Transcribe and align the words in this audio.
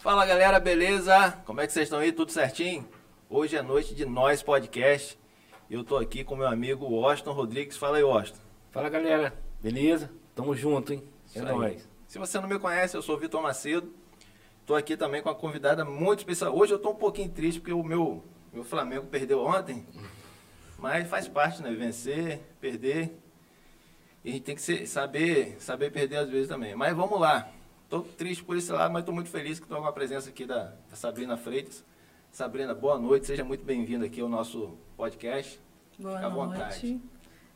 Fala 0.00 0.24
galera, 0.24 0.58
beleza? 0.58 1.32
Como 1.44 1.60
é 1.60 1.66
que 1.66 1.72
vocês 1.72 1.84
estão 1.84 1.98
aí? 1.98 2.10
Tudo 2.12 2.32
certinho? 2.32 2.88
Hoje 3.28 3.56
é 3.56 3.62
noite 3.62 3.94
de 3.94 4.04
Nós 4.06 4.42
Podcast. 4.42 5.18
Eu 5.70 5.84
tô 5.84 5.96
aqui 5.98 6.24
com 6.24 6.34
meu 6.36 6.46
amigo 6.48 6.86
Washington 6.86 7.32
Rodrigues. 7.32 7.76
Fala 7.76 7.98
aí, 7.98 8.02
Washington. 8.02 8.40
Fala 8.70 8.88
galera, 8.88 9.34
beleza? 9.60 10.10
Tamo 10.34 10.56
junto, 10.56 10.92
hein? 10.94 11.04
É 11.34 11.42
nóis. 11.42 11.88
Se 12.06 12.18
você 12.18 12.40
não 12.40 12.48
me 12.48 12.58
conhece, 12.58 12.96
eu 12.96 13.02
sou 13.02 13.16
o 13.16 13.18
Vitor 13.18 13.42
Macedo. 13.42 13.92
Tô 14.66 14.74
aqui 14.74 14.96
também 14.96 15.22
com 15.22 15.28
uma 15.28 15.34
convidada 15.34 15.84
muito 15.84 16.20
especial. 16.20 16.56
Hoje 16.56 16.72
eu 16.72 16.78
tô 16.78 16.90
um 16.90 16.94
pouquinho 16.96 17.28
triste 17.30 17.60
porque 17.60 17.72
o 17.72 17.82
meu, 17.82 18.24
meu 18.52 18.64
Flamengo 18.64 19.06
perdeu 19.06 19.44
ontem. 19.44 19.86
Mas 20.78 21.08
faz 21.08 21.28
parte, 21.28 21.62
né? 21.62 21.72
Vencer, 21.72 22.40
perder. 22.60 23.14
E 24.24 24.30
a 24.30 24.32
gente 24.32 24.42
tem 24.44 24.54
que 24.54 24.62
ser- 24.62 24.86
saber, 24.86 25.56
saber 25.60 25.90
perder 25.92 26.16
às 26.16 26.30
vezes 26.30 26.48
também. 26.48 26.74
Mas 26.74 26.96
vamos 26.96 27.20
lá. 27.20 27.48
Tô 27.90 28.02
triste 28.02 28.44
por 28.44 28.56
esse 28.56 28.70
lado, 28.70 28.92
mas 28.92 29.04
tô 29.04 29.10
muito 29.10 29.28
feliz 29.28 29.58
que 29.58 29.66
tô 29.66 29.74
com 29.74 29.84
a 29.84 29.92
presença 29.92 30.30
aqui 30.30 30.46
da, 30.46 30.76
da 30.88 30.94
Sabrina 30.94 31.36
Freitas. 31.36 31.84
Sabrina, 32.30 32.72
boa 32.72 32.96
noite. 32.96 33.26
Seja 33.26 33.42
muito 33.42 33.64
bem-vinda 33.64 34.06
aqui 34.06 34.20
ao 34.20 34.28
nosso 34.28 34.78
podcast. 34.96 35.60
Boa 35.98 36.14
Fica 36.14 36.26
à 36.28 36.30
noite. 36.30 36.52
vontade. 36.52 37.00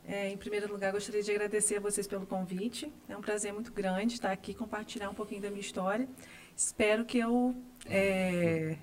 É, 0.05 0.29
em 0.31 0.37
primeiro 0.37 0.71
lugar, 0.73 0.91
gostaria 0.91 1.23
de 1.23 1.31
agradecer 1.31 1.77
a 1.77 1.81
vocês 1.81 2.09
pelo 2.09 2.27
convite. 2.27 2.93
É 3.09 3.17
um 3.17 3.21
prazer 3.21 3.53
muito 3.53 3.73
grande 3.73 4.15
estar 4.15 4.33
aqui 4.33 4.55
compartilhar 4.55 5.09
um 5.09 5.15
pouquinho 5.15 5.41
da 5.41 5.51
minha 5.51 5.61
história. 5.61 6.09
Espero 6.57 7.05
que 7.05 7.19
eu 7.19 7.55
é, 7.87 8.77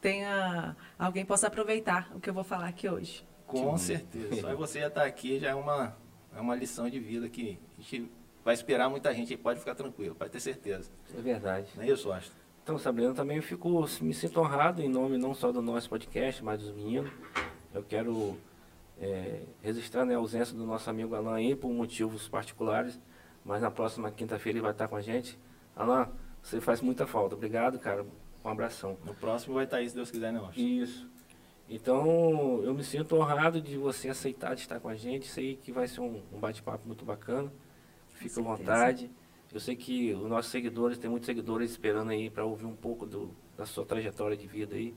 tenha 0.00 0.74
alguém 0.98 1.26
possa 1.26 1.48
aproveitar 1.48 2.10
o 2.14 2.20
que 2.20 2.30
eu 2.30 2.34
vou 2.34 2.42
falar 2.42 2.68
aqui 2.68 2.88
hoje. 2.88 3.22
Com 3.46 3.76
certeza. 3.76 4.40
Só 4.40 4.56
você 4.56 4.80
já 4.80 4.88
estar 4.88 5.04
aqui 5.04 5.38
já 5.38 5.50
é 5.50 5.54
uma, 5.54 5.94
é 6.34 6.40
uma 6.40 6.56
lição 6.56 6.88
de 6.88 6.98
vida 6.98 7.28
que 7.28 7.58
a 7.78 7.82
gente 7.82 8.10
vai 8.48 8.54
esperar 8.54 8.88
muita 8.88 9.12
gente. 9.12 9.36
Pode 9.36 9.60
ficar 9.60 9.74
tranquilo, 9.74 10.14
pode 10.14 10.30
ter 10.30 10.40
certeza. 10.40 10.90
É 11.14 11.20
verdade. 11.20 11.68
Não 11.76 11.82
é 11.82 11.88
isso, 11.88 12.10
Austin? 12.10 12.32
Então, 12.62 12.78
Sabrina, 12.78 13.12
também 13.12 13.36
eu 13.36 13.42
fico, 13.42 13.86
me 14.00 14.14
sinto 14.14 14.40
honrado 14.40 14.80
em 14.80 14.88
nome 14.88 15.18
não 15.18 15.34
só 15.34 15.52
do 15.52 15.60
nosso 15.60 15.86
podcast, 15.90 16.42
mas 16.42 16.58
dos 16.58 16.72
meninos. 16.72 17.12
Eu 17.74 17.82
quero 17.82 18.38
é, 18.98 19.42
registrar 19.62 20.06
né, 20.06 20.14
a 20.14 20.18
ausência 20.18 20.56
do 20.56 20.64
nosso 20.64 20.88
amigo 20.88 21.14
Alan 21.14 21.34
aí 21.34 21.54
por 21.54 21.70
motivos 21.70 22.26
particulares, 22.26 22.98
mas 23.44 23.60
na 23.60 23.70
próxima 23.70 24.10
quinta-feira 24.10 24.56
ele 24.56 24.62
vai 24.62 24.72
estar 24.72 24.88
com 24.88 24.96
a 24.96 25.02
gente. 25.02 25.38
Alan, 25.76 26.08
você 26.42 26.58
faz 26.58 26.80
muita 26.80 27.06
falta. 27.06 27.34
Obrigado, 27.34 27.78
cara. 27.78 28.06
Um 28.42 28.48
abração. 28.48 28.96
No 29.04 29.12
próximo 29.12 29.56
vai 29.56 29.64
estar 29.64 29.76
aí, 29.76 29.90
se 29.90 29.94
Deus 29.94 30.10
quiser, 30.10 30.32
né, 30.32 30.38
Austin? 30.38 30.80
Isso. 30.80 31.06
Então, 31.68 32.62
eu 32.64 32.72
me 32.72 32.82
sinto 32.82 33.14
honrado 33.14 33.60
de 33.60 33.76
você 33.76 34.08
aceitar 34.08 34.54
de 34.54 34.62
estar 34.62 34.80
com 34.80 34.88
a 34.88 34.94
gente. 34.94 35.26
Sei 35.26 35.54
que 35.54 35.70
vai 35.70 35.86
ser 35.86 36.00
um, 36.00 36.22
um 36.32 36.38
bate-papo 36.38 36.86
muito 36.86 37.04
bacana. 37.04 37.52
Fica 38.18 38.40
à 38.40 38.42
vontade. 38.42 39.10
Eu 39.52 39.60
sei 39.60 39.74
que 39.76 40.12
os 40.12 40.28
nossos 40.28 40.50
seguidores, 40.50 40.98
tem 40.98 41.08
muitos 41.08 41.26
seguidores 41.26 41.70
esperando 41.70 42.10
aí 42.10 42.28
para 42.28 42.44
ouvir 42.44 42.66
um 42.66 42.76
pouco 42.76 43.06
do, 43.06 43.34
da 43.56 43.64
sua 43.64 43.84
trajetória 43.86 44.36
de 44.36 44.46
vida 44.46 44.74
aí. 44.76 44.94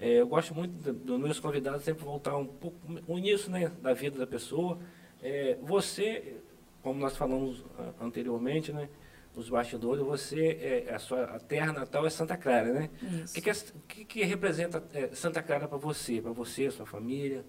É, 0.00 0.20
eu 0.20 0.26
gosto 0.26 0.54
muito 0.54 0.72
do- 0.72 0.92
dos 0.92 1.20
meus 1.20 1.38
convidados 1.40 1.82
sempre 1.82 2.04
voltar 2.04 2.36
um 2.36 2.44
pouco 2.46 2.76
o 3.06 3.18
início 3.18 3.50
né, 3.50 3.68
da 3.80 3.94
vida 3.94 4.18
da 4.18 4.26
pessoa. 4.26 4.78
É, 5.22 5.56
você, 5.62 6.36
como 6.82 6.98
nós 7.00 7.16
falamos 7.16 7.64
anteriormente, 8.00 8.72
né, 8.72 8.88
nos 9.34 9.48
bastidores, 9.48 10.02
você 10.04 10.84
é, 10.88 10.94
a 10.94 10.98
sua 10.98 11.26
terra 11.40 11.72
natal 11.72 12.06
é 12.06 12.10
Santa 12.10 12.36
Clara, 12.36 12.72
né? 12.72 12.90
O 13.30 13.32
que, 13.34 13.40
que, 13.42 13.50
é- 13.50 13.54
que, 13.88 14.04
que 14.04 14.24
representa 14.24 14.82
é, 14.92 15.08
Santa 15.14 15.42
Clara 15.42 15.68
para 15.68 15.78
você, 15.78 16.20
para 16.20 16.32
você, 16.32 16.70
sua 16.70 16.86
família? 16.86 17.44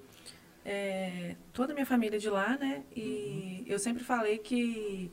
É, 0.70 1.38
toda 1.54 1.72
a 1.72 1.74
minha 1.74 1.86
família 1.86 2.18
é 2.18 2.20
de 2.20 2.30
lá, 2.30 2.58
né? 2.58 2.84
E 2.94 3.64
eu 3.66 3.80
sempre 3.80 4.04
falei 4.04 4.38
que 4.38 5.10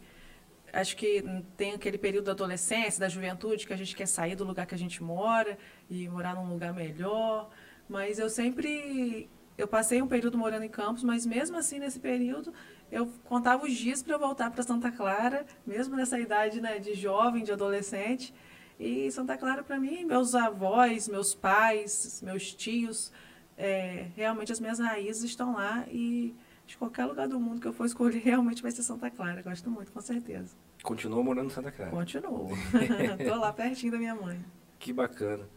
acho 0.72 0.96
que 0.96 1.24
tem 1.56 1.74
aquele 1.74 1.96
período 1.96 2.24
da 2.24 2.32
adolescência, 2.32 2.98
da 2.98 3.08
juventude, 3.08 3.64
que 3.64 3.72
a 3.72 3.76
gente 3.76 3.94
quer 3.94 4.06
sair 4.06 4.34
do 4.34 4.42
lugar 4.42 4.66
que 4.66 4.74
a 4.74 4.78
gente 4.78 5.00
mora 5.00 5.56
e 5.88 6.08
morar 6.08 6.34
num 6.34 6.48
lugar 6.48 6.74
melhor. 6.74 7.48
Mas 7.88 8.18
eu 8.18 8.28
sempre. 8.28 9.30
Eu 9.56 9.68
passei 9.68 10.02
um 10.02 10.08
período 10.08 10.36
morando 10.36 10.64
em 10.64 10.68
Campos, 10.68 11.04
mas 11.04 11.24
mesmo 11.24 11.56
assim, 11.56 11.78
nesse 11.78 12.00
período, 12.00 12.52
eu 12.90 13.06
contava 13.24 13.64
os 13.64 13.72
dias 13.74 14.02
para 14.02 14.18
voltar 14.18 14.50
para 14.50 14.64
Santa 14.64 14.90
Clara, 14.90 15.46
mesmo 15.64 15.94
nessa 15.94 16.18
idade 16.18 16.60
né, 16.60 16.80
de 16.80 16.94
jovem, 16.94 17.44
de 17.44 17.52
adolescente. 17.52 18.34
E 18.80 19.08
Santa 19.12 19.36
Clara, 19.36 19.62
para 19.62 19.78
mim, 19.78 20.04
meus 20.04 20.34
avós, 20.34 21.06
meus 21.06 21.32
pais, 21.32 22.20
meus 22.22 22.52
tios, 22.52 23.12
é, 23.56 24.06
realmente 24.16 24.52
as 24.52 24.60
minhas 24.60 24.78
raízes 24.78 25.24
estão 25.24 25.54
lá 25.54 25.84
e 25.90 26.34
de 26.66 26.76
qualquer 26.78 27.04
lugar 27.04 27.28
do 27.28 27.38
mundo 27.38 27.60
que 27.60 27.66
eu 27.68 27.72
for 27.72 27.84
escolher, 27.86 28.18
realmente 28.24 28.62
vai 28.62 28.70
ser 28.70 28.82
Santa 28.82 29.10
Clara. 29.10 29.42
Gosto 29.42 29.70
muito, 29.70 29.92
com 29.92 30.00
certeza. 30.00 30.54
Continua 30.82 31.22
morando 31.22 31.46
em 31.46 31.50
Santa 31.50 31.70
Clara. 31.70 31.90
Continuo. 31.90 32.48
Estou 33.18 33.36
lá 33.38 33.52
pertinho 33.52 33.92
da 33.92 33.98
minha 33.98 34.14
mãe. 34.14 34.38
Que 34.78 34.92
bacana. 34.92 35.48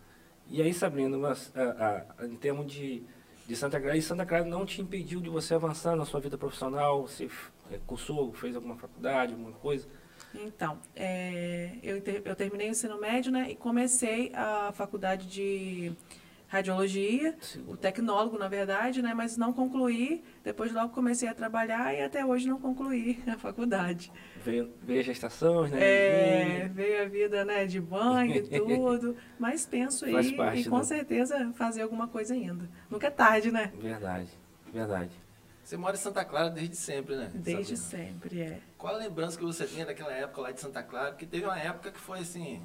E 0.50 0.62
aí, 0.62 0.74
Sabrina, 0.74 1.18
mas, 1.18 1.52
a- 1.56 2.06
a- 2.20 2.26
em 2.26 2.36
termos 2.36 2.72
de, 2.72 3.04
de 3.46 3.56
Santa 3.56 3.80
Clara, 3.80 3.98
e 3.98 4.02
Santa 4.02 4.26
Clara 4.26 4.46
não 4.46 4.66
te 4.66 4.82
impediu 4.82 5.20
de 5.20 5.30
você 5.30 5.54
avançar 5.54 5.96
na 5.96 6.06
sua 6.06 6.20
vida 6.22 6.38
profissional? 6.38 7.02
Você 7.08 7.30
é, 7.72 7.78
cursou, 7.86 8.32
fez 8.34 8.56
alguma 8.56 8.76
faculdade, 8.78 9.34
alguma 9.34 9.52
coisa? 9.54 9.86
Então, 10.34 10.78
é, 10.96 11.72
eu, 11.84 12.02
ter- 12.02 12.22
eu 12.26 12.36
terminei 12.36 12.68
o 12.68 12.72
ensino 12.72 13.00
médio 13.00 13.32
né, 13.32 13.52
e 13.52 13.56
comecei 13.56 14.32
a 14.34 14.72
faculdade 14.74 15.28
de 15.28 15.92
radiologia, 16.48 17.36
Sim. 17.42 17.64
o 17.68 17.76
tecnólogo, 17.78 18.38
na 18.38 18.48
verdade, 18.48 19.02
né, 19.02 19.14
mas 19.14 19.38
não 19.38 19.52
concluí. 19.54 20.24
Depois 20.44 20.72
logo 20.74 20.94
comecei 20.94 21.28
a 21.28 21.34
trabalhar 21.34 21.94
e 21.94 22.02
até 22.02 22.26
hoje 22.26 22.48
não 22.48 22.60
concluí 22.60 23.22
a 23.28 23.38
faculdade. 23.38 24.12
Veio, 24.44 24.74
veio 24.82 25.00
a 25.02 25.04
gestação, 25.04 25.68
né? 25.68 25.78
É, 25.82 26.68
veio 26.74 27.04
a 27.04 27.06
vida 27.08 27.44
né, 27.46 27.66
de 27.66 27.80
banho 27.82 28.36
e 28.36 28.42
tudo, 28.60 29.16
mas 29.38 29.66
penso 29.66 30.10
Faz 30.10 30.28
aí 30.28 30.34
parte 30.36 30.62
e 30.62 30.64
do- 30.64 30.70
com 30.70 30.84
certeza 30.84 31.52
fazer 31.54 31.82
alguma 31.82 32.08
coisa 32.08 32.34
ainda. 32.34 32.70
Nunca 32.90 33.08
é 33.08 33.12
tarde, 33.12 33.52
né? 33.52 33.72
Verdade, 33.80 34.30
verdade. 34.72 35.12
Você 35.64 35.76
mora 35.76 35.96
em 35.98 36.00
Santa 36.00 36.24
Clara 36.24 36.50
desde 36.50 36.78
sempre, 36.78 37.18
né? 37.18 37.30
Desde 37.34 37.76
Sabrina? 37.76 38.10
sempre, 38.14 38.40
é. 38.42 38.60
Qual 38.78 38.96
a 38.96 38.98
lembrança 38.98 39.38
que 39.38 39.44
você 39.44 39.66
tem 39.66 39.84
daquela 39.86 40.14
época 40.14 40.40
lá 40.40 40.52
de 40.52 40.62
Santa 40.62 40.82
Clara? 40.82 41.12
Porque 41.12 41.26
teve 41.26 41.44
uma 41.44 41.60
época 41.60 41.92
que 41.92 42.00
foi 42.00 42.20
assim, 42.20 42.62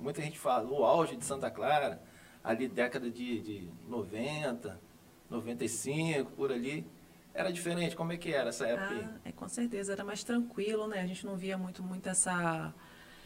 muita 0.00 0.22
gente 0.22 0.38
fala, 0.38 0.66
o 0.66 0.82
auge 0.82 1.16
de 1.16 1.24
Santa 1.26 1.50
Clara, 1.50 2.00
ali 2.46 2.68
década 2.68 3.10
de, 3.10 3.40
de 3.40 3.68
90, 3.88 4.80
95, 5.28 6.30
por 6.30 6.52
ali. 6.52 6.86
Era 7.34 7.52
diferente, 7.52 7.96
como 7.96 8.12
é 8.12 8.16
que 8.16 8.32
era 8.32 8.50
essa 8.50 8.66
época 8.66 8.88
aí? 8.88 9.04
Ah, 9.04 9.20
é, 9.24 9.32
com 9.32 9.48
certeza, 9.48 9.92
era 9.92 10.04
mais 10.04 10.22
tranquilo, 10.22 10.86
né? 10.86 11.00
A 11.00 11.06
gente 11.06 11.26
não 11.26 11.36
via 11.36 11.58
muito, 11.58 11.82
muito 11.82 12.08
essa, 12.08 12.72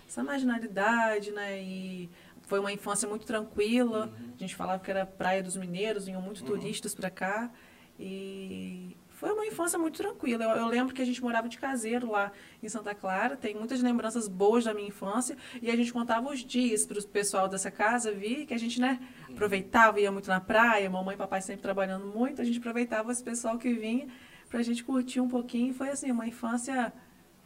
essa 0.09 0.25
marginalidade, 0.25 1.31
né? 1.33 1.63
E 1.63 2.11
foi 2.43 2.59
uma 2.59 2.73
infância 2.73 3.07
muito 3.07 3.27
tranquila. 3.27 4.07
Uhum. 4.07 4.33
A 4.35 4.39
gente 4.39 4.57
falava 4.57 4.83
que 4.83 4.91
era 4.91 5.05
Praia 5.05 5.43
dos 5.43 5.55
Mineiros, 5.55 6.07
vinham 6.07 6.23
muitos 6.23 6.43
turistas 6.43 6.95
para 6.95 7.11
cá. 7.11 7.53
E 7.99 8.97
foi 9.21 9.33
uma 9.33 9.45
infância 9.45 9.79
muito 9.79 9.99
tranquila. 9.99 10.45
Eu, 10.45 10.51
eu 10.53 10.67
lembro 10.67 10.95
que 10.95 11.03
a 11.03 11.05
gente 11.05 11.21
morava 11.21 11.47
de 11.47 11.59
caseiro 11.59 12.11
lá 12.11 12.33
em 12.63 12.71
Santa 12.71 12.95
Clara. 12.95 13.37
Tem 13.37 13.55
muitas 13.55 13.83
lembranças 13.83 14.27
boas 14.27 14.65
da 14.65 14.73
minha 14.73 14.89
infância. 14.89 15.37
E 15.61 15.71
a 15.71 15.77
gente 15.77 15.93
contava 15.93 16.31
os 16.31 16.39
dias 16.39 16.87
para 16.87 16.99
o 16.99 17.07
pessoal 17.07 17.47
dessa 17.47 17.71
casa 17.71 18.13
vir, 18.13 18.47
que 18.47 18.55
a 18.55 18.59
gente, 18.59 18.81
né, 18.81 18.99
aproveitava, 19.29 20.01
ia 20.01 20.11
muito 20.11 20.31
na 20.31 20.41
praia. 20.41 20.89
Mamãe 20.89 21.17
e 21.17 21.19
papai 21.19 21.43
sempre 21.43 21.61
trabalhando 21.61 22.07
muito. 22.07 22.41
A 22.41 22.45
gente 22.47 22.57
aproveitava 22.61 23.13
esse 23.13 23.23
pessoal 23.23 23.59
que 23.59 23.71
vinha 23.75 24.09
para 24.49 24.61
a 24.61 24.63
gente 24.63 24.83
curtir 24.83 25.21
um 25.21 25.29
pouquinho. 25.29 25.75
Foi, 25.75 25.91
assim, 25.91 26.11
uma 26.11 26.27
infância 26.27 26.91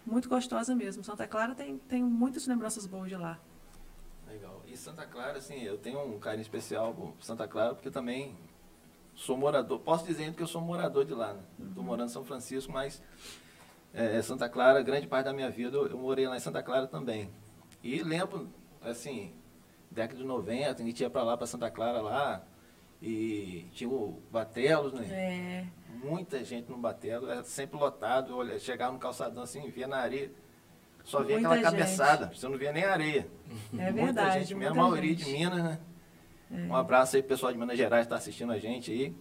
muito 0.07 0.29
gostosa 0.29 0.77
mesmo. 0.77 1.03
Santa 1.03 1.27
Clara 1.27 1.57
tem, 1.57 1.77
tem 1.77 2.05
muitas 2.05 2.47
lembranças 2.47 2.87
boas 2.87 3.09
de 3.09 3.17
lá. 3.17 3.37
Legal. 4.29 4.63
E 4.69 4.77
Santa 4.77 5.05
Clara, 5.07 5.39
assim, 5.39 5.61
eu 5.65 5.77
tenho 5.77 6.01
um 6.05 6.21
carinho 6.21 6.43
especial 6.43 6.95
por 6.95 7.17
Santa 7.19 7.49
Clara, 7.49 7.75
porque 7.75 7.91
também 7.91 8.37
sou 9.15 9.37
morador. 9.37 9.79
Posso 9.81 10.05
dizer 10.07 10.33
que 10.35 10.43
eu 10.43 10.47
sou 10.47 10.61
morador 10.61 11.05
de 11.05 11.15
lá, 11.15 11.33
né? 11.35 11.41
Estou 11.69 11.83
morando 11.85 12.09
em 12.09 12.13
São 12.13 12.25
Francisco, 12.25 12.73
mas 12.73 13.03
é, 13.93 14.21
Santa 14.23 14.49
Clara, 14.49 14.83
grande 14.83 15.07
parte 15.07 15.27
da 15.27 15.33
minha 15.33 15.51
vida, 15.51 15.77
eu, 15.77 15.87
eu 15.89 15.99
morei 15.99 16.27
lá 16.27 16.37
em 16.37 16.41
Santa 16.41 16.63
Clara 16.63 16.87
também. 16.87 17.31
E 17.83 18.03
lembro, 18.03 18.49
assim, 18.83 19.33
década 19.91 20.19
de 20.19 20.25
90, 20.27 20.83
a 20.83 20.87
gente 20.87 21.01
ia 21.01 21.11
para 21.11 21.23
lá, 21.23 21.37
para 21.37 21.47
Santa 21.47 21.71
Clara 21.71 22.01
lá, 22.01 22.43
e 23.01 23.67
tinha 23.73 23.89
o 23.91 24.23
Batelos, 24.31 24.95
né? 24.95 25.07
É, 25.11 25.67
Muita 26.05 26.43
gente 26.45 26.71
no 26.71 26.77
Batelo, 26.77 27.31
era 27.31 27.45
sempre 27.45 27.79
lotado. 27.79 28.37
Olha, 28.37 28.59
chegava 28.59 28.93
no 28.93 28.99
calçadão 28.99 29.43
assim, 29.43 29.69
via 29.71 29.87
na 29.87 29.99
areia. 29.99 30.31
Só 31.05 31.23
via 31.23 31.37
Muita 31.39 31.49
aquela 31.55 31.71
gente. 31.71 31.81
cabeçada, 31.81 32.33
você 32.35 32.49
não 32.49 32.57
via 32.59 32.73
nem 32.73 32.85
areia. 32.85 33.29
é 33.79 33.91
muita 33.93 34.05
verdade. 34.07 34.41
gente, 34.41 34.55
mesmo, 34.55 34.75
muita 34.75 34.81
a 34.81 34.91
maioria 34.91 35.15
de 35.15 35.25
Minas, 35.31 35.63
né? 35.63 35.79
É. 36.55 36.67
Um 36.67 36.77
abraço 36.77 37.17
aí 37.17 37.23
pessoal 37.23 37.53
de 37.53 37.59
Minas 37.59 37.77
Gerais 37.77 38.07
que 38.07 38.07
está 38.07 38.17
assistindo 38.17 38.53
a 38.53 38.59
gente 38.59 38.93
aí. 38.93 39.15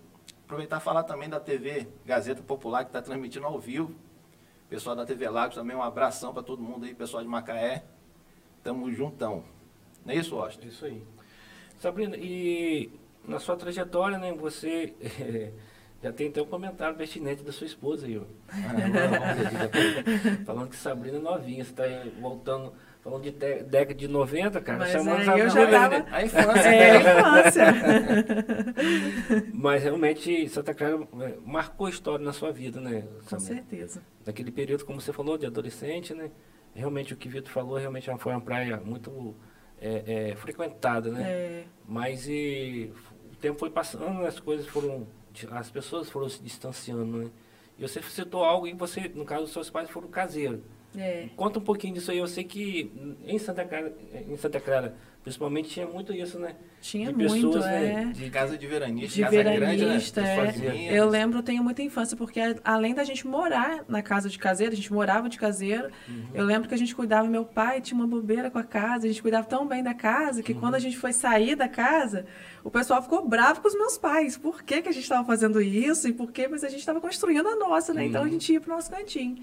Aproveitar 0.46 0.78
e 0.78 0.82
falar 0.82 1.04
também 1.04 1.28
da 1.28 1.40
TV 1.40 1.88
Gazeta 2.06 2.44
Popular, 2.44 2.84
que 2.84 2.90
está 2.90 3.02
transmitindo 3.02 3.46
ao 3.46 3.60
vivo. 3.60 3.96
Pessoal 4.70 4.96
da 4.96 5.06
TV 5.06 5.28
Lagos 5.30 5.56
também, 5.56 5.76
um 5.76 5.82
abração 5.82 6.34
para 6.34 6.44
todo 6.44 6.62
mundo 6.62 6.86
aí, 6.86 6.94
pessoal 6.94 7.24
de 7.24 7.30
Macaé. 7.30 7.84
Tamo 8.64 8.92
juntão. 8.92 9.44
Não 10.06 10.14
é 10.14 10.18
isso, 10.18 10.36
Austin? 10.36 10.68
Isso 10.68 10.86
aí. 10.86 11.04
Sabrina, 11.80 12.16
e 12.18 12.92
na 13.28 13.40
sua 13.40 13.56
trajetória, 13.56 14.18
né, 14.18 14.32
você 14.34 14.94
eh, 15.02 15.52
já 16.02 16.12
tem 16.12 16.30
até 16.30 16.42
um 16.42 16.46
comentário 16.46 16.96
pertinente 16.96 17.44
da 17.44 17.52
sua 17.52 17.68
esposa 17.68 18.06
aí, 18.06 18.18
ó. 18.18 18.24
Falando 20.46 20.70
que 20.70 20.76
Sabrina 20.76 21.18
é 21.18 21.22
novinha, 21.22 21.64
você 21.64 21.72
está 21.72 21.84
voltando 22.20 22.74
Falando 23.04 23.24
de 23.24 23.32
dé- 23.32 23.64
década 23.64 23.94
de 23.96 24.08
90, 24.08 24.62
cara. 24.62 24.80
Mas 24.80 24.96
aí 24.96 25.26
sabe 25.26 25.40
eu 25.42 25.50
já 25.50 25.68
tava- 25.70 26.00
né? 26.00 26.06
A 26.10 26.24
infância. 26.24 26.70
É, 26.70 26.92
a 26.92 27.00
infância. 27.42 27.66
Mas 29.54 29.84
realmente 29.84 30.48
Santa 30.50 30.74
Clara 30.74 31.06
é, 31.22 31.34
marcou 31.46 31.90
história 31.90 32.24
na 32.24 32.32
sua 32.34 32.52
vida, 32.52 32.80
né? 32.80 33.02
Com 33.30 33.38
Samir? 33.40 33.46
certeza. 33.46 34.02
Naquele 34.26 34.52
período, 34.52 34.86
como 34.86 35.02
você 35.02 35.12
falou, 35.12 35.38
de 35.38 35.46
adolescente, 35.46 36.14
né? 36.14 36.32
Realmente 36.74 37.14
o 37.14 37.18
que 37.18 37.28
o 37.28 37.32
Vitor 37.32 37.52
falou, 37.52 37.78
realmente 37.78 38.10
foi 38.18 38.32
uma 38.32 38.42
praia 38.42 38.78
muito 38.78 39.36
é, 39.80 40.30
é, 40.32 40.36
frequentada, 40.36 41.12
né? 41.12 41.24
É, 41.24 41.64
Mas 41.86 42.26
e, 42.28 42.92
o 43.32 43.36
tempo 43.36 43.60
foi 43.60 43.70
passando, 43.70 44.26
as 44.26 44.40
coisas 44.40 44.66
foram. 44.68 45.06
As 45.52 45.70
pessoas 45.70 46.10
foram 46.10 46.30
se 46.30 46.42
distanciando, 46.42 47.18
né? 47.18 47.30
E 47.78 47.82
você 47.82 48.02
citou 48.04 48.44
algo 48.46 48.66
e 48.68 48.74
você, 48.74 49.12
no 49.14 49.26
caso, 49.26 49.48
seus 49.48 49.70
pais 49.70 49.90
foram 49.90 50.08
caseiros. 50.08 50.62
É. 50.98 51.30
Conta 51.36 51.60
um 51.60 51.62
pouquinho 51.64 51.94
disso 51.94 52.12
aí. 52.12 52.18
Eu 52.18 52.28
sei 52.28 52.44
que 52.44 52.92
em 53.26 53.38
Santa 53.38 53.64
Clara, 53.66 53.94
em 54.30 54.38
Santa 54.38 54.60
Clara 54.60 54.96
principalmente, 55.24 55.70
tinha 55.70 55.88
muito 55.88 56.14
isso, 56.14 56.38
né? 56.38 56.54
Tinha 56.82 57.08
de 57.14 57.14
muito, 57.26 57.48
pessoas, 57.54 57.66
é. 57.66 57.94
né? 57.94 58.12
De 58.14 58.30
casa 58.30 58.58
de 58.58 58.68
veranista, 58.68 59.16
De 59.16 59.22
casa 59.22 59.32
veranista, 59.32 60.22
grande, 60.22 60.60
né? 60.60 60.86
é. 60.88 61.00
Eu 61.00 61.08
lembro, 61.08 61.40
eu 61.40 61.44
tenho 61.44 61.64
muita 61.64 61.82
infância, 61.82 62.18
porque 62.18 62.42
além 62.62 62.94
da 62.94 63.06
gente 63.06 63.26
morar 63.26 63.86
na 63.88 64.02
casa 64.02 64.28
de 64.28 64.38
caseiro, 64.38 64.74
a 64.74 64.76
gente 64.76 64.92
morava 64.92 65.30
de 65.30 65.40
caseiro, 65.40 65.90
Uhum. 66.10 66.26
eu 66.34 66.44
lembro 66.44 66.68
que 66.68 66.76
a 66.76 66.78
gente 66.78 66.94
cuidava, 66.94 67.26
meu 67.26 67.46
pai 67.46 67.80
tinha 67.80 67.98
uma 67.98 68.06
bobeira 68.06 68.52
com 68.52 68.58
a 68.60 68.66
casa, 68.66 69.06
a 69.06 69.08
gente 69.08 69.22
cuidava 69.22 69.48
tão 69.48 69.66
bem 69.66 69.82
da 69.82 69.94
casa, 69.94 70.44
que 70.44 70.52
Uhum. 70.52 70.60
quando 70.60 70.76
a 70.76 70.80
gente 70.80 70.98
foi 70.98 71.14
sair 71.14 71.56
da 71.56 71.70
casa, 71.70 72.26
o 72.62 72.70
pessoal 72.70 73.02
ficou 73.02 73.26
bravo 73.26 73.62
com 73.62 73.68
os 73.70 73.76
meus 73.76 73.98
pais. 73.98 74.36
Por 74.38 74.62
que, 74.62 74.82
que 74.82 74.90
a 74.90 74.92
gente 74.92 75.04
estava 75.04 75.26
fazendo 75.26 75.62
isso? 75.62 76.06
E 76.06 76.12
por 76.12 76.34
quê? 76.34 76.50
Mas 76.50 76.66
a 76.66 76.70
gente 76.70 76.80
estava 76.82 77.00
construindo 77.00 77.48
a 77.48 77.56
nossa, 77.56 77.94
né? 77.94 78.04
Então 78.08 78.24
a 78.24 78.26
Uhum. 78.26 78.32
gente 78.32 78.52
ia 78.52 78.60
pro 78.60 78.74
nosso 78.76 78.92
cantinho. 78.92 79.38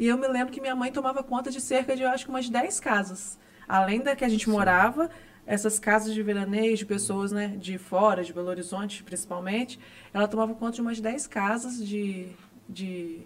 E 0.00 0.06
eu 0.06 0.16
me 0.16 0.26
lembro 0.26 0.50
que 0.50 0.62
minha 0.62 0.74
mãe 0.74 0.90
tomava 0.90 1.22
conta 1.22 1.50
de 1.50 1.60
cerca 1.60 1.94
de, 1.94 2.02
eu 2.02 2.08
acho 2.08 2.24
que 2.24 2.30
umas 2.30 2.48
10 2.48 2.80
casas. 2.80 3.38
Além 3.68 4.00
da 4.00 4.16
que 4.16 4.24
a 4.24 4.28
gente 4.30 4.48
morava, 4.48 5.10
essas 5.46 5.78
casas 5.78 6.14
de 6.14 6.22
veraneio, 6.22 6.74
de 6.74 6.86
pessoas 6.86 7.30
né, 7.32 7.48
de 7.58 7.76
fora, 7.76 8.24
de 8.24 8.32
Belo 8.32 8.48
Horizonte 8.48 9.04
principalmente, 9.04 9.78
ela 10.14 10.26
tomava 10.26 10.54
conta 10.54 10.72
de 10.76 10.80
umas 10.80 10.98
10 11.02 11.26
casas 11.26 11.86
de, 11.86 12.28
de, 12.66 13.20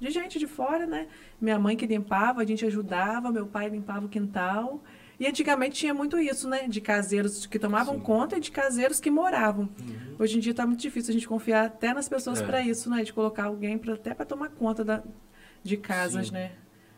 de 0.00 0.10
gente 0.10 0.38
de 0.38 0.46
fora, 0.46 0.86
né? 0.86 1.08
Minha 1.38 1.58
mãe 1.58 1.76
que 1.76 1.86
limpava, 1.86 2.40
a 2.40 2.46
gente 2.46 2.64
ajudava, 2.64 3.30
meu 3.30 3.46
pai 3.46 3.68
limpava 3.68 4.06
o 4.06 4.08
quintal. 4.08 4.82
E 5.20 5.26
antigamente 5.26 5.76
tinha 5.76 5.92
muito 5.92 6.18
isso, 6.18 6.48
né? 6.48 6.66
De 6.66 6.80
caseiros 6.80 7.44
que 7.44 7.58
tomavam 7.58 7.96
Sim. 7.96 8.00
conta 8.00 8.38
e 8.38 8.40
de 8.40 8.50
caseiros 8.50 8.98
que 8.98 9.10
moravam. 9.10 9.68
Uhum. 9.78 10.16
Hoje 10.18 10.38
em 10.38 10.40
dia 10.40 10.52
está 10.52 10.66
muito 10.66 10.80
difícil 10.80 11.10
a 11.10 11.12
gente 11.12 11.28
confiar 11.28 11.66
até 11.66 11.92
nas 11.92 12.08
pessoas 12.08 12.40
É. 12.40 12.46
para 12.46 12.62
isso, 12.62 12.88
né? 12.88 13.04
De 13.04 13.12
colocar 13.12 13.44
alguém 13.44 13.76
pra, 13.76 13.92
até 13.92 14.14
para 14.14 14.24
tomar 14.24 14.48
conta 14.48 14.82
da, 14.82 15.02
de 15.64 15.76
casas, 15.78 16.28
Sim. 16.28 16.34
né? 16.34 16.52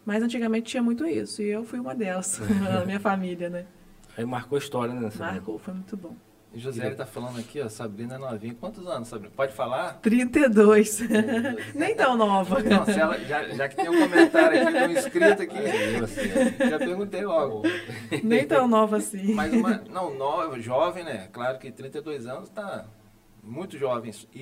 Mas 0.05 0.23
antigamente 0.23 0.67
tinha 0.71 0.83
muito 0.83 1.07
isso. 1.07 1.41
E 1.41 1.49
eu 1.49 1.65
fui 1.65 1.79
uma 1.79 1.95
delas, 1.95 2.39
na 2.61 2.85
minha 2.85 3.01
família, 3.01 3.49
né? 3.49 3.65
Aí 4.17 4.25
marcou 4.25 4.59
história, 4.59 4.93
né? 4.95 5.11
Marcou, 5.19 5.59
foi 5.59 5.73
muito 5.75 5.97
bom. 5.97 6.15
E 6.53 6.59
José 6.59 6.89
tá 6.95 7.05
falando 7.05 7.39
aqui, 7.39 7.61
ó, 7.61 7.69
Sabrina 7.69 8.15
é 8.15 8.19
novinha. 8.19 8.55
Quantos 8.59 8.87
anos, 8.87 9.09
Sabrina? 9.09 9.31
Pode 9.37 9.53
falar? 9.53 9.99
32. 10.01 11.01
Nem 11.75 11.95
tão 11.95 12.17
nova. 12.17 12.63
Não, 12.63 12.85
se 12.87 12.99
ela, 12.99 13.19
já, 13.19 13.47
já 13.49 13.69
que 13.69 13.77
tem 13.77 13.91
um 13.91 13.99
comentário 14.01 14.63
aqui, 14.63 14.73
tem 14.73 14.89
um 14.89 14.91
inscrito 14.93 15.43
aqui, 15.43 16.01
você- 16.01 16.69
já 16.71 16.79
perguntei 16.79 17.27
logo. 17.27 17.63
Nem 18.23 18.47
tão 18.47 18.67
nova 18.67 18.97
assim. 18.97 19.35
Mas 19.35 19.53
uma, 19.53 19.83
não, 19.91 20.15
nova, 20.15 20.59
jovem, 20.59 21.05
né? 21.05 21.29
Claro 21.31 21.59
que 21.59 21.71
32 21.71 22.27
anos 22.27 22.49
tá 22.49 22.87
muito 23.47 23.79
jovem 23.79 24.13
e, 24.35 24.41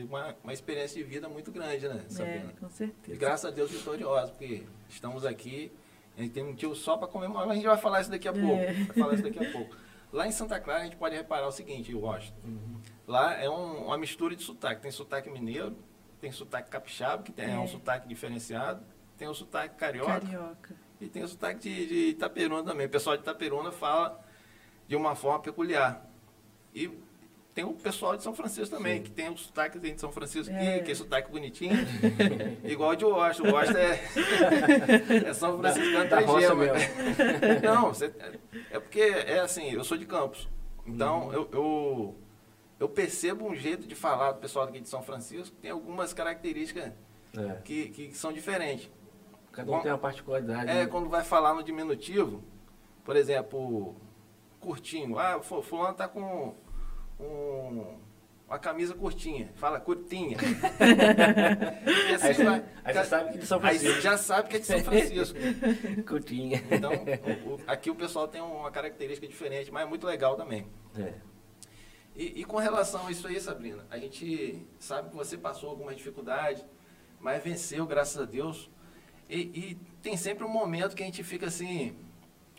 e 0.00 0.02
uma, 0.04 0.34
uma 0.42 0.52
experiência 0.52 1.02
de 1.02 1.08
vida 1.08 1.28
muito 1.28 1.52
grande, 1.52 1.86
né, 1.88 2.04
É, 2.18 2.38
com 2.58 2.66
E 2.66 2.70
certeza. 2.70 3.18
graças 3.18 3.44
a 3.44 3.54
Deus 3.54 3.70
vitoriosa, 3.70 4.32
porque 4.32 4.62
estamos 4.88 5.24
aqui, 5.26 5.70
a 6.16 6.22
gente 6.22 6.32
tem 6.32 6.42
um 6.42 6.48
motivo 6.48 6.74
só 6.74 6.96
para 6.96 7.06
comemorar, 7.06 7.46
mas 7.46 7.52
a 7.52 7.56
gente 7.56 7.66
vai 7.68 7.76
falar 7.76 8.00
isso 8.00 8.10
daqui 8.10 8.26
a 8.26 8.32
pouco. 8.32 8.46
É. 8.62 8.72
Vai 8.72 8.96
falar 8.96 9.14
isso 9.14 9.22
daqui 9.22 9.44
a 9.46 9.52
pouco. 9.52 9.76
Lá 10.12 10.26
em 10.26 10.30
Santa 10.32 10.58
Clara 10.58 10.80
a 10.80 10.84
gente 10.84 10.96
pode 10.96 11.14
reparar 11.14 11.46
o 11.46 11.52
seguinte, 11.52 11.94
Washington. 11.94 12.38
Uhum. 12.44 12.80
Lá 13.06 13.34
é 13.34 13.50
um- 13.50 13.86
uma 13.86 13.98
mistura 13.98 14.34
de 14.34 14.42
sotaque. 14.42 14.80
Tem 14.80 14.90
sotaque 14.90 15.28
mineiro, 15.28 15.76
tem 16.20 16.32
sotaque 16.32 16.70
capixaba, 16.70 17.22
que 17.22 17.32
tem, 17.32 17.46
é. 17.46 17.50
É. 17.52 17.58
um 17.58 17.66
sotaque 17.66 18.08
diferenciado, 18.08 18.82
tem 19.18 19.28
o 19.28 19.34
sotaque 19.34 19.74
carioca 19.76 20.20
Carioca. 20.20 20.74
e 21.00 21.08
tem 21.08 21.22
o 21.22 21.28
sotaque 21.28 21.60
de, 21.60 21.86
de 21.86 21.94
Itaperuna 22.10 22.62
também. 22.62 22.86
O 22.86 22.90
pessoal 22.90 23.16
de 23.16 23.22
Itaperuna 23.22 23.70
fala 23.70 24.18
de 24.88 24.96
uma 24.96 25.14
forma 25.14 25.40
peculiar. 25.40 26.06
E 26.74 26.90
tem 27.56 27.64
o 27.64 27.72
pessoal 27.72 28.14
de 28.18 28.22
São 28.22 28.34
Francisco 28.34 28.76
também, 28.76 28.98
Sim. 28.98 29.02
que 29.04 29.10
tem 29.10 29.30
o 29.30 29.36
sotaque 29.38 29.78
de 29.78 29.98
São 29.98 30.12
Francisco, 30.12 30.52
É. 30.54 30.78
que, 30.80 30.84
que 30.84 30.90
é 30.92 30.94
sotaque 30.94 31.30
bonitinho, 31.32 31.72
igual 32.62 32.90
o 32.90 32.94
de 32.94 33.04
Washington. 33.06 33.48
O 33.48 33.52
Washington 33.54 33.78
é, 33.78 34.00
é 35.30 35.32
São 35.32 35.58
Franciscano 35.58 36.10
Da 36.10 36.20
roça 36.20 36.54
trigema. 36.54 36.54
mesmo. 36.74 36.94
Não, 37.64 37.88
você- 37.88 38.12
é 38.70 38.78
porque 38.78 39.00
é 39.00 39.40
assim, 39.40 39.72
eu 39.72 39.82
sou 39.84 39.96
de 39.96 40.04
Campos. 40.04 40.44
Uhum. 40.86 40.94
Então, 40.94 41.32
eu, 41.32 41.48
eu, 41.50 42.16
eu 42.78 42.88
percebo 42.90 43.46
um 43.48 43.54
jeito 43.56 43.86
de 43.88 43.94
falar 43.94 44.32
do 44.32 44.38
pessoal 44.40 44.66
aqui 44.66 44.78
de 44.78 44.88
São 44.90 45.02
Francisco 45.02 45.54
que 45.56 45.62
tem 45.62 45.70
algumas 45.70 46.12
características 46.12 46.92
É. 47.34 47.54
que, 47.64 47.88
que 47.88 48.12
são 48.14 48.34
diferentes. 48.34 48.90
Cada 49.50 49.72
um 49.72 49.80
tem 49.80 49.90
uma 49.90 49.96
particularidade. 49.96 50.70
É, 50.70 50.74
né? 50.74 50.86
quando 50.86 51.08
vai 51.08 51.24
falar 51.24 51.54
no 51.54 51.62
diminutivo, 51.62 52.44
por 53.02 53.16
exemplo, 53.16 53.96
curtinho. 54.60 55.18
Ah, 55.18 55.40
fu- 55.42 55.62
fulano 55.62 55.94
tá 55.96 56.06
com 56.06 56.54
um- 57.20 57.96
uma 58.48 58.58
camisa 58.58 58.94
curtinha. 58.94 59.50
Fala 59.56 59.80
curtinha. 59.80 60.36
e 62.10 62.14
assim 62.14 62.26
Aí 62.28 62.34
você- 62.34 62.44
vai. 62.44 62.64
aí 62.84 62.94
você 62.94 63.04
sabe 63.04 63.30
que 63.32 63.36
é 63.36 63.40
de 63.40 63.46
São 63.46 63.58
Aí 63.58 63.62
Francisco. 63.62 63.94
você 63.94 64.00
já 64.00 64.18
sabe 64.18 64.48
que 64.48 64.56
é 64.56 64.58
de 64.60 64.66
São 64.66 64.80
Francisco. 64.84 65.38
Coutinho. 66.06 66.60
Então, 66.70 66.92
o- 66.92 67.54
o- 67.54 67.60
aqui 67.66 67.90
o 67.90 67.94
pessoal 67.94 68.28
tem 68.28 68.40
uma 68.40 68.70
característica 68.70 69.26
diferente, 69.26 69.70
mas 69.72 69.82
é 69.82 69.86
muito 69.86 70.06
legal 70.06 70.36
também. 70.36 70.66
É. 70.96 71.12
E, 72.14 72.40
e 72.40 72.44
com 72.44 72.56
relação 72.56 73.06
a 73.06 73.10
isso 73.10 73.26
aí, 73.26 73.38
Sabrina, 73.40 73.84
a 73.90 73.98
gente 73.98 74.64
sabe 74.78 75.10
que 75.10 75.16
você 75.16 75.36
passou 75.36 75.68
algumas 75.68 75.96
dificuldades, 75.96 76.64
mas 77.20 77.42
venceu, 77.42 77.84
graças 77.84 78.20
a 78.20 78.24
Deus. 78.24 78.70
E, 79.28 79.40
e 79.40 79.74
tem 80.00 80.16
sempre 80.16 80.44
um 80.44 80.48
momento 80.48 80.94
que 80.94 81.02
a 81.02 81.06
gente 81.06 81.22
fica 81.24 81.46
assim. 81.46 81.96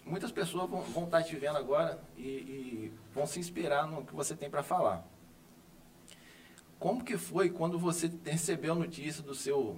Muitas 0.08 0.32
pessoas 0.32 0.70
vão, 0.70 0.82
vão 0.82 1.04
estar 1.04 1.22
te 1.24 1.36
vendo 1.36 1.58
agora 1.58 2.00
e, 2.18 2.22
e 2.22 2.94
vão 3.14 3.26
se 3.26 3.40
inspirar 3.40 3.86
no 3.86 4.06
que 4.06 4.16
você 4.16 4.36
tem 4.36 4.50
para 4.50 4.64
falar. 4.64 5.06
Como 6.80 7.04
que 7.04 7.18
foi 7.18 7.50
quando 7.50 7.78
você 7.78 8.12
recebeu 8.24 8.74
a 8.74 8.76
notícia 8.76 9.22
do 9.22 9.36
seu. 9.36 9.78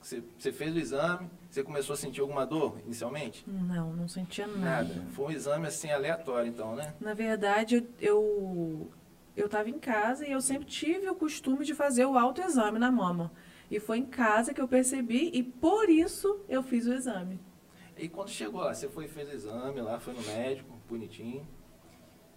Você, 0.00 0.22
você 0.38 0.52
fez 0.52 0.74
o 0.74 0.78
exame, 0.78 1.28
você 1.50 1.64
começou 1.64 1.94
a 1.94 1.96
sentir 1.96 2.20
alguma 2.20 2.46
dor 2.46 2.78
inicialmente? 2.84 3.44
Não, 3.48 3.92
não 3.92 4.06
sentia 4.06 4.46
nada. 4.46 4.94
Nada. 4.94 5.06
Foi 5.12 5.26
um 5.26 5.30
exame 5.30 5.66
assim 5.66 5.90
aleatório, 5.90 6.48
então, 6.48 6.76
né? 6.76 6.94
Na 7.00 7.14
verdade, 7.14 7.84
eu 8.00 8.88
eu 9.36 9.46
estava 9.46 9.68
em 9.68 9.78
casa 9.78 10.26
e 10.26 10.32
eu 10.32 10.40
sempre 10.40 10.66
tive 10.66 11.08
o 11.08 11.14
costume 11.14 11.64
de 11.64 11.74
fazer 11.74 12.06
o 12.06 12.16
autoexame 12.16 12.78
na 12.78 12.90
mama. 12.90 13.32
E 13.70 13.80
foi 13.80 13.98
em 13.98 14.06
casa 14.06 14.54
que 14.54 14.60
eu 14.60 14.68
percebi 14.68 15.30
e 15.34 15.42
por 15.42 15.90
isso 15.90 16.40
eu 16.48 16.62
fiz 16.62 16.86
o 16.86 16.92
exame. 16.92 17.40
E 17.96 18.08
quando 18.08 18.28
chegou 18.28 18.60
lá, 18.60 18.74
você 18.74 18.88
foi 18.88 19.08
fez 19.08 19.28
o 19.28 19.32
exame 19.32 19.80
lá, 19.80 19.98
foi 19.98 20.12
no 20.12 20.22
médico, 20.22 20.78
bonitinho. 20.88 21.46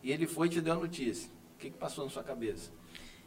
E 0.02 0.12
ele 0.12 0.26
foi 0.26 0.48
e 0.48 0.52
te 0.52 0.62
deu 0.62 0.74
a 0.74 0.78
notícia. 0.78 1.30
O 1.56 1.58
que, 1.60 1.70
que 1.70 1.78
passou 1.78 2.06
na 2.06 2.10
sua 2.10 2.24
cabeça? 2.24 2.72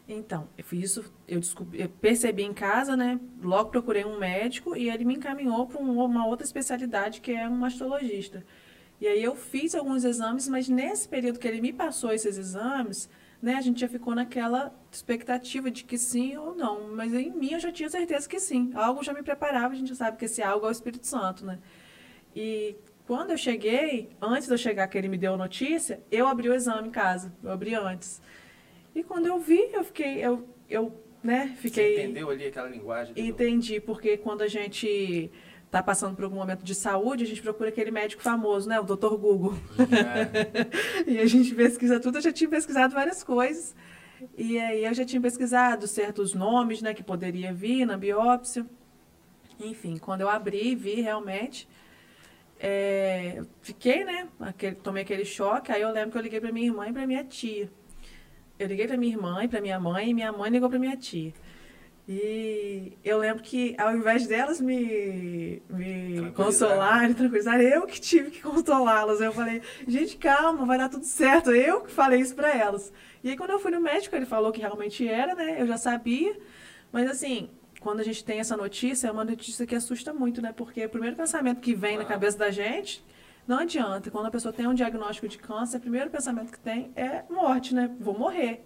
Então, 0.08 0.48
eu 0.56 0.64
isso, 0.72 1.12
eu, 1.28 1.38
descobri, 1.38 1.80
eu 1.80 1.88
percebi 1.88 2.42
em 2.42 2.52
casa, 2.52 2.96
né? 2.96 3.20
Logo 3.40 3.70
procurei 3.70 4.04
um 4.04 4.18
médico 4.18 4.74
e 4.76 4.90
ele 4.90 5.04
me 5.04 5.14
encaminhou 5.14 5.66
para 5.66 5.80
uma 5.80 6.26
outra 6.26 6.44
especialidade 6.44 7.20
que 7.20 7.32
é 7.32 7.48
um 7.48 7.56
mastologista. 7.56 8.44
E 9.00 9.06
aí 9.06 9.22
eu 9.22 9.34
fiz 9.36 9.74
alguns 9.74 10.04
exames, 10.04 10.48
mas 10.48 10.68
nesse 10.68 11.08
período 11.08 11.38
que 11.38 11.46
ele 11.46 11.60
me 11.60 11.72
passou 11.72 12.12
esses 12.12 12.38
exames, 12.38 13.08
né, 13.40 13.54
a 13.54 13.60
gente 13.60 13.80
já 13.80 13.88
ficou 13.88 14.14
naquela 14.14 14.74
expectativa 14.90 15.70
de 15.70 15.84
que 15.84 15.98
sim 15.98 16.36
ou 16.36 16.54
não. 16.54 16.94
Mas 16.94 17.12
em 17.12 17.30
mim 17.30 17.52
eu 17.52 17.60
já 17.60 17.72
tinha 17.72 17.90
certeza 17.90 18.28
que 18.28 18.40
sim. 18.40 18.70
Algo 18.74 19.02
já 19.02 19.12
me 19.12 19.22
preparava, 19.22 19.74
a 19.74 19.76
gente 19.76 19.94
sabe 19.94 20.16
que 20.16 20.24
esse 20.24 20.42
algo 20.42 20.66
é 20.66 20.68
o 20.68 20.72
Espírito 20.72 21.06
Santo, 21.06 21.44
né? 21.44 21.58
E 22.34 22.76
quando 23.06 23.30
eu 23.30 23.36
cheguei, 23.36 24.10
antes 24.20 24.46
de 24.48 24.54
eu 24.54 24.58
chegar 24.58 24.86
que 24.88 24.96
ele 24.96 25.08
me 25.08 25.18
deu 25.18 25.34
a 25.34 25.36
notícia, 25.36 26.00
eu 26.10 26.26
abri 26.26 26.48
o 26.48 26.54
exame 26.54 26.88
em 26.88 26.90
casa. 26.90 27.32
Eu 27.42 27.50
abri 27.50 27.74
antes. 27.74 28.20
E 28.94 29.02
quando 29.02 29.26
eu 29.26 29.38
vi, 29.38 29.68
eu 29.72 29.84
fiquei, 29.84 30.18
eu, 30.18 30.46
eu 30.68 30.92
né, 31.22 31.54
fiquei. 31.58 31.94
Você 31.96 32.02
entendeu 32.04 32.30
ali 32.30 32.46
aquela 32.46 32.68
linguagem? 32.68 33.14
do- 33.14 33.20
Entendi, 33.20 33.80
porque 33.80 34.16
quando 34.16 34.42
a 34.42 34.48
gente 34.48 35.30
está 35.66 35.82
passando 35.82 36.14
por 36.14 36.24
algum 36.24 36.36
momento 36.36 36.62
de 36.62 36.74
saúde, 36.74 37.24
a 37.24 37.26
gente 37.26 37.40
procura 37.40 37.70
aquele 37.70 37.90
médico 37.90 38.22
famoso, 38.22 38.68
né? 38.68 38.78
O 38.78 38.84
Dr. 38.84 39.16
Google. 39.16 39.54
É, 39.78 41.02
E 41.10 41.18
a 41.18 41.26
gente 41.26 41.54
pesquisa 41.54 41.98
tudo, 41.98 42.18
eu 42.18 42.22
já 42.22 42.32
tinha 42.32 42.48
pesquisado 42.50 42.94
várias 42.94 43.24
coisas. 43.24 43.74
E 44.36 44.58
aí 44.58 44.84
eu 44.84 44.92
já 44.94 45.04
tinha 45.04 45.20
pesquisado 45.20 45.86
certos 45.88 46.34
nomes, 46.34 46.80
né, 46.82 46.92
que 46.94 47.02
poderia 47.02 47.52
vir 47.52 47.84
na 47.86 47.96
biópsia. 47.96 48.64
Enfim, 49.58 49.96
quando 49.96 50.20
eu 50.20 50.28
abri, 50.28 50.74
vi 50.74 51.00
realmente. 51.00 51.66
É, 52.64 53.42
fiquei, 53.60 54.04
né? 54.04 54.28
Aquele, 54.38 54.76
tomei 54.76 55.02
aquele 55.02 55.24
choque. 55.24 55.72
Aí 55.72 55.82
eu 55.82 55.90
lembro 55.90 56.12
que 56.12 56.18
eu 56.18 56.22
liguei 56.22 56.40
para 56.40 56.52
minha 56.52 56.68
irmã 56.68 56.88
e 56.88 56.92
para 56.92 57.06
minha 57.08 57.24
tia. 57.24 57.68
Eu 58.56 58.68
liguei 58.68 58.86
para 58.86 58.96
minha 58.96 59.12
irmã 59.12 59.42
e 59.42 59.48
para 59.48 59.60
minha 59.60 59.80
mãe, 59.80 60.10
e 60.10 60.14
minha 60.14 60.30
mãe 60.30 60.48
ligou 60.48 60.70
para 60.70 60.78
minha 60.78 60.96
tia. 60.96 61.34
E 62.08 62.96
eu 63.04 63.18
lembro 63.18 63.42
que, 63.42 63.74
ao 63.78 63.96
invés 63.96 64.28
delas 64.28 64.60
me, 64.60 65.60
me 65.68 66.30
consolarem, 66.36 67.14
tranquilizarem, 67.14 67.66
eu 67.66 67.84
que 67.84 68.00
tive 68.00 68.30
que 68.30 68.40
consolá-las. 68.40 69.20
Eu 69.20 69.32
falei, 69.32 69.60
gente, 69.88 70.16
calma, 70.16 70.64
vai 70.64 70.78
dar 70.78 70.88
tudo 70.88 71.04
certo. 71.04 71.50
Eu 71.50 71.80
que 71.80 71.90
falei 71.90 72.20
isso 72.20 72.34
para 72.34 72.56
elas. 72.56 72.92
E 73.24 73.30
aí, 73.30 73.36
quando 73.36 73.50
eu 73.50 73.58
fui 73.58 73.72
no 73.72 73.80
médico, 73.80 74.14
ele 74.14 74.26
falou 74.26 74.52
que 74.52 74.60
realmente 74.60 75.06
era, 75.08 75.34
né? 75.34 75.60
Eu 75.60 75.66
já 75.66 75.76
sabia. 75.78 76.38
Mas, 76.92 77.10
assim, 77.10 77.50
quando 77.82 78.00
a 78.00 78.04
gente 78.04 78.24
tem 78.24 78.38
essa 78.38 78.56
notícia, 78.56 79.08
é 79.08 79.10
uma 79.10 79.24
notícia 79.24 79.66
que 79.66 79.74
assusta 79.74 80.14
muito, 80.14 80.40
né? 80.40 80.52
Porque 80.52 80.84
o 80.84 80.88
primeiro 80.88 81.16
pensamento 81.16 81.60
que 81.60 81.74
vem 81.74 81.98
na 81.98 82.04
cabeça 82.04 82.38
da 82.38 82.50
gente, 82.50 83.04
não 83.46 83.58
adianta. 83.58 84.10
Quando 84.10 84.26
a 84.26 84.30
pessoa 84.30 84.52
tem 84.52 84.66
um 84.66 84.74
diagnóstico 84.74 85.26
de 85.26 85.36
câncer, 85.36 85.78
o 85.78 85.80
primeiro 85.80 86.08
pensamento 86.08 86.52
que 86.52 86.60
tem 86.60 86.92
é 86.94 87.24
morte, 87.28 87.74
né? 87.74 87.90
Vou 87.98 88.16
morrer. 88.16 88.64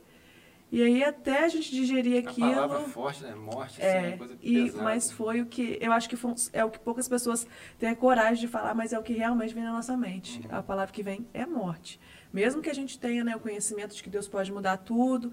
E 0.70 0.82
aí 0.82 1.02
até 1.02 1.44
a 1.44 1.48
gente 1.48 1.70
digerir 1.70 2.26
aquilo. 2.28 2.50
A 2.50 2.54
palavra 2.54 2.80
forte, 2.80 3.22
né? 3.22 3.34
Morte, 3.34 3.80
é, 3.80 3.98
assim, 3.98 4.06
é 4.06 4.16
coisa 4.16 4.38
e, 4.42 4.64
pesada. 4.64 4.84
Mas 4.84 5.10
foi 5.12 5.40
o 5.40 5.46
que. 5.46 5.78
Eu 5.80 5.92
acho 5.92 6.08
que 6.08 6.16
foi, 6.16 6.34
é 6.52 6.64
o 6.64 6.70
que 6.70 6.78
poucas 6.78 7.08
pessoas 7.08 7.46
têm 7.78 7.88
a 7.88 7.96
coragem 7.96 8.40
de 8.40 8.48
falar, 8.48 8.74
mas 8.74 8.92
é 8.92 8.98
o 8.98 9.02
que 9.02 9.12
realmente 9.12 9.54
vem 9.54 9.64
na 9.64 9.72
nossa 9.72 9.96
mente. 9.96 10.40
Uhum. 10.40 10.58
A 10.58 10.62
palavra 10.62 10.92
que 10.92 11.02
vem 11.02 11.26
é 11.32 11.46
morte. 11.46 12.00
Mesmo 12.32 12.60
que 12.60 12.68
a 12.68 12.74
gente 12.74 12.98
tenha 12.98 13.24
né, 13.24 13.34
o 13.34 13.40
conhecimento 13.40 13.94
de 13.94 14.02
que 14.02 14.10
Deus 14.10 14.28
pode 14.28 14.52
mudar 14.52 14.76
tudo, 14.78 15.32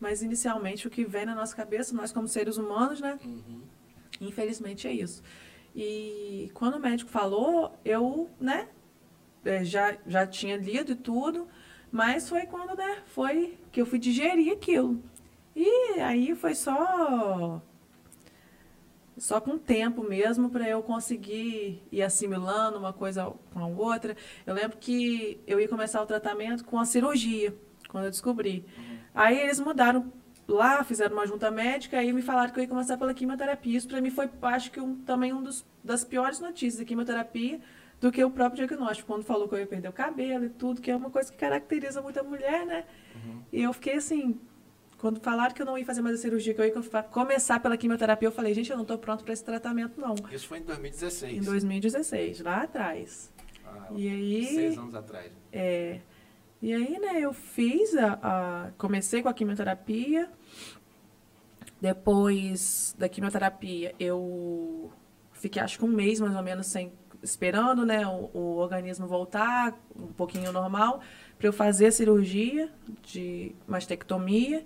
mas 0.00 0.22
inicialmente 0.22 0.86
o 0.86 0.90
que 0.90 1.04
vem 1.04 1.26
na 1.26 1.34
nossa 1.34 1.54
cabeça, 1.54 1.94
nós 1.94 2.12
como 2.12 2.28
seres 2.28 2.56
humanos, 2.56 3.00
né? 3.00 3.18
Uhum. 3.24 3.62
Infelizmente 4.20 4.86
é 4.86 4.92
isso. 4.92 5.22
E 5.74 6.50
quando 6.54 6.74
o 6.74 6.80
médico 6.80 7.10
falou, 7.10 7.76
eu, 7.84 8.30
né, 8.40 8.68
é, 9.44 9.64
já, 9.64 9.96
já 10.06 10.26
tinha 10.26 10.56
lido 10.56 10.92
e 10.92 10.96
tudo, 10.96 11.48
mas 11.90 12.28
foi 12.28 12.46
quando, 12.46 12.76
né, 12.76 13.02
foi 13.06 13.58
que 13.72 13.80
eu 13.80 13.86
fui 13.86 13.98
digerir 13.98 14.52
aquilo. 14.52 15.02
E 15.54 16.00
aí 16.00 16.34
foi 16.34 16.54
só 16.54 17.62
só 19.16 19.40
com 19.40 19.56
tempo 19.56 20.02
mesmo 20.02 20.50
para 20.50 20.68
eu 20.68 20.82
conseguir 20.82 21.82
ir 21.90 22.02
assimilando 22.02 22.78
uma 22.78 22.92
coisa 22.92 23.32
com 23.52 23.60
a 23.60 23.66
outra. 23.66 24.16
Eu 24.44 24.54
lembro 24.54 24.76
que 24.76 25.40
eu 25.46 25.60
ia 25.60 25.68
começar 25.68 26.02
o 26.02 26.06
tratamento 26.06 26.64
com 26.64 26.78
a 26.78 26.84
cirurgia, 26.84 27.54
quando 27.88 28.04
eu 28.04 28.10
descobri. 28.10 28.64
Uhum. 28.76 28.93
Aí 29.14 29.38
eles 29.38 29.60
mudaram 29.60 30.12
lá, 30.46 30.82
fizeram 30.84 31.16
uma 31.16 31.26
junta 31.26 31.50
médica, 31.50 31.98
aí 31.98 32.12
me 32.12 32.22
falaram 32.22 32.52
que 32.52 32.58
eu 32.58 32.62
ia 32.62 32.68
começar 32.68 32.96
pela 32.96 33.14
quimioterapia. 33.14 33.78
Isso 33.78 33.88
para 33.88 34.00
mim 34.00 34.10
foi, 34.10 34.28
acho 34.42 34.70
que 34.70 34.80
um, 34.80 34.96
também 34.96 35.32
um 35.32 35.42
dos, 35.42 35.64
das 35.82 36.04
piores 36.04 36.40
notícias 36.40 36.78
da 36.78 36.84
quimioterapia, 36.84 37.60
do 38.00 38.10
que 38.10 38.22
o 38.22 38.30
próprio 38.30 38.66
diagnóstico, 38.66 39.06
quando 39.06 39.24
falou 39.24 39.48
que 39.48 39.54
eu 39.54 39.60
ia 39.60 39.66
perder 39.66 39.88
o 39.88 39.92
cabelo 39.92 40.44
e 40.44 40.50
tudo, 40.50 40.80
que 40.80 40.90
é 40.90 40.96
uma 40.96 41.10
coisa 41.10 41.30
que 41.32 41.38
caracteriza 41.38 42.02
muito 42.02 42.18
a 42.20 42.22
mulher, 42.22 42.66
né? 42.66 42.84
Uhum. 43.14 43.42
E 43.52 43.62
eu 43.62 43.72
fiquei 43.72 43.94
assim, 43.94 44.38
quando 44.98 45.20
falaram 45.20 45.54
que 45.54 45.62
eu 45.62 45.66
não 45.66 45.78
ia 45.78 45.86
fazer 45.86 46.02
mais 46.02 46.18
a 46.18 46.22
cirurgia, 46.22 46.52
que 46.52 46.60
eu 46.60 46.66
ia 46.66 47.02
começar 47.04 47.60
pela 47.60 47.76
quimioterapia, 47.76 48.28
eu 48.28 48.32
falei, 48.32 48.52
gente, 48.52 48.70
eu 48.70 48.76
não 48.76 48.82
estou 48.82 48.98
pronto 48.98 49.24
para 49.24 49.32
esse 49.32 49.44
tratamento, 49.44 49.98
não. 49.98 50.14
Isso 50.30 50.48
foi 50.48 50.58
em 50.58 50.62
2016? 50.62 51.38
Em 51.38 51.40
2016, 51.40 52.40
lá 52.40 52.62
atrás. 52.62 53.32
Ah, 53.64 53.88
e 53.94 54.08
aí, 54.08 54.46
seis 54.46 54.78
anos 54.78 54.94
atrás. 54.94 55.32
É. 55.52 56.00
E 56.62 56.72
aí, 56.72 56.98
né, 56.98 57.20
eu 57.20 57.32
fiz 57.32 57.94
a, 57.94 58.18
a 58.22 58.70
comecei 58.78 59.22
com 59.22 59.28
a 59.28 59.34
quimioterapia. 59.34 60.30
Depois 61.80 62.94
da 62.98 63.08
quimioterapia, 63.08 63.94
eu 63.98 64.90
fiquei 65.32 65.60
acho 65.60 65.78
que 65.78 65.84
um 65.84 65.88
mês 65.88 66.20
mais 66.20 66.34
ou 66.34 66.42
menos 66.42 66.66
sem 66.66 66.92
esperando 67.24 67.84
né, 67.84 68.06
o, 68.06 68.30
o 68.34 68.56
organismo 68.58 69.06
voltar 69.06 69.74
um 69.96 70.08
pouquinho 70.08 70.52
normal, 70.52 71.00
para 71.38 71.48
eu 71.48 71.52
fazer 71.52 71.86
a 71.86 71.92
cirurgia 71.92 72.68
de 73.02 73.54
mastectomia. 73.66 74.64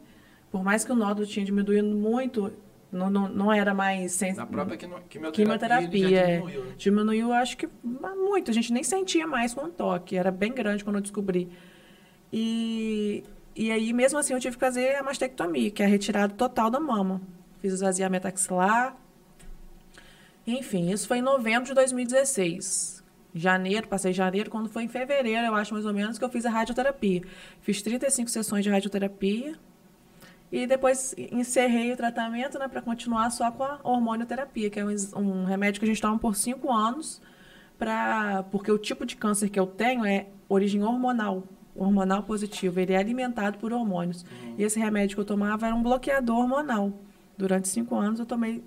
Por 0.51 0.65
mais 0.65 0.85
que 0.85 0.91
o 0.91 0.95
nódulo 0.95 1.27
tinha 1.27 1.45
diminuído 1.45 1.87
muito, 1.87 2.53
não, 2.91 3.09
não, 3.09 3.29
não 3.29 3.53
era 3.53 3.73
mais... 3.73 4.13
Sem, 4.13 4.35
Na 4.35 4.47
própria 4.47 4.77
quimioterapia, 4.77 5.31
quimioterapia 5.31 6.19
é. 6.19 6.27
diminuiu, 6.37 6.65
né? 6.65 6.75
Diminuiu, 6.77 7.33
acho 7.33 7.57
que 7.57 7.69
muito. 7.83 8.51
A 8.51 8.55
gente 8.55 8.73
nem 8.73 8.83
sentia 8.83 9.27
mais 9.27 9.55
com 9.55 9.67
o 9.67 9.69
toque. 9.69 10.17
Era 10.17 10.31
bem 10.31 10.53
grande 10.53 10.83
quando 10.83 10.97
eu 10.97 11.03
descobri. 11.03 11.49
E, 12.33 13.25
e 13.57 13.71
aí, 13.71 13.93
mesmo 13.93 14.19
assim, 14.19 14.35
eu 14.35 14.41
tive 14.41 14.57
que 14.57 14.61
fazer 14.61 14.97
a 14.97 15.03
mastectomia, 15.03 15.71
que 15.71 15.83
é 15.83 15.87
a 15.87 15.89
retirada 15.89 16.35
total 16.35 16.71
da 16.71 16.81
mama. 16.81 17.21
Fiz 17.61 17.73
esvaziamento 17.73 18.29
axilar, 18.29 18.97
enfim, 20.51 20.91
isso 20.91 21.07
foi 21.07 21.19
em 21.19 21.23
novembro 21.23 21.67
de 21.69 21.75
2016. 21.75 23.05
Janeiro, 23.35 23.87
passei 23.87 24.15
janeiro, 24.15 24.51
quando 24.51 24.71
foi 24.71 24.85
em 24.85 24.89
fevereiro, 24.89 25.47
eu 25.47 25.55
acho 25.55 25.75
mais 25.75 25.85
ou 25.85 25.93
menos, 25.93 26.19
que 26.19 26.25
eu 26.25 26.31
fiz 26.31 26.47
a 26.47 26.51
radioterapia. 26.51 27.21
Fiz 27.61 27.83
35 27.83 28.31
sessões 28.31 28.65
de 28.65 28.71
radioterapia 28.71 29.55
e 30.51 30.67
depois 30.67 31.15
encerrei 31.31 31.93
o 31.93 31.97
tratamento 31.99 32.59
né, 32.59 32.67
para 32.67 32.81
continuar 32.81 33.29
só 33.29 33.51
com 33.51 33.63
a 33.63 33.79
hormonioterapia, 33.85 34.71
que 34.71 34.81
é 34.81 34.85
um, 34.87 34.95
um, 35.17 35.45
remédio 35.45 35.81
que 35.81 35.85
a 35.85 35.89
gente 35.89 36.01
toma 36.01 36.19
por 36.19 36.35
5 36.35 36.73
anos, 36.73 37.21
pra, 37.79 38.43
porque 38.51 38.73
o 38.73 38.79
tipo 38.79 39.05
de 39.05 39.17
câncer 39.17 39.51
que 39.51 39.61
eu 39.61 39.67
tenho 39.67 40.03
é 40.07 40.29
origem 40.49 40.83
hormonal, 40.83 41.45
hormonal 41.79 42.23
positivo. 42.23 42.81
Ele 42.81 42.93
é 42.93 42.97
alimentado 42.97 43.59
por 43.59 43.73
hormônios. 43.73 44.25
E 44.57 44.63
esse 44.63 44.79
remédio 44.79 45.17
que 45.17 45.21
eu 45.21 45.25
tomava 45.25 45.67
era 45.67 45.75
um 45.75 45.83
bloqueador 45.83 46.39
hormonal. 46.39 46.93
Durante 47.37 47.69
cinco 47.69 47.95
anos 47.95 48.19
eu 48.19 48.27
tomei 48.27 48.63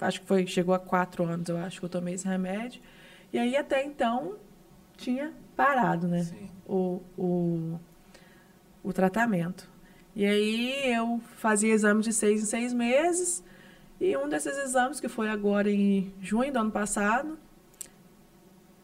acho 0.00 0.20
que 0.20 0.26
foi, 0.26 0.46
chegou 0.46 0.74
a 0.74 0.78
quatro 0.78 1.24
anos, 1.24 1.48
eu 1.48 1.56
acho 1.56 1.80
que 1.80 1.84
eu 1.84 1.88
tomei 1.88 2.14
esse 2.14 2.26
remédio. 2.26 2.82
E 3.32 3.38
aí 3.38 3.56
até 3.56 3.82
então 3.84 4.36
tinha 4.96 5.32
parado, 5.56 6.06
né? 6.06 6.26
O, 6.66 7.00
o, 7.16 7.80
o 8.82 8.92
tratamento. 8.92 9.68
E 10.14 10.24
aí 10.24 10.92
eu 10.92 11.20
fazia 11.36 11.72
exames 11.72 12.04
de 12.04 12.12
seis 12.12 12.42
em 12.42 12.46
seis 12.46 12.72
meses. 12.72 13.42
E 14.00 14.16
um 14.16 14.28
desses 14.28 14.56
exames, 14.58 15.00
que 15.00 15.08
foi 15.08 15.28
agora 15.28 15.70
em 15.70 16.12
junho 16.20 16.52
do 16.52 16.58
ano 16.58 16.70
passado, 16.70 17.38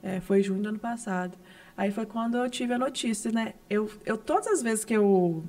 é, 0.02 0.20
foi 0.20 0.42
junho 0.42 0.62
do 0.62 0.68
ano 0.70 0.78
passado. 0.78 1.36
Aí 1.76 1.90
foi 1.90 2.06
quando 2.06 2.36
eu 2.36 2.48
tive 2.50 2.74
a 2.74 2.78
notícia, 2.78 3.32
né? 3.32 3.54
Eu, 3.68 3.90
eu 4.04 4.18
todas 4.18 4.46
as 4.46 4.62
vezes 4.62 4.84
que 4.84 4.94
eu 4.94 5.42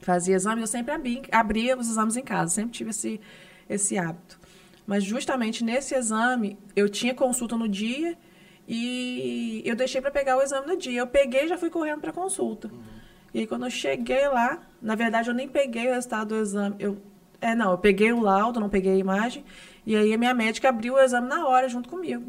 fazia 0.00 0.34
exame, 0.34 0.60
eu 0.60 0.66
sempre 0.66 0.92
abria, 0.92 1.22
abria 1.30 1.78
os 1.78 1.88
exames 1.88 2.16
em 2.16 2.22
casa, 2.22 2.54
sempre 2.54 2.72
tive 2.72 2.90
esse, 2.90 3.20
esse 3.68 3.96
hábito. 3.96 4.40
Mas 4.86 5.04
justamente 5.04 5.64
nesse 5.64 5.94
exame, 5.94 6.58
eu 6.74 6.88
tinha 6.88 7.14
consulta 7.14 7.56
no 7.56 7.68
dia 7.68 8.18
e 8.66 9.62
eu 9.64 9.76
deixei 9.76 10.00
para 10.00 10.10
pegar 10.10 10.36
o 10.36 10.42
exame 10.42 10.66
no 10.66 10.76
dia. 10.76 11.00
Eu 11.00 11.06
peguei 11.06 11.44
e 11.44 11.48
já 11.48 11.56
fui 11.56 11.70
correndo 11.70 12.00
para 12.00 12.12
consulta. 12.12 12.68
Uhum. 12.68 13.02
E 13.34 13.40
aí, 13.40 13.46
quando 13.46 13.64
eu 13.64 13.70
cheguei 13.70 14.28
lá, 14.28 14.60
na 14.80 14.94
verdade, 14.94 15.30
eu 15.30 15.34
nem 15.34 15.48
peguei 15.48 15.88
o 15.88 15.94
resultado 15.94 16.28
do 16.28 16.36
exame. 16.36 16.76
Eu, 16.78 16.98
é, 17.40 17.54
não, 17.54 17.72
eu 17.72 17.78
peguei 17.78 18.12
o 18.12 18.20
laudo, 18.20 18.60
não 18.60 18.68
peguei 18.68 18.92
a 18.92 18.96
imagem. 18.96 19.44
E 19.86 19.96
aí, 19.96 20.12
a 20.12 20.18
minha 20.18 20.34
médica 20.34 20.68
abriu 20.68 20.94
o 20.94 21.00
exame 21.00 21.28
na 21.28 21.46
hora, 21.46 21.68
junto 21.68 21.88
comigo. 21.88 22.24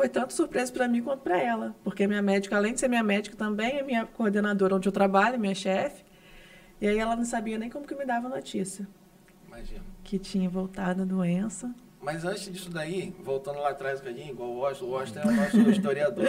Foi 0.00 0.08
tanto 0.08 0.32
surpresa 0.32 0.72
para 0.72 0.88
mim 0.88 1.02
quanto 1.02 1.20
para 1.20 1.38
ela. 1.38 1.76
Porque 1.84 2.06
minha 2.06 2.22
médica, 2.22 2.56
além 2.56 2.72
de 2.72 2.80
ser 2.80 2.88
minha 2.88 3.02
médica, 3.02 3.36
também 3.36 3.80
é 3.80 3.82
minha 3.82 4.06
coordenadora 4.06 4.76
onde 4.76 4.88
eu 4.88 4.92
trabalho, 4.92 5.38
minha 5.38 5.54
chefe. 5.54 6.02
E 6.80 6.88
aí, 6.88 6.98
ela 6.98 7.14
não 7.14 7.24
sabia 7.26 7.58
nem 7.58 7.68
como 7.68 7.86
que 7.86 7.94
me 7.94 8.06
dava 8.06 8.26
notícia. 8.26 8.88
Imagina 9.46 9.82
que 10.02 10.18
tinha 10.18 10.48
voltado 10.48 11.02
a 11.02 11.04
doença. 11.04 11.74
Mas 12.00 12.24
antes 12.24 12.50
disso 12.50 12.70
daí, 12.70 13.14
voltando 13.22 13.58
lá 13.58 13.68
atrás 13.68 14.00
um 14.00 14.04
pouquinho, 14.04 14.30
igual 14.30 14.48
o 14.48 14.60
Washington, 14.60 14.86
o 14.86 14.92
Washington 14.92 15.20
é 15.20 15.26
o 15.26 15.32
nosso 15.32 15.60
historiador. 15.70 16.28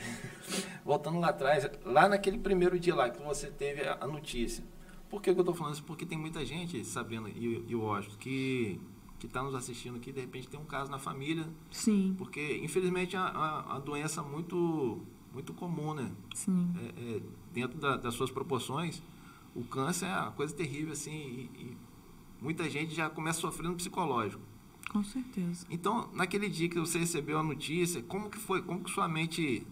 voltando 0.84 1.18
lá 1.18 1.30
atrás, 1.30 1.70
lá 1.86 2.10
naquele 2.10 2.36
primeiro 2.36 2.78
dia 2.78 2.94
lá 2.94 3.08
que 3.08 3.22
você 3.22 3.46
teve 3.46 3.88
a 3.88 4.06
notícia. 4.06 4.62
Por 5.08 5.22
que, 5.22 5.32
que 5.32 5.38
eu 5.38 5.42
estou 5.42 5.54
falando 5.54 5.72
isso? 5.72 5.84
Porque 5.84 6.04
tem 6.04 6.18
muita 6.18 6.44
gente 6.44 6.84
sabendo, 6.84 7.26
e, 7.30 7.64
e 7.68 7.74
o 7.74 7.84
Washington, 7.84 8.18
que 8.18 8.78
que 9.22 9.26
está 9.28 9.40
nos 9.40 9.54
assistindo 9.54 9.96
aqui, 9.96 10.10
de 10.10 10.20
repente 10.20 10.48
tem 10.48 10.58
um 10.58 10.64
caso 10.64 10.90
na 10.90 10.98
família. 10.98 11.48
Sim. 11.70 12.14
Porque, 12.18 12.58
infelizmente, 12.58 13.14
é 13.14 13.18
a, 13.20 13.76
a, 13.76 13.78
doença 13.78 14.20
muito, 14.20 15.00
muito 15.32 15.54
comum, 15.54 15.94
né? 15.94 16.10
Sim. 16.34 16.74
É, 16.76 17.16
é, 17.16 17.22
dentro 17.52 17.78
da, 17.78 17.96
das 17.96 18.14
suas 18.14 18.32
proporções, 18.32 19.00
o 19.54 19.62
câncer 19.62 20.06
é 20.06 20.18
uma 20.22 20.32
coisa 20.32 20.52
terrível, 20.52 20.92
assim, 20.92 21.12
e, 21.12 21.50
e 21.56 21.76
muita 22.40 22.68
gente 22.68 22.94
já 22.94 23.08
começa 23.08 23.40
sofrendo 23.40 23.76
psicológico. 23.76 24.42
Com 24.90 25.04
certeza. 25.04 25.66
Então, 25.70 26.10
naquele 26.12 26.48
dia 26.48 26.68
que 26.68 26.80
você 26.80 26.98
recebeu 26.98 27.38
a 27.38 27.44
notícia, 27.44 28.02
como 28.02 28.28
que 28.28 28.38
foi, 28.38 28.60
como 28.60 28.82
que 28.82 28.90
sua 28.90 29.06
mente 29.06 29.64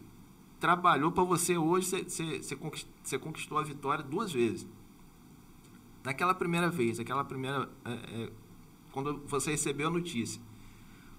trabalhou 0.61 1.11
para 1.11 1.25
você 1.25 1.59
hoje, 1.59 1.89
você, 1.89 2.05
você, 2.05 2.57
você, 3.03 3.19
conquistou 3.19 3.59
a 3.59 3.65
vitória 3.65 4.05
duas 4.05 4.33
vezes. 4.33 4.65
Naquela 6.05 6.35
primeira 6.35 6.71
vez, 6.71 7.01
aquela 7.01 7.25
primeira, 7.25 7.69
é, 7.85 7.93
é, 7.93 8.33
quando 8.93 9.23
você 9.27 9.53
recebeu 9.53 9.89
a 9.89 9.91
notícia, 9.91 10.41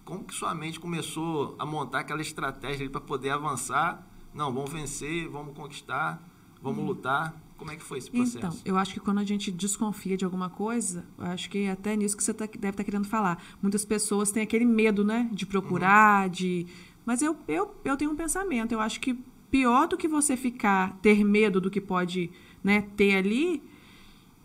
como 0.03 0.23
que 0.23 0.33
sua 0.33 0.53
mente 0.53 0.79
começou 0.79 1.55
a 1.59 1.65
montar 1.65 1.99
aquela 1.99 2.21
estratégia 2.21 2.89
para 2.89 3.01
poder 3.01 3.29
avançar? 3.29 4.07
Não, 4.33 4.51
vamos 4.51 4.71
vencer, 4.71 5.27
vamos 5.27 5.55
conquistar, 5.55 6.21
vamos 6.61 6.83
hum. 6.83 6.87
lutar. 6.87 7.35
Como 7.57 7.69
é 7.71 7.75
que 7.75 7.83
foi 7.83 7.99
esse 7.99 8.09
processo? 8.09 8.37
Então, 8.37 8.57
eu 8.65 8.75
acho 8.75 8.91
que 8.91 8.99
quando 8.99 9.19
a 9.19 9.23
gente 9.23 9.51
desconfia 9.51 10.17
de 10.17 10.25
alguma 10.25 10.49
coisa, 10.49 11.05
eu 11.15 11.25
acho 11.25 11.47
que 11.47 11.67
até 11.67 11.95
nisso 11.95 12.17
que 12.17 12.23
você 12.23 12.33
tá, 12.33 12.45
deve 12.45 12.57
estar 12.57 12.73
tá 12.73 12.83
querendo 12.83 13.05
falar. 13.05 13.41
Muitas 13.61 13.85
pessoas 13.85 14.31
têm 14.31 14.41
aquele 14.41 14.65
medo, 14.65 15.03
né? 15.05 15.29
De 15.31 15.45
procurar, 15.45 16.23
uhum. 16.23 16.31
de. 16.31 16.65
Mas 17.05 17.21
eu, 17.21 17.37
eu, 17.47 17.75
eu 17.85 17.95
tenho 17.95 18.11
um 18.11 18.15
pensamento. 18.15 18.71
Eu 18.71 18.81
acho 18.81 18.99
que 18.99 19.13
pior 19.51 19.87
do 19.87 19.95
que 19.95 20.07
você 20.07 20.35
ficar, 20.35 20.97
ter 21.03 21.23
medo 21.23 21.61
do 21.61 21.69
que 21.69 21.79
pode 21.79 22.31
né, 22.63 22.81
ter 22.95 23.15
ali, 23.15 23.61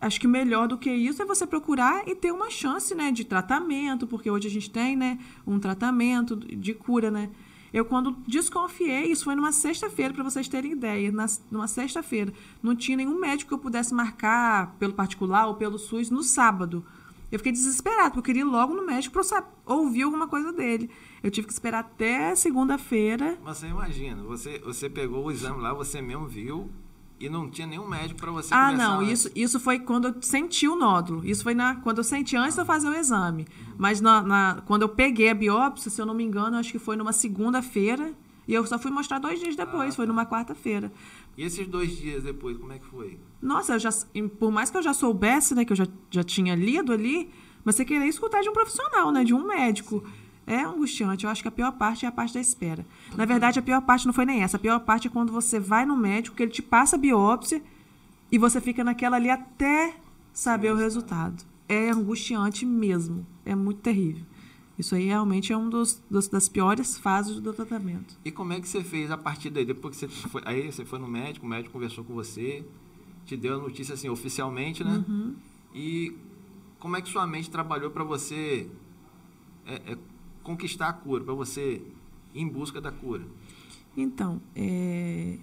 acho 0.06 0.20
que 0.20 0.26
melhor 0.26 0.68
do 0.68 0.78
que 0.78 0.90
isso 0.90 1.22
é 1.22 1.26
você 1.26 1.46
procurar 1.46 2.06
e 2.08 2.14
ter 2.14 2.32
uma 2.32 2.50
chance, 2.50 2.94
né, 2.94 3.10
de 3.10 3.24
tratamento, 3.24 4.06
porque 4.06 4.30
hoje 4.30 4.48
a 4.48 4.50
gente 4.50 4.70
tem, 4.70 4.96
né, 4.96 5.18
um 5.46 5.58
tratamento 5.58 6.36
de 6.36 6.72
cura, 6.74 7.10
né? 7.10 7.30
Eu, 7.72 7.84
quando 7.84 8.16
desconfiei, 8.26 9.10
isso 9.10 9.24
foi 9.24 9.34
numa 9.34 9.52
sexta-feira, 9.52 10.14
para 10.14 10.24
vocês 10.24 10.48
terem 10.48 10.72
ideia, 10.72 11.12
na, 11.12 11.26
numa 11.50 11.68
sexta-feira. 11.68 12.32
Não 12.62 12.74
tinha 12.74 12.96
nenhum 12.96 13.20
médico 13.20 13.48
que 13.48 13.54
eu 13.54 13.58
pudesse 13.58 13.92
marcar 13.92 14.74
pelo 14.78 14.94
particular 14.94 15.46
ou 15.46 15.56
pelo 15.56 15.78
SUS 15.78 16.08
no 16.08 16.22
sábado. 16.22 16.84
Eu 17.30 17.38
fiquei 17.38 17.52
desesperada, 17.52 18.10
porque 18.10 18.20
eu 18.20 18.22
queria 18.22 18.42
ir 18.42 18.44
logo 18.44 18.72
no 18.72 18.86
médico 18.86 19.20
para 19.20 19.44
ouvir 19.66 20.02
alguma 20.02 20.28
coisa 20.28 20.52
dele. 20.52 20.88
Eu 21.22 21.30
tive 21.30 21.48
que 21.48 21.52
esperar 21.52 21.80
até 21.80 22.34
segunda-feira. 22.34 23.36
Mas 23.44 23.58
você 23.58 23.66
imagina, 23.66 24.22
você, 24.22 24.58
você 24.60 24.88
pegou 24.88 25.26
o 25.26 25.30
exame 25.30 25.60
lá, 25.60 25.74
você 25.74 26.00
mesmo 26.00 26.26
viu, 26.26 26.70
e 27.18 27.28
não 27.28 27.48
tinha 27.48 27.66
nenhum 27.66 27.88
médico 27.88 28.20
para 28.20 28.30
você 28.30 28.52
Ah, 28.52 28.70
não, 28.72 29.02
isso, 29.02 29.30
isso 29.34 29.58
foi 29.58 29.78
quando 29.78 30.08
eu 30.08 30.14
senti 30.20 30.68
o 30.68 30.76
nódulo. 30.76 31.24
Isso 31.24 31.42
foi 31.42 31.54
na, 31.54 31.76
quando 31.76 31.98
eu 31.98 32.04
senti 32.04 32.36
antes 32.36 32.54
de 32.54 32.60
eu 32.60 32.66
fazer 32.66 32.88
o 32.88 32.94
exame. 32.94 33.46
Mas 33.78 34.00
na, 34.00 34.22
na, 34.22 34.62
quando 34.66 34.82
eu 34.82 34.88
peguei 34.88 35.30
a 35.30 35.34
biópsia, 35.34 35.90
se 35.90 36.00
eu 36.00 36.06
não 36.06 36.14
me 36.14 36.24
engano, 36.24 36.56
acho 36.56 36.70
que 36.70 36.78
foi 36.78 36.94
numa 36.96 37.12
segunda-feira. 37.12 38.12
E 38.46 38.54
eu 38.54 38.64
só 38.66 38.78
fui 38.78 38.90
mostrar 38.90 39.18
dois 39.18 39.40
dias 39.40 39.56
depois, 39.56 39.94
ah, 39.94 39.96
foi 39.96 40.06
tá. 40.06 40.12
numa 40.12 40.26
quarta-feira. 40.26 40.92
E 41.36 41.42
esses 41.42 41.66
dois 41.66 41.96
dias 41.96 42.22
depois, 42.22 42.56
como 42.56 42.72
é 42.72 42.78
que 42.78 42.86
foi? 42.86 43.18
Nossa, 43.42 43.74
eu 43.74 43.78
já, 43.78 43.90
por 44.38 44.52
mais 44.52 44.70
que 44.70 44.76
eu 44.76 44.82
já 44.82 44.94
soubesse, 44.94 45.54
né, 45.54 45.64
que 45.64 45.72
eu 45.72 45.76
já, 45.76 45.86
já 46.10 46.22
tinha 46.22 46.54
lido 46.54 46.92
ali, 46.92 47.30
mas 47.64 47.74
você 47.74 47.84
queria 47.84 48.06
escutar 48.06 48.42
de 48.42 48.48
um 48.48 48.52
profissional, 48.52 49.10
né, 49.10 49.24
de 49.24 49.34
um 49.34 49.44
médico. 49.44 50.04
Sim. 50.04 50.25
É 50.46 50.62
angustiante. 50.62 51.24
Eu 51.24 51.30
acho 51.30 51.42
que 51.42 51.48
a 51.48 51.52
pior 51.52 51.72
parte 51.72 52.04
é 52.04 52.08
a 52.08 52.12
parte 52.12 52.34
da 52.34 52.40
espera. 52.40 52.86
Na 53.16 53.24
verdade, 53.24 53.58
a 53.58 53.62
pior 53.62 53.80
parte 53.82 54.06
não 54.06 54.12
foi 54.12 54.24
nem 54.24 54.42
essa. 54.42 54.56
A 54.56 54.60
pior 54.60 54.78
parte 54.80 55.08
é 55.08 55.10
quando 55.10 55.32
você 55.32 55.58
vai 55.58 55.84
no 55.84 55.96
médico, 55.96 56.36
que 56.36 56.42
ele 56.42 56.52
te 56.52 56.62
passa 56.62 56.96
a 56.96 56.98
biópsia 56.98 57.60
e 58.30 58.38
você 58.38 58.60
fica 58.60 58.84
naquela 58.84 59.16
ali 59.16 59.28
até 59.28 59.96
saber 60.32 60.72
o 60.72 60.76
resultado. 60.76 61.44
É 61.68 61.90
angustiante 61.90 62.64
mesmo. 62.64 63.26
É 63.44 63.54
muito 63.54 63.80
terrível. 63.80 64.24
Isso 64.78 64.94
aí 64.94 65.06
realmente 65.06 65.52
é 65.52 65.56
um 65.56 65.70
dos, 65.70 66.02
dos, 66.08 66.28
das 66.28 66.48
piores 66.48 66.98
fases 66.98 67.40
do 67.40 67.52
tratamento. 67.52 68.18
E 68.24 68.30
como 68.30 68.52
é 68.52 68.60
que 68.60 68.68
você 68.68 68.84
fez 68.84 69.10
a 69.10 69.16
partir 69.16 69.50
daí? 69.50 69.64
Depois 69.64 69.96
que 69.96 70.06
você 70.06 70.08
foi, 70.28 70.42
aí 70.44 70.70
você 70.70 70.84
foi 70.84 70.98
no 70.98 71.08
médico, 71.08 71.46
o 71.46 71.48
médico 71.48 71.72
conversou 71.72 72.04
com 72.04 72.12
você, 72.12 72.64
te 73.24 73.36
deu 73.36 73.54
a 73.54 73.58
notícia 73.58 73.94
assim 73.94 74.08
oficialmente, 74.08 74.84
né? 74.84 75.02
Uhum. 75.08 75.34
E 75.74 76.14
como 76.78 76.96
é 76.96 77.00
que 77.00 77.08
sua 77.08 77.26
mente 77.26 77.50
trabalhou 77.50 77.90
para 77.90 78.04
você 78.04 78.68
é, 79.66 79.92
é, 79.92 79.98
conquistar 80.46 80.88
a 80.88 80.92
cura, 80.92 81.24
para 81.24 81.34
você 81.34 81.82
ir 82.32 82.40
em 82.40 82.48
busca 82.48 82.80
da 82.80 82.92
cura? 82.92 83.24
Então, 83.96 84.40
é, 84.54 85.38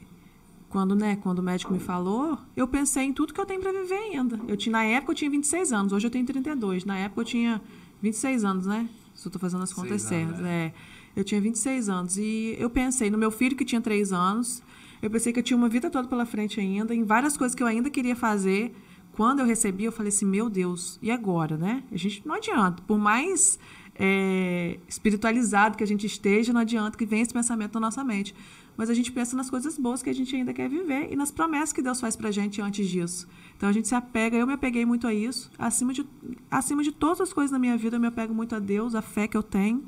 quando, 0.69 0.95
né, 0.95 1.17
quando 1.17 1.39
o 1.39 1.43
médico 1.43 1.73
me 1.73 1.79
falou, 1.79 2.37
eu 2.55 2.67
pensei 2.67 3.03
em 3.03 3.13
tudo 3.13 3.33
que 3.33 3.39
eu 3.39 3.45
tenho 3.45 3.59
para 3.59 3.73
viver 3.73 3.95
ainda. 3.95 4.39
Eu 4.47 4.55
tinha, 4.55 4.71
na 4.71 4.83
época 4.83 5.11
eu 5.11 5.15
tinha 5.15 5.29
26 5.29 5.73
anos, 5.73 5.91
hoje 5.91 6.07
eu 6.07 6.11
tenho 6.11 6.25
32. 6.25 6.85
Na 6.85 6.97
época 6.97 7.21
eu 7.21 7.25
tinha 7.25 7.61
26 8.01 8.45
anos, 8.45 8.65
né? 8.65 8.89
Se 9.13 9.27
eu 9.27 9.29
estou 9.29 9.39
fazendo 9.39 9.63
as 9.63 9.73
contas 9.73 10.01
certas. 10.01 10.39
É. 10.39 10.47
é. 10.47 10.73
Eu 11.15 11.23
tinha 11.23 11.39
26 11.39 11.89
anos 11.89 12.17
e 12.17 12.55
eu 12.57 12.69
pensei 12.69 13.11
no 13.11 13.17
meu 13.17 13.29
filho 13.29 13.55
que 13.55 13.65
tinha 13.65 13.81
3 13.81 14.11
anos. 14.13 14.63
Eu 15.01 15.11
pensei 15.11 15.33
que 15.33 15.39
eu 15.39 15.43
tinha 15.43 15.57
uma 15.57 15.69
vida 15.69 15.89
toda 15.89 16.07
pela 16.07 16.25
frente 16.25 16.59
ainda, 16.59 16.95
em 16.95 17.03
várias 17.03 17.35
coisas 17.35 17.53
que 17.53 17.61
eu 17.61 17.67
ainda 17.67 17.89
queria 17.89 18.15
fazer. 18.15 18.73
Quando 19.11 19.39
eu 19.41 19.45
recebi, 19.45 19.83
eu 19.83 19.91
falei 19.91 20.09
assim, 20.09 20.25
meu 20.25 20.49
Deus, 20.49 20.97
e 21.01 21.11
agora, 21.11 21.55
né? 21.55 21.83
A 21.91 21.97
gente 21.97 22.25
não 22.25 22.33
adianta. 22.33 22.81
Por 22.87 22.97
mais 22.97 23.59
é, 23.95 24.79
espiritualizado 24.87 25.77
que 25.77 25.83
a 25.83 25.87
gente 25.87 26.05
esteja, 26.05 26.51
não 26.51 26.61
adianta 26.61 26.97
que 26.97 27.05
venha 27.05 27.21
esse 27.21 27.33
pensamento 27.33 27.73
na 27.75 27.81
nossa 27.81 28.03
mente. 28.03 28.33
Mas 28.75 28.89
a 28.89 28.93
gente 28.93 29.11
pensa 29.11 29.35
nas 29.35 29.49
coisas 29.49 29.77
boas 29.77 30.01
que 30.01 30.09
a 30.09 30.13
gente 30.13 30.35
ainda 30.35 30.51
quer 30.51 30.67
viver 30.67 31.11
e 31.11 31.15
nas 31.15 31.29
promessas 31.29 31.71
que 31.71 31.81
Deus 31.81 32.01
faz 32.01 32.15
para 32.15 32.29
a 32.29 32.31
gente 32.31 32.59
antes 32.59 32.89
disso. 32.89 33.27
Então 33.55 33.69
a 33.69 33.71
gente 33.71 33.87
se 33.87 33.93
apega, 33.93 34.35
eu 34.35 34.47
me 34.47 34.53
apeguei 34.53 34.83
muito 34.83 35.05
a 35.05 35.13
isso. 35.13 35.51
Acima 35.59 35.93
de, 35.93 36.05
acima 36.49 36.81
de 36.81 36.91
todas 36.91 37.21
as 37.21 37.31
coisas 37.31 37.51
na 37.51 37.59
minha 37.59 37.77
vida, 37.77 37.97
eu 37.97 37.99
me 37.99 38.07
apego 38.07 38.33
muito 38.33 38.55
a 38.55 38.59
Deus, 38.59 38.95
a 38.95 39.01
fé 39.01 39.27
que 39.27 39.37
eu 39.37 39.43
tenho. 39.43 39.83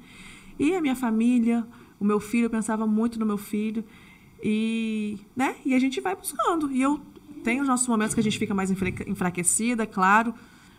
E 0.60 0.76
a 0.76 0.82
minha 0.82 0.96
família, 0.96 1.66
o 2.00 2.06
meu 2.06 2.20
filho, 2.20 2.46
eu 2.46 2.50
pensava 2.50 2.86
muito 2.86 3.20
no 3.20 3.26
meu 3.26 3.38
filho. 3.38 3.84
E, 4.44 5.18
né? 5.36 5.56
e 5.66 5.74
a 5.74 5.80
gente 5.80 6.00
vai 6.00 6.16
buscando. 6.16 6.72
E 6.72 6.80
eu 6.80 7.02
tenho 7.44 7.64
os 7.64 7.68
nossos 7.68 7.88
momentos 7.88 8.14
que 8.14 8.20
a 8.20 8.24
gente 8.24 8.38
fica 8.38 8.54
mais 8.54 8.70
enfraquecida, 8.70 9.88
claro. 9.88 10.34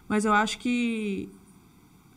Mas 0.09 0.25
eu 0.25 0.33
acho 0.33 0.59
que 0.61 1.29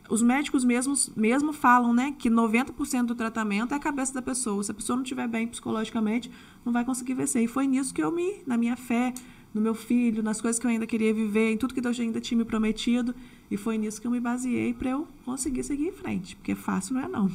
os 0.10 0.22
médicos 0.22 0.66
mesmos 0.66 1.12
mesmo 1.16 1.54
falam, 1.54 1.94
né, 1.94 2.16
que 2.18 2.30
90% 2.30 3.06
do 3.06 3.16
tratamento 3.16 3.74
é 3.74 3.78
a 3.78 3.80
cabeça 3.80 4.14
da 4.14 4.22
pessoa. 4.22 4.64
Se 4.64 4.72
a 4.72 4.74
pessoa 4.74 4.96
não 4.96 5.04
estiver 5.04 5.28
bem 5.28 5.48
psicologicamente, 5.48 6.32
não 6.66 6.74
vai 6.74 6.84
conseguir 6.84 7.14
vencer. 7.14 7.44
E 7.44 7.48
foi 7.48 7.68
nisso 7.68 7.94
que 7.94 8.04
eu 8.04 8.12
me, 8.12 8.42
na 8.46 8.58
minha 8.58 8.76
fé, 8.76 9.14
no 9.54 9.62
meu 9.62 9.76
filho, 9.76 10.22
nas 10.24 10.42
coisas 10.42 10.60
que 10.60 10.66
eu 10.66 10.72
ainda 10.72 10.88
queria 10.88 11.14
viver, 11.14 11.52
em 11.52 11.58
tudo 11.58 11.74
que 11.74 11.82
Deus 11.82 12.00
ainda 12.00 12.20
tinha 12.20 12.38
me 12.38 12.46
prometido, 12.46 13.16
e 13.50 13.58
foi 13.58 13.78
nisso 13.78 14.02
que 14.02 14.08
eu 14.08 14.12
me 14.12 14.20
baseei 14.20 14.74
para 14.74 14.92
eu 14.92 15.08
conseguir 15.24 15.64
seguir 15.64 15.88
em 15.88 15.92
frente, 15.92 16.36
porque 16.36 16.56
fácil 16.56 16.96
não 16.96 17.02
é 17.02 17.08
não. 17.08 17.32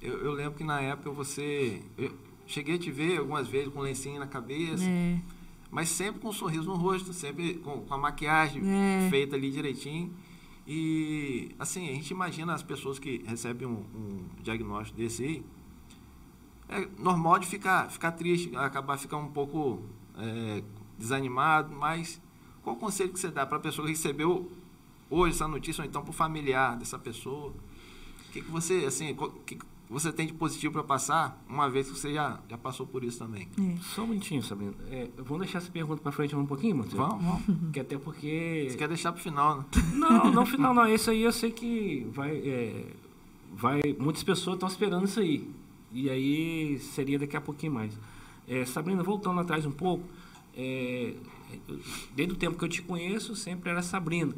Eu, 0.00 0.18
eu 0.18 0.32
lembro 0.32 0.54
que 0.54 0.64
na 0.64 0.80
época 0.80 1.10
você, 1.10 1.82
eu 1.98 2.10
cheguei 2.46 2.74
a 2.76 2.78
te 2.78 2.90
ver 2.90 3.18
algumas 3.18 3.48
vezes 3.48 3.72
com 3.72 3.80
lencinho 3.80 4.18
na 4.18 4.26
cabeça. 4.26 4.84
É. 4.84 5.18
Mas 5.70 5.88
sempre 5.88 6.20
com 6.20 6.28
um 6.28 6.32
sorriso 6.32 6.64
no 6.64 6.74
rosto, 6.74 7.12
sempre 7.12 7.54
com, 7.54 7.82
com 7.82 7.94
a 7.94 7.98
maquiagem 7.98 8.62
é. 8.64 9.08
feita 9.08 9.36
ali 9.36 9.50
direitinho. 9.50 10.12
E, 10.72 11.50
assim, 11.58 11.88
a 11.88 11.92
gente 11.92 12.12
imagina 12.12 12.54
as 12.54 12.62
pessoas 12.62 12.96
que 12.96 13.24
recebem 13.26 13.66
um, 13.66 13.84
um 13.92 14.24
diagnóstico 14.40 14.96
desse 14.96 15.24
aí, 15.24 15.44
é 16.68 16.88
normal 16.96 17.40
de 17.40 17.48
ficar, 17.48 17.90
ficar 17.90 18.12
triste, 18.12 18.54
acabar 18.54 18.96
ficando 18.96 19.24
um 19.24 19.32
pouco 19.32 19.82
é, 20.16 20.62
desanimado, 20.96 21.74
mas 21.74 22.22
qual 22.62 22.76
o 22.76 22.78
conselho 22.78 23.12
que 23.12 23.18
você 23.18 23.32
dá 23.32 23.44
para 23.44 23.56
a 23.56 23.60
pessoa 23.60 23.84
que 23.84 23.94
recebeu 23.94 24.48
hoje 25.10 25.34
essa 25.34 25.48
notícia, 25.48 25.82
ou 25.82 25.88
então 25.88 26.02
para 26.02 26.10
o 26.10 26.12
familiar 26.12 26.76
dessa 26.76 27.00
pessoa? 27.00 27.48
O 27.48 28.32
que, 28.32 28.40
que 28.40 28.48
você, 28.48 28.84
assim, 28.86 29.12
que, 29.44 29.58
você 29.90 30.12
tem 30.12 30.26
de 30.26 30.32
positivo 30.32 30.74
para 30.74 30.84
passar, 30.84 31.44
uma 31.48 31.68
vez 31.68 31.90
que 31.90 31.98
você 31.98 32.14
já, 32.14 32.40
já 32.48 32.56
passou 32.56 32.86
por 32.86 33.02
isso 33.02 33.18
também? 33.18 33.48
É. 33.58 33.76
Só 33.82 34.04
um 34.04 34.06
minutinho, 34.06 34.40
Sabrina. 34.40 34.72
É, 34.88 35.08
vamos 35.16 35.40
deixar 35.40 35.58
essa 35.58 35.70
pergunta 35.70 36.00
para 36.00 36.12
frente 36.12 36.34
um 36.36 36.46
pouquinho, 36.46 36.76
Matheus? 36.76 36.94
Vamos, 36.94 37.24
vamos. 37.24 37.72
Que 37.72 37.80
até 37.80 37.98
porque... 37.98 38.68
Você 38.70 38.76
quer 38.76 38.86
deixar 38.86 39.10
para 39.10 39.18
o 39.18 39.22
final, 39.22 39.58
né? 39.58 39.64
Não, 39.94 40.30
não 40.30 40.46
final 40.46 40.72
não. 40.72 40.86
Isso 40.86 41.10
aí 41.10 41.22
eu 41.22 41.32
sei 41.32 41.50
que 41.50 42.06
vai... 42.12 42.36
É, 42.36 42.86
vai 43.52 43.80
muitas 43.98 44.22
pessoas 44.22 44.54
estão 44.54 44.68
esperando 44.68 45.06
isso 45.06 45.18
aí. 45.18 45.50
E 45.92 46.08
aí 46.08 46.78
seria 46.78 47.18
daqui 47.18 47.36
a 47.36 47.40
pouquinho 47.40 47.72
mais. 47.72 47.98
É, 48.46 48.64
Sabrina, 48.64 49.02
voltando 49.02 49.40
atrás 49.40 49.66
um 49.66 49.72
pouco, 49.72 50.04
é, 50.56 51.14
desde 52.14 52.34
o 52.34 52.36
tempo 52.36 52.56
que 52.56 52.64
eu 52.64 52.68
te 52.68 52.80
conheço, 52.80 53.34
sempre 53.34 53.70
era 53.70 53.82
Sabrina. 53.82 54.34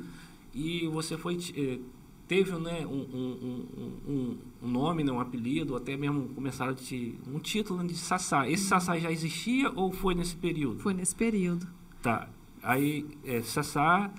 E 0.54 0.86
você 0.88 1.18
foi 1.18 1.38
é, 1.54 1.78
teve 2.32 2.52
né, 2.52 2.86
um, 2.86 3.68
um, 4.08 4.38
um, 4.62 4.68
nome, 4.68 5.04
né, 5.04 5.12
um 5.12 5.20
apelido, 5.20 5.76
até 5.76 5.98
mesmo 5.98 6.30
começaram 6.30 6.72
a 6.72 6.74
te, 6.74 7.18
um 7.30 7.38
título 7.38 7.86
de 7.86 7.94
Sassá. 7.94 8.48
Esse 8.48 8.64
Sassá 8.64 8.98
já 8.98 9.12
existia 9.12 9.70
ou 9.74 9.92
foi 9.92 10.14
nesse 10.14 10.34
período? 10.34 10.80
Foi 10.80 10.94
nesse 10.94 11.14
período. 11.14 11.66
Tá. 12.00 12.30
Aí, 12.62 13.06
é, 13.22 13.42
Sassá, 13.42 14.10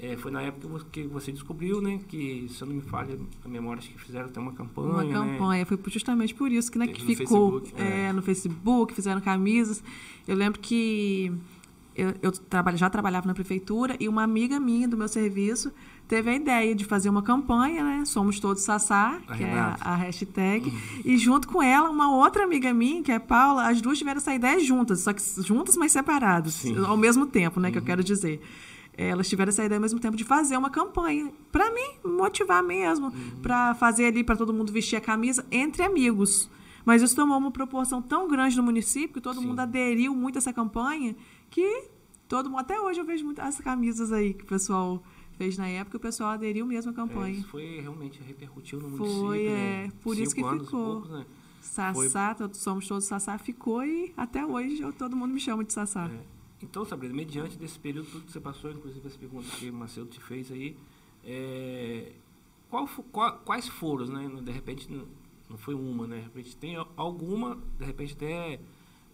é, 0.00 0.16
foi 0.16 0.32
na 0.32 0.42
época 0.42 0.84
que 0.90 1.04
você 1.04 1.30
descobriu, 1.30 1.80
né? 1.80 2.00
Que, 2.08 2.48
se 2.48 2.60
eu 2.60 2.66
não 2.66 2.74
me 2.74 2.82
falha 2.82 3.16
a 3.44 3.48
memória, 3.48 3.78
acho 3.78 3.90
que 3.90 4.00
fizeram 4.00 4.26
até 4.26 4.40
uma 4.40 4.52
campanha. 4.52 4.88
Uma 4.88 5.04
né? 5.04 5.12
campanha, 5.12 5.60
né? 5.60 5.64
foi 5.64 5.78
justamente 5.92 6.34
por 6.34 6.50
isso 6.50 6.72
que, 6.72 6.78
né, 6.78 6.88
que 6.88 7.00
ficou 7.04 7.60
Facebook, 7.60 7.80
é. 7.80 8.06
é. 8.06 8.12
no 8.12 8.20
Facebook, 8.20 8.94
fizeram 8.94 9.20
camisas. 9.20 9.80
Eu 10.26 10.34
lembro 10.34 10.58
que 10.58 11.32
eu, 11.94 12.14
eu 12.22 12.32
trabalho, 12.32 12.76
já 12.76 12.88
trabalhava 12.88 13.26
na 13.26 13.34
prefeitura 13.34 13.96
e 13.98 14.08
uma 14.08 14.22
amiga 14.22 14.60
minha 14.60 14.86
do 14.86 14.96
meu 14.96 15.08
serviço 15.08 15.72
teve 16.06 16.28
a 16.28 16.34
ideia 16.34 16.74
de 16.74 16.84
fazer 16.84 17.08
uma 17.08 17.22
campanha, 17.22 17.84
né? 17.84 18.04
Somos 18.04 18.40
Todos 18.40 18.64
Sassá, 18.64 19.20
que 19.36 19.44
é 19.44 19.52
a, 19.52 19.76
a 19.80 19.94
hashtag. 19.94 20.68
Uhum. 20.68 21.02
E 21.04 21.16
junto 21.16 21.46
com 21.46 21.62
ela, 21.62 21.88
uma 21.88 22.12
outra 22.16 22.42
amiga 22.42 22.74
minha, 22.74 23.00
que 23.00 23.12
é 23.12 23.18
Paula, 23.18 23.68
as 23.68 23.80
duas 23.80 23.96
tiveram 23.96 24.18
essa 24.18 24.34
ideia 24.34 24.58
juntas, 24.58 25.00
só 25.00 25.12
que 25.12 25.22
juntas, 25.42 25.76
mas 25.76 25.92
separadas, 25.92 26.54
Sim. 26.54 26.84
ao 26.84 26.96
mesmo 26.96 27.26
tempo, 27.26 27.60
né? 27.60 27.68
Uhum. 27.68 27.72
Que 27.72 27.78
eu 27.78 27.82
uhum. 27.82 27.86
quero 27.86 28.04
dizer. 28.04 28.40
Elas 28.96 29.28
tiveram 29.28 29.50
essa 29.50 29.64
ideia 29.64 29.78
ao 29.78 29.82
mesmo 29.82 30.00
tempo 30.00 30.16
de 30.16 30.24
fazer 30.24 30.56
uma 30.56 30.68
campanha, 30.68 31.32
para 31.52 31.70
mim, 31.70 31.92
motivar 32.04 32.62
mesmo, 32.62 33.06
uhum. 33.06 33.40
para 33.40 33.74
fazer 33.76 34.06
ali, 34.06 34.24
para 34.24 34.36
todo 34.36 34.52
mundo 34.52 34.72
vestir 34.72 34.96
a 34.96 35.00
camisa 35.00 35.46
entre 35.50 35.82
amigos. 35.82 36.50
Mas 36.84 37.02
isso 37.02 37.14
tomou 37.14 37.38
uma 37.38 37.50
proporção 37.50 38.02
tão 38.02 38.26
grande 38.26 38.56
no 38.56 38.62
município 38.62 39.14
que 39.14 39.20
todo 39.20 39.40
Sim. 39.40 39.46
mundo 39.46 39.60
aderiu 39.60 40.14
muito 40.14 40.36
a 40.36 40.38
essa 40.38 40.52
campanha 40.52 41.14
que 41.50 41.88
todo 42.28 42.48
mundo, 42.48 42.60
até 42.60 42.80
hoje 42.80 43.00
eu 43.00 43.04
vejo 43.04 43.24
muitas 43.24 43.58
camisas 43.58 44.12
aí 44.12 44.32
que 44.32 44.44
o 44.44 44.46
pessoal 44.46 45.02
fez 45.36 45.58
na 45.58 45.68
época, 45.68 45.96
o 45.96 46.00
pessoal 46.00 46.30
aderiu 46.30 46.64
mesmo 46.64 46.90
à 46.92 46.94
campanha. 46.94 47.34
É, 47.34 47.38
isso 47.38 47.48
foi 47.48 47.80
realmente 47.80 48.22
repercutiu 48.22 48.78
no 48.78 48.88
município. 48.88 49.20
Foi, 49.22 49.44
né? 49.48 49.86
é. 49.86 49.90
Por 50.02 50.16
isso 50.16 50.34
que 50.34 50.42
ficou. 50.42 50.66
Poucos, 50.66 51.10
né? 51.10 51.26
Sassá, 51.60 52.34
foi... 52.34 52.54
somos 52.54 52.88
todos 52.88 53.04
Sassá, 53.04 53.36
ficou 53.36 53.84
e 53.84 54.12
até 54.16 54.44
hoje 54.44 54.80
eu, 54.80 54.92
todo 54.92 55.14
mundo 55.14 55.32
me 55.32 55.40
chama 55.40 55.64
de 55.64 55.72
Sassá. 55.72 56.08
É. 56.08 56.40
Então, 56.62 56.84
Sabrina, 56.84 57.14
mediante 57.14 57.56
desse 57.56 57.78
período 57.78 58.10
tudo 58.10 58.24
que 58.24 58.32
você 58.32 58.40
passou, 58.40 58.70
inclusive 58.70 59.06
essa 59.06 59.18
pergunta 59.18 59.48
que 59.56 59.70
o 59.70 59.72
Marcelo 59.72 60.06
te 60.06 60.20
fez 60.20 60.52
aí, 60.52 60.76
é, 61.24 62.12
qual, 62.68 62.86
qual, 63.10 63.38
quais 63.38 63.66
foram, 63.66 64.06
né? 64.06 64.28
De 64.42 64.52
repente, 64.52 64.90
não, 64.92 65.06
não 65.48 65.56
foi 65.56 65.74
uma, 65.74 66.06
né? 66.06 66.18
De 66.18 66.22
repente 66.24 66.56
tem 66.56 66.76
alguma, 66.96 67.58
de 67.78 67.84
repente 67.84 68.14
até 68.14 68.60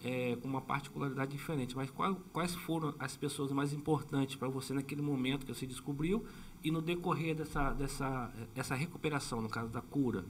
é, 0.07 0.37
com 0.37 0.47
uma 0.47 0.61
particularidade 0.61 1.33
diferente. 1.33 1.77
Mas 1.77 1.91
qual, 1.91 2.15
quais 2.33 2.55
foram 2.55 2.95
as 2.99 3.17
pessoas 3.17 3.51
mais 3.51 3.73
importantes 3.73 4.37
para 4.37 4.49
você 4.49 4.73
naquele 4.73 5.03
momento 5.03 5.45
que 5.45 5.53
você 5.53 5.67
descobriu 5.67 6.25
e 6.63 6.71
no 6.71 6.81
decorrer 6.81 7.35
dessa, 7.35 7.73
dessa 7.73 8.33
essa 8.55 8.75
recuperação, 8.77 9.43
no 9.43 9.49
caso 9.49 9.69
da 9.69 9.81
cura? 9.81 10.25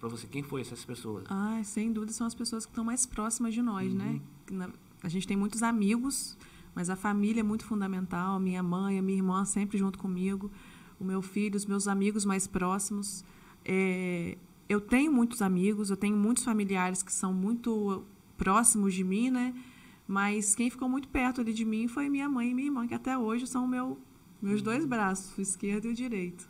Para 0.00 0.08
você, 0.08 0.26
quem 0.26 0.42
foi 0.42 0.62
essas 0.62 0.84
pessoas? 0.84 1.24
Ah, 1.28 1.60
sem 1.62 1.92
dúvida 1.92 2.12
são 2.12 2.26
as 2.26 2.34
pessoas 2.34 2.66
que 2.66 2.72
estão 2.72 2.84
mais 2.84 3.06
próximas 3.06 3.54
de 3.54 3.62
nós, 3.62 3.94
né? 3.94 4.20
uhum. 4.50 4.56
né? 4.56 4.72
a 5.02 5.08
gente 5.08 5.26
tem 5.26 5.36
muitos 5.36 5.62
amigos, 5.62 6.36
mas 6.74 6.90
a 6.90 6.96
família 6.96 7.40
é 7.40 7.44
muito 7.44 7.64
fundamental. 7.64 8.40
Minha 8.40 8.62
mãe, 8.62 8.98
a 8.98 9.02
minha 9.02 9.18
irmã 9.18 9.44
sempre 9.44 9.78
junto 9.78 9.98
comigo, 9.98 10.50
o 10.98 11.04
meu 11.04 11.22
filho, 11.22 11.56
os 11.56 11.66
meus 11.66 11.86
amigos 11.86 12.24
mais 12.24 12.46
próximos. 12.46 13.24
É, 13.64 14.36
eu 14.68 14.80
tenho 14.80 15.12
muitos 15.12 15.42
amigos, 15.42 15.90
eu 15.90 15.96
tenho 15.96 16.16
muitos 16.16 16.42
familiares 16.42 17.02
que 17.02 17.12
são 17.12 17.32
muito 17.32 18.04
próximos 18.40 18.94
de 18.94 19.04
mim, 19.04 19.28
né? 19.28 19.54
Mas 20.08 20.54
quem 20.54 20.70
ficou 20.70 20.88
muito 20.88 21.08
perto 21.08 21.42
ali 21.42 21.52
de 21.52 21.62
mim 21.62 21.86
foi 21.86 22.08
minha 22.08 22.26
mãe 22.26 22.50
e 22.50 22.54
minha 22.54 22.68
irmã, 22.68 22.88
que 22.88 22.94
até 22.94 23.16
hoje 23.16 23.46
são 23.46 23.66
meu, 23.66 23.98
meus 24.40 24.62
dois 24.62 24.86
braços, 24.86 25.36
o 25.36 25.42
esquerdo 25.42 25.84
e 25.84 25.88
o 25.90 25.94
direito. 25.94 26.48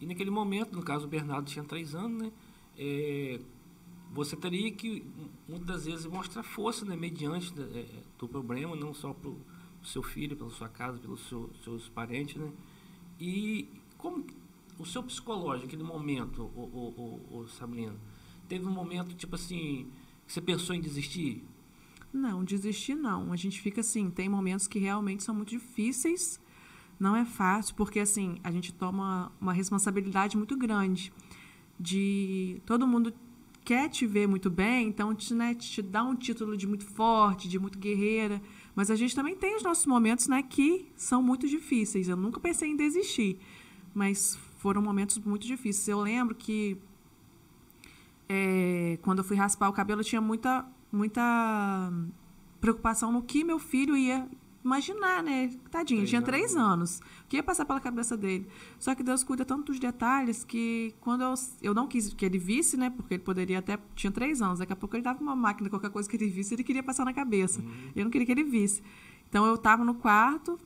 E 0.00 0.06
naquele 0.06 0.30
momento, 0.30 0.74
no 0.74 0.82
caso, 0.82 1.04
o 1.04 1.08
Bernardo 1.08 1.46
tinha 1.46 1.62
três 1.62 1.94
anos, 1.94 2.22
né? 2.22 2.32
É, 2.78 3.38
você 4.12 4.34
teria 4.34 4.72
que, 4.72 5.04
muitas 5.46 5.84
vezes, 5.84 6.06
mostrar 6.06 6.42
força, 6.42 6.86
né? 6.86 6.96
Mediante 6.96 7.54
né, 7.54 7.66
é, 7.74 7.86
do 8.18 8.26
problema, 8.26 8.74
não 8.74 8.94
só 8.94 9.12
para 9.12 9.28
o 9.28 9.38
seu 9.84 10.02
filho, 10.02 10.34
pela 10.36 10.50
sua 10.50 10.70
casa, 10.70 10.98
pelos 10.98 11.20
seu, 11.28 11.50
seus 11.62 11.86
parentes, 11.90 12.36
né? 12.36 12.50
E 13.20 13.68
como 13.98 14.24
o 14.78 14.86
seu 14.86 15.02
psicológico, 15.02 15.66
naquele 15.66 15.82
momento, 15.82 16.42
o, 16.42 16.60
o, 16.60 17.30
o, 17.30 17.38
o 17.40 17.48
Sabrina, 17.48 17.94
teve 18.48 18.64
um 18.64 18.72
momento, 18.72 19.14
tipo 19.14 19.34
assim, 19.34 19.86
você 20.26 20.40
pensou 20.40 20.74
em 20.74 20.80
desistir? 20.80 21.44
Não, 22.12 22.42
desistir 22.44 22.94
não. 22.94 23.32
A 23.32 23.36
gente 23.36 23.60
fica 23.60 23.80
assim, 23.80 24.10
tem 24.10 24.28
momentos 24.28 24.66
que 24.66 24.78
realmente 24.78 25.22
são 25.22 25.34
muito 25.34 25.50
difíceis. 25.50 26.40
Não 26.98 27.14
é 27.14 27.24
fácil, 27.24 27.74
porque 27.74 28.00
assim, 28.00 28.38
a 28.42 28.50
gente 28.50 28.72
toma 28.72 29.30
uma 29.40 29.52
responsabilidade 29.52 30.36
muito 30.36 30.56
grande 30.56 31.12
de 31.78 32.60
todo 32.64 32.86
mundo 32.86 33.12
quer 33.66 33.88
te 33.88 34.06
ver 34.06 34.28
muito 34.28 34.48
bem, 34.48 34.86
então 34.86 35.12
te, 35.12 35.34
né, 35.34 35.52
te 35.52 35.82
dá 35.82 36.04
um 36.04 36.14
título 36.14 36.56
de 36.56 36.68
muito 36.68 36.84
forte, 36.84 37.48
de 37.48 37.58
muito 37.58 37.80
guerreira, 37.80 38.40
mas 38.76 38.92
a 38.92 38.94
gente 38.94 39.14
também 39.14 39.34
tem 39.34 39.56
os 39.56 39.62
nossos 39.64 39.86
momentos, 39.86 40.28
né, 40.28 40.40
que 40.40 40.86
são 40.94 41.20
muito 41.20 41.48
difíceis. 41.48 42.08
Eu 42.08 42.16
nunca 42.16 42.38
pensei 42.38 42.70
em 42.70 42.76
desistir, 42.76 43.38
mas 43.92 44.38
foram 44.58 44.80
momentos 44.80 45.18
muito 45.18 45.44
difíceis. 45.44 45.88
Eu 45.88 46.00
lembro 46.00 46.32
que 46.34 46.78
é, 48.28 48.98
quando 49.02 49.18
eu 49.18 49.24
fui 49.24 49.36
raspar 49.36 49.68
o 49.68 49.72
cabelo, 49.72 50.00
eu 50.00 50.04
tinha 50.04 50.20
muita, 50.20 50.66
muita 50.90 51.92
preocupação 52.60 53.12
no 53.12 53.22
que 53.22 53.44
meu 53.44 53.58
filho 53.58 53.96
ia 53.96 54.28
imaginar, 54.66 55.22
né? 55.22 55.52
Tadinho, 55.70 56.04
tinha 56.04 56.20
três 56.20 56.56
anos. 56.56 56.98
O 56.98 57.28
que 57.28 57.36
ia 57.36 57.42
passar 57.42 57.64
pela 57.64 57.80
cabeça 57.80 58.16
dele? 58.16 58.48
Só 58.80 58.94
que 58.96 59.02
Deus 59.02 59.22
cuida 59.22 59.44
tanto 59.44 59.66
dos 59.66 59.78
detalhes 59.78 60.42
que 60.42 60.92
quando 61.00 61.22
eu, 61.22 61.34
eu 61.62 61.72
não 61.72 61.86
quis 61.86 62.12
que 62.12 62.24
ele 62.24 62.38
visse, 62.38 62.76
né? 62.76 62.90
Porque 62.90 63.14
ele 63.14 63.22
poderia 63.22 63.60
até. 63.60 63.78
Tinha 63.94 64.10
três 64.10 64.42
anos. 64.42 64.58
Daqui 64.58 64.72
a 64.72 64.76
pouco 64.76 64.96
ele 64.96 65.04
dava 65.04 65.22
uma 65.22 65.36
máquina, 65.36 65.70
qualquer 65.70 65.90
coisa 65.90 66.08
que 66.08 66.16
ele 66.16 66.28
visse, 66.28 66.54
ele 66.54 66.64
queria 66.64 66.82
passar 66.82 67.04
na 67.04 67.14
cabeça. 67.14 67.60
Uhum. 67.60 67.92
Eu 67.94 68.04
não 68.04 68.10
queria 68.10 68.26
que 68.26 68.32
ele 68.32 68.44
visse. 68.44 68.82
Então 69.28 69.46
eu 69.46 69.54
estava 69.54 69.84
no 69.84 69.94
quarto, 69.94 70.58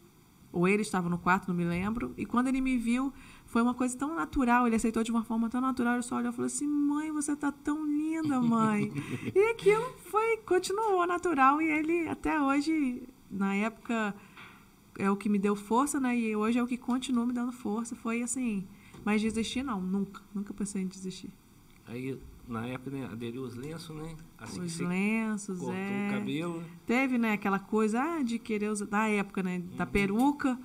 ou 0.51 0.67
ele 0.67 0.83
estava 0.83 1.09
no 1.11 1.19
quarto, 1.19 1.49
não 1.49 1.55
me 1.55 1.65
lembro. 1.65 2.15
E 2.17 2.25
quando 2.25 2.49
ele 2.49 2.61
me 2.63 2.79
viu, 2.79 3.13
foi 3.51 3.63
uma 3.63 3.75
coisa 3.75 3.99
tão 3.99 4.15
natural, 4.15 4.69
ele 4.69 4.77
aceitou 4.77 5.03
de 5.03 5.11
uma 5.11 5.25
forma 5.25 5.51
tão 5.51 5.61
natural, 5.61 5.95
ele 5.95 6.05
só 6.05 6.17
olhou 6.17 6.31
e 6.31 6.33
falou 6.33 6.47
assim, 6.47 6.69
mãe, 6.69 7.11
você 7.11 7.35
tá 7.35 7.51
tão 7.51 7.85
linda, 7.85 8.41
mãe. 8.41 8.93
e 9.35 9.51
aquilo 9.51 9.93
foi, 10.09 10.37
continuou 10.37 11.05
natural, 11.05 11.61
e 11.61 11.69
ele 11.69 12.09
até 12.09 12.41
hoje, 12.41 13.03
na 13.29 13.53
época, 13.57 14.15
é 14.97 15.11
o 15.11 15.17
que 15.17 15.29
me 15.29 15.37
deu 15.37 15.57
força, 15.57 15.99
né? 15.99 16.17
E 16.17 16.37
hoje 16.37 16.61
é 16.61 16.63
o 16.63 16.67
que 16.67 16.77
continua 16.77 17.27
me 17.27 17.33
dando 17.33 17.51
força, 17.51 17.97
foi 17.97 18.23
assim, 18.23 18.65
mas 19.05 19.21
desistir 19.21 19.65
não, 19.65 19.81
nunca, 19.81 20.23
nunca 20.33 20.55
pensei 20.55 20.83
em 20.83 20.87
desistir. 20.87 21.33
Aí, 21.89 22.17
na 22.47 22.69
época, 22.69 22.93
né, 22.93 23.09
aderiu 23.11 23.43
os 23.43 23.57
lenços, 23.57 23.97
né? 23.97 24.15
Assim 24.39 24.61
os 24.61 24.79
lenços, 24.79 25.59
cortou 25.59 25.75
é. 25.75 26.07
o 26.07 26.13
cabelo. 26.13 26.65
Teve, 26.87 27.19
né, 27.19 27.33
aquela 27.33 27.59
coisa 27.59 28.01
ah, 28.01 28.23
de 28.23 28.39
querer 28.39 28.71
usar, 28.71 28.87
da 28.87 29.09
época, 29.09 29.43
né, 29.43 29.59
da 29.77 29.85
uhum. 29.85 29.91
peruca, 29.91 30.57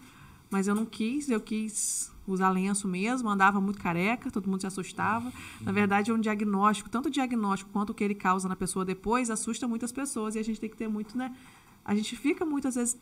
mas 0.52 0.68
eu 0.68 0.76
não 0.76 0.86
quis, 0.86 1.32
eu 1.32 1.42
quis 1.42 2.14
usar 2.28 2.50
lenço 2.50 2.88
mesmo, 2.88 3.30
andava 3.30 3.62
muito 3.62 3.80
careca, 3.80 4.32
todo 4.32 4.50
mundo 4.50 4.62
se 4.62 4.68
assustava. 4.68 5.32
Na 5.62 5.72
verdade, 5.72 6.12
é 6.12 6.14
um 6.14 6.20
diagnóstico, 6.20 6.90
tanto 6.90 7.08
o 7.08 7.12
diagnóstico 7.12 7.70
quanto 7.72 7.92
o 7.92 7.94
que 7.94 8.04
ele 8.04 8.16
causa 8.16 8.50
na 8.50 8.56
pessoa 8.56 8.84
depois, 8.84 9.30
assusta 9.30 9.68
muitas 9.68 9.92
pessoas 9.92 10.36
e 10.36 10.40
a 10.40 10.44
gente 10.44 10.60
tem 10.60 10.70
que 10.70 10.78
ter 10.78 10.88
muito, 10.88 11.18
né? 11.18 11.36
A 11.84 11.94
gente 11.94 12.16
fica 12.16 12.46
muitas 12.46 12.76
vezes 12.76 12.98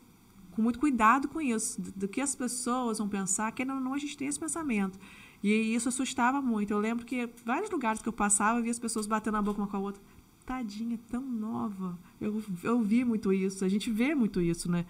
com 0.50 0.62
muito 0.62 0.78
cuidado 0.78 1.26
com 1.28 1.40
isso, 1.40 1.80
do, 1.80 1.92
do 1.92 2.08
que 2.08 2.20
as 2.20 2.34
pessoas 2.34 2.98
vão 2.98 3.08
pensar, 3.08 3.50
que 3.52 3.64
não, 3.64 3.80
não 3.80 3.94
a 3.94 3.98
gente 3.98 4.16
tem 4.16 4.28
esse 4.28 4.38
pensamento. 4.38 4.98
E 5.42 5.74
isso 5.74 5.88
assustava 5.88 6.40
muito. 6.40 6.70
Eu 6.70 6.78
lembro 6.78 7.04
que 7.04 7.28
vários 7.44 7.70
lugares 7.70 8.00
que 8.00 8.08
eu 8.08 8.12
passava, 8.12 8.58
eu 8.58 8.62
via 8.62 8.70
as 8.70 8.78
pessoas 8.78 9.06
batendo 9.06 9.36
a 9.36 9.42
boca 9.42 9.60
uma 9.60 9.66
com 9.66 9.76
a 9.76 9.80
outra. 9.80 10.00
Tadinha, 10.46 10.98
tão 11.10 11.22
nova. 11.22 11.98
Eu, 12.20 12.42
eu 12.62 12.80
vi 12.80 13.04
muito 13.04 13.32
isso, 13.32 13.64
a 13.64 13.68
gente 13.68 13.90
vê 13.90 14.14
muito 14.14 14.40
isso, 14.40 14.70
né? 14.70 14.86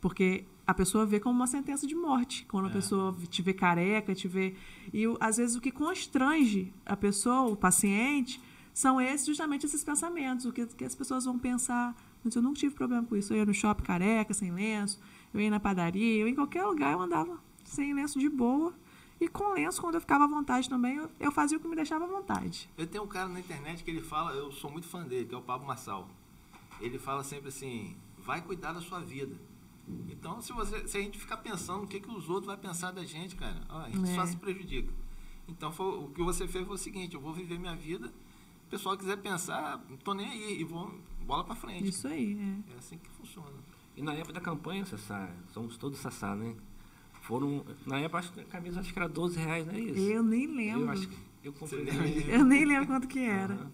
Porque 0.00 0.44
a 0.66 0.74
pessoa 0.74 1.06
vê 1.06 1.20
como 1.20 1.34
uma 1.34 1.46
sentença 1.46 1.86
de 1.86 1.94
morte. 1.94 2.44
Quando 2.46 2.66
é. 2.66 2.68
a 2.68 2.72
pessoa 2.72 3.16
te 3.28 3.40
vê 3.40 3.54
careca, 3.54 4.14
te 4.14 4.26
vê. 4.26 4.56
E 4.92 5.04
às 5.20 5.36
vezes 5.36 5.54
o 5.54 5.60
que 5.60 5.70
constrange 5.70 6.72
a 6.84 6.96
pessoa, 6.96 7.42
o 7.42 7.56
paciente, 7.56 8.42
são 8.74 9.00
esses, 9.00 9.26
justamente 9.26 9.64
esses 9.64 9.84
pensamentos. 9.84 10.44
O 10.44 10.52
que, 10.52 10.66
que 10.66 10.84
as 10.84 10.94
pessoas 10.94 11.24
vão 11.24 11.38
pensar. 11.38 11.94
Mas 12.24 12.34
eu 12.34 12.42
nunca 12.42 12.58
tive 12.58 12.74
problema 12.74 13.04
com 13.04 13.16
isso. 13.16 13.32
Eu 13.32 13.38
ia 13.38 13.46
no 13.46 13.54
shopping 13.54 13.84
careca, 13.84 14.34
sem 14.34 14.50
lenço. 14.50 15.00
Eu 15.32 15.40
ia 15.40 15.50
na 15.50 15.60
padaria. 15.60 16.22
Eu, 16.22 16.26
em 16.26 16.34
qualquer 16.34 16.64
lugar, 16.64 16.92
eu 16.92 17.00
andava 17.00 17.38
sem 17.64 17.94
lenço 17.94 18.18
de 18.18 18.28
boa. 18.28 18.74
E 19.20 19.28
com 19.28 19.52
lenço, 19.52 19.80
quando 19.80 19.94
eu 19.94 20.00
ficava 20.00 20.24
à 20.24 20.26
vontade 20.26 20.68
também, 20.68 20.96
eu, 20.96 21.10
eu 21.18 21.32
fazia 21.32 21.56
o 21.56 21.60
que 21.60 21.68
me 21.68 21.76
deixava 21.76 22.04
à 22.04 22.08
vontade. 22.08 22.68
Eu 22.76 22.86
tenho 22.86 23.04
um 23.04 23.06
cara 23.06 23.28
na 23.28 23.40
internet 23.40 23.82
que 23.82 23.90
ele 23.90 24.02
fala, 24.02 24.32
eu 24.32 24.52
sou 24.52 24.70
muito 24.70 24.86
fã 24.86 25.04
dele, 25.04 25.24
que 25.24 25.34
é 25.34 25.38
o 25.38 25.42
Pablo 25.42 25.66
Massal. 25.66 26.08
Ele 26.80 26.98
fala 26.98 27.24
sempre 27.24 27.48
assim: 27.48 27.96
vai 28.18 28.42
cuidar 28.42 28.72
da 28.72 28.80
sua 28.80 29.00
vida. 29.00 29.34
Então, 30.10 30.40
se, 30.42 30.52
você, 30.52 30.86
se 30.88 30.98
a 30.98 31.00
gente 31.00 31.18
ficar 31.18 31.36
pensando 31.36 31.84
o 31.84 31.86
que, 31.86 32.00
que 32.00 32.10
os 32.10 32.28
outros 32.28 32.46
vão 32.46 32.56
pensar 32.56 32.90
da 32.90 33.04
gente, 33.04 33.36
cara, 33.36 33.60
ó, 33.68 33.82
a 33.82 33.90
gente 33.90 34.10
é. 34.10 34.14
só 34.14 34.26
se 34.26 34.36
prejudica. 34.36 34.92
Então, 35.48 35.70
foi, 35.70 35.86
o 35.86 36.08
que 36.08 36.22
você 36.22 36.48
fez 36.48 36.66
foi 36.66 36.74
o 36.74 36.78
seguinte: 36.78 37.14
eu 37.14 37.20
vou 37.20 37.32
viver 37.32 37.58
minha 37.58 37.76
vida. 37.76 38.08
O 38.66 38.68
pessoal 38.68 38.96
quiser 38.96 39.16
pensar, 39.18 39.84
não 39.88 39.96
tô 39.96 40.12
nem 40.12 40.28
aí, 40.28 40.60
e 40.60 40.64
vou 40.64 40.92
bola 41.24 41.44
para 41.44 41.54
frente. 41.54 41.88
Isso 41.88 42.08
aí, 42.08 42.36
é. 42.38 42.74
É 42.74 42.78
assim 42.78 42.98
que 42.98 43.08
funciona. 43.10 43.52
E 43.96 44.02
na 44.02 44.12
época 44.14 44.32
da 44.34 44.40
campanha, 44.40 44.84
Sassá, 44.84 45.30
somos 45.52 45.76
todos 45.76 45.98
Sassá, 45.98 46.34
né? 46.34 46.54
Foram, 47.22 47.64
na 47.84 47.98
época, 47.98 48.18
acho 48.18 48.32
que 48.32 48.40
a 48.40 48.44
camisa 48.44 48.80
acho 48.80 48.92
que 48.92 48.98
era 48.98 49.08
12 49.08 49.38
reais, 49.38 49.66
não 49.66 49.74
é 49.74 49.80
isso? 49.80 49.98
Eu 49.98 50.22
nem 50.22 50.46
lembro. 50.46 50.82
Eu 50.82 50.90
acho 50.90 51.08
que 51.08 51.16
eu 51.42 51.52
comprei. 51.52 51.84
Eu 52.28 52.44
nem 52.44 52.64
lembro 52.64 52.86
quanto 52.86 53.08
que 53.08 53.20
era. 53.20 53.54
Uhum. 53.54 53.70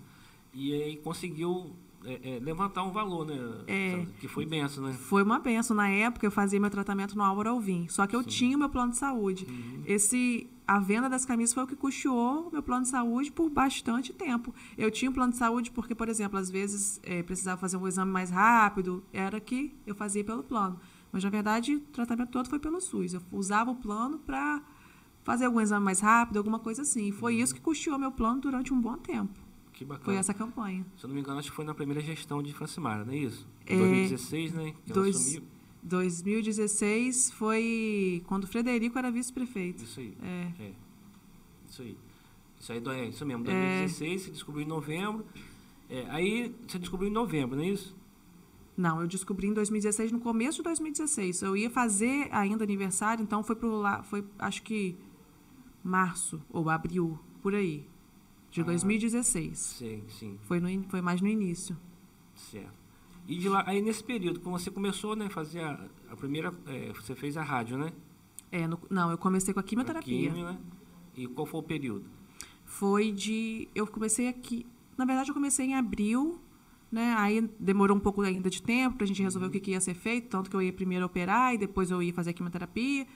E 0.55 0.75
aí 0.75 0.97
conseguiu 0.99 1.75
é, 2.05 2.37
é, 2.37 2.41
levantar 2.41 2.83
um 2.83 2.91
valor, 2.91 3.27
né? 3.27 3.39
É, 3.67 4.07
que 4.21 4.29
foi 4.29 4.45
benção, 4.47 4.85
né? 4.85 4.93
Foi 4.93 5.23
uma 5.23 5.39
benção. 5.39 5.77
Na 5.77 5.89
época, 5.89 6.27
eu 6.27 6.31
fazia 6.31 6.59
meu 6.59 6.71
tratamento 6.71 7.17
no 7.17 7.23
Álvaro 7.23 7.51
Alvim. 7.51 7.87
Só 7.89 8.07
que 8.07 8.15
eu 8.15 8.23
Sim. 8.23 8.29
tinha 8.29 8.57
o 8.57 8.59
meu 8.59 8.69
plano 8.69 8.93
de 8.93 8.99
saúde. 8.99 9.47
Uhum. 9.49 9.83
Esse, 9.87 10.51
a 10.67 10.79
venda 10.79 11.09
das 11.09 11.25
camisas 11.25 11.55
foi 11.55 11.65
o 11.65 11.67
que 11.67 11.77
custeou 11.77 12.49
o 12.49 12.53
meu 12.53 12.63
plano 12.63 12.83
de 12.83 12.89
saúde 12.89 13.31
por 13.31 13.49
bastante 13.49 14.13
tempo. 14.13 14.55
Eu 14.77 14.91
tinha 14.91 15.11
um 15.11 15.15
plano 15.15 15.33
de 15.33 15.39
saúde 15.39 15.71
porque, 15.71 15.95
por 15.95 16.09
exemplo, 16.09 16.39
às 16.39 16.51
vezes 16.51 17.01
é, 17.03 17.23
precisava 17.23 17.61
fazer 17.61 17.77
um 17.77 17.87
exame 17.87 18.11
mais 18.11 18.31
rápido. 18.31 19.05
Era 19.13 19.41
que 19.41 19.75
eu 19.87 19.95
fazia 19.95 20.25
pelo 20.25 20.43
plano. 20.43 20.81
Mas, 21.11 21.23
na 21.23 21.31
verdade, 21.31 21.77
o 21.77 21.81
tratamento 21.81 22.31
todo 22.31 22.49
foi 22.49 22.59
pelo 22.59 22.81
SUS. 22.81 23.15
Eu 23.15 23.23
usava 23.33 23.71
o 23.71 23.77
plano 23.77 24.19
para 24.19 24.63
fazer 25.23 25.45
algum 25.45 25.61
exame 25.61 25.85
mais 25.85 26.01
rápido, 26.01 26.39
alguma 26.39 26.59
coisa 26.59 26.83
assim. 26.83 27.09
E 27.09 27.13
foi 27.13 27.37
uhum. 27.37 27.43
isso 27.43 27.55
que 27.55 27.61
custeou 27.61 27.99
meu 27.99 28.11
plano 28.11 28.41
durante 28.41 28.73
um 28.73 28.81
bom 28.81 28.97
tempo. 28.97 29.42
Que 29.73 29.85
bacana. 29.85 30.05
Foi 30.05 30.17
essa 30.17 30.35
campanha. 30.35 30.85
Se 30.97 31.05
eu 31.05 31.09
não 31.09 31.15
me 31.15 31.21
engano, 31.21 31.39
acho 31.39 31.51
que 31.51 31.57
foi 31.57 31.65
na 31.65 31.75
primeira 31.75 32.01
gestão 32.01 32.43
de 32.43 32.53
Francimara, 32.53 33.05
não 33.05 33.13
é 33.13 33.17
isso? 33.17 33.47
Em 33.67 33.75
é, 33.75 33.79
2016, 33.79 34.53
né? 34.53 34.75
Que 34.85 34.93
dois, 34.93 35.17
ela 35.17 35.25
assumiu. 35.25 35.49
2016 35.83 37.31
foi 37.33 38.23
quando 38.27 38.45
o 38.45 38.47
Frederico 38.47 38.99
era 38.99 39.11
vice-prefeito. 39.11 39.83
Isso 39.83 40.01
aí. 40.01 40.17
É. 40.23 40.63
é. 40.63 40.73
Isso 41.69 41.83
aí. 41.83 41.97
Isso 42.61 42.73
aí 42.73 42.83
é 42.87 43.09
isso 43.09 43.27
mesmo. 43.27 43.45
2016, 43.45 44.13
é. 44.13 44.25
você 44.25 44.31
descobriu 44.31 44.65
em 44.65 44.69
novembro. 44.69 45.27
É, 45.91 46.07
aí 46.11 46.55
você 46.67 46.79
descobriu 46.79 47.11
em 47.11 47.13
novembro, 47.13 47.57
não 47.57 47.65
é 47.65 47.69
isso? 47.69 47.97
Não, 48.77 49.01
eu 49.01 49.07
descobri 49.07 49.49
em 49.49 49.53
2016, 49.53 50.13
no 50.13 50.21
começo 50.21 50.59
de 50.59 50.63
2016. 50.63 51.43
Eu 51.43 51.57
ia 51.57 51.69
fazer 51.69 52.29
ainda 52.31 52.65
aniversário, 52.65 53.23
então 53.23 53.43
foi 53.43 53.57
pro 53.57 53.81
lá, 53.81 54.03
foi 54.03 54.25
acho 54.39 54.63
que 54.63 54.97
março 55.85 56.41
ou 56.49 56.71
abril, 56.71 57.19
por 57.43 57.55
aí 57.55 57.87
de 58.53 58.61
ah, 58.61 58.65
2016. 58.65 59.59
Sim, 59.59 60.05
sim. 60.09 60.39
Foi, 60.43 60.61
no, 60.61 60.85
foi 60.89 61.01
mais 61.01 61.21
no 61.23 61.27
início. 61.27 61.77
Certo. 62.35 62.71
E 63.27 63.37
de 63.39 63.49
lá, 63.49 63.65
aí 63.67 63.81
nesse 63.81 64.05
período, 64.05 64.41
quando 64.41 64.59
você 64.59 64.71
começou, 64.71 65.17
né, 65.17 65.29
fazer 65.31 65.61
a, 65.61 65.89
a 66.11 66.17
primeira, 66.17 66.53
é, 66.67 66.93
você 66.93 67.15
fez 67.15 67.37
a 67.37 67.43
rádio, 67.43 67.79
né? 67.79 67.93
É, 68.51 68.67
no, 68.67 68.79
não, 68.91 69.11
eu 69.11 69.17
comecei 69.17 69.55
com 69.55 69.61
a 69.61 69.63
quimioterapia. 69.63 70.29
A 70.29 70.33
quimio, 70.33 70.47
né? 70.47 70.59
E 71.17 71.27
qual 71.27 71.47
foi 71.47 71.61
o 71.61 71.63
período? 71.63 72.05
Foi 72.67 73.11
de, 73.11 73.69
eu 73.75 73.87
comecei 73.87 74.29
aqui, 74.29 74.67
na 74.99 75.05
verdade 75.05 75.31
eu 75.31 75.35
comecei 75.35 75.67
em 75.67 75.75
abril 75.75 76.41
Né? 76.91 77.15
Aí 77.17 77.41
demorou 77.59 77.97
um 77.97 78.01
pouco 78.01 78.21
ainda 78.21 78.51
de 78.51 78.63
tempo 78.63 78.97
para 78.97 79.05
a 79.05 79.09
gente 79.09 79.23
resolver 79.23 79.47
o 79.47 79.51
que, 79.51 79.61
que 79.61 79.71
ia 79.71 79.81
ser 79.81 79.95
feito, 79.95 80.29
tanto 80.29 80.51
que 80.51 80.57
eu 80.57 80.61
ia 80.61 80.73
primeiro 80.73 81.07
operar 81.07 81.55
e 81.55 81.59
depois 81.59 81.91
eu 81.91 82.03
ia 82.03 82.13
fazer 82.13 82.31
a 82.31 82.33
quimioterapia. 82.35 83.07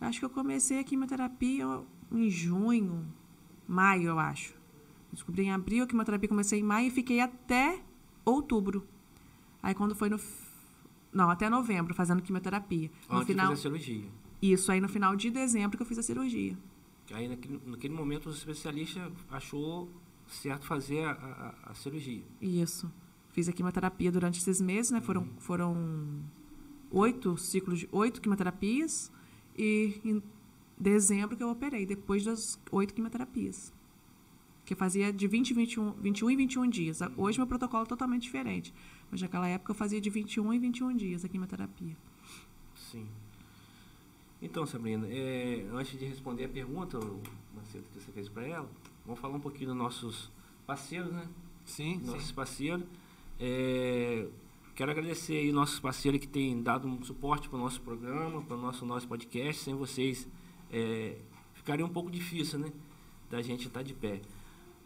Acho 0.00 0.20
que 0.20 0.24
eu 0.24 0.30
comecei 0.30 0.78
a 0.78 0.84
quimioterapia 0.84 1.64
em 2.12 2.30
junho, 2.30 3.04
maio, 3.66 4.08
eu 4.08 4.18
acho. 4.20 4.57
Descobri 5.12 5.44
em 5.44 5.50
abril, 5.50 5.84
a 5.84 5.86
quimioterapia 5.86 6.28
comecei 6.28 6.60
em 6.60 6.62
maio 6.62 6.88
e 6.88 6.90
fiquei 6.90 7.20
até 7.20 7.82
outubro. 8.24 8.86
Aí 9.62 9.74
quando 9.74 9.94
foi 9.94 10.08
no. 10.08 10.20
Não, 11.12 11.30
até 11.30 11.48
novembro, 11.48 11.94
fazendo 11.94 12.22
quimioterapia. 12.22 12.90
No 13.08 13.16
Antes 13.16 13.28
final, 13.28 13.46
de 13.46 13.56
fazer 13.56 13.68
a 13.68 13.70
cirurgia. 13.70 14.10
Isso, 14.40 14.70
aí 14.70 14.80
no 14.80 14.88
final 14.88 15.16
de 15.16 15.30
dezembro 15.30 15.76
que 15.76 15.82
eu 15.82 15.86
fiz 15.86 15.98
a 15.98 16.02
cirurgia. 16.02 16.56
Aí 17.12 17.26
naquele, 17.26 17.60
naquele 17.66 17.94
momento 17.94 18.28
o 18.28 18.32
especialista 18.32 19.10
achou 19.30 19.88
certo 20.26 20.66
fazer 20.66 21.04
a, 21.04 21.12
a, 21.12 21.70
a 21.70 21.74
cirurgia. 21.74 22.22
Isso. 22.40 22.90
Fiz 23.32 23.48
a 23.48 23.52
quimioterapia 23.52 24.12
durante 24.12 24.38
esses 24.38 24.60
meses, 24.60 24.90
né? 24.90 25.00
Foram, 25.00 25.26
foram 25.38 26.22
oito 26.90 27.36
ciclos 27.36 27.80
de 27.80 27.88
oito 27.90 28.20
quimioterapias 28.20 29.10
e 29.56 30.00
em 30.04 30.22
dezembro 30.78 31.36
que 31.36 31.42
eu 31.42 31.50
operei, 31.50 31.84
depois 31.84 32.24
das 32.24 32.60
oito 32.70 32.94
quimioterapias. 32.94 33.72
Que 34.68 34.74
fazia 34.74 35.10
de 35.10 35.26
20, 35.26 35.54
21, 35.54 35.92
21 35.92 36.30
e 36.30 36.36
21 36.36 36.68
dias. 36.68 37.00
Hoje 37.16 37.38
meu 37.38 37.46
protocolo 37.46 37.84
é 37.84 37.86
totalmente 37.86 38.24
diferente. 38.24 38.74
Mas 39.10 39.22
naquela 39.22 39.48
época 39.48 39.70
eu 39.70 39.74
fazia 39.74 39.98
de 39.98 40.10
21 40.10 40.52
e 40.52 40.58
21 40.58 40.94
dias 40.94 41.24
a 41.24 41.28
quimioterapia. 41.30 41.96
Sim. 42.74 43.06
Então, 44.42 44.66
Sabrina, 44.66 45.06
é, 45.08 45.66
antes 45.72 45.98
de 45.98 46.04
responder 46.04 46.44
a 46.44 46.48
pergunta, 46.50 46.98
Macedo, 47.56 47.86
que 47.94 47.98
você 47.98 48.12
fez 48.12 48.28
para 48.28 48.46
ela, 48.46 48.70
vamos 49.06 49.18
falar 49.18 49.36
um 49.36 49.40
pouquinho 49.40 49.68
dos 49.68 49.78
nossos 49.78 50.30
parceiros, 50.66 51.10
né? 51.14 51.26
Sim, 51.64 52.02
Nossos 52.04 52.26
sim. 52.26 52.34
parceiros. 52.34 52.84
É, 53.40 54.28
quero 54.74 54.90
agradecer 54.90 55.38
aí 55.38 55.50
nossos 55.50 55.80
parceiros 55.80 56.20
que 56.20 56.28
têm 56.28 56.62
dado 56.62 56.86
um 56.86 57.02
suporte 57.02 57.48
para 57.48 57.56
o 57.56 57.62
nosso 57.62 57.80
programa, 57.80 58.42
para 58.42 58.54
o 58.54 58.60
nosso, 58.60 58.84
nosso 58.84 59.08
podcast. 59.08 59.62
Sem 59.62 59.74
vocês, 59.74 60.28
é, 60.70 61.16
ficaria 61.54 61.86
um 61.86 61.88
pouco 61.88 62.10
difícil, 62.10 62.58
né? 62.58 62.70
Da 63.30 63.40
gente 63.40 63.66
estar 63.66 63.82
de 63.82 63.94
pé. 63.94 64.20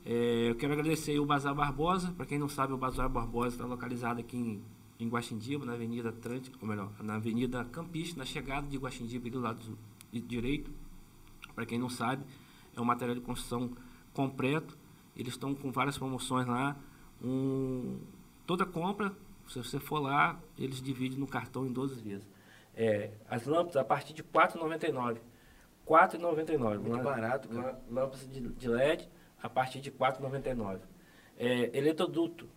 É, 0.04 0.50
eu 0.50 0.54
quero 0.56 0.72
agradecer 0.72 1.18
o 1.18 1.26
Bazar 1.26 1.54
Barbosa. 1.54 2.12
Para 2.12 2.26
quem 2.26 2.38
não 2.38 2.48
sabe, 2.48 2.72
o 2.72 2.76
Bazar 2.76 3.08
Barbosa 3.08 3.56
está 3.56 3.64
localizado 3.66 4.20
aqui 4.20 4.36
em, 4.36 4.62
em 4.98 5.08
Guaxindiba, 5.08 5.64
na 5.64 5.74
Avenida 5.74 6.08
Atlântica, 6.08 6.56
ou 6.60 6.66
melhor, 6.68 6.90
na 7.00 7.14
Avenida 7.16 7.64
Campista, 7.66 8.18
na 8.18 8.24
chegada 8.24 8.66
de 8.66 8.76
Guaxindiba, 8.76 9.30
do 9.30 9.40
lado 9.40 9.58
do- 10.12 10.20
direito. 10.20 10.70
Para 11.54 11.64
quem 11.66 11.78
não 11.78 11.88
sabe, 11.88 12.24
é 12.76 12.80
um 12.80 12.84
material 12.84 13.14
de 13.14 13.20
construção 13.20 13.70
completo. 14.12 14.76
Eles 15.16 15.34
estão 15.34 15.54
com 15.54 15.70
várias 15.70 15.96
promoções 15.98 16.46
lá. 16.46 16.76
Um, 17.22 17.98
toda 18.46 18.64
compra, 18.66 19.12
se 19.48 19.58
você 19.58 19.78
for 19.78 20.00
lá, 20.00 20.40
eles 20.58 20.80
dividem 20.82 21.18
no 21.18 21.26
cartão 21.26 21.64
em 21.66 21.72
12 21.72 22.00
vezes. 22.00 22.26
É, 22.74 23.12
as 23.28 23.44
lâmpadas 23.46 23.76
a 23.76 23.84
partir 23.84 24.14
de 24.14 24.22
R$ 24.22 24.28
4,99. 24.32 25.14
R$ 25.14 25.20
4,99. 25.86 26.78
Muito 26.78 26.88
Lã- 26.96 27.02
barato, 27.02 27.48
cara. 27.48 27.80
Lâmpadas 27.90 28.28
de, 28.30 28.40
de 28.40 28.68
LED 28.68 29.08
a 29.42 29.48
partir 29.48 29.80
de 29.80 29.90
R$ 29.90 29.96
4,99. 29.98 30.80
É, 31.38 31.76
eletroduto. 31.76 32.48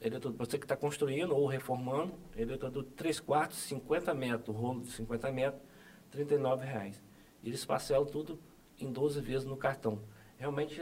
Eletroduto, 0.00 0.44
você 0.44 0.58
que 0.58 0.64
está 0.64 0.76
construindo 0.76 1.36
ou 1.36 1.46
reformando, 1.46 2.14
eletroduto 2.36 2.90
3 2.92 3.20
quartos, 3.20 3.58
50 3.58 4.12
metros, 4.12 4.56
rolo 4.56 4.80
de 4.80 4.90
50 4.90 5.30
metros, 5.30 5.62
39 6.10 6.66
reais. 6.66 7.00
Eles 7.44 7.64
parcelam 7.64 8.04
tudo 8.04 8.40
em 8.78 8.90
12 8.90 9.20
vezes 9.20 9.44
no 9.44 9.56
cartão. 9.56 10.00
Realmente 10.36 10.80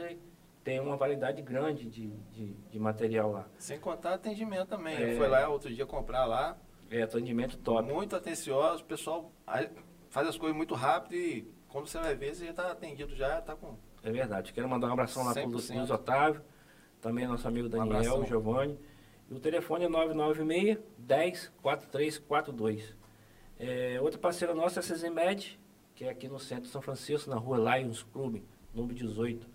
tem 0.63 0.79
uma 0.79 0.95
variedade 0.95 1.41
grande 1.41 1.85
de, 1.85 2.07
de, 2.31 2.53
de 2.53 2.79
material 2.79 3.31
lá. 3.31 3.47
Sem 3.57 3.79
contar 3.79 4.15
atendimento 4.15 4.69
também. 4.69 4.95
É. 4.95 5.13
Eu 5.13 5.17
fui 5.17 5.27
lá 5.27 5.47
outro 5.47 5.73
dia 5.73 5.85
comprar 5.85 6.25
lá. 6.25 6.57
É 6.89 7.03
atendimento 7.03 7.57
top. 7.57 7.91
Muito 7.91 8.15
atencioso, 8.15 8.83
o 8.83 8.85
pessoal 8.85 9.31
faz 10.09 10.27
as 10.27 10.37
coisas 10.37 10.55
muito 10.55 10.75
rápido 10.75 11.15
e 11.15 11.49
quando 11.69 11.87
você 11.87 11.97
vai 11.99 12.15
ver, 12.15 12.35
você 12.35 12.45
já 12.45 12.51
está 12.51 12.71
atendido 12.71 13.15
já, 13.15 13.39
está 13.39 13.55
com. 13.55 13.77
É 14.03 14.11
verdade. 14.11 14.53
Quero 14.53 14.67
mandar 14.67 14.87
um 14.87 14.93
abração 14.93 15.23
lá 15.23 15.33
para 15.33 15.47
o 15.47 15.51
100%. 15.51 15.75
Luiz 15.75 15.89
Otávio, 15.89 16.41
também 16.99 17.27
nosso 17.27 17.47
amigo 17.47 17.69
Daniel, 17.69 17.97
abração. 17.97 18.25
Giovanni. 18.25 18.79
E 19.29 19.33
o 19.33 19.39
telefone 19.39 19.85
é 19.85 19.89
996 19.89 20.77
10 20.97 21.51
4342. 21.61 22.95
É, 23.59 23.99
outra 24.01 24.19
parceira 24.19 24.53
nossa 24.53 24.79
é 24.79 24.81
a 24.81 24.83
CZMed, 24.83 25.59
que 25.95 26.03
é 26.03 26.09
aqui 26.09 26.27
no 26.27 26.39
centro 26.39 26.63
de 26.63 26.69
São 26.69 26.81
Francisco, 26.81 27.29
na 27.29 27.37
rua 27.37 27.77
Lions 27.77 28.03
Club, 28.03 28.41
número 28.73 28.95
18. 28.95 29.47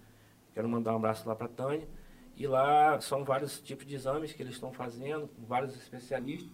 Quero 0.55 0.69
mandar 0.69 0.93
um 0.93 0.97
abraço 0.97 1.29
lá 1.29 1.35
para 1.35 1.47
a 1.47 1.51
Tânia. 1.51 1.89
E 2.37 2.47
lá 2.47 3.01
são 3.01 3.25
vários 3.25 3.61
tipos 3.61 3.87
de 3.87 3.95
exames 3.95 4.33
que 4.33 4.43
eles 4.43 4.55
estão 4.55 4.73
fazendo, 4.73 5.29
vários 5.39 5.75
especialistas. 5.75 6.51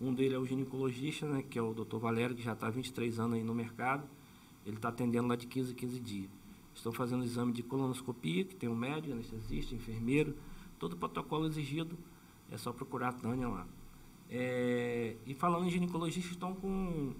Um 0.00 0.14
deles 0.14 0.32
é 0.32 0.38
o 0.38 0.44
ginecologista, 0.44 1.26
né, 1.26 1.42
que 1.42 1.58
é 1.58 1.62
o 1.62 1.74
Dr. 1.74 1.98
Valério, 1.98 2.34
que 2.34 2.42
já 2.42 2.52
está 2.52 2.68
há 2.68 2.70
23 2.70 3.18
anos 3.18 3.36
aí 3.36 3.44
no 3.44 3.54
mercado. 3.54 4.08
Ele 4.64 4.76
está 4.76 4.88
atendendo 4.88 5.28
lá 5.28 5.36
de 5.36 5.46
15 5.46 5.72
a 5.72 5.76
15 5.76 6.00
dias. 6.00 6.30
Estão 6.74 6.92
fazendo 6.92 7.24
exame 7.24 7.52
de 7.52 7.62
colonoscopia, 7.62 8.44
que 8.44 8.54
tem 8.54 8.68
um 8.68 8.74
médico, 8.74 9.12
anestesista, 9.12 9.74
enfermeiro, 9.74 10.34
todo 10.78 10.94
o 10.94 10.96
protocolo 10.96 11.46
exigido. 11.46 11.96
É 12.50 12.56
só 12.56 12.72
procurar 12.72 13.08
a 13.08 13.12
Tânia 13.12 13.48
lá. 13.48 13.66
É, 14.28 15.16
e 15.26 15.34
falando 15.34 15.66
em 15.66 15.70
ginecologista, 15.70 16.32
estão 16.32 16.54
com, 16.54 17.12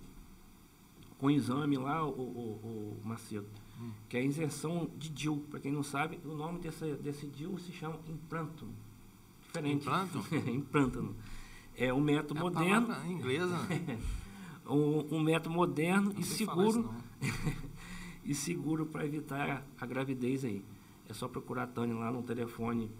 com 1.18 1.30
exame 1.30 1.76
lá, 1.76 2.04
o, 2.04 2.10
o, 2.10 3.00
o 3.02 3.06
Macedo, 3.06 3.46
que 4.08 4.16
é 4.16 4.20
a 4.20 4.24
isenção 4.24 4.90
de 4.98 5.08
DIL. 5.08 5.44
Para 5.50 5.60
quem 5.60 5.72
não 5.72 5.82
sabe, 5.82 6.18
o 6.24 6.34
nome 6.34 6.58
desse, 6.58 6.94
desse 6.96 7.26
DIL 7.26 7.58
se 7.58 7.72
chama 7.72 7.98
implanto. 8.08 8.66
Diferente. 9.42 9.86
Implanto? 9.86 10.18
Implântano. 10.50 11.16
É 11.76 11.92
um 11.92 12.00
método 12.00 12.38
É 12.38 12.42
moderno, 12.42 13.06
inglesa, 13.06 13.58
né? 13.64 13.98
um, 14.66 15.16
um 15.16 15.20
método 15.20 15.54
moderno 15.54 16.12
Não 16.12 16.20
e 16.20 16.24
seguro. 16.24 16.92
e 18.24 18.34
seguro 18.34 18.86
para 18.86 19.04
evitar 19.04 19.66
a 19.78 19.86
gravidez 19.86 20.42
aí. 20.44 20.64
É 21.08 21.12
só 21.12 21.28
procurar 21.28 21.62
a 21.64 21.66
Tânia 21.66 21.94
lá 21.94 22.10
no 22.10 22.22
telefone 22.22 22.90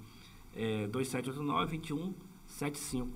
é, 0.55 0.87
2789-2175 0.89 3.09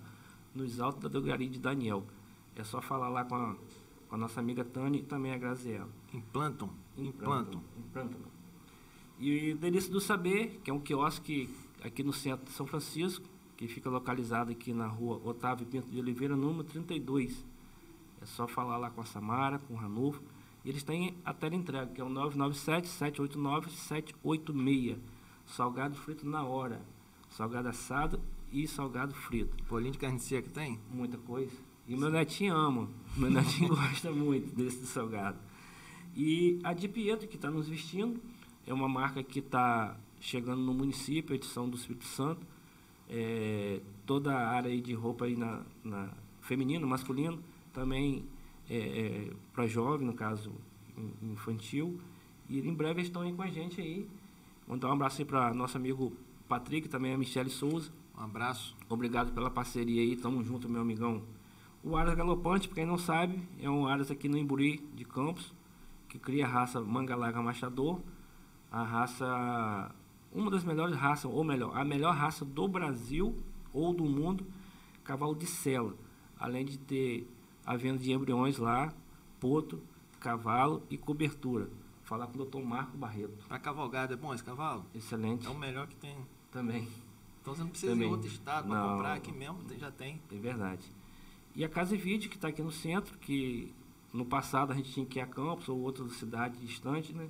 nos 0.54 0.80
altos 0.80 1.02
da 1.02 1.10
drogaria 1.10 1.50
de 1.50 1.60
Daniel. 1.60 2.06
É 2.56 2.64
só 2.64 2.82
falar 2.82 3.10
lá 3.10 3.24
com 3.24 3.36
a, 3.36 3.56
com 4.08 4.16
a 4.16 4.18
nossa 4.18 4.40
amiga 4.40 4.66
Tânia 4.66 5.00
e 5.00 5.04
também 5.04 5.32
a 5.32 5.38
Graziela. 5.38 5.90
Implantam. 6.14 6.70
Implantam. 6.98 7.62
Implantam. 7.78 8.20
E 9.18 9.54
o 9.54 9.58
Delícia 9.58 9.92
do 9.92 10.00
Saber, 10.00 10.60
que 10.64 10.70
é 10.70 10.74
um 10.74 10.80
quiosque 10.80 11.50
aqui 11.84 12.04
no 12.04 12.14
centro 12.14 12.46
de 12.46 12.52
São 12.52 12.66
Francisco, 12.66 13.26
que 13.60 13.68
fica 13.68 13.90
localizado 13.90 14.52
aqui 14.52 14.72
na 14.72 14.88
rua 14.88 15.20
Otávio 15.22 15.66
Pinto 15.66 15.92
de 15.92 16.00
Oliveira, 16.00 16.34
número 16.34 16.64
32. 16.64 17.46
É 18.22 18.26
só 18.26 18.48
falar 18.48 18.78
lá 18.78 18.90
com 18.90 19.02
a 19.02 19.06
Samara, 19.06 19.60
com 19.60 19.74
o 19.74 19.78
Ranulfo. 19.78 20.24
E 20.64 20.70
eles 20.70 20.82
têm 20.82 21.18
a 21.26 21.34
tela 21.34 21.56
entrega, 21.56 21.92
que 21.92 22.00
é 22.00 22.04
o 22.04 22.08
997-789-786. 22.08 24.98
Salgado 25.46 25.98
frito 25.98 26.26
na 26.26 26.46
hora. 26.46 26.82
Salgado 27.30 27.68
assado 27.68 28.22
e 28.50 28.66
salgado 28.66 29.14
frito. 29.14 29.62
Bolinho 29.66 29.92
de 29.92 29.98
carne 29.98 30.22
seca 30.22 30.50
tem? 30.50 30.80
Muita 30.90 31.18
coisa. 31.18 31.52
E 31.86 31.98
meu 31.98 32.10
netinho 32.10 32.56
ama. 32.56 32.90
Meu 33.18 33.30
netinho 33.30 33.76
gosta 33.76 34.10
muito 34.10 34.56
desse 34.56 34.88
salgado. 34.88 35.38
E 36.16 36.62
a 36.64 36.72
de 36.72 36.88
Pietro, 36.88 37.28
que 37.28 37.36
está 37.36 37.52
nos 37.52 37.68
vestindo, 37.68 38.22
é 38.66 38.74
uma 38.74 38.88
marca 38.88 39.22
que 39.22 39.40
está 39.40 39.98
chegando 40.22 40.62
no 40.62 40.74
município, 40.74 41.36
edição 41.36 41.70
do 41.70 41.76
Espírito 41.76 42.06
Santo. 42.06 42.48
É, 43.10 43.82
toda 44.06 44.36
a 44.36 44.50
área 44.50 44.80
de 44.80 44.94
roupa 44.94 45.26
aí 45.26 45.36
na, 45.36 45.62
na 45.84 46.10
feminino, 46.42 46.88
masculino, 46.88 47.40
também 47.74 48.24
é, 48.70 49.32
para 49.54 49.66
jovem, 49.68 50.06
no 50.06 50.14
caso 50.14 50.52
in- 50.98 51.32
infantil. 51.32 52.00
E 52.48 52.60
em 52.60 52.74
breve 52.74 53.00
eles 53.00 53.08
estão 53.08 53.22
aí 53.24 53.34
com 53.34 53.42
a 53.42 53.48
gente 53.48 53.82
aí. 53.82 54.08
Mandar 54.68 54.90
um 54.90 54.94
abraço 54.94 55.22
aí 55.22 55.26
para 55.26 55.54
nosso 55.54 55.78
amigo 55.78 56.14
Patrick, 56.48 56.88
também 56.88 57.14
a 57.14 57.18
Michele 57.18 57.50
Souza. 57.50 57.92
Um 58.18 58.22
abraço. 58.22 58.76
Obrigado 58.88 59.32
pela 59.34 59.50
parceria 59.50 60.02
aí, 60.02 60.16
tamo 60.16 60.44
junto, 60.44 60.70
meu 60.70 60.82
amigão. 60.82 61.24
O 61.84 61.96
Aras 61.96 62.14
Galopante, 62.14 62.68
pra 62.68 62.76
quem 62.76 62.86
não 62.86 62.98
sabe, 62.98 63.42
é 63.62 63.70
um 63.70 63.88
Aras 63.88 64.12
aqui 64.12 64.28
no 64.28 64.38
Imburi 64.38 64.84
de 64.94 65.06
Campos, 65.06 65.54
que 66.10 66.20
cria 66.20 66.46
a 66.46 66.50
raça 66.50 66.82
Mangalaga 66.82 67.42
Machador, 67.42 68.02
a 68.72 68.84
raça, 68.84 69.96
uma 70.32 70.50
das 70.52 70.64
melhores 70.64 70.96
raças, 70.96 71.26
ou 71.32 71.44
melhor, 71.44 71.76
a 71.76 71.84
melhor 71.84 72.14
raça 72.16 72.46
do 72.46 72.68
Brasil 72.68 73.36
ou 73.74 73.94
do 73.94 74.04
mundo, 74.06 74.46
cavalo 75.04 75.36
de 75.36 75.46
sela. 75.46 75.96
Além 76.38 76.66
de 76.66 76.78
ter 76.78 77.28
a 77.66 77.76
venda 77.76 77.98
de 78.00 78.12
embriões 78.12 78.58
lá, 78.58 78.94
poto, 79.40 79.82
cavalo 80.20 80.84
e 80.90 80.98
cobertura. 80.98 81.70
Falar 82.04 82.28
com 82.28 82.40
o 82.42 82.46
Dr. 82.46 82.60
Marco 82.64 82.98
Barreto. 82.98 83.46
Pra 83.48 83.60
cavalgada 83.60 84.14
é 84.14 84.18
bom 84.18 84.34
esse 84.34 84.44
cavalo? 84.44 84.84
Excelente 84.96 85.46
É 85.46 85.50
o 85.50 85.58
melhor 85.58 85.88
que 85.88 85.96
tem. 85.96 86.16
também. 86.52 86.88
Então 87.42 87.54
você 87.56 87.62
não 87.62 87.70
precisa 87.70 87.92
ir 87.92 87.96
Também. 87.96 88.08
em 88.08 88.12
outro 88.12 88.28
estado 88.28 88.68
Não. 88.68 88.90
comprar, 88.96 89.14
aqui 89.14 89.32
mesmo 89.32 89.60
já 89.78 89.92
tem. 89.92 90.20
É 90.32 90.36
verdade. 90.36 90.84
E 91.56 91.64
a 91.64 91.70
Casa 91.70 91.96
e 91.96 91.98
Vídeo, 91.98 92.30
que 92.30 92.36
está 92.36 92.48
aqui 92.50 92.62
no 92.62 92.72
centro, 92.72 93.18
que 93.20 93.74
no 94.14 94.26
passado 94.26 94.72
a 94.72 94.76
gente 94.76 94.92
tinha 94.92 95.06
que 95.06 95.20
ir 95.20 95.22
a 95.22 95.28
Campos 95.28 95.70
ou 95.70 95.80
outras 95.80 96.12
cidades 96.14 96.60
distantes, 96.62 97.14
né? 97.16 97.30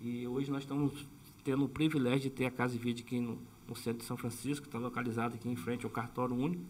E 0.00 0.26
hoje 0.26 0.50
nós 0.50 0.62
estamos 0.62 1.06
tendo 1.44 1.64
o 1.64 1.68
privilégio 1.68 2.22
de 2.22 2.30
ter 2.30 2.46
a 2.46 2.50
Casa 2.50 2.76
e 2.76 2.78
Vídeo 2.78 3.04
aqui 3.04 3.20
no, 3.20 3.38
no 3.68 3.74
centro 3.74 4.00
de 4.00 4.04
São 4.04 4.16
Francisco, 4.16 4.66
está 4.66 4.78
localizado 4.78 5.34
aqui 5.34 5.48
em 5.48 5.56
frente 5.56 5.84
ao 5.84 5.90
cartório 5.90 6.34
único. 6.34 6.64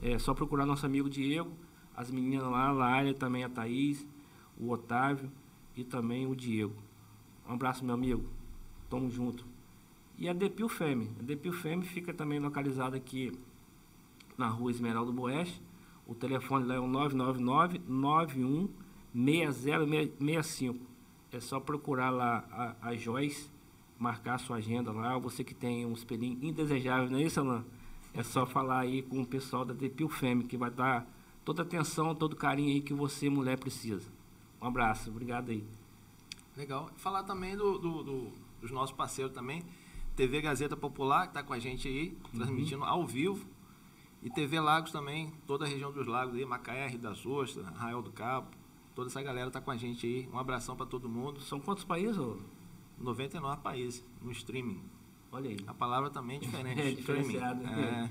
É 0.00 0.18
só 0.18 0.32
procurar 0.34 0.64
nosso 0.64 0.86
amigo 0.86 1.10
Diego, 1.10 1.50
as 1.96 2.10
meninas 2.10 2.46
lá, 2.48 2.68
a 2.68 2.72
Lária, 2.72 3.12
também 3.12 3.42
a 3.42 3.48
Thaís, 3.48 4.06
o 4.56 4.70
Otávio 4.70 5.30
e 5.76 5.82
também 5.82 6.26
o 6.26 6.36
Diego. 6.36 6.74
Um 7.48 7.54
abraço, 7.54 7.84
meu 7.84 7.94
amigo. 7.94 8.24
Tamo 8.88 9.10
junto. 9.10 9.44
E 10.16 10.28
a 10.28 10.32
Depil 10.32 10.68
Femme. 10.68 11.10
A 11.18 11.22
Depil 11.22 11.52
Femme 11.52 11.84
fica 11.84 12.12
também 12.12 12.38
localizada 12.38 12.96
aqui 12.96 13.32
na 14.36 14.48
rua 14.48 14.70
Esmeralda 14.70 15.10
Boeste. 15.12 15.62
O 16.06 16.14
telefone 16.14 16.66
lá 16.66 16.74
é 16.74 16.78
o 16.78 16.86
999-916065. 19.14 20.76
É 21.30 21.40
só 21.40 21.60
procurar 21.60 22.10
lá 22.10 22.44
a, 22.50 22.88
a 22.88 22.96
Joyce, 22.96 23.50
marcar 23.98 24.38
sua 24.38 24.58
agenda 24.58 24.92
lá. 24.92 25.18
Você 25.18 25.42
que 25.42 25.54
tem 25.54 25.84
um 25.84 25.92
espelhinho 25.92 26.38
indesejável, 26.42 27.10
não 27.10 27.18
é 27.18 27.22
isso, 27.22 27.40
Alain? 27.40 27.64
É 28.14 28.22
só 28.22 28.46
falar 28.46 28.80
aí 28.80 29.02
com 29.02 29.20
o 29.20 29.26
pessoal 29.26 29.64
da 29.64 29.74
Depil 29.74 30.08
Femme, 30.08 30.44
que 30.44 30.56
vai 30.56 30.70
dar 30.70 31.06
toda 31.44 31.62
a 31.62 31.64
atenção, 31.64 32.14
todo 32.14 32.32
o 32.32 32.36
carinho 32.36 32.70
aí 32.70 32.80
que 32.80 32.94
você, 32.94 33.28
mulher, 33.28 33.58
precisa. 33.58 34.10
Um 34.60 34.66
abraço, 34.66 35.10
obrigado 35.10 35.50
aí. 35.50 35.64
Legal. 36.56 36.90
Falar 36.96 37.22
também 37.22 37.56
do, 37.56 37.78
do, 37.78 38.02
do, 38.02 38.32
dos 38.60 38.70
nossos 38.70 38.94
parceiros 38.94 39.32
também. 39.32 39.62
TV 40.16 40.40
Gazeta 40.40 40.76
Popular, 40.76 41.22
que 41.22 41.28
está 41.28 41.42
com 41.42 41.52
a 41.52 41.58
gente 41.58 41.86
aí, 41.86 42.16
transmitindo 42.34 42.82
ao 42.84 43.06
vivo. 43.06 43.46
E 44.20 44.28
TV 44.28 44.58
Lagos 44.58 44.90
também, 44.90 45.32
toda 45.46 45.64
a 45.64 45.68
região 45.68 45.92
dos 45.92 46.08
lagos 46.08 46.34
aí, 46.34 46.44
Macaé, 46.44 46.88
Rio 46.88 46.98
das 46.98 47.24
Ostras, 47.24 47.64
Arraial 47.68 48.02
do 48.02 48.10
Cabo. 48.10 48.48
Toda 48.96 49.08
essa 49.08 49.22
galera 49.22 49.46
está 49.46 49.60
com 49.60 49.70
a 49.70 49.76
gente 49.76 50.04
aí. 50.04 50.28
Um 50.32 50.38
abração 50.38 50.74
para 50.74 50.86
todo 50.86 51.08
mundo. 51.08 51.40
São 51.40 51.60
quantos 51.60 51.84
países? 51.84 52.18
Ô? 52.18 52.36
99 53.00 53.62
países 53.62 54.04
no 54.20 54.30
streaming. 54.32 54.82
Olha 55.30 55.50
aí. 55.50 55.58
A 55.66 55.74
palavra 55.74 56.10
também 56.10 56.36
é 56.36 56.40
diferente. 56.46 56.80
É 56.80 56.90
streaming. 56.90 57.22
diferenciado. 57.22 57.66
É. 57.66 58.10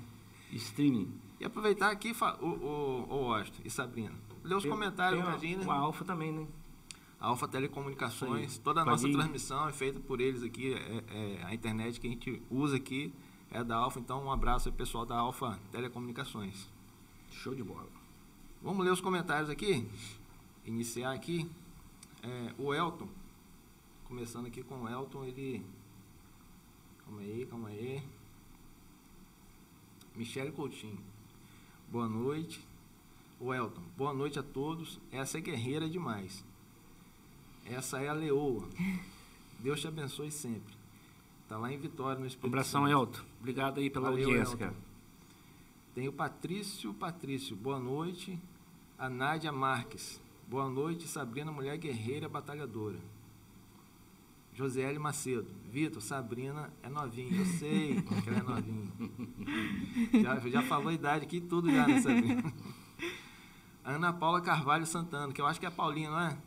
Streaming. 0.53 1.11
E 1.39 1.45
aproveitar 1.45 1.91
aqui, 1.91 2.13
o, 2.41 2.45
o, 2.45 3.07
o 3.27 3.33
Austin 3.33 3.61
e 3.65 3.69
Sabrina. 3.69 4.13
Lê 4.43 4.55
os 4.55 4.63
Tem- 4.63 4.71
comentários, 4.71 5.21
Imagina. 5.21 5.65
O 5.65 5.71
Alfa 5.71 6.05
também, 6.05 6.31
né? 6.31 6.47
A 7.19 7.27
Alfa 7.27 7.47
Telecomunicações, 7.47 8.53
aí. 8.57 8.59
toda 8.59 8.81
a 8.81 8.85
nossa 8.85 9.03
Padilha. 9.03 9.19
transmissão 9.19 9.67
é 9.67 9.73
feita 9.73 9.99
por 9.99 10.21
eles 10.21 10.43
aqui, 10.43 10.73
é, 10.73 11.03
é 11.09 11.43
a 11.45 11.53
internet 11.53 11.99
que 11.99 12.05
a 12.07 12.09
gente 12.11 12.41
usa 12.49 12.75
aqui 12.77 13.11
é 13.49 13.63
da 13.63 13.75
Alfa, 13.75 13.99
então 13.99 14.23
um 14.23 14.31
abraço 14.31 14.69
ao 14.69 14.75
pessoal 14.75 15.03
da 15.05 15.17
Alfa 15.17 15.59
Telecomunicações. 15.71 16.69
Show 17.31 17.55
de 17.55 17.63
bola. 17.63 17.87
Vamos 18.61 18.85
ler 18.85 18.91
os 18.91 19.01
comentários 19.01 19.49
aqui, 19.49 19.87
iniciar 20.65 21.11
aqui. 21.11 21.49
É, 22.21 22.53
o 22.57 22.73
Elton, 22.73 23.07
começando 24.07 24.45
aqui 24.47 24.63
com 24.63 24.83
o 24.83 24.89
Elton, 24.89 25.25
ele... 25.25 25.65
Calma 27.03 27.21
aí, 27.21 27.45
calma 27.45 27.69
aí. 27.69 28.01
Michele 30.15 30.51
Coutinho, 30.51 30.97
boa 31.89 32.07
noite. 32.07 32.65
O 33.39 33.53
Elton, 33.53 33.81
boa 33.95 34.13
noite 34.13 34.39
a 34.39 34.43
todos. 34.43 34.99
Essa 35.11 35.37
é 35.37 35.41
guerreira 35.41 35.89
demais. 35.89 36.43
Essa 37.65 38.01
é 38.01 38.07
a 38.07 38.13
leoa. 38.13 38.67
Deus 39.59 39.79
te 39.79 39.87
abençoe 39.87 40.31
sempre. 40.31 40.73
Tá 41.47 41.57
lá 41.57 41.71
em 41.71 41.77
Vitória, 41.77 42.19
no 42.19 42.25
Espírito 42.25 42.47
abração, 42.47 42.83
Santo. 42.87 42.91
Elton. 42.91 43.21
Obrigado 43.39 43.79
aí 43.79 43.89
pela 43.89 44.09
Valeu, 44.09 44.25
audiência, 44.25 44.53
Elton. 44.53 44.57
cara. 44.57 44.75
Tem 45.93 46.07
o 46.07 46.13
Patrício 46.13 46.93
Patrício, 46.93 47.55
boa 47.55 47.79
noite. 47.79 48.39
A 48.97 49.09
Nádia 49.09 49.51
Marques, 49.51 50.19
boa 50.47 50.69
noite. 50.69 51.07
Sabrina, 51.07 51.51
mulher 51.51 51.77
guerreira, 51.77 52.27
batalhadora. 52.27 52.99
Josiele 54.61 54.97
Macedo, 54.97 55.45
Vitor, 55.71 56.01
Sabrina 56.01 56.73
é 56.81 56.89
novinha, 56.89 57.31
eu 57.37 57.45
sei 57.45 58.01
que 58.01 58.27
ela 58.29 58.39
é 58.39 58.41
novinha. 58.41 58.87
Já, 60.23 60.49
já 60.49 60.61
falou 60.63 60.87
a 60.87 60.93
idade 60.93 61.25
aqui 61.25 61.39
tudo 61.39 61.71
já, 61.71 61.85
né, 61.87 62.01
Sabrina? 62.01 62.43
Ana 63.85 64.11
Paula 64.11 64.41
Carvalho 64.41 64.85
Santana, 64.87 65.31
que 65.31 65.39
eu 65.39 65.45
acho 65.45 65.59
que 65.59 65.65
é 65.67 65.69
a 65.69 65.71
Paulinha, 65.71 66.09
não 66.09 66.19
é? 66.19 66.37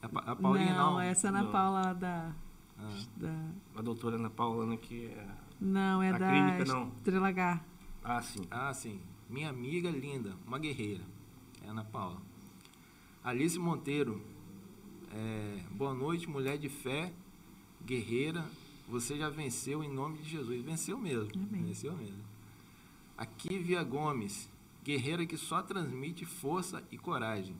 É 0.00 0.06
a, 0.06 0.32
a 0.32 0.36
Paulinha 0.36 0.74
não. 0.74 0.98
essa 0.98 1.26
é 1.26 1.30
Ana 1.30 1.42
Não. 1.42 1.52
Paula 1.52 1.92
da, 1.92 2.32
Ah, 2.78 2.98
da- 3.18 3.50
A 3.76 3.82
doutora 3.82 4.16
Ana 4.16 4.30
Paula, 4.30 4.64
né, 4.64 4.76
que 4.78 5.04
é... 5.06 5.26
Não, 5.60 6.02
é 6.02 6.08
A 6.10 6.18
da 6.18 6.28
clínica, 6.30 6.64
não. 6.64 6.88
Estrela 6.96 7.28
H. 7.28 7.60
Ah, 8.02 8.22
sim. 8.22 8.42
Ah, 8.50 8.72
sim. 8.72 8.98
Minha 9.28 9.50
amiga 9.50 9.90
linda, 9.90 10.34
uma 10.46 10.58
guerreira. 10.58 11.04
É 11.62 11.68
Ana 11.68 11.84
Paula. 11.84 12.16
Alice 13.22 13.58
Monteiro. 13.58 14.22
é, 15.12 15.58
boa 15.72 15.92
noite, 15.92 16.28
mulher 16.30 16.56
de 16.56 16.68
fé, 16.70 17.12
guerreira. 17.88 18.44
Você 18.86 19.16
já 19.16 19.30
venceu 19.30 19.82
em 19.82 19.88
nome 19.88 20.18
de 20.18 20.28
Jesus. 20.28 20.62
Venceu 20.62 20.98
mesmo. 20.98 21.30
Amém. 21.34 21.64
Venceu 21.64 21.96
mesmo. 21.96 22.22
Aqui 23.16 23.58
Via 23.58 23.82
Gomes. 23.82 24.48
Guerreira 24.84 25.26
que 25.26 25.36
só 25.36 25.62
transmite 25.62 26.24
força 26.26 26.82
e 26.90 26.98
coragem. 26.98 27.56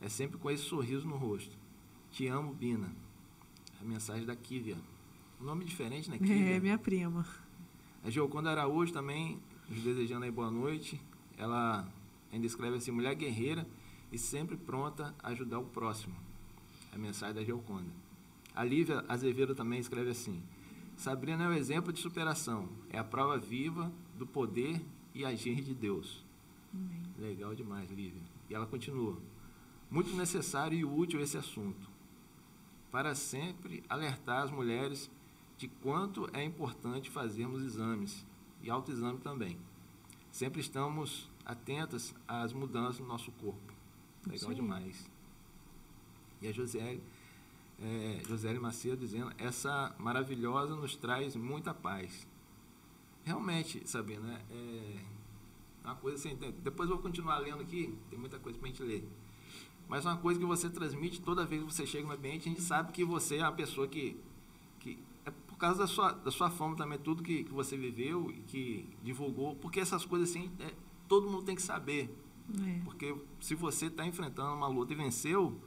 É 0.00 0.08
sempre 0.08 0.38
com 0.38 0.50
esse 0.50 0.64
sorriso 0.64 1.06
no 1.06 1.16
rosto. 1.16 1.56
Te 2.10 2.26
amo, 2.26 2.54
Bina. 2.54 2.90
A 3.80 3.84
mensagem 3.84 4.24
da 4.24 4.34
Kívia. 4.34 4.76
Um 5.40 5.44
nome 5.44 5.64
diferente, 5.64 6.10
né? 6.10 6.18
Kívia. 6.18 6.56
É 6.56 6.60
minha 6.60 6.78
prima. 6.78 7.26
A 8.02 8.10
Gioconda 8.10 8.50
Araújo 8.50 8.92
também, 8.92 9.38
nos 9.68 9.82
desejando 9.82 10.24
aí 10.24 10.30
boa 10.30 10.50
noite. 10.50 11.00
Ela 11.36 11.86
ainda 12.32 12.46
escreve 12.46 12.76
assim, 12.76 12.90
mulher 12.90 13.14
guerreira 13.14 13.66
e 14.10 14.18
sempre 14.18 14.56
pronta 14.56 15.14
a 15.22 15.28
ajudar 15.28 15.58
o 15.58 15.64
próximo. 15.64 16.14
A 16.92 16.98
mensagem 16.98 17.34
da 17.34 17.44
Gioconda. 17.44 17.99
A 18.60 18.64
Lívia 18.64 19.02
Azevedo 19.08 19.54
também 19.54 19.80
escreve 19.80 20.10
assim, 20.10 20.42
Sabrina 20.94 21.44
é 21.44 21.48
o 21.48 21.54
exemplo 21.54 21.90
de 21.94 21.98
superação, 21.98 22.68
é 22.90 22.98
a 22.98 23.02
prova 23.02 23.38
viva 23.38 23.90
do 24.18 24.26
poder 24.26 24.84
e 25.14 25.24
agir 25.24 25.62
de 25.62 25.72
Deus. 25.72 26.22
Amém. 26.74 27.02
Legal 27.18 27.54
demais, 27.54 27.90
Lívia. 27.90 28.20
E 28.50 28.54
ela 28.54 28.66
continua. 28.66 29.16
Muito 29.90 30.14
necessário 30.14 30.76
e 30.76 30.84
útil 30.84 31.22
esse 31.22 31.38
assunto. 31.38 31.88
Para 32.90 33.14
sempre 33.14 33.82
alertar 33.88 34.42
as 34.42 34.50
mulheres 34.50 35.10
de 35.56 35.66
quanto 35.66 36.28
é 36.34 36.44
importante 36.44 37.08
fazermos 37.08 37.62
exames 37.62 38.26
e 38.62 38.68
autoexame 38.68 39.20
também. 39.20 39.56
Sempre 40.30 40.60
estamos 40.60 41.30
atentas 41.46 42.14
às 42.28 42.52
mudanças 42.52 43.00
no 43.00 43.06
nosso 43.06 43.32
corpo. 43.32 43.72
Legal 44.26 44.50
aí. 44.50 44.54
demais. 44.54 45.10
E 46.42 46.46
a 46.46 46.52
Josiele, 46.52 47.02
é, 47.80 48.20
Josiele 48.28 48.58
Macedo 48.58 48.98
dizendo, 48.98 49.32
essa 49.38 49.94
maravilhosa 49.98 50.74
nos 50.76 50.96
traz 50.96 51.34
muita 51.34 51.72
paz. 51.72 52.26
Realmente, 53.24 53.82
Sabrina, 53.88 54.40
é 54.50 55.00
uma 55.84 55.96
coisa 55.96 56.16
assim, 56.16 56.36
depois 56.62 56.88
eu 56.88 56.96
vou 56.96 57.02
continuar 57.02 57.38
lendo 57.38 57.62
aqui, 57.62 57.96
tem 58.08 58.18
muita 58.18 58.38
coisa 58.38 58.58
para 58.58 58.68
a 58.68 58.70
gente 58.70 58.82
ler. 58.82 59.08
Mas 59.88 60.04
uma 60.04 60.16
coisa 60.16 60.38
que 60.38 60.46
você 60.46 60.70
transmite 60.70 61.20
toda 61.20 61.44
vez 61.44 61.62
que 61.62 61.72
você 61.72 61.86
chega 61.86 62.06
no 62.06 62.14
ambiente, 62.14 62.48
a 62.48 62.52
gente 62.52 62.62
sabe 62.62 62.92
que 62.92 63.04
você 63.04 63.38
é 63.38 63.42
uma 63.42 63.52
pessoa 63.52 63.88
que, 63.88 64.16
que 64.78 64.98
é 65.24 65.30
por 65.30 65.56
causa 65.56 65.80
da 65.80 65.86
sua, 65.86 66.12
da 66.12 66.30
sua 66.30 66.50
fama 66.50 66.76
também, 66.76 66.98
tudo 66.98 67.22
que, 67.22 67.44
que 67.44 67.52
você 67.52 67.76
viveu 67.76 68.30
e 68.30 68.40
que 68.42 68.88
divulgou, 69.02 69.56
porque 69.56 69.80
essas 69.80 70.04
coisas 70.04 70.30
assim, 70.30 70.50
é, 70.60 70.72
todo 71.08 71.28
mundo 71.28 71.42
tem 71.44 71.56
que 71.56 71.62
saber. 71.62 72.14
É. 72.64 72.80
Porque 72.84 73.16
se 73.40 73.54
você 73.54 73.86
está 73.86 74.06
enfrentando 74.06 74.54
uma 74.54 74.68
luta 74.68 74.92
e 74.92 74.96
venceu, 74.96 75.60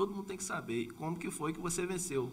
todo 0.00 0.14
mundo 0.14 0.24
tem 0.24 0.36
que 0.38 0.42
saber 0.44 0.86
como 0.94 1.14
que 1.18 1.30
foi 1.30 1.52
que 1.52 1.60
você 1.60 1.84
venceu. 1.84 2.32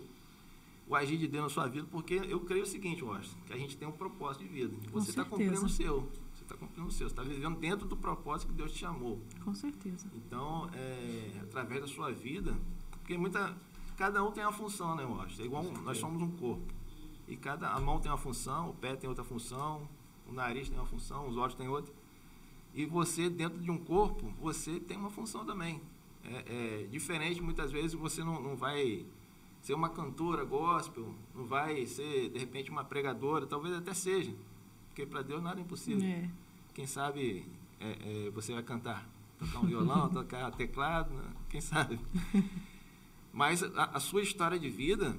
O 0.88 0.96
agir 0.96 1.18
de 1.18 1.28
Deus 1.28 1.44
na 1.44 1.50
sua 1.50 1.68
vida, 1.68 1.86
porque 1.92 2.14
eu 2.14 2.40
creio 2.40 2.64
o 2.64 2.66
seguinte, 2.66 3.04
Washington, 3.04 3.38
que 3.46 3.52
a 3.52 3.58
gente 3.58 3.76
tem 3.76 3.86
um 3.86 3.92
propósito 3.92 4.44
de 4.46 4.50
vida. 4.50 4.74
Você 4.94 5.10
está 5.10 5.26
cumprindo 5.26 5.66
o 5.66 5.70
seu. 5.70 6.10
Você 6.34 6.44
está 6.44 6.56
cumprindo 6.56 6.88
o 6.88 6.92
seu. 6.92 7.10
Você 7.10 7.14
está 7.14 7.24
vivendo 7.24 7.60
dentro 7.60 7.86
do 7.86 7.98
propósito 7.98 8.48
que 8.48 8.54
Deus 8.56 8.72
te 8.72 8.78
chamou. 8.80 9.20
Com 9.44 9.54
certeza. 9.54 10.08
Então, 10.16 10.70
é, 10.74 11.40
através 11.42 11.82
da 11.82 11.88
sua 11.88 12.10
vida, 12.14 12.58
porque 12.92 13.18
muita, 13.18 13.54
cada 13.98 14.24
um 14.24 14.32
tem 14.32 14.46
uma 14.46 14.54
função, 14.54 14.96
né, 14.96 15.04
Washington? 15.04 15.42
É 15.42 15.46
igual 15.46 15.64
um- 15.66 15.82
nós 15.82 15.98
somos 15.98 16.22
um 16.22 16.32
corpo. 16.32 16.64
E 17.28 17.36
cada 17.36 17.70
a 17.74 17.82
mão 17.82 18.00
tem 18.00 18.10
uma 18.10 18.18
função, 18.18 18.70
o 18.70 18.74
pé 18.74 18.96
tem 18.96 19.10
outra 19.10 19.26
função, 19.26 19.86
o 20.26 20.32
nariz 20.32 20.70
tem 20.70 20.78
uma 20.80 20.88
função, 20.88 21.28
os 21.28 21.36
olhos 21.36 21.54
têm 21.56 21.68
outra. 21.68 21.94
E 22.74 22.86
você, 22.86 23.30
dentro 23.30 23.60
de 23.60 23.70
um 23.70 23.78
corpo, 23.78 24.32
você 24.40 24.80
tem 24.80 24.96
uma 24.98 25.10
função 25.10 25.46
também. 25.46 25.82
É, 26.28 26.84
é 26.84 26.88
diferente, 26.92 27.42
muitas 27.42 27.72
vezes, 27.72 27.94
você 27.94 28.24
não, 28.24 28.42
não 28.42 28.56
vai 28.56 29.06
ser 29.62 29.74
uma 29.74 29.90
cantora 29.90 30.44
gospel, 30.44 31.14
não 31.34 31.46
vai 31.46 31.86
ser, 31.86 32.30
de 32.30 32.40
repente, 32.40 32.70
uma 32.70 32.84
pregadora, 32.84 33.46
talvez 33.46 33.76
até 33.76 33.94
seja. 33.94 34.34
Porque 34.88 35.06
para 35.06 35.22
Deus 35.22 35.42
nada 35.42 35.60
é 35.60 35.64
impossível. 35.64 36.08
É. 36.08 36.30
Quem 36.74 36.86
sabe 36.86 37.46
é, 37.80 38.28
é, 38.28 38.30
você 38.32 38.54
vai 38.54 38.64
cantar, 38.64 39.08
tocar 39.38 39.60
um 39.60 39.68
violão, 39.68 40.10
tocar 40.14 40.52
teclado, 40.52 41.14
né? 41.14 41.34
quem 41.50 41.62
sabe. 41.62 42.00
Mas 43.32 43.64
a, 43.64 43.84
a 43.94 44.00
sua 44.00 44.22
história 44.22 44.60
de 44.60 44.70
vida 44.70 45.18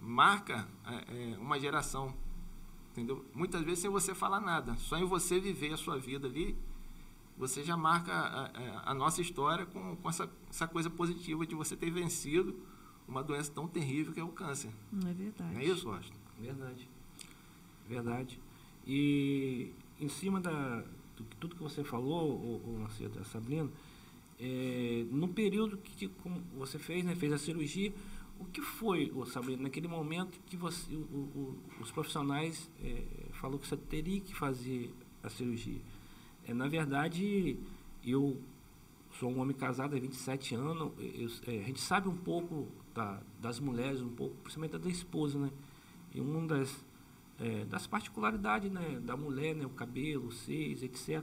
marca 0.00 0.68
é, 0.86 1.32
é, 1.32 1.38
uma 1.38 1.58
geração, 1.58 2.14
entendeu? 2.92 3.24
Muitas 3.34 3.62
vezes 3.62 3.80
sem 3.80 3.90
você 3.90 4.14
falar 4.14 4.40
nada, 4.40 4.76
só 4.76 4.96
em 4.96 5.04
você 5.04 5.40
viver 5.40 5.72
a 5.72 5.76
sua 5.76 5.98
vida 5.98 6.26
ali, 6.26 6.56
você 7.40 7.64
já 7.64 7.74
marca 7.74 8.12
a, 8.12 8.44
a, 8.44 8.90
a 8.90 8.94
nossa 8.94 9.22
história 9.22 9.64
com, 9.64 9.96
com 9.96 10.08
essa, 10.10 10.30
essa 10.50 10.68
coisa 10.68 10.90
positiva 10.90 11.46
de 11.46 11.54
você 11.54 11.74
ter 11.74 11.90
vencido 11.90 12.54
uma 13.08 13.22
doença 13.22 13.50
tão 13.50 13.66
terrível 13.66 14.12
que 14.12 14.20
é 14.20 14.22
o 14.22 14.28
câncer. 14.28 14.70
Não 14.92 15.08
é 15.08 15.14
verdade. 15.14 15.54
Não 15.54 15.60
é 15.60 15.64
isso, 15.64 15.88
Austin? 15.88 16.12
Verdade. 16.38 16.88
Verdade. 17.88 18.40
E 18.86 19.72
em 19.98 20.08
cima 20.08 20.38
da, 20.38 20.84
do, 21.16 21.24
tudo 21.40 21.56
que 21.56 21.62
você 21.62 21.82
falou, 21.82 22.30
o, 22.30 22.84
o 22.84 23.24
Sabrina, 23.24 23.70
é, 24.38 25.06
no 25.10 25.28
período 25.28 25.78
que 25.78 26.08
como 26.08 26.42
você 26.58 26.78
fez, 26.78 27.02
né, 27.02 27.14
fez 27.16 27.32
a 27.32 27.38
cirurgia, 27.38 27.90
o 28.38 28.44
que 28.44 28.60
foi, 28.60 29.10
o 29.14 29.24
Sabrina, 29.24 29.62
naquele 29.62 29.88
momento 29.88 30.38
que 30.44 30.58
você, 30.58 30.94
o, 30.94 30.98
o, 30.98 31.58
os 31.80 31.90
profissionais 31.90 32.70
é, 32.82 33.02
falou 33.32 33.58
que 33.58 33.66
você 33.66 33.78
teria 33.78 34.20
que 34.20 34.34
fazer 34.34 34.94
a 35.22 35.30
cirurgia? 35.30 35.80
É, 36.50 36.54
na 36.54 36.66
verdade, 36.66 37.56
eu 38.04 38.36
sou 39.18 39.30
um 39.30 39.40
homem 39.40 39.56
casado 39.56 39.94
há 39.94 40.00
27 40.00 40.56
anos, 40.56 40.92
eu, 40.98 41.28
é, 41.46 41.60
a 41.60 41.62
gente 41.62 41.80
sabe 41.80 42.08
um 42.08 42.16
pouco 42.16 42.66
da, 42.92 43.20
das 43.40 43.60
mulheres, 43.60 44.02
um 44.02 44.08
pouco, 44.08 44.34
principalmente 44.42 44.76
da 44.76 44.88
esposa, 44.88 45.38
né? 45.38 45.50
E 46.12 46.20
uma 46.20 46.44
das, 46.48 46.84
é, 47.38 47.64
das 47.66 47.86
particularidades 47.86 48.70
né, 48.70 49.00
da 49.00 49.16
mulher, 49.16 49.54
né, 49.54 49.64
o 49.64 49.70
cabelo, 49.70 50.26
os 50.26 50.38
seios, 50.38 50.82
etc. 50.82 51.22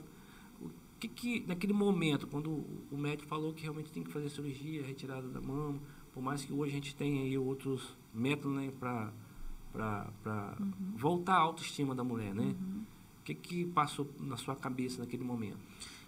O 0.62 0.70
que, 0.98 1.10
que, 1.10 1.46
naquele 1.46 1.74
momento, 1.74 2.26
quando 2.26 2.64
o 2.90 2.98
médico 2.98 3.28
falou 3.28 3.54
que 3.54 3.64
realmente 3.64 3.92
tem 3.92 4.04
que 4.04 4.12
fazer 4.12 4.30
cirurgia, 4.30 4.82
retirada 4.82 5.28
da 5.28 5.42
mama, 5.42 5.78
por 6.14 6.24
mais 6.24 6.46
que 6.46 6.54
hoje 6.54 6.72
a 6.72 6.76
gente 6.76 6.96
tenha 6.96 7.22
aí 7.22 7.38
outros 7.38 7.98
métodos 8.14 8.58
né, 8.58 8.72
para 8.80 9.12
uhum. 10.58 10.72
voltar 10.96 11.36
à 11.36 11.40
autoestima 11.40 11.94
da 11.94 12.04
mulher, 12.04 12.34
né? 12.34 12.44
Uhum. 12.44 12.97
O 13.28 13.30
que, 13.30 13.36
que 13.36 13.66
passou 13.66 14.10
na 14.22 14.38
sua 14.38 14.56
cabeça 14.56 15.02
naquele 15.02 15.22
momento? 15.22 15.58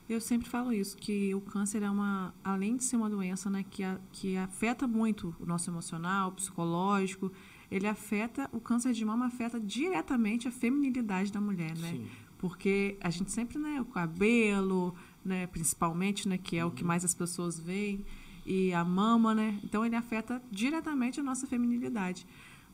Eu 0.07 0.21
sempre 0.21 0.47
falo 0.47 0.71
isso, 0.71 0.95
que 0.95 1.35
o 1.35 1.41
câncer 1.41 1.83
é 1.83 1.89
uma, 1.89 2.33
além 2.41 2.77
de 2.77 2.85
ser 2.85 2.95
uma 2.95 3.09
doença, 3.09 3.49
né, 3.49 3.65
que, 3.69 3.83
a, 3.83 3.99
que 4.13 4.37
afeta 4.37 4.87
muito 4.87 5.35
o 5.37 5.45
nosso 5.45 5.69
emocional, 5.69 6.31
psicológico, 6.31 7.29
ele 7.69 7.87
afeta, 7.87 8.49
o 8.53 8.61
câncer 8.61 8.93
de 8.93 9.03
mama 9.03 9.25
afeta 9.25 9.59
diretamente 9.59 10.47
a 10.47 10.51
feminilidade 10.51 11.29
da 11.29 11.41
mulher, 11.41 11.77
né? 11.77 11.91
Sim. 11.91 12.07
Porque 12.37 12.97
a 13.01 13.09
gente 13.09 13.31
sempre, 13.31 13.59
né, 13.59 13.81
o 13.81 13.85
cabelo, 13.85 14.95
né, 15.23 15.45
principalmente, 15.47 16.25
né, 16.25 16.37
que 16.37 16.55
é 16.55 16.63
uhum. 16.63 16.71
o 16.71 16.73
que 16.73 16.83
uhum. 16.83 16.87
mais 16.87 17.03
as 17.03 17.13
pessoas 17.13 17.59
veem, 17.59 18.05
e 18.45 18.73
a 18.73 18.85
mama, 18.85 19.35
né? 19.35 19.59
Então 19.61 19.85
ele 19.85 19.97
afeta 19.97 20.41
diretamente 20.49 21.19
a 21.19 21.23
nossa 21.23 21.45
feminilidade. 21.45 22.25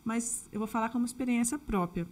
Mas 0.06 0.48
eu 0.52 0.60
vou 0.60 0.68
falar 0.68 0.90
como 0.90 1.04
experiência 1.04 1.58
própria 1.58 2.08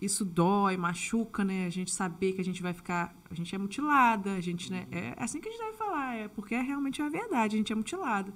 isso 0.00 0.24
dói, 0.24 0.76
machuca, 0.76 1.44
né? 1.44 1.66
A 1.66 1.70
gente 1.70 1.90
saber 1.90 2.32
que 2.32 2.40
a 2.40 2.44
gente 2.44 2.62
vai 2.62 2.72
ficar, 2.72 3.14
a 3.30 3.34
gente 3.34 3.54
é 3.54 3.58
mutilada, 3.58 4.34
a 4.34 4.40
gente, 4.40 4.70
né? 4.70 4.86
É 4.90 5.14
assim 5.16 5.40
que 5.40 5.48
a 5.48 5.52
gente 5.52 5.60
deve 5.60 5.76
falar, 5.76 6.14
é 6.16 6.28
porque 6.28 6.54
é 6.54 6.60
realmente 6.60 7.00
a 7.00 7.08
verdade, 7.08 7.56
a 7.56 7.58
gente 7.58 7.72
é 7.72 7.76
mutilada. 7.76 8.32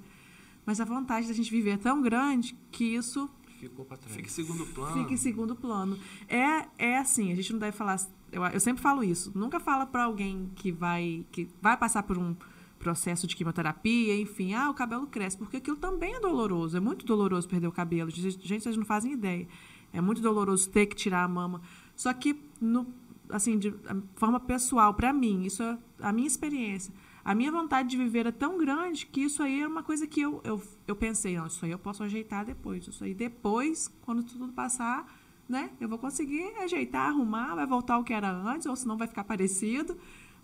Mas 0.65 0.79
a 0.79 0.85
vantagem 0.85 1.27
da 1.27 1.35
gente 1.35 1.51
viver 1.51 1.71
é 1.71 1.77
tão 1.77 2.01
grande 2.01 2.57
que 2.71 2.83
isso 2.83 3.29
ficou 3.59 3.85
para 3.85 3.97
trás. 3.97 4.15
Fica 4.15 4.27
em 4.27 4.31
segundo 4.31 4.65
plano. 4.65 4.93
Fica 4.93 5.13
em 5.13 5.17
segundo 5.17 5.55
plano. 5.55 5.99
É, 6.27 6.67
é 6.77 6.97
assim, 6.97 7.31
a 7.31 7.35
gente 7.35 7.53
não 7.53 7.59
deve 7.59 7.77
falar, 7.77 7.99
eu, 8.31 8.43
eu 8.45 8.59
sempre 8.59 8.81
falo 8.81 9.03
isso, 9.03 9.31
nunca 9.35 9.59
fala 9.59 9.85
para 9.85 10.03
alguém 10.03 10.51
que 10.55 10.71
vai 10.71 11.25
que 11.31 11.47
vai 11.61 11.77
passar 11.77 12.03
por 12.03 12.17
um 12.17 12.35
processo 12.79 13.27
de 13.27 13.35
quimioterapia, 13.35 14.19
enfim, 14.19 14.55
ah, 14.55 14.69
o 14.69 14.73
cabelo 14.73 15.05
cresce, 15.05 15.37
porque 15.37 15.57
aquilo 15.57 15.77
também 15.77 16.15
é 16.15 16.19
doloroso, 16.19 16.75
é 16.75 16.79
muito 16.79 17.05
doloroso 17.05 17.47
perder 17.47 17.67
o 17.67 17.71
cabelo. 17.71 18.09
Gente, 18.09 18.63
vocês 18.63 18.75
não 18.75 18.85
fazem 18.85 19.13
ideia. 19.13 19.47
É 19.93 19.99
muito 20.01 20.21
doloroso 20.21 20.69
ter 20.69 20.85
que 20.85 20.95
tirar 20.95 21.23
a 21.23 21.27
mama. 21.27 21.61
Só 21.95 22.13
que, 22.13 22.39
no, 22.59 22.87
assim, 23.29 23.57
de 23.57 23.73
forma 24.15 24.39
pessoal, 24.39 24.93
para 24.93 25.11
mim, 25.11 25.43
isso 25.43 25.61
é 25.63 25.77
a 26.01 26.11
minha 26.11 26.27
experiência. 26.27 26.93
A 27.23 27.35
minha 27.35 27.51
vontade 27.51 27.89
de 27.89 27.97
viver 27.97 28.25
é 28.25 28.31
tão 28.31 28.57
grande 28.57 29.05
que 29.05 29.21
isso 29.21 29.43
aí 29.43 29.61
é 29.61 29.67
uma 29.67 29.83
coisa 29.83 30.07
que 30.07 30.21
eu, 30.21 30.41
eu, 30.43 30.61
eu 30.87 30.95
pensei, 30.95 31.37
não, 31.37 31.45
isso 31.45 31.63
aí 31.63 31.71
eu 31.71 31.77
posso 31.77 32.03
ajeitar 32.03 32.45
depois. 32.45 32.87
Isso 32.87 33.03
aí 33.03 33.13
depois, 33.13 33.93
quando 34.01 34.23
tudo 34.23 34.47
passar, 34.49 35.05
né, 35.47 35.69
eu 35.79 35.87
vou 35.87 35.99
conseguir 35.99 36.43
ajeitar, 36.57 37.09
arrumar, 37.09 37.55
vai 37.55 37.67
voltar 37.67 37.95
ao 37.95 38.03
que 38.03 38.13
era 38.13 38.31
antes, 38.31 38.65
ou 38.65 38.75
senão 38.75 38.97
vai 38.97 39.07
ficar 39.07 39.23
parecido. 39.23 39.95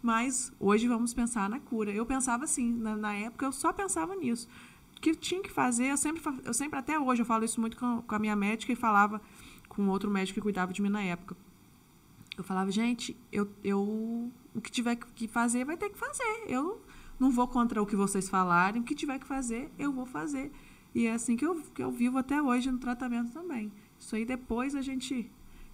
Mas 0.03 0.53
hoje 0.59 0.87
vamos 0.87 1.13
pensar 1.13 1.49
na 1.49 1.59
cura. 1.59 1.91
Eu 1.91 2.05
pensava 2.05 2.43
assim, 2.43 2.71
na, 2.71 2.95
na 2.95 3.15
época 3.15 3.45
eu 3.45 3.51
só 3.51 3.73
pensava 3.73 4.15
nisso 4.15 4.47
que 5.01 5.15
tinha 5.15 5.41
que 5.41 5.51
fazer, 5.51 5.85
eu 5.87 5.97
sempre, 5.97 6.21
eu 6.43 6.53
sempre 6.53 6.79
até 6.79 6.99
hoje, 6.99 7.21
eu 7.21 7.25
falo 7.25 7.43
isso 7.43 7.59
muito 7.59 7.77
com, 7.77 8.01
com 8.01 8.15
a 8.15 8.19
minha 8.19 8.35
médica 8.35 8.71
e 8.71 8.75
falava 8.75 9.21
com 9.67 9.87
outro 9.89 10.09
médico 10.09 10.35
que 10.35 10.41
cuidava 10.41 10.73
de 10.73 10.81
mim 10.81 10.89
na 10.89 11.01
época. 11.01 11.35
Eu 12.37 12.43
falava, 12.43 12.69
gente, 12.71 13.15
eu, 13.31 13.49
eu 13.63 14.31
o 14.53 14.61
que 14.61 14.71
tiver 14.71 14.95
que 14.95 15.27
fazer, 15.27 15.65
vai 15.65 15.77
ter 15.77 15.89
que 15.89 15.97
fazer. 15.97 16.43
Eu 16.47 16.81
não 17.19 17.31
vou 17.31 17.47
contra 17.47 17.81
o 17.81 17.85
que 17.85 17.95
vocês 17.95 18.29
falarem, 18.29 18.81
o 18.81 18.85
que 18.85 18.95
tiver 18.95 19.19
que 19.19 19.27
fazer, 19.27 19.71
eu 19.77 19.91
vou 19.91 20.05
fazer. 20.05 20.51
E 20.93 21.05
é 21.05 21.13
assim 21.13 21.35
que 21.35 21.45
eu, 21.45 21.61
que 21.73 21.83
eu 21.83 21.91
vivo 21.91 22.17
até 22.17 22.41
hoje 22.41 22.71
no 22.71 22.79
tratamento 22.79 23.31
também. 23.31 23.71
Isso 23.99 24.15
aí 24.15 24.25
depois 24.25 24.75
a 24.75 24.81
gente 24.81 25.29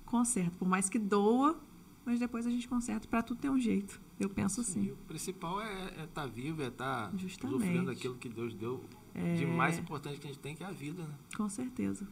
conserta. 0.06 0.52
Por 0.58 0.68
mais 0.68 0.90
que 0.90 1.00
doa, 1.00 1.58
mas 2.06 2.20
depois 2.20 2.46
a 2.46 2.50
gente 2.50 2.68
conserta. 2.68 3.08
Para 3.08 3.24
tudo 3.24 3.40
ter 3.40 3.50
um 3.50 3.60
jeito. 3.60 4.02
Eu 4.20 4.30
penso 4.30 4.64
Sim, 4.64 4.82
assim. 4.82 4.92
o 4.92 4.96
principal 5.08 5.62
é 5.62 5.86
estar 5.86 6.02
é 6.02 6.08
tá 6.08 6.26
vivo, 6.26 6.62
é 6.62 6.68
estar 6.68 7.12
tá 7.12 7.18
sofrendo 7.42 7.92
aquilo 7.92 8.16
que 8.16 8.30
Deus 8.30 8.54
deu 8.54 8.84
é... 9.16 9.36
de 9.36 9.46
mais 9.46 9.78
importante 9.78 10.20
que 10.20 10.28
a 10.28 10.30
gente 10.32 10.40
tem, 10.40 10.56
que 10.56 10.64
é 10.64 10.68
a 10.68 10.72
vida. 10.72 11.04
Né? 11.04 11.16
Com 11.36 11.50
certeza. 11.50 12.08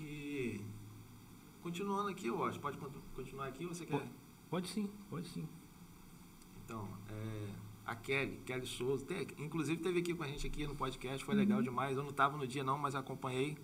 E 0.00 0.60
continuando 1.62 2.08
aqui, 2.08 2.26
eu 2.26 2.44
acho, 2.44 2.58
pode 2.60 2.76
continuar 3.14 3.46
aqui 3.46 3.64
você 3.64 3.86
quer? 3.86 4.06
Pode 4.50 4.68
sim, 4.68 4.90
pode 5.08 5.28
sim. 5.28 5.48
Então, 6.64 6.88
é, 7.10 7.48
a 7.86 7.94
Kelly, 7.94 8.40
Kelly 8.46 8.66
Souza, 8.66 9.04
tem, 9.04 9.26
inclusive 9.38 9.82
teve 9.82 10.00
aqui 10.00 10.14
com 10.14 10.22
a 10.22 10.26
gente 10.26 10.46
aqui 10.46 10.66
no 10.66 10.74
podcast, 10.74 11.24
foi 11.24 11.34
uhum. 11.34 11.40
legal 11.40 11.62
demais. 11.62 11.96
Eu 11.96 12.02
não 12.02 12.10
estava 12.10 12.36
no 12.36 12.46
dia 12.46 12.64
não, 12.64 12.78
mas 12.78 12.94
acompanhei. 12.94 13.56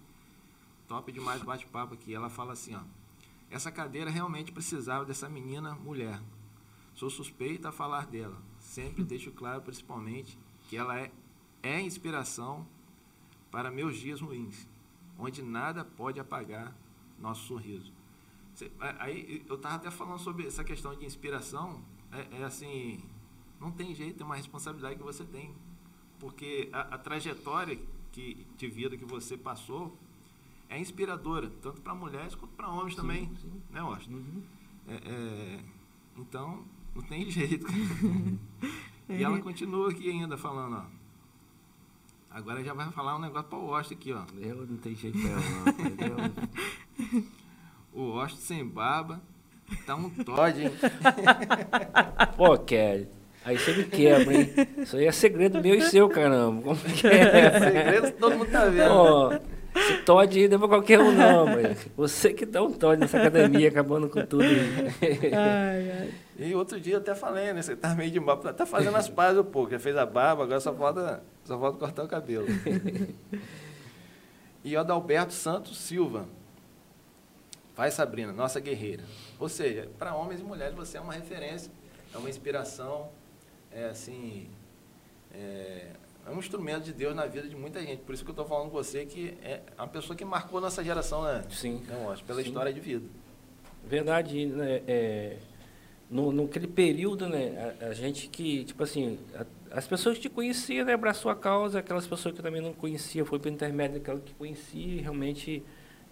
Top 0.86 1.10
demais 1.10 1.42
bate-papo 1.42 1.94
aqui. 1.94 2.14
Ela 2.14 2.28
fala 2.28 2.52
assim, 2.52 2.74
ó. 2.74 2.80
Essa 3.50 3.72
cadeira 3.72 4.10
realmente 4.10 4.52
precisava 4.52 5.04
dessa 5.04 5.28
menina 5.28 5.74
mulher. 5.74 6.20
Sou 6.94 7.08
suspeita 7.08 7.70
a 7.70 7.72
falar 7.72 8.06
dela. 8.06 8.40
Sempre 8.58 9.02
deixo 9.02 9.30
claro, 9.30 9.62
principalmente, 9.62 10.38
que 10.68 10.76
ela 10.76 10.98
é, 10.98 11.10
é 11.62 11.80
inspiração 11.80 12.66
para 13.50 13.70
meus 13.70 13.96
dias 13.96 14.20
ruins 14.20 14.68
onde 15.20 15.42
nada 15.42 15.84
pode 15.84 16.18
apagar 16.18 16.74
nosso 17.18 17.46
sorriso. 17.46 17.92
Aí 18.98 19.44
eu 19.48 19.56
estava 19.56 19.76
até 19.76 19.90
falando 19.90 20.18
sobre 20.18 20.46
essa 20.46 20.64
questão 20.64 20.94
de 20.94 21.04
inspiração, 21.04 21.82
é, 22.10 22.40
é, 22.40 22.44
assim, 22.44 23.02
não 23.60 23.70
tem 23.70 23.94
jeito, 23.94 24.22
é 24.22 24.26
uma 24.26 24.36
responsabilidade 24.36 24.96
que 24.96 25.02
você 25.02 25.24
tem, 25.24 25.54
porque 26.18 26.68
a, 26.72 26.80
a 26.80 26.98
trajetória 26.98 27.78
que, 28.12 28.46
de 28.56 28.68
vida 28.68 28.96
que 28.96 29.04
você 29.04 29.36
passou 29.36 29.96
é 30.68 30.78
inspiradora, 30.78 31.50
tanto 31.62 31.80
para 31.80 31.94
mulheres 31.94 32.34
quanto 32.34 32.52
para 32.54 32.68
homens 32.68 32.94
sim, 32.94 33.00
também, 33.00 33.34
sim. 33.36 33.62
né, 33.70 33.82
Washington? 33.82 34.16
Uhum. 34.16 34.42
É, 34.88 34.94
é, 34.94 35.64
então, 36.16 36.64
não 36.94 37.02
tem 37.02 37.28
jeito. 37.30 37.66
e 39.08 39.22
ela 39.22 39.40
continua 39.40 39.90
aqui 39.90 40.10
ainda 40.10 40.36
falando, 40.36 40.76
ó, 40.76 40.99
Agora 42.30 42.62
já 42.62 42.72
vai 42.72 42.90
falar 42.92 43.16
um 43.16 43.20
negócio 43.20 43.48
para 43.48 43.58
o 43.58 43.66
Washington 43.66 43.94
aqui, 43.94 44.12
ó. 44.12 44.22
Eu 44.40 44.66
não 44.66 44.76
tem 44.76 44.94
jeito 44.94 45.18
pra 45.18 45.30
ela, 45.30 45.42
não. 47.12 47.24
o 47.92 48.10
Washington 48.14 48.42
sem 48.42 48.66
barba 48.66 49.20
tá 49.84 49.96
um 49.96 50.08
Todd, 50.10 50.62
hein? 50.62 50.70
Pô, 52.36 52.56
Kelly. 52.58 53.08
Aí 53.44 53.58
você 53.58 53.72
me 53.72 53.84
quebra, 53.84 54.34
hein? 54.34 54.52
Isso 54.78 54.96
aí 54.96 55.06
é 55.06 55.12
segredo 55.12 55.62
meu 55.62 55.74
e 55.74 55.82
seu, 55.82 56.08
caramba. 56.08 56.62
Como 56.62 56.78
que 56.78 57.06
é? 57.06 57.58
segredo 57.58 58.12
todo 58.12 58.36
mundo 58.36 58.50
tá 58.50 58.66
vendo. 58.66 58.88
Pô, 58.90 59.28
esse 59.74 60.02
Todd 60.02 60.38
aí 60.38 60.48
não 60.48 60.56
é 60.56 60.58
pra 60.58 60.68
qualquer 60.68 61.00
um, 61.00 61.12
não, 61.12 61.46
mas 61.46 61.86
você 61.96 62.32
que 62.32 62.44
dá 62.44 62.62
um 62.62 62.72
Todd 62.72 63.00
nessa 63.00 63.18
academia, 63.18 63.68
acabando 63.68 64.08
com 64.08 64.24
tudo. 64.24 64.42
ai, 64.42 65.90
ai. 65.90 66.14
E 66.38 66.54
outro 66.54 66.80
dia 66.80 66.94
eu 66.94 67.00
até 67.00 67.14
falei, 67.14 67.52
né? 67.52 67.60
Você 67.60 67.76
tá 67.76 67.94
meio 67.94 68.10
de 68.10 68.18
barba, 68.18 68.52
tá 68.52 68.64
fazendo 68.64 68.96
as 68.96 69.08
pazes 69.08 69.38
um 69.38 69.44
pouco. 69.44 69.72
Já 69.72 69.78
fez 69.78 69.96
a 69.96 70.06
barba, 70.06 70.44
agora 70.44 70.58
só 70.58 70.74
falta, 70.74 71.22
só 71.44 71.58
falta 71.58 71.78
cortar 71.78 72.04
o 72.04 72.08
cabelo. 72.08 72.46
e 74.64 74.74
o 74.74 74.80
Adalberto 74.80 75.34
Santos 75.34 75.78
Silva. 75.78 76.26
Vai, 77.76 77.90
Sabrina, 77.90 78.32
nossa 78.32 78.58
guerreira. 78.58 79.04
Ou 79.38 79.48
seja, 79.48 79.88
para 79.98 80.14
homens 80.14 80.40
e 80.40 80.44
mulheres 80.44 80.74
você 80.74 80.96
é 80.96 81.00
uma 81.00 81.12
referência, 81.12 81.70
é 82.14 82.16
uma 82.16 82.28
inspiração, 82.28 83.10
é 83.70 83.84
assim. 83.84 84.48
É, 85.32 85.90
é 86.30 86.34
um 86.34 86.38
instrumento 86.38 86.84
de 86.84 86.92
Deus 86.92 87.14
na 87.14 87.26
vida 87.26 87.48
de 87.48 87.56
muita 87.56 87.80
gente. 87.80 88.02
Por 88.02 88.14
isso 88.14 88.24
que 88.24 88.30
eu 88.30 88.32
estou 88.32 88.46
falando 88.46 88.70
com 88.70 88.76
você 88.76 89.04
que 89.04 89.36
é 89.42 89.60
uma 89.76 89.88
pessoa 89.88 90.16
que 90.16 90.24
marcou 90.24 90.60
nossa 90.60 90.82
geração, 90.82 91.24
né? 91.24 91.42
Sim. 91.50 91.82
Não, 91.88 92.10
acho, 92.10 92.24
pela 92.24 92.40
Sim. 92.40 92.48
história 92.48 92.72
de 92.72 92.80
vida. 92.80 93.06
Verdade, 93.84 94.46
né? 94.46 94.82
É, 94.86 95.36
no, 96.08 96.32
naquele 96.32 96.66
período, 96.66 97.28
né, 97.28 97.74
a, 97.80 97.86
a, 97.86 97.94
gente 97.94 98.28
que, 98.28 98.64
tipo 98.64 98.82
assim, 98.82 99.18
a, 99.34 99.46
as 99.76 99.86
pessoas 99.86 100.16
que 100.16 100.22
te 100.22 100.28
conheciam, 100.28 100.84
né, 100.84 100.92
abraçou 100.92 101.30
a 101.30 101.36
causa, 101.36 101.78
aquelas 101.78 102.06
pessoas 102.06 102.34
que 102.34 102.42
também 102.42 102.60
não 102.60 102.72
conhecia, 102.72 103.24
foi 103.24 103.38
pelo 103.38 103.54
intermédio 103.54 103.98
daquela 103.98 104.18
que 104.18 104.34
conhecia, 104.34 105.02
realmente 105.02 105.62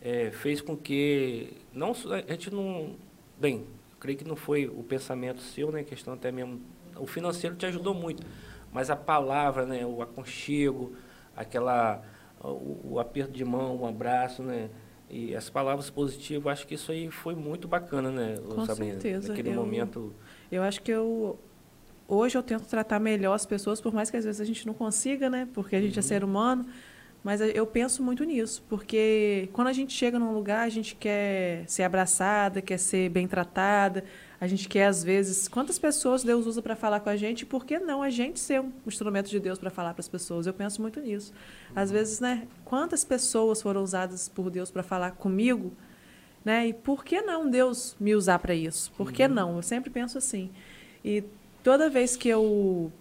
é, 0.01 0.31
fez 0.31 0.61
com 0.61 0.77
que, 0.77 1.53
não, 1.73 1.93
a 2.29 2.33
gente 2.33 2.53
não, 2.53 2.95
bem, 3.39 3.67
creio 3.99 4.17
que 4.17 4.25
não 4.25 4.37
foi 4.37 4.67
o 4.67 4.85
pensamento 4.85 5.41
seu, 5.41 5.73
né, 5.73 5.83
questão 5.83 6.15
até 6.15 6.31
mesmo 6.31 6.61
o 6.97 7.07
financeiro 7.07 7.57
te 7.57 7.67
ajudou 7.67 7.95
muito, 7.95 8.25
mas 8.73 8.91
a 8.91 8.97
palavra, 8.97 9.67
né, 9.67 9.85
o 9.85 10.03
aconchego, 10.03 10.95
aquela 11.37 12.03
o, 12.41 12.95
o 12.95 13.01
aperto 13.01 13.33
de 13.33 13.45
mão, 13.45 13.77
o 13.77 13.87
abraço, 13.87 14.43
né, 14.43 14.69
e 15.11 15.35
as 15.35 15.49
palavras 15.49 15.89
positivas, 15.91 16.53
acho 16.53 16.67
que 16.67 16.75
isso 16.75 16.93
aí 16.93 17.11
foi 17.11 17.35
muito 17.35 17.67
bacana, 17.67 18.11
né, 18.11 18.37
Com 18.49 18.65
Sabrina? 18.65 18.93
certeza. 18.93 19.29
Naquele 19.29 19.51
eu, 19.51 19.55
momento. 19.55 20.15
Eu 20.51 20.63
acho 20.63 20.83
que 20.83 20.91
eu 20.91 21.39
hoje 22.07 22.39
eu 22.39 22.43
tento 22.43 22.67
tratar 22.67 22.99
melhor 22.99 23.35
as 23.35 23.45
pessoas, 23.45 23.81
por 23.81 23.93
mais 23.93 24.11
que 24.11 24.17
às 24.17 24.25
vezes 24.25 24.41
a 24.41 24.45
gente 24.45 24.67
não 24.67 24.75
consiga, 24.75 25.29
né, 25.29 25.49
porque 25.53 25.77
a 25.77 25.81
gente 25.81 25.99
é 25.99 26.01
uhum. 26.01 26.07
é 26.07 26.09
ser 26.09 26.25
humano. 26.25 26.67
Mas 27.23 27.41
eu 27.41 27.67
penso 27.67 28.03
muito 28.03 28.23
nisso, 28.25 28.65
porque 28.69 29.49
quando 29.53 29.67
a 29.67 29.73
gente 29.73 29.93
chega 29.93 30.19
num 30.19 30.33
lugar, 30.33 30.65
a 30.65 30.69
gente 30.69 30.95
quer 30.95 31.65
ser 31.67 31.83
abraçada, 31.83 32.63
quer 32.63 32.79
ser 32.79 33.09
bem 33.11 33.27
tratada, 33.27 34.05
a 34.41 34.47
gente 34.47 34.69
quer, 34.69 34.87
às 34.87 35.03
vezes, 35.03 35.49
quantas 35.49 35.79
pessoas 35.79 36.23
Deus 36.23 36.47
usa 36.47 36.63
para 36.63 36.77
falar 36.77 37.01
com 37.01 37.11
a 37.11 37.17
gente, 37.17 37.45
por 37.45 37.65
que 37.65 37.79
não 37.79 38.03
a 38.03 38.11
gente 38.11 38.39
ser 38.39 38.61
um 38.61 38.73
instrumento 38.87 39.29
de 39.29 39.41
Deus 39.41 39.59
para 39.59 39.69
falar 39.69 39.95
para 39.95 40.01
as 40.01 40.09
pessoas? 40.09 40.47
Eu 40.47 40.55
penso 40.55 40.81
muito 40.81 41.01
nisso. 41.01 41.33
Às 41.75 41.91
vezes, 41.91 42.21
né, 42.21 42.47
quantas 42.65 43.05
pessoas 43.05 43.61
foram 43.61 43.83
usadas 43.83 44.29
por 44.29 44.49
Deus 44.49 44.71
para 44.71 44.85
falar 44.85 45.13
comigo, 45.13 45.73
né? 46.45 46.69
E 46.69 46.73
por 46.73 47.05
que 47.05 47.21
não 47.21 47.51
Deus 47.51 47.97
me 47.99 48.15
usar 48.15 48.39
para 48.39 48.55
isso? 48.55 48.93
Por 48.93 49.13
que 49.13 49.25
uhum. 49.25 49.29
não? 49.29 49.57
Eu 49.57 49.63
sempre 49.63 49.91
penso 49.91 50.17
assim. 50.17 50.51
E 51.05 51.25
toda 51.65 51.91
vez 51.91 52.17
que 52.17 52.29
eu 52.29 52.93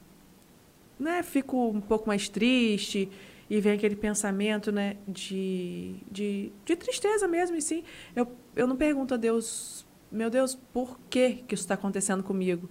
né, 0.99 1.21
fico 1.21 1.69
um 1.69 1.81
pouco 1.81 2.07
mais 2.07 2.27
triste, 2.27 3.09
e 3.49 3.61
vem 3.61 3.73
aquele 3.73 3.95
pensamento 3.95 4.71
né, 4.71 4.97
de, 5.07 5.95
de, 6.11 6.51
de 6.65 6.75
tristeza 6.75 7.27
mesmo, 7.27 7.55
e 7.55 7.61
sim, 7.61 7.83
eu, 8.15 8.27
eu 8.55 8.67
não 8.67 8.75
pergunto 8.75 9.13
a 9.13 9.17
Deus, 9.17 9.85
meu 10.11 10.29
Deus, 10.29 10.55
por 10.73 10.99
que, 11.09 11.43
que 11.47 11.55
isso 11.55 11.63
está 11.63 11.73
acontecendo 11.73 12.23
comigo? 12.23 12.69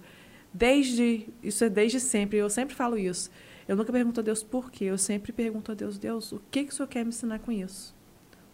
Desde, 0.53 1.27
isso 1.43 1.63
é 1.63 1.69
desde 1.69 1.99
sempre, 1.99 2.37
eu 2.37 2.49
sempre 2.49 2.75
falo 2.75 2.97
isso. 2.97 3.29
Eu 3.67 3.75
nunca 3.75 3.91
pergunto 3.91 4.19
a 4.19 4.23
Deus 4.23 4.41
por 4.43 4.71
quê, 4.71 4.85
eu 4.85 4.97
sempre 4.97 5.31
pergunto 5.31 5.71
a 5.71 5.75
Deus, 5.75 5.97
Deus, 5.97 6.31
o 6.31 6.41
que, 6.49 6.63
que 6.63 6.71
o 6.71 6.75
Senhor 6.75 6.87
quer 6.87 7.03
me 7.03 7.09
ensinar 7.09 7.39
com 7.39 7.51
isso? 7.51 7.95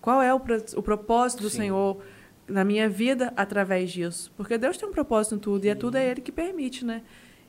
Qual 0.02 0.22
é 0.22 0.34
o, 0.34 0.42
o 0.76 0.82
propósito 0.82 1.44
do 1.44 1.50
sim. 1.50 1.58
Senhor 1.58 2.04
na 2.48 2.66
minha 2.66 2.90
vida 2.90 3.32
através 3.38 3.92
disso? 3.92 4.32
Porque 4.36 4.58
Deus 4.58 4.78
tem 4.78 4.90
um 4.90 4.92
propósito 4.92 5.36
em 5.36 5.40
tudo, 5.40 5.62
sim. 5.62 5.68
e 5.68 5.72
é 5.72 5.76
tudo 5.76 5.98
é 5.98 6.10
Ele 6.10 6.22
que 6.22 6.32
permite, 6.32 6.84
né? 6.84 7.04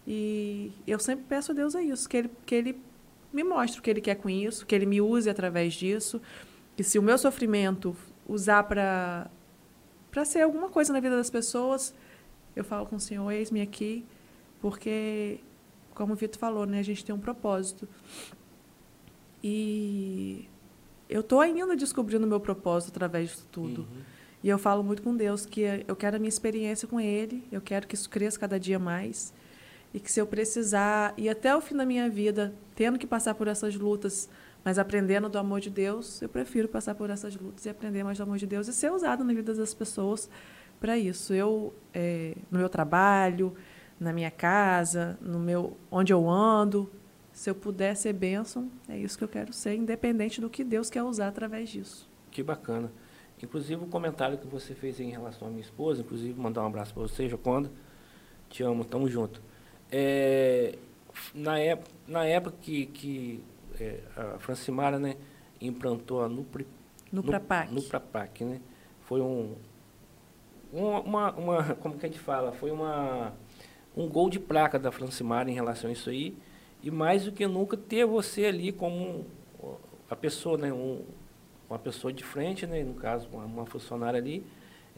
E 0.06 0.70
eu 0.86 0.98
sempre 0.98 1.24
peço 1.26 1.52
a 1.52 1.54
Deus 1.54 1.74
a 1.74 1.82
isso, 1.82 2.08
que 2.08 2.16
Ele, 2.18 2.30
que 2.44 2.54
ele 2.54 2.80
me 3.34 3.42
mostre 3.42 3.80
o 3.80 3.82
que 3.82 3.90
ele 3.90 4.00
quer 4.00 4.14
com 4.14 4.30
isso, 4.30 4.64
que 4.64 4.74
ele 4.74 4.86
me 4.86 5.00
use 5.00 5.28
através 5.28 5.74
disso, 5.74 6.22
que 6.76 6.84
se 6.84 6.98
o 6.98 7.02
meu 7.02 7.18
sofrimento 7.18 7.96
usar 8.28 8.62
para 8.62 9.28
para 10.14 10.24
ser 10.24 10.42
alguma 10.42 10.68
coisa 10.68 10.92
na 10.92 11.00
vida 11.00 11.16
das 11.16 11.28
pessoas, 11.28 11.92
eu 12.54 12.62
falo 12.62 12.86
com 12.86 12.94
o 12.94 13.00
Senhor, 13.00 13.28
eis-me 13.32 13.60
aqui, 13.60 14.06
porque 14.60 15.40
como 15.92 16.12
o 16.12 16.16
Vitor 16.16 16.38
falou, 16.38 16.64
né, 16.64 16.78
a 16.78 16.84
gente 16.84 17.04
tem 17.04 17.12
um 17.12 17.18
propósito. 17.18 17.88
E 19.42 20.48
eu 21.08 21.20
estou 21.20 21.40
ainda 21.40 21.74
descobrindo 21.74 22.24
o 22.26 22.28
meu 22.28 22.38
propósito 22.38 22.90
através 22.90 23.30
disso 23.30 23.48
tudo. 23.50 23.80
Uhum. 23.80 24.02
E 24.40 24.48
eu 24.48 24.56
falo 24.56 24.84
muito 24.84 25.02
com 25.02 25.16
Deus 25.16 25.44
que 25.44 25.62
eu 25.88 25.96
quero 25.96 26.14
a 26.14 26.18
minha 26.20 26.28
experiência 26.28 26.86
com 26.86 27.00
Ele, 27.00 27.42
eu 27.50 27.60
quero 27.60 27.88
que 27.88 27.96
isso 27.96 28.08
cresça 28.08 28.38
cada 28.38 28.58
dia 28.58 28.78
mais 28.78 29.34
e 29.92 29.98
que 29.98 30.12
se 30.12 30.20
eu 30.20 30.28
precisar 30.28 31.12
e 31.16 31.28
até 31.28 31.56
o 31.56 31.60
fim 31.60 31.74
da 31.74 31.84
minha 31.84 32.08
vida, 32.08 32.54
tendo 32.76 33.00
que 33.00 33.06
passar 33.06 33.34
por 33.34 33.48
essas 33.48 33.74
lutas, 33.74 34.28
mas 34.64 34.78
aprendendo 34.78 35.28
do 35.28 35.38
amor 35.38 35.60
de 35.60 35.68
Deus, 35.68 36.22
eu 36.22 36.28
prefiro 36.28 36.68
passar 36.68 36.94
por 36.94 37.10
essas 37.10 37.36
lutas 37.36 37.66
e 37.66 37.68
aprender 37.68 38.02
mais 38.02 38.16
do 38.16 38.22
amor 38.22 38.38
de 38.38 38.46
Deus 38.46 38.66
e 38.66 38.72
ser 38.72 38.90
usado 38.90 39.22
na 39.22 39.34
vida 39.34 39.52
das 39.54 39.74
pessoas 39.74 40.30
para 40.80 40.96
isso. 40.96 41.34
Eu, 41.34 41.74
é, 41.92 42.34
no 42.50 42.58
meu 42.58 42.68
trabalho, 42.68 43.54
na 44.00 44.12
minha 44.12 44.30
casa, 44.30 45.18
no 45.20 45.38
meu, 45.38 45.76
onde 45.90 46.12
eu 46.12 46.28
ando, 46.28 46.90
se 47.32 47.50
eu 47.50 47.54
puder 47.54 47.94
ser 47.96 48.12
bênção, 48.12 48.70
é 48.88 48.96
isso 48.96 49.18
que 49.18 49.24
eu 49.24 49.28
quero 49.28 49.52
ser, 49.52 49.74
independente 49.74 50.40
do 50.40 50.48
que 50.48 50.64
Deus 50.64 50.88
quer 50.88 51.02
usar 51.02 51.28
através 51.28 51.68
disso. 51.68 52.08
Que 52.30 52.42
bacana. 52.42 52.90
Inclusive 53.42 53.84
o 53.84 53.86
comentário 53.86 54.38
que 54.38 54.46
você 54.46 54.74
fez 54.74 54.98
em 55.00 55.10
relação 55.10 55.48
à 55.48 55.50
minha 55.50 55.60
esposa, 55.60 56.00
inclusive 56.00 56.40
mandar 56.40 56.62
um 56.62 56.66
abraço 56.66 56.94
para 56.94 57.02
você, 57.02 57.28
Joconda. 57.28 57.70
Te 58.48 58.62
amo, 58.62 58.84
tamo 58.84 59.08
junto. 59.10 59.42
É, 59.90 60.78
na, 61.34 61.58
época, 61.58 61.90
na 62.06 62.24
época 62.24 62.56
que, 62.60 62.86
que 62.86 63.44
é, 63.80 64.00
a 64.16 64.38
Francimara 64.38 64.98
né, 64.98 65.16
implantou 65.60 66.22
a 66.22 66.28
Nupri, 66.28 66.66
Nuprapac. 67.12 67.72
Nuprapac, 67.72 68.44
né? 68.44 68.60
Foi 69.02 69.20
um, 69.20 69.54
uma, 70.72 71.32
uma, 71.32 71.74
como 71.76 71.96
que 71.96 72.06
a 72.06 72.08
gente 72.08 72.20
fala, 72.20 72.52
foi 72.52 72.70
uma, 72.70 73.32
um 73.96 74.08
gol 74.08 74.28
de 74.28 74.40
placa 74.40 74.78
da 74.78 74.90
Francimara 74.90 75.50
em 75.50 75.54
relação 75.54 75.90
a 75.90 75.92
isso 75.92 76.10
aí, 76.10 76.36
e 76.82 76.90
mais 76.90 77.24
do 77.24 77.32
que 77.32 77.46
nunca 77.46 77.76
ter 77.76 78.04
você 78.04 78.46
ali 78.46 78.72
como 78.72 79.26
a 80.10 80.16
pessoa, 80.16 80.58
né, 80.58 80.72
um, 80.72 81.02
uma 81.68 81.78
pessoa 81.78 82.12
de 82.12 82.24
frente, 82.24 82.66
né, 82.66 82.82
no 82.82 82.94
caso, 82.94 83.28
uma, 83.32 83.44
uma 83.44 83.66
funcionária 83.66 84.18
ali, 84.18 84.44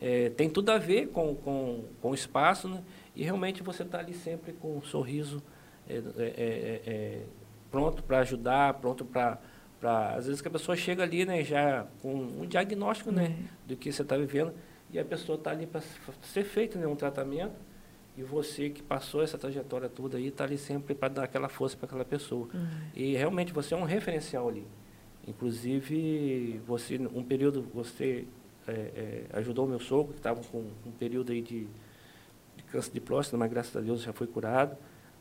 é, 0.01 0.31
tem 0.31 0.49
tudo 0.49 0.71
a 0.71 0.79
ver 0.79 1.09
com, 1.09 1.35
com, 1.35 1.85
com 2.03 2.11
o 2.11 2.15
espaço, 2.15 2.69
né? 2.69 2.83
E 3.15 3.23
realmente 3.23 3.63
você 3.63 3.83
está 3.83 3.99
ali 3.99 4.13
sempre 4.13 4.53
com 4.53 4.77
um 4.77 4.83
sorriso 4.83 5.43
é, 5.89 5.95
é, 5.95 6.03
é, 6.19 6.83
é 6.87 7.23
pronto 7.77 8.03
para 8.03 8.21
ajudar, 8.21 8.75
pronto 8.75 9.05
para 9.05 9.39
às 10.17 10.27
vezes 10.27 10.41
que 10.41 10.49
a 10.49 10.51
pessoa 10.51 10.75
chega 10.75 11.03
ali, 11.03 11.27
né, 11.27 11.45
já 11.45 11.87
com 12.01 12.15
um 12.15 12.47
diagnóstico, 12.47 13.13
né, 13.13 13.27
uhum. 13.27 13.47
do 13.69 13.77
que 13.77 13.93
você 13.93 14.01
está 14.01 14.17
vivendo, 14.17 14.53
e 14.91 14.99
a 14.99 15.05
pessoa 15.05 15.37
está 15.37 15.51
ali 15.51 15.67
para 15.67 15.83
ser 16.23 16.45
feito, 16.45 16.79
né, 16.79 16.87
um 16.87 16.97
tratamento, 16.97 17.55
e 18.17 18.23
você 18.23 18.71
que 18.71 18.83
passou 18.83 19.23
essa 19.23 19.37
trajetória 19.37 19.91
toda 19.91 20.17
aí, 20.17 20.29
está 20.29 20.45
ali 20.45 20.57
sempre 20.57 20.95
para 20.95 21.09
dar 21.09 21.25
aquela 21.25 21.51
força 21.51 21.77
para 21.77 21.85
aquela 21.85 22.05
pessoa. 22.05 22.49
Uhum. 22.55 22.67
E 22.95 23.15
realmente 23.15 23.53
você 23.53 23.75
é 23.75 23.77
um 23.77 23.85
referencial 23.85 24.49
ali. 24.49 24.67
Inclusive, 25.29 26.59
você, 26.67 26.97
um 27.15 27.23
período, 27.23 27.63
você 27.75 28.25
é, 28.67 28.73
é, 28.73 29.25
ajudou 29.35 29.67
o 29.67 29.69
meu 29.69 29.79
sogro, 29.79 30.15
que 30.15 30.21
estava 30.21 30.41
com 30.45 30.65
um 30.87 30.93
período 30.99 31.31
aí 31.31 31.43
de 31.43 31.69
câncer 32.73 32.91
de 32.91 33.01
próstata, 33.01 33.37
mas 33.37 33.51
graças 33.51 33.77
a 33.77 33.81
Deus 33.81 34.01
já 34.01 34.15
foi 34.15 34.27
curado. 34.27 34.77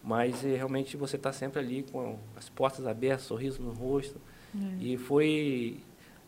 Mas 0.06 0.46
é, 0.46 0.56
realmente 0.56 0.96
você 0.96 1.16
está 1.16 1.34
sempre 1.34 1.60
ali 1.60 1.84
com 1.92 2.20
as 2.38 2.48
portas 2.48 2.86
abertas, 2.86 3.26
sorriso 3.26 3.62
no 3.64 3.72
rosto. 3.72 4.22
É. 4.56 4.84
E 4.84 4.98
foi 4.98 5.80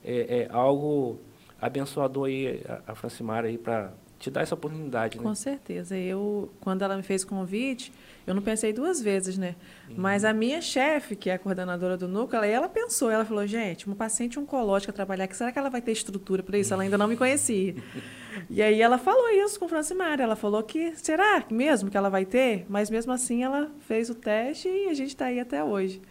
é, 0.04 0.40
é, 0.40 0.48
algo 0.52 1.20
abençoador 1.62 2.28
aí, 2.28 2.64
a, 2.68 2.92
a 2.92 2.96
Francimara 2.96 3.48
aí 3.48 3.58
para 3.58 3.94
te 4.20 4.32
dar 4.32 4.42
essa 4.42 4.56
oportunidade, 4.56 5.18
né? 5.18 5.24
Com 5.24 5.36
certeza. 5.36 5.96
Eu, 5.96 6.52
quando 6.60 6.82
ela 6.82 6.98
me 6.98 7.04
fez 7.04 7.22
o 7.22 7.28
convite, 7.28 7.94
eu 8.26 8.34
não 8.34 8.42
pensei 8.42 8.74
duas 8.74 9.00
vezes, 9.00 9.38
né? 9.38 9.56
Uhum. 9.88 9.96
Mas 9.98 10.26
a 10.26 10.34
minha 10.34 10.60
chefe, 10.60 11.16
que 11.16 11.30
é 11.30 11.34
a 11.34 11.40
coordenadora 11.40 11.96
do 11.96 12.08
núcleo, 12.08 12.38
ela, 12.38 12.48
ela 12.48 12.70
pensou, 12.70 13.12
ela 13.12 13.24
falou, 13.24 13.46
gente, 13.46 13.86
uma 13.86 13.96
paciente 13.96 14.40
oncológica 14.40 14.92
trabalhar 14.92 15.26
aqui, 15.26 15.38
será 15.38 15.52
que 15.52 15.60
ela 15.60 15.70
vai 15.70 15.82
ter 15.82 15.92
estrutura 15.92 16.42
para 16.42 16.58
isso? 16.58 16.74
Ela 16.74 16.84
ainda 16.84 16.98
não 16.98 17.08
me 17.08 17.16
conhecia. 17.16 17.76
e 18.50 18.62
aí 18.62 18.82
ela 18.82 18.98
falou 18.98 19.30
isso 19.30 19.60
com 19.60 19.66
o 19.66 19.70
Francimar, 19.70 20.20
ela 20.20 20.36
falou 20.36 20.62
que, 20.64 20.96
será 20.96 21.44
mesmo 21.50 21.90
que 21.90 21.98
ela 21.98 22.10
vai 22.10 22.26
ter? 22.26 22.66
Mas 22.70 22.90
mesmo 22.90 23.12
assim 23.12 23.44
ela 23.44 23.72
fez 23.82 24.10
o 24.10 24.16
teste 24.16 24.68
e 24.68 24.90
a 24.90 24.94
gente 24.94 25.10
está 25.10 25.26
aí 25.26 25.40
até 25.40 25.64
hoje. 25.64 26.02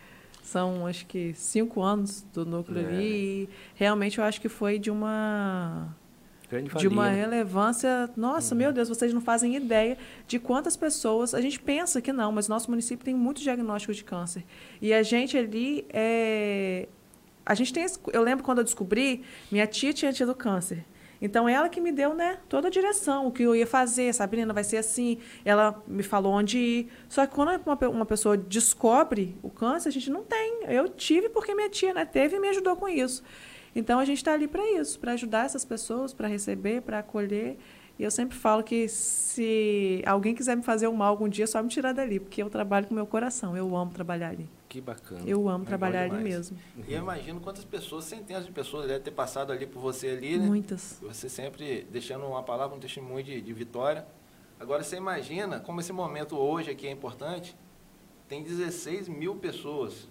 São, 0.43 0.87
acho 0.87 1.07
que, 1.07 1.35
cinco 1.35 1.83
anos 1.83 2.23
do 2.33 2.47
núcleo 2.47 2.81
é. 2.81 2.87
ali. 2.87 3.05
E 3.05 3.49
realmente 3.75 4.19
eu 4.19 4.25
acho 4.25 4.41
que 4.41 4.49
foi 4.49 4.79
de 4.79 4.91
uma 4.91 5.89
de 6.79 6.87
uma 6.87 7.09
relevância. 7.09 8.09
Nossa, 8.17 8.55
uhum. 8.55 8.59
meu 8.59 8.73
Deus, 8.73 8.89
vocês 8.89 9.13
não 9.13 9.21
fazem 9.21 9.57
ideia 9.57 9.99
de 10.27 10.39
quantas 10.39 10.77
pessoas. 10.77 11.35
A 11.35 11.41
gente 11.41 11.59
pensa 11.59 12.01
que 12.01 12.13
não, 12.13 12.31
mas 12.31 12.47
nosso 12.47 12.71
município 12.71 13.05
tem 13.05 13.15
muitos 13.15 13.43
diagnósticos 13.43 13.97
de 13.97 14.05
câncer. 14.05 14.45
E 14.81 14.93
a 14.93 15.03
gente 15.03 15.37
ali 15.37 15.85
é. 15.91 16.89
A 17.45 17.55
gente 17.55 17.73
tem. 17.73 17.85
Eu 18.13 18.23
lembro 18.23 18.45
quando 18.45 18.59
eu 18.59 18.65
descobri, 18.65 19.23
minha 19.51 19.67
tia 19.67 19.93
tinha 19.93 20.13
tido 20.13 20.35
câncer. 20.35 20.85
Então, 21.27 21.49
ela 21.49 21.69
que 21.69 21.81
me 21.81 21.91
deu 21.91 22.15
né, 22.15 22.39
toda 22.49 22.69
a 22.69 22.71
direção, 22.71 23.27
o 23.27 23.33
que 23.33 23.43
eu 23.43 23.55
ia 23.55 23.67
fazer, 23.67 24.15
Sabrina, 24.15 24.53
vai 24.55 24.63
ser 24.63 24.77
assim. 24.77 25.19
Ela 25.45 25.83
me 25.87 26.05
falou 26.05 26.33
onde 26.33 26.57
ir. 26.57 26.89
Só 27.09 27.27
que 27.27 27.35
quando 27.35 27.61
uma, 27.67 27.89
uma 27.89 28.07
pessoa 28.07 28.37
descobre 28.37 29.37
o 29.43 29.51
câncer, 29.51 29.89
a 29.89 29.93
gente 29.93 30.09
não 30.09 30.23
tem. 30.23 30.61
Eu 30.69 30.89
tive 30.89 31.29
porque 31.29 31.53
minha 31.53 31.69
tia 31.69 31.93
né, 31.93 32.05
teve 32.05 32.37
e 32.37 32.41
me 32.41 32.49
ajudou 32.49 32.77
com 32.77 32.89
isso. 32.89 33.25
Então 33.75 33.99
a 33.99 34.05
gente 34.05 34.19
está 34.19 34.33
ali 34.33 34.47
para 34.47 34.65
isso, 34.71 35.01
para 35.01 35.13
ajudar 35.13 35.45
essas 35.45 35.65
pessoas, 35.65 36.15
para 36.15 36.29
receber, 36.29 36.81
para 36.81 37.01
acolher. 37.01 37.59
E 37.99 38.05
eu 38.05 38.11
sempre 38.11 38.37
falo 38.37 38.63
que 38.63 38.87
se 38.89 40.03
alguém 40.07 40.33
quiser 40.33 40.57
me 40.57 40.63
fazer 40.63 40.87
um 40.87 40.95
mal 40.95 41.09
algum 41.09 41.29
dia, 41.29 41.45
é 41.45 41.47
só 41.47 41.61
me 41.61 41.69
tirar 41.69 41.93
dali, 41.93 42.21
porque 42.21 42.41
eu 42.43 42.49
trabalho 42.49 42.87
com 42.87 42.95
meu 42.95 43.07
coração, 43.07 43.57
eu 43.57 43.77
amo 43.77 43.91
trabalhar 43.93 44.29
ali. 44.29 44.49
Que 44.69 44.81
bacana. 44.81 45.23
Eu 45.27 45.49
amo 45.49 45.65
é 45.65 45.67
trabalhar 45.67 46.03
ali 46.03 46.23
mesmo. 46.23 46.59
E 46.87 46.93
eu 46.93 47.01
imagino 47.01 47.41
quantas 47.41 47.65
pessoas, 47.65 48.05
centenas 48.05 48.45
de 48.45 48.53
pessoas 48.53 48.87
devem 48.87 49.03
ter 49.03 49.13
passado 49.13 49.53
ali 49.53 49.67
por 49.67 49.81
você 49.81 50.09
ali, 50.09 50.39
né? 50.39 50.47
Muitas. 50.47 50.99
Você 51.03 51.29
sempre 51.29 51.87
deixando 51.91 52.27
uma 52.27 52.43
palavra, 52.43 52.77
um 52.77 52.81
testemunho 52.81 53.25
de, 53.25 53.41
de 53.41 53.53
vitória. 53.53 54.07
Agora 54.59 54.83
você 54.83 54.97
imagina 54.97 55.61
como 55.61 55.81
esse 55.81 55.93
momento 55.93 56.37
hoje 56.37 56.71
aqui 56.71 56.87
é 56.87 56.91
importante. 56.91 57.57
Tem 58.29 58.43
16 58.43 59.09
mil 59.09 59.37
pessoas 59.37 60.09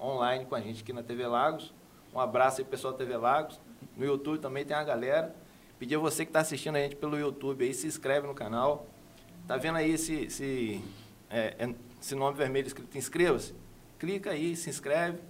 online 0.00 0.46
com 0.46 0.54
a 0.54 0.60
gente 0.60 0.82
aqui 0.82 0.92
na 0.92 1.02
TV 1.02 1.26
Lagos 1.26 1.72
um 2.14 2.20
abraço 2.20 2.60
aí 2.60 2.66
pessoal 2.66 2.92
da 2.92 2.98
TV 2.98 3.16
Lagos. 3.16 3.58
No 3.96 4.04
YouTube 4.04 4.38
também 4.38 4.64
tem 4.64 4.76
a 4.76 4.84
galera. 4.84 5.34
Pedir 5.78 5.96
a 5.96 5.98
você 5.98 6.24
que 6.24 6.28
está 6.28 6.40
assistindo 6.40 6.76
a 6.76 6.78
gente 6.78 6.94
pelo 6.94 7.18
YouTube 7.18 7.64
aí, 7.64 7.72
se 7.72 7.86
inscreve 7.86 8.26
no 8.26 8.34
canal. 8.34 8.86
Tá 9.46 9.56
vendo 9.56 9.78
aí 9.78 9.92
esse, 9.92 10.14
esse 10.14 10.82
é, 11.30 11.56
é, 11.58 11.74
esse 12.00 12.14
nome 12.14 12.36
vermelho 12.36 12.66
escrito 12.66 12.96
inscreva-se, 12.96 13.54
clica 14.02 14.30
aí, 14.30 14.56
se 14.56 14.68
inscreve, 14.68 15.20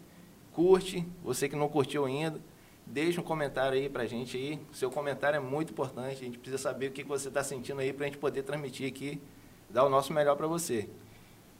curte, 0.50 1.06
você 1.22 1.46
que 1.46 1.54
não 1.54 1.68
curtiu 1.68 2.06
ainda, 2.06 2.40
deixa 2.86 3.20
um 3.20 3.24
comentário 3.24 3.78
aí 3.78 3.86
pra 3.86 4.06
gente 4.06 4.34
aí. 4.34 4.58
Seu 4.72 4.90
comentário 4.90 5.36
é 5.36 5.40
muito 5.40 5.72
importante, 5.74 6.12
a 6.22 6.24
gente 6.24 6.38
precisa 6.38 6.56
saber 6.56 6.86
o 6.86 6.90
que 6.90 7.04
você 7.04 7.28
está 7.28 7.44
sentindo 7.44 7.82
aí 7.82 7.92
pra 7.92 8.06
gente 8.06 8.16
poder 8.16 8.42
transmitir 8.44 8.88
aqui, 8.88 9.20
dar 9.68 9.84
o 9.84 9.90
nosso 9.90 10.10
melhor 10.14 10.36
para 10.36 10.46
você. 10.46 10.88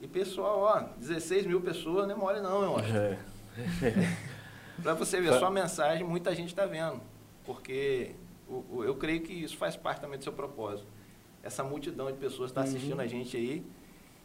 E 0.01 0.07
pessoal, 0.07 0.59
ó, 0.61 0.79
16 0.97 1.45
mil 1.45 1.61
pessoas 1.61 2.07
não 2.07 2.15
é 2.15 2.17
mole 2.17 2.41
não, 2.41 2.61
meu 2.61 2.77
anjo. 2.79 2.97
É. 2.97 3.19
Para 4.81 4.95
você 4.95 5.21
ver, 5.21 5.37
sua 5.37 5.51
mensagem 5.51 6.03
muita 6.03 6.33
gente 6.33 6.47
está 6.47 6.65
vendo. 6.65 6.99
Porque 7.45 8.15
o, 8.49 8.77
o, 8.77 8.83
eu 8.83 8.95
creio 8.95 9.21
que 9.21 9.31
isso 9.31 9.55
faz 9.55 9.75
parte 9.77 10.01
também 10.01 10.17
do 10.17 10.23
seu 10.23 10.33
propósito. 10.33 10.87
Essa 11.43 11.63
multidão 11.63 12.07
de 12.11 12.17
pessoas 12.17 12.49
está 12.49 12.61
assistindo 12.61 12.95
Uhum. 12.95 13.01
a 13.01 13.07
gente 13.07 13.37
aí 13.37 13.63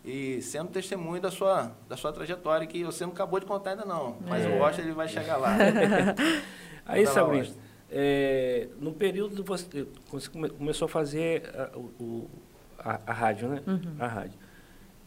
e 0.08 0.40
sendo 0.42 0.70
testemunho 0.70 1.20
da 1.20 1.30
sua, 1.30 1.76
da 1.88 1.96
sua 1.96 2.12
trajetória, 2.12 2.66
que 2.66 2.82
você 2.84 3.04
não 3.04 3.12
acabou 3.12 3.38
de 3.38 3.46
contar 3.46 3.70
ainda 3.70 3.84
não. 3.84 4.16
Mas 4.26 4.44
É. 4.44 4.48
o 4.48 4.58
Rocha 4.58 4.80
ele 4.80 4.92
vai 4.92 5.06
chegar 5.08 5.36
lá. 5.36 5.54
Aí, 6.86 7.06
Sabrina, 7.06 7.46
é, 7.90 8.68
no 8.80 8.92
período 8.92 9.36
que 9.36 9.42
você, 9.48 9.86
você 10.10 10.28
come- 10.30 10.48
começou 10.48 10.86
a 10.86 10.88
fazer 10.88 11.42
a, 11.54 11.76
o- 11.76 11.92
o- 12.00 12.30
a- 12.78 13.00
a 13.06 13.12
rádio, 13.12 13.48
né? 13.48 13.62
Uhum. 13.66 13.96
A 13.98 14.06
rádio. 14.06 14.38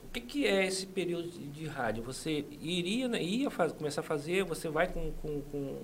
O 0.06 0.12
que, 0.12 0.20
que 0.22 0.46
é 0.46 0.66
esse 0.66 0.86
período 0.86 1.30
de, 1.30 1.48
de 1.48 1.66
rádio? 1.68 2.04
Você 2.04 2.46
iria, 2.60 3.08
né, 3.08 3.22
ia 3.24 3.50
faz- 3.50 3.72
começar 3.72 4.02
a 4.02 4.04
fazer, 4.04 4.44
você 4.44 4.68
vai 4.70 4.88
com, 4.88 5.12
com, 5.22 5.42
com, 5.42 5.78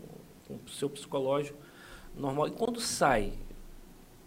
com 0.48 0.54
o 0.56 0.70
seu 0.70 0.90
psicológico 0.90 1.58
normal. 2.16 2.48
E 2.50 2.52
quando 2.52 2.80
sai? 2.80 3.34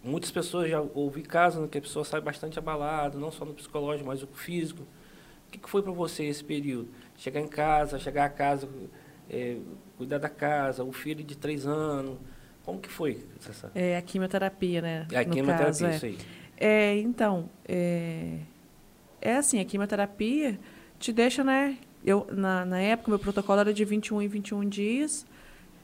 Muitas 0.03 0.31
pessoas 0.31 0.69
já 0.69 0.81
ouvi 0.81 1.21
casos 1.21 1.69
que 1.69 1.77
a 1.77 1.81
pessoa 1.81 2.03
sai 2.03 2.19
bastante 2.21 2.57
abalada, 2.57 3.19
não 3.19 3.31
só 3.31 3.45
no 3.45 3.53
psicológico, 3.53 4.07
mas 4.07 4.23
o 4.23 4.27
físico. 4.27 4.81
O 5.47 5.51
que, 5.51 5.59
que 5.59 5.69
foi 5.69 5.83
para 5.83 5.91
você 5.91 6.23
esse 6.25 6.43
período? 6.43 6.89
Chegar 7.17 7.39
em 7.39 7.47
casa, 7.47 7.99
chegar 7.99 8.25
a 8.25 8.29
casa, 8.29 8.67
é, 9.29 9.57
cuidar 9.97 10.17
da 10.17 10.29
casa, 10.29 10.83
o 10.83 10.91
filho 10.91 11.23
de 11.23 11.37
três 11.37 11.67
anos. 11.67 12.17
Como 12.63 12.79
que 12.79 12.89
foi, 12.89 13.25
Cessá? 13.39 13.69
É 13.75 13.97
a 13.97 14.01
quimioterapia, 14.01 14.81
né? 14.81 15.07
A 15.13 15.23
no 15.23 15.31
quimioterapia, 15.31 15.65
caso, 15.65 15.85
é. 15.85 15.95
isso 15.95 16.05
aí. 16.05 16.17
É, 16.57 16.97
então, 16.97 17.49
é, 17.67 18.37
é 19.19 19.35
assim, 19.35 19.59
a 19.59 19.65
quimioterapia 19.65 20.59
te 20.99 21.11
deixa, 21.11 21.43
né? 21.43 21.77
Eu, 22.03 22.27
na, 22.31 22.65
na 22.65 22.79
época, 22.79 23.09
meu 23.09 23.19
protocolo 23.19 23.59
era 23.59 23.73
de 23.73 23.83
21 23.83 24.21
em 24.21 24.27
21 24.27 24.67
dias. 24.67 25.25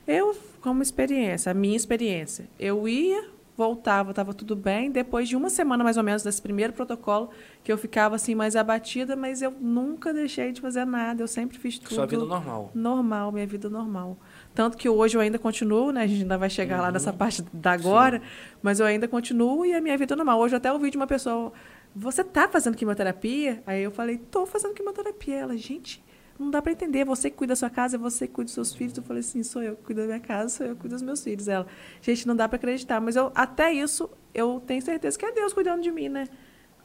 Eu, 0.07 0.35
como 0.61 0.81
experiência, 0.81 1.51
a 1.51 1.53
minha 1.53 1.75
experiência, 1.75 2.47
eu 2.59 2.87
ia, 2.87 3.27
voltava, 3.57 4.11
estava 4.11 4.35
tudo 4.35 4.55
bem. 4.55 4.91
Depois 4.91 5.27
de 5.27 5.35
uma 5.35 5.49
semana, 5.49 5.83
mais 5.83 5.97
ou 5.97 6.03
menos, 6.03 6.21
desse 6.21 6.39
primeiro 6.39 6.71
protocolo, 6.73 7.31
que 7.63 7.71
eu 7.71 7.77
ficava 7.77 8.15
assim 8.15 8.35
mais 8.35 8.55
abatida, 8.55 9.15
mas 9.15 9.41
eu 9.41 9.49
nunca 9.59 10.13
deixei 10.13 10.51
de 10.51 10.61
fazer 10.61 10.85
nada. 10.85 11.23
Eu 11.23 11.27
sempre 11.27 11.57
fiz 11.57 11.79
tudo 11.79 11.95
Sua 11.95 12.05
vida 12.05 12.23
normal. 12.23 12.71
normal, 12.75 13.31
minha 13.31 13.47
vida 13.47 13.67
normal. 13.67 14.15
Tanto 14.53 14.77
que 14.77 14.87
hoje 14.87 15.17
eu 15.17 15.21
ainda 15.21 15.39
continuo, 15.39 15.91
né? 15.91 16.03
A 16.03 16.07
gente 16.07 16.21
ainda 16.21 16.37
vai 16.37 16.49
chegar 16.51 16.79
lá 16.79 16.87
Uhum. 16.87 16.93
nessa 16.93 17.11
parte 17.11 17.41
da 17.51 17.71
agora, 17.71 18.21
mas 18.61 18.79
eu 18.79 18.85
ainda 18.85 19.07
continuo 19.07 19.65
e 19.65 19.73
a 19.73 19.81
minha 19.81 19.97
vida 19.97 20.13
é 20.13 20.15
normal. 20.17 20.39
Hoje 20.39 20.53
eu 20.53 20.57
até 20.57 20.71
ouvi 20.71 20.91
de 20.91 20.97
uma 20.97 21.07
pessoa, 21.07 21.51
você 21.95 22.23
tá 22.23 22.47
fazendo 22.47 22.77
quimioterapia? 22.77 23.63
Aí 23.65 23.81
eu 23.81 23.89
falei, 23.91 24.17
tô 24.17 24.45
fazendo 24.45 24.75
quimioterapia. 24.75 25.35
Ela, 25.35 25.57
gente, 25.57 26.03
não 26.39 26.51
dá 26.51 26.61
para 26.61 26.71
entender, 26.71 27.05
você 27.05 27.29
que 27.29 27.37
cuida 27.37 27.51
da 27.51 27.55
sua 27.55 27.69
casa, 27.69 27.97
você 27.97 28.27
que 28.27 28.33
cuida 28.33 28.47
dos 28.47 28.53
seus 28.53 28.73
filhos. 28.73 28.95
Eu 28.97 29.03
falei 29.03 29.21
assim, 29.21 29.43
sou 29.43 29.61
eu 29.63 29.75
que 29.75 29.83
cuido 29.83 30.01
da 30.01 30.07
minha 30.07 30.19
casa, 30.19 30.49
sou 30.49 30.65
eu 30.65 30.75
que 30.75 30.81
cuido 30.81 30.95
dos 30.95 31.01
meus 31.01 31.23
filhos. 31.23 31.47
Ela, 31.47 31.65
gente, 32.01 32.27
não 32.27 32.35
dá 32.35 32.47
para 32.47 32.57
acreditar, 32.57 33.01
mas 33.01 33.15
eu 33.15 33.31
até 33.33 33.73
isso 33.73 34.09
eu 34.33 34.61
tenho 34.65 34.81
certeza 34.81 35.17
que 35.17 35.25
é 35.25 35.31
Deus 35.31 35.53
cuidando 35.53 35.81
de 35.81 35.91
mim, 35.91 36.09
né? 36.09 36.27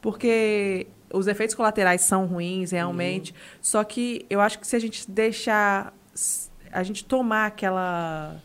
Porque 0.01 0.87
os 1.13 1.27
efeitos 1.27 1.55
colaterais 1.55 2.01
são 2.01 2.25
ruins, 2.25 2.71
realmente. 2.71 3.33
Só 3.61 3.83
que 3.83 4.25
eu 4.29 4.41
acho 4.41 4.59
que 4.59 4.67
se 4.67 4.75
a 4.75 4.79
gente 4.79 5.09
deixar. 5.09 5.93
A 6.71 6.83
gente 6.83 7.05
tomar 7.05 7.45
aquela. 7.45 8.35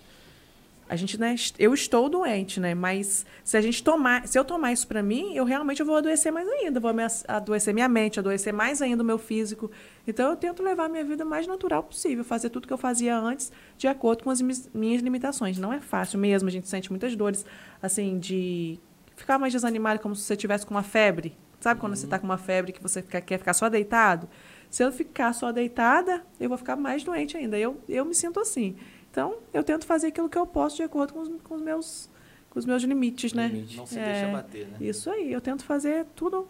A 0.88 0.96
gente, 0.96 1.20
né? 1.20 1.34
Eu 1.58 1.74
estou 1.74 2.08
doente, 2.08 2.58
né? 2.58 2.74
Mas 2.74 3.26
se 3.44 3.56
a 3.56 3.60
gente 3.60 3.82
tomar. 3.82 4.26
Se 4.26 4.38
eu 4.38 4.44
tomar 4.44 4.72
isso 4.72 4.86
para 4.88 5.02
mim, 5.02 5.34
eu 5.34 5.44
realmente 5.44 5.82
vou 5.82 5.96
adoecer 5.96 6.32
mais 6.32 6.48
ainda. 6.48 6.80
Vou 6.80 6.90
adoecer 7.28 7.74
minha 7.74 7.88
mente, 7.88 8.18
adoecer 8.18 8.52
mais 8.54 8.80
ainda 8.80 9.02
o 9.02 9.06
meu 9.06 9.18
físico. 9.18 9.70
Então 10.06 10.30
eu 10.30 10.36
tento 10.36 10.62
levar 10.62 10.86
a 10.86 10.88
minha 10.88 11.04
vida 11.04 11.24
o 11.24 11.28
mais 11.28 11.46
natural 11.46 11.82
possível. 11.82 12.24
Fazer 12.24 12.48
tudo 12.48 12.66
que 12.66 12.72
eu 12.72 12.78
fazia 12.78 13.16
antes, 13.18 13.52
de 13.76 13.86
acordo 13.86 14.24
com 14.24 14.30
as 14.30 14.40
minhas 14.40 15.02
limitações. 15.02 15.58
Não 15.58 15.72
é 15.72 15.80
fácil 15.80 16.18
mesmo. 16.18 16.48
A 16.48 16.52
gente 16.52 16.66
sente 16.68 16.90
muitas 16.90 17.14
dores, 17.14 17.44
assim, 17.82 18.18
de 18.18 18.80
ficar 19.14 19.38
mais 19.38 19.52
desanimado, 19.52 20.00
como 20.00 20.16
se 20.16 20.22
você 20.22 20.36
tivesse 20.36 20.64
com 20.64 20.72
uma 20.74 20.82
febre. 20.82 21.36
Sabe 21.60 21.80
quando 21.80 21.96
você 21.96 22.06
está 22.06 22.18
com 22.18 22.24
uma 22.24 22.38
febre 22.38 22.72
que 22.72 22.80
você 22.82 23.02
fica- 23.02 23.20
quer 23.20 23.36
ficar 23.38 23.52
só 23.52 23.68
deitado? 23.68 24.28
Se 24.70 24.84
eu 24.84 24.92
ficar 24.92 25.32
só 25.32 25.50
deitada, 25.50 26.22
eu 26.38 26.48
vou 26.48 26.56
ficar 26.56 26.76
mais 26.76 27.02
doente 27.02 27.36
ainda. 27.36 27.58
Eu, 27.58 27.80
eu 27.88 28.04
me 28.04 28.14
sinto 28.14 28.38
assim. 28.38 28.76
Então, 29.18 29.34
eu 29.52 29.64
tento 29.64 29.84
fazer 29.84 30.06
aquilo 30.08 30.28
que 30.28 30.38
eu 30.38 30.46
posso 30.46 30.76
de 30.76 30.84
acordo 30.84 31.12
com 31.12 31.18
os, 31.22 31.28
com 31.42 31.56
os 31.56 31.60
meus, 31.60 32.08
com 32.48 32.56
os 32.56 32.64
meus 32.64 32.84
limites, 32.84 33.32
né? 33.32 33.48
Limite. 33.48 33.76
Não 33.76 33.84
se 33.84 33.98
É, 33.98 34.04
deixa 34.12 34.28
bater, 34.28 34.68
né? 34.68 34.76
Isso 34.80 35.10
aí, 35.10 35.32
eu 35.32 35.40
tento 35.40 35.64
fazer 35.64 36.06
tudo. 36.14 36.46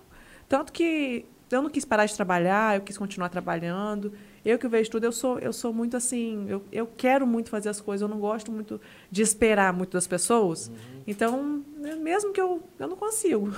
Tanto 0.47 0.71
que 0.71 1.25
eu 1.51 1.63
não 1.63 1.71
quis 1.71 1.87
parar 1.87 2.05
de 2.05 2.15
trabalhar, 2.15 2.77
eu 2.77 2.83
quis 2.83 2.99
continuar 2.99 3.31
trabalhando. 3.31 4.13
Eu 4.45 4.59
que 4.59 4.69
vejo 4.69 4.91
tudo, 4.91 5.05
eu 5.05 5.13
sou, 5.13 5.39
eu 5.39 5.51
sou 5.51 5.73
muito 5.73 5.97
assim, 5.97 6.45
eu, 6.47 6.63
eu 6.71 6.87
quero 6.95 7.27
muito 7.27 7.49
fazer 7.49 7.71
as 7.71 7.81
coisas, 7.81 8.03
eu 8.03 8.09
não 8.09 8.21
gosto 8.21 8.53
muito 8.53 8.79
de 9.11 9.23
esperar 9.23 9.73
muito 9.73 9.93
das 9.93 10.07
pessoas. 10.07 10.71
Então, 11.07 11.65
né, 11.79 11.95
mesmo 11.95 12.35
que 12.35 12.41
eu, 12.41 12.63
eu 12.79 12.87
não 12.87 12.97
consigo. 12.99 13.51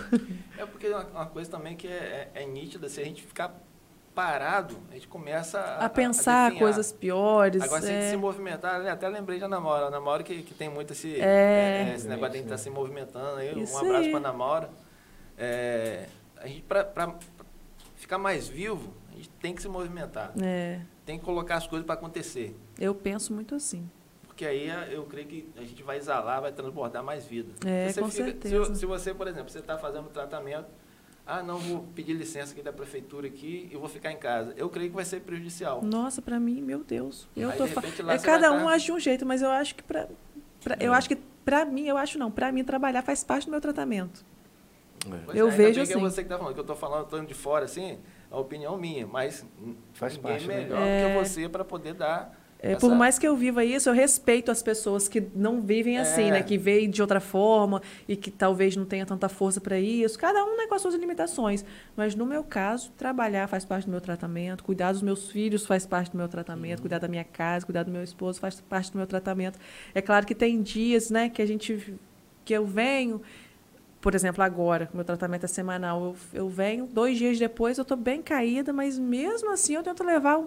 É 0.56 0.64
porque 0.66 0.86
uma, 0.88 1.04
uma 1.06 1.26
coisa 1.26 1.50
também 1.50 1.76
que 1.76 1.88
é, 1.88 2.30
é- 2.32 2.42
é 2.44 2.46
nítida, 2.46 2.88
se 2.88 3.00
a 3.00 3.04
gente 3.04 3.22
ficar 3.24 3.60
parado, 4.24 4.76
a 4.90 4.94
gente 4.94 5.08
começa 5.08 5.58
a, 5.58 5.86
A 5.86 5.88
pensar 5.88 6.50
definhar. 6.50 6.58
coisas 6.62 6.92
piores. 6.92 7.62
Agora, 7.62 7.80
se 7.80 7.88
a 7.88 7.90
gente 7.90 8.04
é. 8.04 8.10
se 8.10 8.16
movimentar, 8.18 8.80
né, 8.82 8.90
até 8.90 9.08
lembrei 9.08 9.38
da 9.40 9.48
Namora. 9.48 9.86
A 9.86 9.90
Namora 9.90 10.22
que, 10.22 10.42
que 10.42 10.52
tem 10.52 10.68
muito 10.68 10.92
esse, 10.92 11.18
É. 11.18 11.88
é, 11.90 11.94
esse 11.94 12.06
negócio 12.06 12.32
de 12.32 12.36
a 12.36 12.40
gente 12.42 12.46
estar 12.52 12.58
se 12.58 12.68
movimentando. 12.68 13.36
Aí, 13.38 13.62
Isso 13.62 13.74
um 13.74 13.78
abraço 13.78 14.08
para 14.10 14.18
a 14.18 14.20
Namora. 14.20 14.70
É, 15.38 16.06
a 16.36 16.46
gente, 16.46 16.62
para 16.62 17.14
ficar 17.96 18.18
mais 18.18 18.46
vivo, 18.46 18.92
a 19.10 19.16
gente 19.16 19.30
tem 19.40 19.54
que 19.54 19.62
se 19.62 19.68
movimentar. 19.68 20.32
É, 20.42 20.80
Tem 21.06 21.18
que 21.18 21.24
colocar 21.24 21.56
as 21.56 21.66
coisas 21.66 21.86
para 21.86 21.94
acontecer. 21.94 22.54
eu 22.78 22.94
penso 22.94 23.32
muito 23.32 23.54
assim. 23.54 23.88
Porque 24.26 24.44
aí 24.44 24.70
a- 24.70 24.86
eu 24.88 25.04
creio 25.04 25.26
que 25.26 25.50
a 25.56 25.62
gente 25.62 25.82
vai 25.82 25.96
exalar, 25.96 26.40
vai 26.42 26.52
transbordar 26.52 27.02
mais 27.02 27.24
vida. 27.26 27.52
É, 27.66 27.88
Se 27.88 27.94
você 27.94 28.00
com 28.02 28.10
fica- 28.10 28.24
certeza. 28.24 28.64
Se, 28.66 28.80
se 28.80 28.86
você, 28.86 29.12
por 29.14 29.26
exemplo, 29.28 29.50
você 29.50 29.58
está 29.60 29.76
fazendo 29.78 30.08
tratamento, 30.10 30.66
ah, 31.30 31.42
não, 31.42 31.58
vou 31.58 31.84
pedir 31.94 32.12
licença 32.12 32.52
aqui 32.52 32.62
da 32.62 32.72
prefeitura 32.72 33.26
aqui 33.26 33.68
e 33.70 33.76
vou 33.76 33.88
ficar 33.88 34.10
em 34.12 34.16
casa. 34.16 34.52
Eu 34.56 34.68
creio 34.68 34.90
que 34.90 34.96
vai 34.96 35.04
ser 35.04 35.20
prejudicial. 35.20 35.80
Nossa, 35.82 36.20
pra 36.20 36.40
mim, 36.40 36.60
meu 36.60 36.82
Deus. 36.82 37.28
Eu 37.36 37.50
Aí, 37.50 37.56
tô 37.56 37.66
de 37.66 37.74
repente, 37.74 38.02
lá 38.02 38.14
é, 38.14 38.18
cada 38.18 38.52
um 38.52 38.64
tá- 38.64 38.70
age 38.72 38.86
de 38.86 38.92
um 38.92 38.98
jeito, 38.98 39.24
mas 39.24 39.40
eu 39.42 39.50
acho 39.50 39.74
que 39.74 39.82
pra, 39.82 40.08
pra- 40.62 40.76
eu 40.80 40.92
É. 40.92 40.96
acho 40.96 41.08
que 41.08 41.16
para 41.44 41.64
mim, 41.64 41.86
eu 41.86 41.96
acho 41.96 42.18
não, 42.18 42.30
pra 42.30 42.50
mim 42.50 42.64
trabalhar 42.64 43.02
faz 43.02 43.22
parte 43.24 43.46
do 43.46 43.50
meu 43.50 43.60
tratamento. 43.60 44.24
É. 45.06 45.38
Eu 45.40 45.48
é, 45.48 45.50
vejo 45.50 45.78
bem 45.80 45.86
que 45.86 45.92
assim. 45.92 45.92
é 45.94 45.98
você 46.10 46.16
que 46.22 46.26
está 46.26 46.36
falando, 46.38 46.52
que 46.54 46.60
eu 46.60 46.62
estou 46.62 46.76
falando, 46.76 47.04
estou 47.04 47.24
de 47.24 47.34
fora, 47.34 47.64
assim, 47.64 47.98
a 48.30 48.38
opinião 48.38 48.76
minha, 48.76 49.06
mas 49.06 49.46
Faz 49.94 50.16
parte, 50.16 50.46
né? 50.46 50.56
melhor 50.64 50.78
É. 50.82 51.14
que 51.14 51.24
você 51.24 51.48
para 51.48 51.64
poder 51.64 51.94
dar. 51.94 52.38
É, 52.62 52.72
essa- 52.72 52.80
Por 52.80 52.94
mais 52.94 53.18
que 53.18 53.26
eu 53.26 53.34
viva 53.34 53.64
isso, 53.64 53.88
eu 53.88 53.94
respeito 53.94 54.50
as 54.50 54.62
pessoas 54.62 55.08
que 55.08 55.22
não 55.34 55.62
vivem 55.62 55.96
assim, 55.98 56.24
É. 56.24 56.30
né? 56.32 56.42
Que 56.42 56.58
veem 56.58 56.90
de 56.90 57.00
outra 57.00 57.18
forma 57.18 57.80
e 58.06 58.14
que 58.16 58.30
talvez 58.30 58.76
não 58.76 58.84
tenha 58.84 59.06
tanta 59.06 59.30
força 59.30 59.60
para 59.62 59.78
isso. 59.80 60.18
Cada 60.18 60.44
um 60.44 60.58
né, 60.58 60.66
com 60.66 60.74
as 60.74 60.82
suas 60.82 60.94
limitações. 60.94 61.64
Mas 61.96 62.14
no 62.14 62.26
meu 62.26 62.44
caso, 62.44 62.90
trabalhar 62.98 63.46
faz 63.48 63.64
parte 63.64 63.86
do 63.86 63.90
meu 63.90 64.00
tratamento, 64.00 64.62
cuidar 64.62 64.92
dos 64.92 65.00
meus 65.00 65.30
filhos 65.30 65.64
faz 65.64 65.86
parte 65.86 66.10
do 66.12 66.18
meu 66.18 66.28
tratamento, 66.28 66.80
cuidar 66.82 66.98
da 66.98 67.08
minha 67.08 67.24
casa, 67.24 67.64
cuidar 67.64 67.82
do 67.82 67.90
meu 67.90 68.02
esposo 68.02 68.38
faz 68.38 68.60
parte 68.60 68.92
do 68.92 68.98
meu 68.98 69.06
tratamento. 69.06 69.58
É 69.94 70.02
claro 70.02 70.26
que 70.26 70.34
tem 70.34 70.60
dias, 70.60 71.08
né, 71.10 71.30
que 71.30 71.40
a 71.40 71.46
gente 71.46 71.94
que 72.44 72.52
eu 72.52 72.66
venho, 72.66 73.22
por 74.00 74.14
exemplo, 74.14 74.42
agora, 74.42 74.88
meu 74.92 75.04
tratamento 75.04 75.44
é 75.44 75.48
semanal, 75.48 76.02
eu, 76.02 76.16
eu 76.40 76.48
venho, 76.48 76.86
dois 76.86 77.16
dias 77.16 77.38
depois 77.38 77.78
eu 77.78 77.82
estou 77.82 77.96
bem 77.96 78.20
caída, 78.20 78.72
mas 78.72 78.98
mesmo 78.98 79.50
assim 79.52 79.74
eu 79.76 79.82
tento 79.82 80.02
levar 80.04 80.42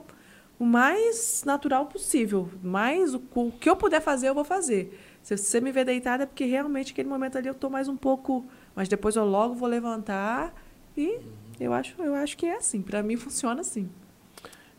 o, 0.64 0.66
mais 0.66 1.44
natural 1.46 1.86
possível. 1.88 2.50
Mais 2.62 3.14
o, 3.14 3.22
o 3.36 3.52
que 3.52 3.70
eu 3.70 3.76
puder 3.76 4.02
fazer, 4.02 4.30
eu 4.30 4.34
vou 4.36 4.44
fazer. 4.44 5.00
Se 5.22 5.38
você 5.38 5.62
me 5.62 5.72
ver 5.72 5.86
deitada, 5.86 6.24
é 6.24 6.26
porque 6.26 6.46
realmente 6.46 6.92
aquele 6.92 7.08
momento 7.08 7.38
ali 7.38 7.48
eu 7.48 7.54
estou 7.54 7.70
mais 7.70 7.88
um 7.88 7.96
pouco. 7.96 8.46
Mas 8.76 8.88
depois 8.90 9.16
eu 9.16 9.26
logo 9.26 9.54
vou 9.56 9.70
levantar 9.70 10.54
e 10.98 11.20
eu 11.60 11.72
acho, 11.74 12.02
eu 12.02 12.16
acho 12.16 12.36
que 12.36 12.46
é 12.46 12.58
assim. 12.58 12.82
Para 12.82 13.02
mim 13.04 13.16
funciona 13.18 13.62
assim. 13.62 13.90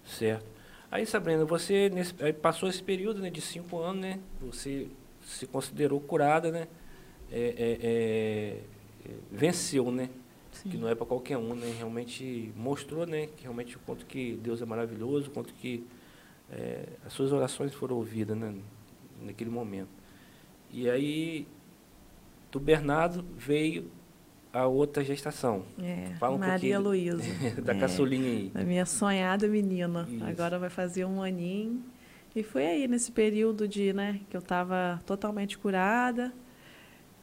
Certo. 0.05 0.45
Aí, 0.91 1.05
Sabrina, 1.07 1.45
você 1.45 1.89
nesse- 1.91 2.14
passou 2.35 2.68
esse 2.68 2.82
período 2.82 3.20
né, 3.20 3.30
de 3.30 3.41
cinco 3.41 3.78
anos, 3.80 4.01
né? 4.03 4.20
Você 4.41 4.87
se 5.22 5.47
considerou 5.47 6.01
curada, 6.01 6.51
né? 6.51 6.68
É, 7.32 7.55
é, 7.59 7.78
é, 9.11 9.12
venceu, 9.32 9.91
né? 9.91 10.09
Que 10.63 10.77
não 10.77 10.89
é 10.89 10.95
para 10.95 11.07
qualquer 11.07 11.37
um, 11.37 11.55
né? 11.55 11.75
Realmente 11.79 12.53
mostrou, 12.57 13.07
né? 13.07 13.27
Que 13.37 13.43
realmente 13.43 13.77
o 13.77 13.81
quanto 13.81 14.07
que 14.07 14.39
Deus 14.43 14.63
é 14.63 14.65
maravilhoso, 14.65 15.29
o 15.29 15.31
quanto 15.31 15.53
que 15.55 15.85
é, 16.51 16.87
as 17.05 17.13
suas 17.13 17.33
orações 17.33 17.75
foram 17.75 17.97
ouvidas, 17.97 18.37
né? 18.37 18.55
Naquele 19.23 19.51
momento. 19.51 19.89
E 20.71 20.89
aí, 20.89 21.47
do 22.51 22.61
Bernardo 22.61 23.25
veio 23.37 23.91
a 24.53 24.67
outra 24.67 25.03
gestação. 25.03 25.65
É, 25.83 26.15
Fala 26.19 26.37
um 26.37 26.39
Maria 26.39 26.79
Luísa. 26.79 27.23
da 27.63 27.75
É, 27.75 27.79
caçulinha 27.81 28.29
aí. 28.31 28.53
A 28.55 28.63
minha 28.63 28.87
sonhada 28.87 29.49
menina. 29.49 30.07
Isso. 30.09 30.25
Agora 30.25 30.59
vai 30.59 30.71
fazer 30.71 31.05
um 31.05 31.23
aninho. 31.23 31.83
E 32.35 32.43
foi 32.43 32.67
aí, 32.67 32.89
nesse 32.89 33.13
período 33.13 33.67
de, 33.69 33.93
né, 33.93 34.21
que 34.29 34.37
eu 34.37 34.41
estava 34.41 35.01
totalmente 35.07 35.57
curada. 35.59 36.33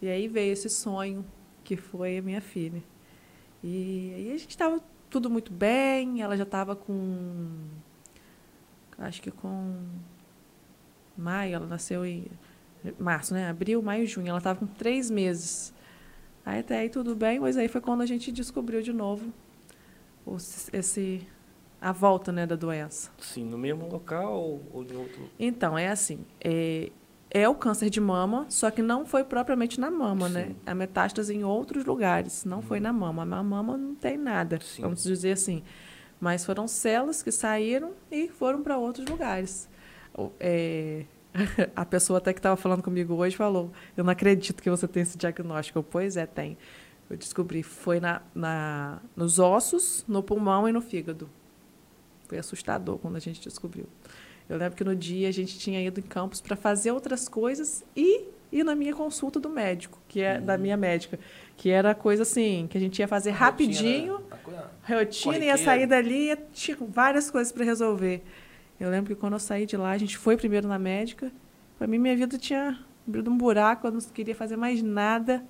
E 0.02 0.10
aí 0.10 0.28
veio 0.28 0.54
esse 0.54 0.70
sonho, 0.70 1.26
que 1.64 1.76
foi 1.76 2.18
a 2.18 2.22
minha 2.22 2.42
filha. 2.42 2.82
E 3.64 4.14
aí 4.16 4.32
a 4.32 4.38
gente 4.38 4.50
estava 4.50 4.82
tudo 5.10 5.30
muito 5.30 5.52
bem, 5.52 6.22
ela 6.22 6.36
já 6.36 6.44
estava 6.44 6.76
com. 6.76 7.48
Acho 8.98 9.22
que 9.22 9.32
com. 9.32 9.76
Maio, 11.18 11.56
ela 11.56 11.68
nasceu 11.68 12.06
em. 12.06 12.26
Março, 12.98 13.34
né? 13.34 13.48
Abril, 13.48 13.82
maio, 13.82 14.08
junho. 14.08 14.30
Ela 14.30 14.40
estava 14.40 14.60
com 14.60 14.66
três 14.66 15.12
meses. 15.12 15.74
Aí 16.44 16.60
até 16.60 16.80
aí 16.80 16.90
tudo 16.90 17.16
bem, 17.16 17.40
mas 17.40 17.56
aí 17.58 17.68
foi 17.68 17.82
quando 17.82 18.02
a 18.02 18.06
gente 18.06 18.32
descobriu 18.32 18.82
de 18.82 18.92
novo 18.92 19.32
esse, 20.74 21.28
a 21.80 21.92
volta 21.92 22.32
né, 22.32 22.46
da 22.46 22.56
doença. 22.56 23.12
Sim, 23.20 23.46
no 23.46 23.58
mesmo 23.58 23.88
local 23.88 24.34
ou, 24.34 24.62
ou 24.72 24.84
em 24.84 24.96
outro? 24.96 25.30
Então, 25.40 25.78
é 25.78 25.88
assim, 25.88 26.26
é, 26.40 26.92
é 27.34 27.48
o 27.48 27.56
câncer 27.56 27.90
de 27.90 28.02
mama, 28.02 28.46
só 28.50 28.70
que 28.70 28.82
não 28.82 29.06
foi 29.06 29.24
propriamente 29.24 29.80
na 29.80 29.90
mama, 29.90 30.28
né? 30.28 30.48
Sim. 30.48 30.56
A 30.66 30.76
metástase 30.76 31.34
em 31.34 31.46
outros 31.46 31.86
lugares, 31.86 32.44
não 32.44 32.62
foi 32.62 32.82
na 32.82 32.92
mama. 32.92 33.24
Na 33.24 33.42
mama 33.42 33.78
não 33.78 33.96
tem 33.96 34.18
nada, 34.18 34.60
Sim. 34.62 34.82
vamos 34.82 35.02
dizer 35.02 35.32
assim. 35.32 35.64
Mas 36.20 36.46
foram 36.46 36.68
células 36.68 37.24
que 37.24 37.32
saíram 37.32 37.94
e 38.12 38.28
foram 38.28 38.62
para 38.62 38.78
outros 38.78 39.08
lugares. 39.08 39.70
É, 40.42 41.06
a 41.74 41.86
pessoa 41.86 42.18
até 42.18 42.34
que 42.34 42.40
estava 42.40 42.58
falando 42.58 42.84
comigo 42.84 43.14
hoje 43.16 43.36
falou: 43.36 43.72
Eu 43.96 44.04
não 44.04 44.12
acredito 44.12 44.62
que 44.62 44.70
você 44.70 44.86
tem 44.86 45.04
esse 45.04 45.18
diagnóstico. 45.18 45.80
Eu, 45.80 45.84
pois 45.84 46.18
é, 46.18 46.26
tem. 46.26 46.58
Eu 47.10 47.16
descobri, 47.16 47.64
foi 47.64 48.02
na, 48.02 48.22
na, 48.36 49.00
nos 49.16 49.40
ossos, 49.40 50.04
no 50.08 50.22
pulmão 50.22 50.68
e 50.68 50.72
no 50.72 50.82
fígado. 50.82 51.30
Foi 52.28 52.38
assustador 52.38 52.98
quando 52.98 53.16
a 53.16 53.20
gente 53.20 53.42
descobriu. 53.42 53.86
Eu 54.52 54.58
lembro 54.58 54.76
que 54.76 54.84
no 54.84 54.94
dia 54.94 55.30
a 55.30 55.32
gente 55.32 55.58
tinha 55.58 55.82
ido 55.82 56.02
em 56.02 56.04
campos 56.04 56.42
para 56.42 56.58
fazer 56.58 56.92
outras 56.92 57.30
coisas 57.30 57.86
e 57.96 58.26
ir 58.52 58.66
na 58.66 58.76
minha 58.76 58.94
consulta 58.94 59.40
do 59.40 59.50
médico, 59.50 59.98
que 60.10 60.20
é 60.20 60.42
da 60.42 60.58
minha 60.58 60.76
médica, 60.76 61.18
que 61.56 61.70
era 61.70 61.96
coisa 61.96 62.24
assim, 62.24 62.68
que 62.70 62.78
a 62.78 62.82
gente 62.82 63.00
ia 63.00 63.08
fazer 63.08 63.32
rapidinho, 63.32 64.16
Rotina, 64.16 64.30
a 64.30 64.38
coisa- 64.38 64.72
rotina, 64.98 65.46
ia 65.46 65.58
sair 65.58 65.88
dali, 65.88 66.26
ia- 66.28 66.38
tinha 66.52 66.76
várias 66.82 67.32
coisas 67.32 67.54
para 67.54 67.64
resolver. 67.64 68.22
Eu 68.78 68.90
lembro 68.90 69.16
que 69.16 69.22
quando 69.22 69.34
eu 69.34 69.40
saí 69.40 69.66
de 69.66 69.78
lá, 69.78 69.92
a 69.92 69.98
gente 69.98 70.18
foi 70.18 70.36
primeiro 70.36 70.68
na 70.68 70.78
médica. 70.78 71.32
Para 71.78 71.88
mim, 71.88 71.98
minha 71.98 72.18
vida 72.18 72.38
tinha 72.38 72.78
abrido 73.08 73.32
um 73.32 73.38
buraco, 73.38 73.88
eu 73.88 73.92
não 73.92 74.02
queria 74.02 74.36
fazer 74.36 74.58
mais 74.58 74.84
nada. 74.84 75.46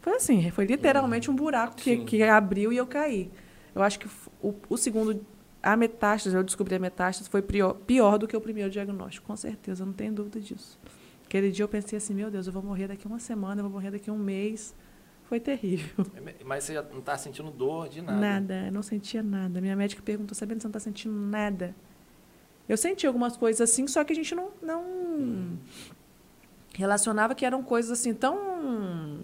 Foi 0.00 0.14
assim, 0.16 0.50
foi 0.50 0.64
literalmente 0.64 1.30
um 1.30 1.34
buraco 1.36 1.76
que, 1.76 1.96
Sim. 1.98 2.04
que 2.04 2.22
abriu 2.24 2.72
e 2.72 2.76
eu 2.76 2.88
caí. 2.88 3.30
Eu 3.72 3.82
acho 3.82 4.00
que 4.00 4.08
o, 4.42 4.52
o 4.68 4.76
segundo, 4.76 5.24
a 5.64 5.76
metástase, 5.76 6.36
eu 6.36 6.44
descobri 6.44 6.74
a 6.74 6.78
metástase, 6.78 7.28
foi 7.30 7.40
pior, 7.40 7.72
pior 7.72 8.18
do 8.18 8.28
que 8.28 8.36
o 8.36 8.40
primeiro 8.40 8.70
diagnóstico, 8.70 9.26
com 9.26 9.34
certeza, 9.34 9.84
não 9.84 9.94
tenho 9.94 10.12
dúvida 10.12 10.38
disso. 10.38 10.78
Aquele 11.24 11.50
dia 11.50 11.64
eu 11.64 11.68
pensei 11.68 11.96
assim, 11.96 12.12
meu 12.12 12.30
Deus, 12.30 12.46
eu 12.46 12.52
vou 12.52 12.62
morrer 12.62 12.88
daqui 12.88 13.06
uma 13.06 13.18
semana, 13.18 13.60
eu 13.60 13.64
vou 13.64 13.72
morrer 13.72 13.90
daqui 13.90 14.10
um 14.10 14.18
mês. 14.18 14.74
Foi 15.24 15.40
terrível. 15.40 16.06
Mas 16.44 16.64
você 16.64 16.74
já 16.74 16.82
não 16.82 16.98
está 16.98 17.16
sentindo 17.16 17.50
dor 17.50 17.88
de 17.88 18.02
nada. 18.02 18.20
Nada, 18.20 18.66
eu 18.66 18.72
não 18.72 18.82
sentia 18.82 19.22
nada. 19.22 19.58
Minha 19.58 19.74
médica 19.74 20.02
perguntou, 20.02 20.34
sabendo 20.34 20.58
que 20.58 20.62
você 20.62 20.68
não 20.68 20.70
está 20.70 20.80
sentindo 20.80 21.14
nada? 21.14 21.74
Eu 22.68 22.76
senti 22.76 23.06
algumas 23.06 23.34
coisas 23.34 23.62
assim, 23.62 23.86
só 23.86 24.04
que 24.04 24.12
a 24.12 24.16
gente 24.16 24.34
não, 24.34 24.50
não 24.62 25.58
relacionava 26.74 27.34
que 27.34 27.46
eram 27.46 27.62
coisas 27.62 27.90
assim 27.90 28.12
tão 28.12 29.20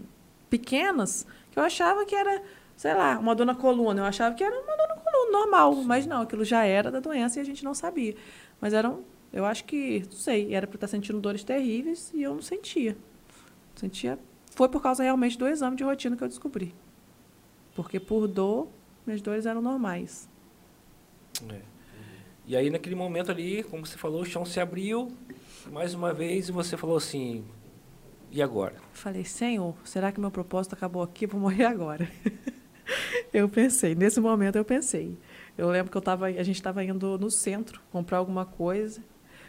pequenas 0.49 1.27
que 1.51 1.59
eu 1.59 1.63
achava 1.63 2.07
que 2.07 2.15
era, 2.15 2.43
sei 2.81 2.95
lá, 2.95 3.19
uma 3.19 3.35
dor 3.35 3.45
na 3.45 3.55
coluna. 3.55 4.01
Eu 4.01 4.07
achava 4.07 4.35
que 4.35 4.43
era 4.43 4.59
uma 4.59 4.75
dor 4.75 4.89
na 4.89 4.95
coluna 4.95 5.39
normal, 5.39 5.75
mas 5.85 6.07
não, 6.07 6.23
aquilo 6.23 6.43
já 6.47 6.65
era 6.65 6.91
da 6.91 6.99
doença 6.99 7.39
e 7.39 7.43
a 7.43 7.45
gente 7.45 7.63
não 7.63 7.75
sabia. 7.75 8.17
Mas 8.59 8.73
eram, 8.73 9.05
eu 9.31 9.45
acho 9.45 9.67
que, 9.67 10.03
não 10.07 10.17
sei, 10.17 10.55
era 10.55 10.67
para 10.67 10.79
estar 10.79 10.87
sentindo 10.87 11.21
dores 11.21 11.45
terríveis 11.45 12.11
e 12.15 12.23
eu 12.23 12.33
não 12.33 12.41
sentia. 12.41 12.97
Sentia, 13.77 14.19
foi 14.55 14.67
por 14.71 14.81
causa 14.81 15.03
realmente 15.03 15.37
do 15.37 15.47
exame 15.47 15.77
de 15.77 15.85
rotina 15.85 16.17
que 16.17 16.25
eu 16.25 16.29
descobri. 16.29 16.75
Porque 17.77 18.01
por 18.01 18.27
dor, 18.27 18.67
minhas 19.07 19.21
dores 19.21 19.45
eram 19.45 19.61
normais. 19.61 20.27
É. 21.53 21.61
E 22.47 22.57
aí 22.57 22.71
naquele 22.71 22.97
momento 22.97 23.31
ali, 23.31 23.63
como 23.63 23.85
você 23.85 23.99
falou, 23.99 24.23
o 24.23 24.25
chão 24.25 24.47
se 24.47 24.59
abriu 24.59 25.13
mais 25.71 25.93
uma 25.93 26.15
vez 26.15 26.49
e 26.49 26.53
você 26.53 26.79
falou 26.79 26.97
assim, 26.97 27.45
e 28.31 28.41
agora? 28.41 28.77
Falei, 28.95 29.27
Senhor, 29.27 29.77
será 29.85 30.11
que 30.11 30.19
meu 30.19 30.31
propósito 30.31 30.73
acabou 30.73 31.03
aqui? 31.03 31.27
Vou 31.27 31.39
morrer 31.39 31.67
agora. 31.67 32.11
eu 33.33 33.49
pensei, 33.49 33.95
nesse 33.95 34.21
momento 34.21 34.57
eu 34.57 34.65
pensei. 34.65 35.17
Eu 35.57 35.69
lembro 35.69 35.91
que 35.91 35.97
eu 35.97 36.01
tava, 36.03 36.27
a 36.27 36.43
gente 36.43 36.57
estava 36.57 36.83
indo 36.83 37.19
no 37.19 37.31
centro 37.31 37.81
comprar 37.93 38.19
alguma 38.19 38.47
coisa, 38.47 39.03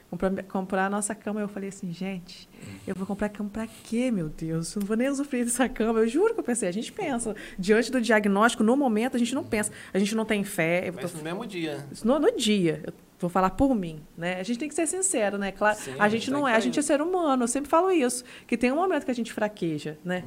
comprar, 0.09 0.43
comprar 0.43 0.85
a 0.87 0.89
nossa 0.89 1.15
cama. 1.15 1.39
Eu 1.39 1.47
falei 1.47 1.69
assim, 1.69 1.91
gente, 1.91 2.49
eu 2.85 2.93
vou 2.93 3.07
comprar 3.07 3.29
cama 3.29 3.49
para 3.49 3.67
quê, 3.67 4.11
meu 4.11 4.27
Deus? 4.29 4.75
Eu 4.75 4.81
não 4.81 4.87
vou 4.87 4.97
nem 4.97 5.09
usufruir 5.09 5.45
dessa 5.45 5.69
cama. 5.69 5.99
Eu 5.99 6.07
juro 6.07 6.33
que 6.33 6.39
eu 6.39 6.43
pensei. 6.43 6.67
A 6.67 6.73
gente 6.73 6.91
pensa, 6.91 7.35
diante 7.57 7.91
do 7.91 8.01
diagnóstico, 8.01 8.63
no 8.63 8.75
momento, 8.75 9.15
a 9.15 9.19
gente 9.19 9.33
não 9.33 9.43
pensa. 9.43 9.71
A 9.93 9.99
gente 9.99 10.13
não 10.13 10.25
tem 10.25 10.43
fé. 10.43 10.89
Eu 10.89 10.93
tô 10.93 11.01
Mas 11.03 11.13
no 11.13 11.23
mesmo 11.23 11.45
dia. 11.45 11.85
Isso 11.91 12.05
No, 12.05 12.19
no 12.19 12.35
dia, 12.35 12.81
eu 12.85 12.93
vou 13.21 13.29
falar 13.29 13.51
por 13.51 13.73
mim, 13.75 14.01
né? 14.17 14.39
A 14.39 14.43
gente 14.43 14.59
tem 14.59 14.67
que 14.67 14.75
ser 14.75 14.87
sincero, 14.87 15.37
né? 15.37 15.51
Claro, 15.51 15.77
Sim, 15.77 15.95
a 15.97 16.09
gente 16.09 16.29
não 16.31 16.47
é, 16.47 16.55
a 16.55 16.59
gente 16.59 16.79
é 16.79 16.81
ser 16.81 17.01
humano. 17.01 17.43
Eu 17.43 17.47
sempre 17.47 17.69
falo 17.69 17.91
isso, 17.91 18.23
que 18.47 18.57
tem 18.57 18.71
um 18.71 18.75
momento 18.75 19.05
que 19.05 19.11
a 19.11 19.15
gente 19.15 19.31
fraqueja, 19.31 19.97
né? 20.03 20.23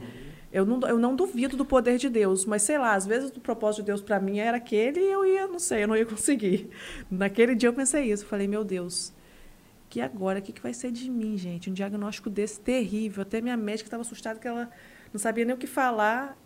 Eu 0.52 0.64
não, 0.64 0.80
eu 0.88 0.98
não 0.98 1.16
duvido 1.16 1.56
do 1.56 1.64
poder 1.64 1.98
de 1.98 2.08
Deus, 2.08 2.44
mas 2.44 2.62
sei 2.62 2.78
lá, 2.78 2.94
às 2.94 3.04
vezes 3.04 3.30
o 3.30 3.40
propósito 3.40 3.80
de 3.82 3.86
Deus 3.86 4.00
para 4.00 4.20
mim 4.20 4.38
era 4.38 4.56
aquele 4.56 5.00
e 5.00 5.10
eu 5.10 5.26
ia, 5.26 5.48
não 5.48 5.58
sei, 5.58 5.82
eu 5.82 5.88
não 5.88 5.96
ia 5.96 6.06
conseguir. 6.06 6.70
Naquele 7.10 7.56
dia 7.56 7.68
eu 7.68 7.72
pensei 7.72 8.10
isso, 8.12 8.22
eu 8.22 8.28
falei, 8.28 8.46
meu 8.46 8.62
Deus, 8.62 9.12
que 9.88 10.00
agora, 10.00 10.38
o 10.38 10.42
que, 10.42 10.52
que 10.52 10.60
vai 10.60 10.72
ser 10.72 10.92
de 10.92 11.10
mim, 11.10 11.36
gente? 11.36 11.70
Um 11.70 11.72
diagnóstico 11.72 12.30
desse 12.30 12.60
terrível. 12.60 13.22
Até 13.22 13.40
minha 13.40 13.56
médica 13.56 13.88
estava 13.88 14.02
assustada 14.02 14.38
que 14.38 14.46
ela 14.46 14.70
não 15.12 15.18
sabia 15.18 15.44
nem 15.44 15.54
o 15.54 15.58
que 15.58 15.66
falar. 15.66 16.36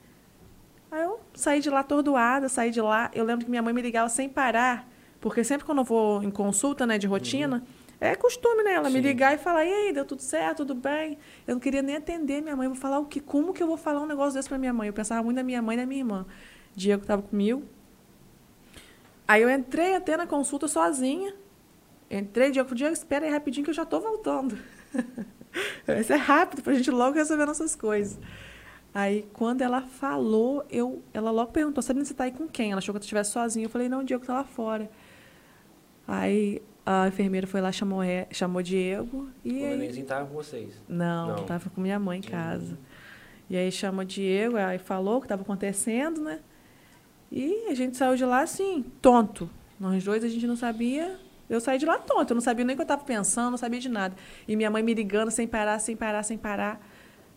Aí 0.91 1.03
eu 1.03 1.21
saí 1.35 1.61
de 1.61 1.69
lá 1.69 1.81
atordoada, 1.81 2.49
saí 2.49 2.71
de 2.71 2.81
lá. 2.81 3.11
Eu 3.15 3.25
lembro 3.25 3.45
que 3.45 3.51
minha 3.51 3.63
mãe 3.63 3.75
me 3.75 3.83
ligava 3.83 4.09
sem 4.09 4.29
parar, 4.29 4.88
porque 5.21 5.43
sempre 5.43 5.65
quando 5.65 5.79
eu 5.79 5.85
vou 5.85 6.23
em 6.23 6.31
consulta, 6.31 6.87
né, 6.87 6.99
de 6.99 7.07
rotina, 7.07 7.63
é 8.01 8.15
costume, 8.15 8.63
né, 8.63 8.75
ela 8.75 8.89
me 8.89 8.97
Sim. 8.97 9.07
ligar 9.07 9.35
e 9.35 9.39
falar: 9.39 9.65
"E 9.65 9.73
aí, 9.73 9.93
deu 9.93 10.05
tudo 10.05 10.23
certo, 10.23 10.59
tudo 10.59 10.75
bem?". 10.75 11.19
Eu 11.47 11.55
não 11.55 11.61
queria 11.61 11.83
nem 11.83 11.97
atender 11.97 12.41
minha 12.41 12.57
mãe, 12.57 12.67
eu 12.67 12.73
vou 12.73 12.81
falar 12.81 12.99
o 12.99 13.07
que, 13.07 13.21
como 13.21 13.53
que 13.53 13.63
eu 13.63 13.67
vou 13.67 13.77
falar 13.77 14.01
um 14.01 14.07
negócio 14.07 14.35
desse 14.35 14.49
para 14.49 14.59
minha 14.59 14.73
mãe? 14.73 14.89
Eu 14.89 14.93
pensava 14.93 15.23
muito 15.23 15.37
na 15.37 15.43
minha 15.43 15.61
mãe 15.61 15.77
e 15.77 15.81
na 15.81 15.87
minha 15.87 16.01
irmã. 16.01 16.27
Diego 16.75 17.03
estava 17.03 17.23
comigo. 17.23 17.65
Aí 19.27 19.43
eu 19.43 19.51
entrei 19.51 19.95
até 19.95 20.17
na 20.17 20.27
consulta 20.27 20.67
sozinha. 20.69 21.35
Entrei, 22.11 22.51
Diego, 22.51 22.75
Diego, 22.75 22.95
espera 22.95 23.27
aí 23.27 23.31
rapidinho 23.31 23.65
que 23.65 23.71
eu 23.71 23.75
já 23.75 23.83
estou 23.83 24.01
voltando. 24.01 24.57
Isso 26.01 26.13
é 26.13 26.17
rápido 26.17 26.63
para 26.63 26.73
a 26.73 26.77
gente 26.77 26.91
logo 26.91 27.15
resolver 27.17 27.45
nossas 27.45 27.77
coisas. 27.77 28.19
Aí, 28.95 29.29
quando 29.35 29.61
ela 29.61 29.83
falou, 29.83 30.65
eu, 30.71 31.03
ela 31.13 31.31
logo 31.31 31.53
perguntou, 31.53 31.83
sabendo 31.83 32.07
você 32.07 32.13
está 32.13 32.25
aí 32.25 32.33
com 32.33 32.49
quem? 32.49 32.73
Ela 32.73 32.79
achou 32.79 32.93
que 32.95 32.97
eu 32.97 33.01
estivesse 33.01 33.33
sozinha. 33.33 33.67
Eu 33.67 33.71
falei, 33.71 33.89
não, 33.89 34.01
o 34.01 34.05
Diego 34.05 34.23
está 34.23 34.33
lá 34.33 34.45
fora. 34.45 34.91
Aí 36.09 36.63
a 36.87 37.07
enfermeira 37.07 37.47
foi 37.47 37.61
lá, 37.61 37.71
chamou, 37.71 38.01
chamou 38.31 38.63
Diego. 38.63 39.29
E 39.45 39.53
O 39.63 39.67
aí, 39.67 39.77
nenenzinho 39.77 40.07
tava 40.07 40.27
com 40.27 40.35
vocês. 40.35 40.83
não, 40.89 41.37
Não. 41.37 41.45
tava 41.45 41.69
com 41.69 41.81
minha 41.83 41.99
mãe 41.99 42.19
em 42.19 42.23
casa. 42.23 42.79
E 43.51 43.57
aí 43.57 43.71
chamou 43.71 44.05
Diego, 44.05 44.57
aí 44.57 44.79
falou 44.79 45.19
o 45.19 45.21
que 45.21 45.27
estava 45.27 45.43
acontecendo, 45.43 46.23
né? 46.23 46.41
E 47.31 47.67
a 47.71 47.75
gente 47.75 47.97
saiu 47.97 48.17
de 48.17 48.25
lá 48.25 48.41
assim, 48.41 48.83
tonto. 49.03 49.51
Nós 49.79 50.03
dois 50.03 50.25
a 50.25 50.29
gente 50.29 50.47
não 50.47 50.57
sabia. 50.57 51.19
Eu 51.49 51.61
saí 51.61 51.79
de 51.79 51.85
lá 51.87 51.99
tonto, 51.99 52.31
eu 52.31 52.35
não 52.35 52.41
sabia 52.43 52.65
nem 52.65 52.75
o 52.75 52.77
que 52.77 52.81
eu 52.83 52.85
estava 52.85 53.05
pensando, 53.05 53.51
não 53.51 53.59
sabia 53.59 53.81
de 53.81 53.89
nada. 53.89 54.15
E 54.47 54.57
minha 54.57 54.71
mãe 54.71 54.83
me 54.83 54.93
ligando 54.95 55.31
sem 55.31 55.47
parar, 55.47 55.79
sem 55.79 55.95
parar, 55.97 56.23
sem 56.23 56.37
parar. 56.39 56.81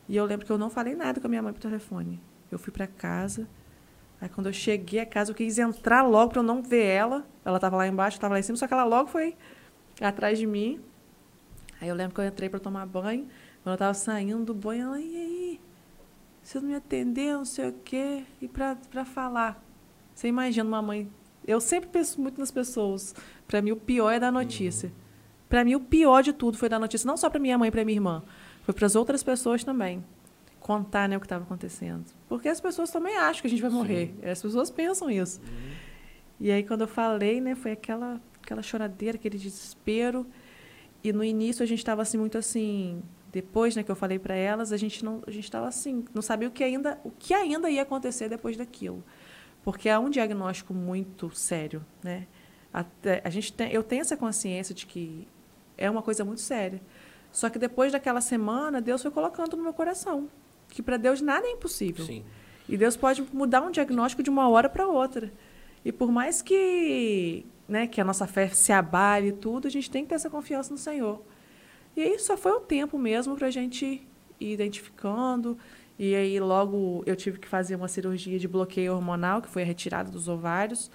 E 0.07 0.15
eu 0.15 0.25
lembro 0.25 0.45
que 0.45 0.51
eu 0.51 0.57
não 0.57 0.69
falei 0.69 0.95
nada 0.95 1.19
com 1.21 1.27
a 1.27 1.29
minha 1.29 1.41
mãe 1.41 1.53
por 1.53 1.59
telefone. 1.61 2.19
Eu 2.49 2.57
fui 2.59 2.71
para 2.73 2.87
casa. 2.87 3.47
Aí 4.21 4.29
quando 4.29 4.45
eu 4.45 4.53
cheguei 4.53 4.99
a 4.99 5.05
casa, 5.05 5.31
eu 5.31 5.35
quis 5.35 5.57
entrar 5.57 6.03
logo 6.03 6.31
para 6.31 6.39
eu 6.39 6.43
não 6.43 6.61
ver 6.61 6.85
ela. 6.85 7.25
Ela 7.43 7.57
estava 7.57 7.75
lá 7.75 7.87
embaixo, 7.87 8.15
eu 8.15 8.19
estava 8.19 8.35
lá 8.35 8.39
em 8.39 8.43
cima, 8.43 8.55
só 8.55 8.67
que 8.67 8.73
ela 8.73 8.83
logo 8.83 9.09
foi 9.09 9.35
atrás 9.99 10.37
de 10.37 10.45
mim. 10.45 10.79
Aí 11.81 11.89
eu 11.89 11.95
lembro 11.95 12.13
que 12.13 12.21
eu 12.21 12.25
entrei 12.25 12.47
para 12.47 12.59
tomar 12.59 12.85
banho. 12.85 13.27
Quando 13.63 13.71
eu 13.71 13.73
estava 13.73 13.93
saindo 13.95 14.45
do 14.45 14.53
banho, 14.53 14.83
ela, 14.83 15.01
e 15.01 15.15
aí? 15.15 15.61
Você 16.43 16.59
não 16.59 16.67
me 16.67 16.75
atendeu, 16.75 17.39
não 17.39 17.45
sei 17.45 17.69
o 17.69 17.73
quê. 17.83 18.23
E 18.39 18.47
para 18.47 18.77
falar. 19.03 19.63
Você 20.13 20.27
imagina 20.27 20.67
uma 20.67 20.81
mãe. 20.81 21.09
Eu 21.47 21.59
sempre 21.59 21.89
penso 21.89 22.21
muito 22.21 22.39
nas 22.39 22.51
pessoas. 22.51 23.15
Para 23.47 23.61
mim, 23.61 23.71
o 23.71 23.75
pior 23.75 24.11
é 24.11 24.19
dar 24.19 24.31
notícia. 24.31 24.91
Para 25.49 25.65
mim, 25.65 25.73
o 25.73 25.79
pior 25.79 26.21
de 26.21 26.31
tudo 26.31 26.57
foi 26.57 26.69
dar 26.69 26.79
notícia, 26.79 27.07
não 27.07 27.17
só 27.17 27.29
para 27.29 27.39
minha 27.39 27.57
mãe 27.57 27.69
e 27.69 27.71
para 27.71 27.83
minha 27.83 27.97
irmã, 27.97 28.23
foi 28.63 28.73
para 28.73 28.85
as 28.85 28.95
outras 28.95 29.21
pessoas 29.21 29.63
também. 29.63 30.03
Contar 30.71 31.09
né, 31.09 31.17
o 31.17 31.19
que 31.19 31.25
estava 31.25 31.43
acontecendo. 31.43 32.05
Porque 32.29 32.47
as 32.47 32.61
pessoas 32.61 32.89
também 32.89 33.17
acham 33.17 33.41
que 33.41 33.47
a 33.47 33.49
gente 33.49 33.61
vai 33.61 33.71
morrer. 33.71 34.13
As 34.23 34.41
pessoas 34.41 34.69
pensam 34.69 35.09
isso. 35.09 35.41
E 36.39 36.49
aí, 36.49 36.63
quando 36.63 36.81
eu 36.81 36.87
falei, 36.87 37.41
né, 37.41 37.55
foi 37.55 37.73
aquela, 37.73 38.21
aquela 38.41 38.61
choradeira, 38.61 39.17
aquele 39.17 39.37
desespero. 39.37 40.25
E 41.03 41.11
no 41.11 41.23
início 41.23 41.61
a 41.61 41.65
gente 41.65 41.79
estava 41.79 42.01
assim, 42.01 42.17
muito 42.17 42.37
assim, 42.37 43.03
depois, 43.31 43.75
né, 43.75 43.83
que 43.83 43.91
eu 43.91 43.95
falei 43.95 44.17
para 44.17 44.35
elas, 44.35 44.71
a 44.71 44.77
gente 44.77 45.03
não, 45.03 45.21
a 45.27 45.31
gente 45.31 45.43
estava 45.43 45.67
assim, 45.67 46.05
não 46.13 46.21
sabia 46.21 46.47
o 46.47 46.51
que 46.51 46.63
ainda, 46.63 46.99
o 47.03 47.11
que 47.11 47.33
ainda 47.33 47.69
ia 47.69 47.81
acontecer 47.81 48.29
depois 48.29 48.57
daquilo, 48.57 49.03
porque 49.63 49.89
é 49.89 49.97
um 49.97 50.09
diagnóstico 50.09 50.73
muito 50.73 51.29
sério, 51.35 51.85
né? 52.03 52.27
Até, 52.73 53.21
a 53.23 53.29
gente 53.29 53.51
tem, 53.51 53.71
eu 53.71 53.83
tenho 53.83 54.01
essa 54.01 54.15
consciência 54.15 54.73
de 54.73 54.85
que 54.85 55.27
é 55.77 55.89
uma 55.89 56.01
coisa 56.01 56.23
muito 56.23 56.41
séria. 56.41 56.81
Só 57.31 57.49
que 57.49 57.57
depois 57.57 57.91
daquela 57.91 58.21
semana, 58.21 58.81
Deus 58.81 59.01
foi 59.01 59.11
colocando 59.11 59.57
no 59.57 59.63
meu 59.63 59.73
coração 59.73 60.29
que 60.71 60.81
para 60.81 60.97
Deus 60.97 61.21
nada 61.21 61.45
é 61.45 61.51
impossível. 61.51 62.05
Sim. 62.05 62.23
E 62.67 62.77
Deus 62.77 62.95
pode 62.95 63.23
mudar 63.33 63.61
um 63.61 63.69
diagnóstico 63.69 64.23
de 64.23 64.29
uma 64.29 64.49
hora 64.49 64.69
para 64.69 64.87
outra. 64.87 65.31
E 65.83 65.91
por 65.91 66.11
mais 66.11 66.41
que, 66.41 67.45
né, 67.67 67.85
que 67.85 67.99
a 67.99 68.03
nossa 68.03 68.25
fé 68.25 68.47
se 68.47 68.71
abale 68.71 69.27
e 69.27 69.33
tudo, 69.33 69.67
a 69.67 69.71
gente 69.71 69.91
tem 69.91 70.03
que 70.03 70.09
ter 70.09 70.15
essa 70.15 70.29
confiança 70.29 70.71
no 70.71 70.77
Senhor. 70.77 71.21
E 71.95 72.01
aí 72.01 72.17
só 72.17 72.37
foi 72.37 72.53
o 72.53 72.61
tempo 72.61 72.97
mesmo 72.97 73.35
para 73.35 73.47
a 73.47 73.51
gente 73.51 74.01
ir 74.39 74.53
identificando. 74.53 75.57
E 75.99 76.15
aí 76.15 76.39
logo 76.39 77.03
eu 77.05 77.15
tive 77.15 77.37
que 77.37 77.47
fazer 77.47 77.75
uma 77.75 77.87
cirurgia 77.87 78.39
de 78.39 78.47
bloqueio 78.47 78.93
hormonal, 78.93 79.41
que 79.41 79.49
foi 79.49 79.63
a 79.63 79.65
retirada 79.65 80.09
dos 80.09 80.27
ovários. 80.27 80.89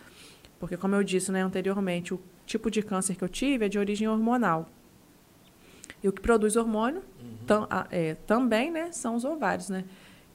Porque, 0.59 0.77
como 0.77 0.95
eu 0.95 1.05
disse 1.05 1.31
né, 1.31 1.43
anteriormente, 1.43 2.15
o 2.15 2.21
tipo 2.47 2.71
de 2.71 2.83
câncer 2.83 3.17
que 3.17 3.23
eu 3.23 3.29
tive 3.29 3.67
é 3.67 3.69
de 3.69 3.79
origem 3.79 4.09
hormonal. 4.09 4.71
E 6.03 6.09
o 6.09 6.13
que 6.13 6.21
produz 6.21 6.57
hormônio 6.57 7.03
uhum. 7.21 7.37
tam, 7.47 7.69
é, 7.91 8.15
também 8.27 8.71
né, 8.71 8.93
são 8.93 9.15
os 9.15 9.25
ovários, 9.25 9.69
né? 9.69 9.85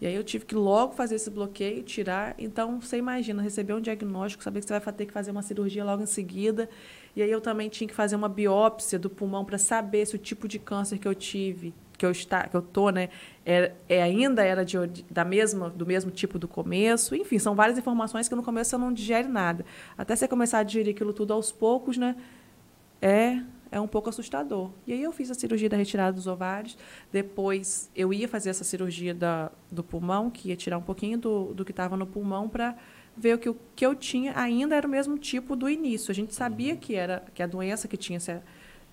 E 0.01 0.07
aí 0.07 0.15
eu 0.15 0.23
tive 0.23 0.45
que 0.45 0.55
logo 0.55 0.93
fazer 0.93 1.15
esse 1.15 1.29
bloqueio, 1.29 1.83
tirar. 1.83 2.33
Então, 2.39 2.81
você 2.81 2.97
imagina, 2.97 3.39
receber 3.39 3.73
um 3.73 3.79
diagnóstico, 3.79 4.43
saber 4.43 4.59
que 4.59 4.65
você 4.65 4.79
vai 4.79 4.93
ter 4.93 5.05
que 5.05 5.13
fazer 5.13 5.29
uma 5.29 5.43
cirurgia 5.43 5.85
logo 5.85 6.01
em 6.01 6.07
seguida. 6.07 6.67
E 7.15 7.21
aí 7.21 7.29
eu 7.29 7.39
também 7.39 7.69
tinha 7.69 7.87
que 7.87 7.93
fazer 7.93 8.15
uma 8.15 8.27
biópsia 8.27 8.97
do 8.97 9.11
pulmão 9.11 9.45
para 9.45 9.59
saber 9.59 10.07
se 10.07 10.15
o 10.15 10.17
tipo 10.17 10.47
de 10.47 10.57
câncer 10.57 10.97
que 10.97 11.07
eu 11.07 11.13
tive, 11.13 11.71
que 11.99 12.03
eu 12.03 12.09
está, 12.09 12.47
que 12.47 12.57
eu 12.57 12.63
tô, 12.63 12.89
né, 12.89 13.09
é, 13.45 13.73
é 13.87 14.01
ainda 14.01 14.43
era 14.43 14.65
de, 14.65 14.75
da 15.07 15.23
mesma, 15.23 15.69
do 15.69 15.85
mesmo 15.85 16.09
tipo 16.09 16.39
do 16.39 16.47
começo. 16.47 17.13
Enfim, 17.13 17.37
são 17.37 17.53
várias 17.53 17.77
informações 17.77 18.27
que 18.27 18.33
no 18.33 18.41
começo 18.41 18.71
você 18.71 18.77
não 18.77 18.91
digere 18.91 19.27
nada. 19.27 19.63
Até 19.95 20.15
você 20.15 20.27
começar 20.27 20.59
a 20.59 20.63
digerir 20.63 20.95
aquilo 20.95 21.13
tudo 21.13 21.31
aos 21.31 21.51
poucos, 21.51 21.97
né, 21.97 22.15
é 22.99 23.39
é 23.71 23.79
um 23.79 23.87
pouco 23.87 24.09
assustador. 24.09 24.69
E 24.85 24.91
aí 24.91 25.01
eu 25.01 25.11
fiz 25.13 25.31
a 25.31 25.33
cirurgia 25.33 25.69
da 25.69 25.77
retirada 25.77 26.11
dos 26.11 26.27
ovários. 26.27 26.77
Depois 27.11 27.89
eu 27.95 28.13
ia 28.13 28.27
fazer 28.27 28.49
essa 28.49 28.65
cirurgia 28.65 29.13
da, 29.13 29.49
do 29.71 29.83
pulmão, 29.83 30.29
que 30.29 30.49
ia 30.49 30.55
tirar 30.55 30.77
um 30.77 30.81
pouquinho 30.81 31.17
do, 31.17 31.53
do 31.53 31.63
que 31.63 31.71
estava 31.71 31.95
no 31.95 32.05
pulmão 32.05 32.49
para 32.49 32.75
ver 33.15 33.35
o 33.35 33.37
que, 33.37 33.49
o 33.49 33.57
que 33.75 33.85
eu 33.85 33.95
tinha 33.95 34.37
ainda 34.37 34.75
era 34.75 34.85
o 34.85 34.89
mesmo 34.89 35.17
tipo 35.17 35.55
do 35.55 35.69
início. 35.69 36.11
A 36.11 36.15
gente 36.15 36.35
sabia 36.35 36.75
que 36.75 36.95
era 36.95 37.23
que 37.33 37.41
a 37.41 37.47
doença 37.47 37.87
que 37.87 37.95
tinha 37.95 38.19
se, 38.19 38.39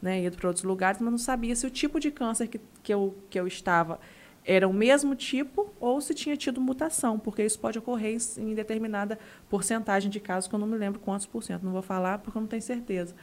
né, 0.01 0.23
ido 0.23 0.37
para 0.37 0.49
outros 0.49 0.65
lugares, 0.65 1.01
mas 1.01 1.11
não 1.11 1.19
sabia 1.19 1.57
se 1.57 1.67
o 1.67 1.71
tipo 1.71 1.99
de 1.99 2.11
câncer 2.11 2.47
que, 2.47 2.61
que, 2.83 2.95
eu, 2.95 3.17
que 3.29 3.39
eu 3.39 3.47
estava 3.47 3.99
era 4.45 4.67
o 4.67 4.73
mesmo 4.73 5.15
tipo 5.15 5.75
ou 5.79 6.01
se 6.01 6.15
tinha 6.15 6.37
tido 6.37 6.61
mutação, 6.61 7.19
porque 7.19 7.45
isso 7.45 7.59
pode 7.59 7.79
ocorrer 7.79 8.17
em 8.39 8.55
determinada 8.55 9.19
porcentagem 9.49 10.11
de 10.11 10.21
casos, 10.21 10.49
que 10.49 10.55
eu 10.55 10.59
não 10.59 10.67
me 10.67 10.79
lembro 10.79 11.01
quantos 11.01 11.27
por 11.27 11.43
cento. 11.43 11.65
Não 11.65 11.73
vou 11.73 11.83
falar 11.83 12.19
porque 12.19 12.39
eu 12.39 12.41
não 12.41 12.49
tenho 12.49 12.63
certeza. 12.63 13.15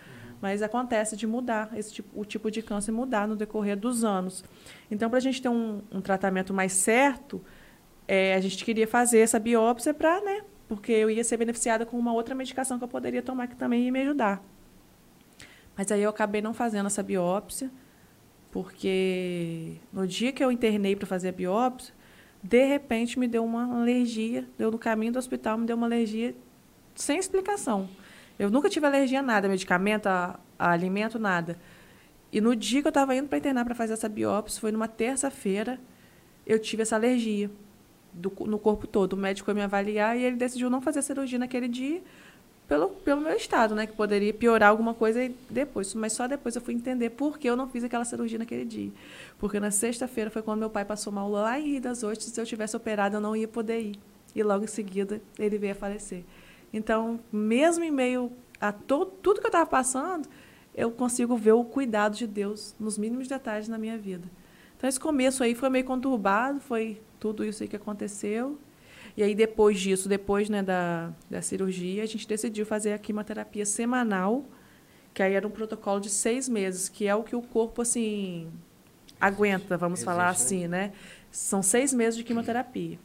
Mas 0.42 0.62
acontece 0.62 1.16
de 1.16 1.26
mudar, 1.26 1.72
esse 1.76 1.94
tipo, 1.94 2.20
o 2.20 2.26
tipo 2.26 2.52
de 2.52 2.62
câncer 2.62 2.92
mudar 2.92 3.28
no 3.28 3.36
decorrer 3.36 3.78
dos 3.78 4.04
anos. 4.04 4.44
Então, 4.92 5.10
para 5.10 5.18
a 5.18 5.22
gente 5.22 5.42
ter 5.42 5.50
um, 5.50 5.82
um, 5.92 6.02
tratamento 6.02 6.54
mais 6.54 6.74
certo, 6.74 7.42
é, 8.08 8.36
a 8.36 8.40
gente 8.40 8.64
queria 8.64 8.88
fazer 8.88 9.20
essa 9.20 9.40
biópsia 9.40 9.94
para, 9.94 10.22
né? 10.22 10.42
Porque 10.68 10.92
eu 10.92 11.10
ia 11.10 11.24
ser 11.24 11.38
beneficiada 11.38 11.86
com 11.86 11.98
uma 11.98 12.14
outra 12.14 12.36
medicação 12.36 12.78
que 12.78 12.84
eu 12.84 12.88
poderia 12.88 13.22
tomar 13.22 13.48
que 13.48 13.56
também 13.56 13.86
ia 13.86 13.92
me 13.92 14.02
ajudar. 14.02 14.44
Mas 15.76 15.92
aí 15.92 16.02
eu 16.02 16.10
acabei 16.10 16.42
não 16.42 16.54
fazendo 16.54 16.88
essa 16.88 17.04
biópsia, 17.04 17.70
porque 18.52 19.76
no 19.92 20.08
dia 20.08 20.32
que 20.32 20.44
eu 20.44 20.52
internei 20.52 20.96
para 20.96 21.06
fazer 21.06 21.30
a 21.30 21.32
biópsia, 21.32 21.94
de 22.42 22.64
repente 22.64 23.20
me 23.20 23.28
deu 23.28 23.44
uma 23.44 23.82
alergia, 23.82 24.48
deu 24.58 24.72
no 24.72 24.78
caminho 24.78 25.12
do 25.12 25.20
hospital, 25.20 25.58
me 25.58 25.66
deu 25.66 25.76
uma 25.76 25.88
alergia 25.88 26.36
sem 26.94 27.18
explicação. 27.18 27.90
Eu 28.38 28.50
nunca 28.50 28.70
tive 28.70 28.86
alergia 28.86 29.20
a 29.20 29.24
nada, 29.24 29.48
medicamento, 29.48 30.08
a, 30.08 30.40
a 30.60 30.72
alimento, 30.72 31.18
nada. 31.18 31.58
E 32.32 32.42
no 32.42 32.56
dia 32.56 32.82
que 32.82 32.88
eu 32.88 32.90
estava 32.90 33.16
indo 33.16 33.28
para 33.28 33.38
internar 33.38 33.64
para 33.64 33.76
fazer 33.76 33.94
essa 33.94 34.10
biópsia, 34.10 34.60
foi 34.60 34.72
numa 34.72 34.88
terça-feira, 34.88 35.80
eu 36.46 36.60
tive 36.60 36.82
essa 36.82 36.96
alergia 36.96 37.50
do, 38.12 38.32
no 38.46 38.60
corpo 38.60 38.88
todo. 38.88 39.14
O 39.14 39.18
médico 39.18 39.46
foi 39.46 39.54
me 39.54 39.62
avaliar 39.62 40.18
e 40.18 40.24
ele 40.24 40.36
decidiu 40.36 40.70
não 40.70 40.82
fazer 40.82 41.00
a 41.00 41.02
cirurgia 41.02 41.40
naquele 41.40 41.68
dia 41.68 42.02
pelo, 42.68 42.90
pelo 42.90 43.22
meu 43.22 43.34
estado, 43.34 43.76
né? 43.76 43.86
Que 43.86 43.94
poderia 43.94 44.34
piorar 44.34 44.70
alguma 44.70 44.94
coisa 44.94 45.32
depois. 45.50 45.94
Mas 45.94 46.14
só 46.14 46.28
depois 46.28 46.56
eu 46.56 46.62
fui 46.62 46.74
entender 46.74 47.12
por 47.12 47.38
que 47.38 47.50
eu 47.50 47.56
não 47.56 47.68
fiz 47.68 47.84
aquela 47.84 48.06
cirurgia 48.06 48.40
naquele 48.40 48.66
dia. 48.66 48.92
Porque 49.38 49.60
na 49.60 49.72
sexta-feira 49.72 50.30
foi 50.30 50.42
quando 50.42 50.60
meu 50.60 50.70
pai 50.70 50.84
passou 50.84 51.14
mal 51.14 51.30
lá 51.30 51.60
em 51.60 51.74
Rio 51.74 51.82
das 51.82 52.04
Ostras. 52.04 52.32
Se 52.32 52.42
eu 52.42 52.46
tivesse 52.46 52.76
operado, 52.76 53.16
eu 53.16 53.22
não 53.22 53.36
ia 53.36 53.48
poder 53.48 53.80
ir. 53.80 54.00
E 54.36 54.44
logo 54.44 54.66
em 54.66 54.68
seguida, 54.68 55.22
ele 55.40 55.58
veio 55.58 55.74
a 55.74 55.76
falecer. 55.76 56.24
Então, 56.76 57.21
mesmo 57.32 57.86
em 57.86 57.89
meio 57.89 58.34
a 58.59 58.69
todo, 58.69 59.05
tudo 59.05 59.39
que 59.39 59.45
eu 59.45 59.49
estava 59.49 59.65
passando, 59.65 60.28
eu 60.76 60.91
consigo 60.91 61.38
ver 61.38 61.53
o 61.53 61.63
cuidado 61.63 62.17
de 62.17 62.28
Deus 62.28 62.76
nos 62.78 62.97
mínimos 62.97 63.30
detalhes 63.30 63.69
na 63.69 63.78
minha 63.78 63.97
vida. 63.97 64.30
Então, 64.76 64.89
esse 64.89 64.99
começo 64.99 65.41
aí 65.41 65.55
foi 65.55 65.69
meio 65.69 65.86
conturbado, 65.86 66.59
foi 66.59 67.01
tudo 67.17 67.45
isso 67.45 67.63
aí 67.63 67.69
que 67.69 67.78
aconteceu. 67.78 68.59
E 69.15 69.23
aí, 69.23 69.34
depois 69.34 69.80
disso, 69.80 70.09
depois 70.09 70.49
né, 70.49 70.61
da, 70.61 71.13
da 71.30 71.41
cirurgia, 71.41 72.03
a 72.03 72.05
gente 72.05 72.28
decidiu 72.28 72.65
fazer 72.65 72.91
a 72.91 72.97
quimioterapia 72.97 73.65
semanal, 73.65 74.43
que 75.13 75.23
aí 75.23 75.32
era 75.32 75.47
um 75.47 75.51
protocolo 75.51 76.01
de 76.01 76.09
seis 76.09 76.49
meses, 76.49 76.89
que 76.89 77.07
é 77.07 77.15
o 77.15 77.23
que 77.23 77.38
o 77.38 77.41
corpo, 77.41 77.82
assim, 77.82 78.51
aguenta, 79.17 79.78
vamos 79.78 79.99
Existe, 79.99 80.05
falar 80.05 80.26
né? 80.26 80.30
assim, 80.30 80.67
né? 80.67 80.91
São 81.32 81.63
seis 81.63 81.93
meses 81.93 82.17
de 82.17 82.23
quimioterapia. 82.26 82.99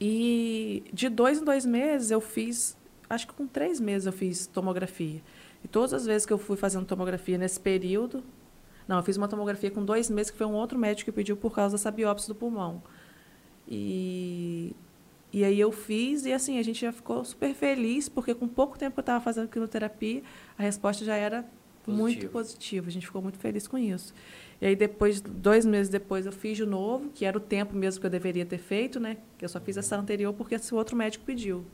E 0.00 0.84
de 0.92 1.08
dois 1.08 1.40
em 1.40 1.44
dois 1.44 1.66
meses 1.66 2.10
eu 2.10 2.20
fiz, 2.20 2.76
acho 3.08 3.26
que 3.26 3.34
com 3.34 3.46
três 3.46 3.80
meses 3.80 4.06
eu 4.06 4.12
fiz 4.12 4.46
tomografia. 4.46 5.20
E 5.64 5.68
todas 5.68 5.92
as 5.92 6.06
vezes 6.06 6.24
que 6.24 6.32
eu 6.32 6.38
fui 6.38 6.56
fazendo 6.56 6.84
tomografia 6.84 7.36
nesse 7.36 7.58
período, 7.58 8.22
não, 8.86 8.96
eu 8.96 9.02
fiz 9.02 9.16
uma 9.16 9.28
tomografia 9.28 9.70
com 9.70 9.84
dois 9.84 10.08
meses, 10.08 10.30
que 10.30 10.38
foi 10.38 10.46
um 10.46 10.54
outro 10.54 10.78
médico 10.78 11.10
que 11.10 11.14
pediu 11.14 11.36
por 11.36 11.54
causa 11.54 11.76
dessa 11.76 11.90
biópsia 11.90 12.28
do 12.28 12.34
pulmão. 12.34 12.82
E, 13.66 14.74
e 15.30 15.44
aí 15.44 15.60
eu 15.60 15.70
fiz, 15.70 16.24
e 16.24 16.32
assim, 16.32 16.58
a 16.58 16.62
gente 16.62 16.80
já 16.80 16.92
ficou 16.92 17.22
super 17.24 17.52
feliz, 17.54 18.08
porque 18.08 18.34
com 18.34 18.48
pouco 18.48 18.78
tempo 18.78 18.94
que 18.94 19.00
eu 19.00 19.02
estava 19.02 19.22
fazendo 19.22 19.48
quimioterapia, 19.48 20.22
a 20.56 20.62
resposta 20.62 21.04
já 21.04 21.16
era 21.16 21.44
Positivo. 21.84 21.98
muito 21.98 22.28
positiva. 22.28 22.88
A 22.88 22.90
gente 22.90 23.06
ficou 23.06 23.20
muito 23.20 23.38
feliz 23.38 23.68
com 23.68 23.76
isso. 23.76 24.14
E 24.60 24.66
aí 24.66 24.76
depois, 24.76 25.20
dois 25.20 25.64
meses 25.64 25.88
depois, 25.88 26.26
eu 26.26 26.32
fiz 26.32 26.56
de 26.56 26.66
novo, 26.66 27.10
que 27.10 27.24
era 27.24 27.36
o 27.36 27.40
tempo 27.40 27.76
mesmo 27.76 28.00
que 28.00 28.06
eu 28.06 28.10
deveria 28.10 28.44
ter 28.44 28.58
feito, 28.58 28.98
né? 28.98 29.16
Que 29.36 29.44
eu 29.44 29.48
só 29.48 29.60
fiz 29.60 29.76
essa 29.76 29.96
anterior 29.96 30.32
porque 30.32 30.56
esse 30.56 30.74
outro 30.74 30.96
médico 30.96 31.24
pediu. 31.24 31.64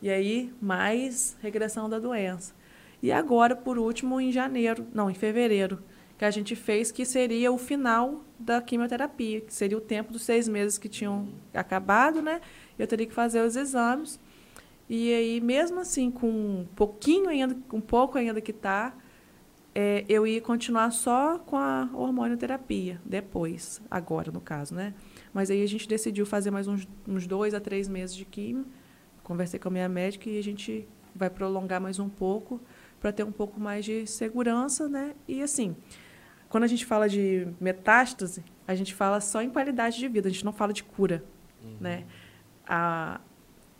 E 0.00 0.08
aí, 0.08 0.52
mais 0.60 1.36
regressão 1.42 1.88
da 1.88 1.98
doença. 1.98 2.54
E 3.02 3.10
agora, 3.10 3.56
por 3.56 3.78
último, 3.78 4.20
em 4.20 4.30
janeiro, 4.30 4.86
não, 4.94 5.10
em 5.10 5.14
fevereiro, 5.14 5.82
que 6.16 6.24
a 6.24 6.30
gente 6.30 6.54
fez, 6.54 6.92
que 6.92 7.04
seria 7.04 7.50
o 7.50 7.58
final 7.58 8.24
da 8.38 8.62
quimioterapia, 8.62 9.40
que 9.40 9.52
seria 9.52 9.76
o 9.76 9.80
tempo 9.80 10.12
dos 10.12 10.22
seis 10.22 10.46
meses 10.46 10.78
que 10.78 10.88
tinham 10.88 11.28
acabado, 11.52 12.22
né? 12.22 12.40
Eu 12.78 12.86
teria 12.86 13.06
que 13.06 13.12
fazer 13.12 13.40
os 13.40 13.56
exames. 13.56 14.20
E 14.88 15.12
aí, 15.12 15.40
mesmo 15.40 15.80
assim, 15.80 16.10
com 16.10 16.28
um 16.28 16.66
pouquinho 16.76 17.28
ainda, 17.28 17.56
um 17.72 17.80
pouco 17.80 18.18
ainda 18.18 18.40
que 18.40 18.52
está, 18.52 18.94
é, 19.74 20.04
eu 20.08 20.24
ia 20.26 20.40
continuar 20.40 20.90
só 20.92 21.38
com 21.38 21.56
a 21.56 21.88
hormonioterapia, 21.92 23.00
depois, 23.04 23.82
agora 23.90 24.30
no 24.30 24.40
caso, 24.40 24.74
né? 24.74 24.94
Mas 25.32 25.50
aí 25.50 25.62
a 25.62 25.66
gente 25.66 25.88
decidiu 25.88 26.24
fazer 26.24 26.52
mais 26.52 26.68
uns, 26.68 26.86
uns 27.08 27.26
dois 27.26 27.54
a 27.54 27.60
três 27.60 27.88
meses 27.88 28.14
de 28.14 28.24
quimio. 28.24 28.64
Conversei 29.24 29.58
com 29.58 29.68
a 29.68 29.72
minha 29.72 29.88
médica 29.88 30.30
e 30.30 30.38
a 30.38 30.42
gente 30.42 30.86
vai 31.14 31.28
prolongar 31.28 31.80
mais 31.80 31.98
um 31.98 32.08
pouco 32.08 32.60
para 33.00 33.10
ter 33.10 33.24
um 33.24 33.32
pouco 33.32 33.58
mais 33.58 33.84
de 33.84 34.06
segurança, 34.06 34.88
né? 34.88 35.14
E 35.26 35.42
assim, 35.42 35.74
quando 36.48 36.64
a 36.64 36.68
gente 36.68 36.86
fala 36.86 37.08
de 37.08 37.48
metástase, 37.60 38.44
a 38.68 38.76
gente 38.76 38.94
fala 38.94 39.20
só 39.20 39.42
em 39.42 39.50
qualidade 39.50 39.98
de 39.98 40.06
vida, 40.06 40.28
a 40.28 40.32
gente 40.32 40.44
não 40.44 40.52
fala 40.52 40.72
de 40.72 40.84
cura, 40.84 41.24
uhum. 41.62 41.76
né? 41.80 42.04
A, 42.66 43.20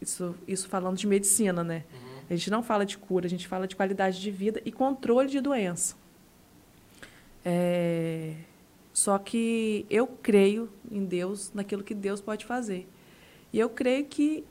isso, 0.00 0.34
isso 0.46 0.68
falando 0.68 0.96
de 0.96 1.06
medicina, 1.06 1.62
né? 1.62 1.84
Uhum. 1.92 2.13
A 2.28 2.34
gente 2.34 2.50
não 2.50 2.62
fala 2.62 2.86
de 2.86 2.96
cura, 2.96 3.26
a 3.26 3.30
gente 3.30 3.46
fala 3.46 3.66
de 3.66 3.76
qualidade 3.76 4.20
de 4.20 4.30
vida 4.30 4.60
e 4.64 4.72
controle 4.72 5.28
de 5.28 5.40
doença. 5.40 5.96
É... 7.44 8.34
Só 8.92 9.18
que 9.18 9.84
eu 9.90 10.06
creio 10.06 10.70
em 10.90 11.04
Deus, 11.04 11.52
naquilo 11.52 11.82
que 11.82 11.94
Deus 11.94 12.20
pode 12.20 12.44
fazer. 12.44 12.88
E 13.52 13.58
eu 13.58 13.68
creio 13.68 14.04
que 14.04 14.44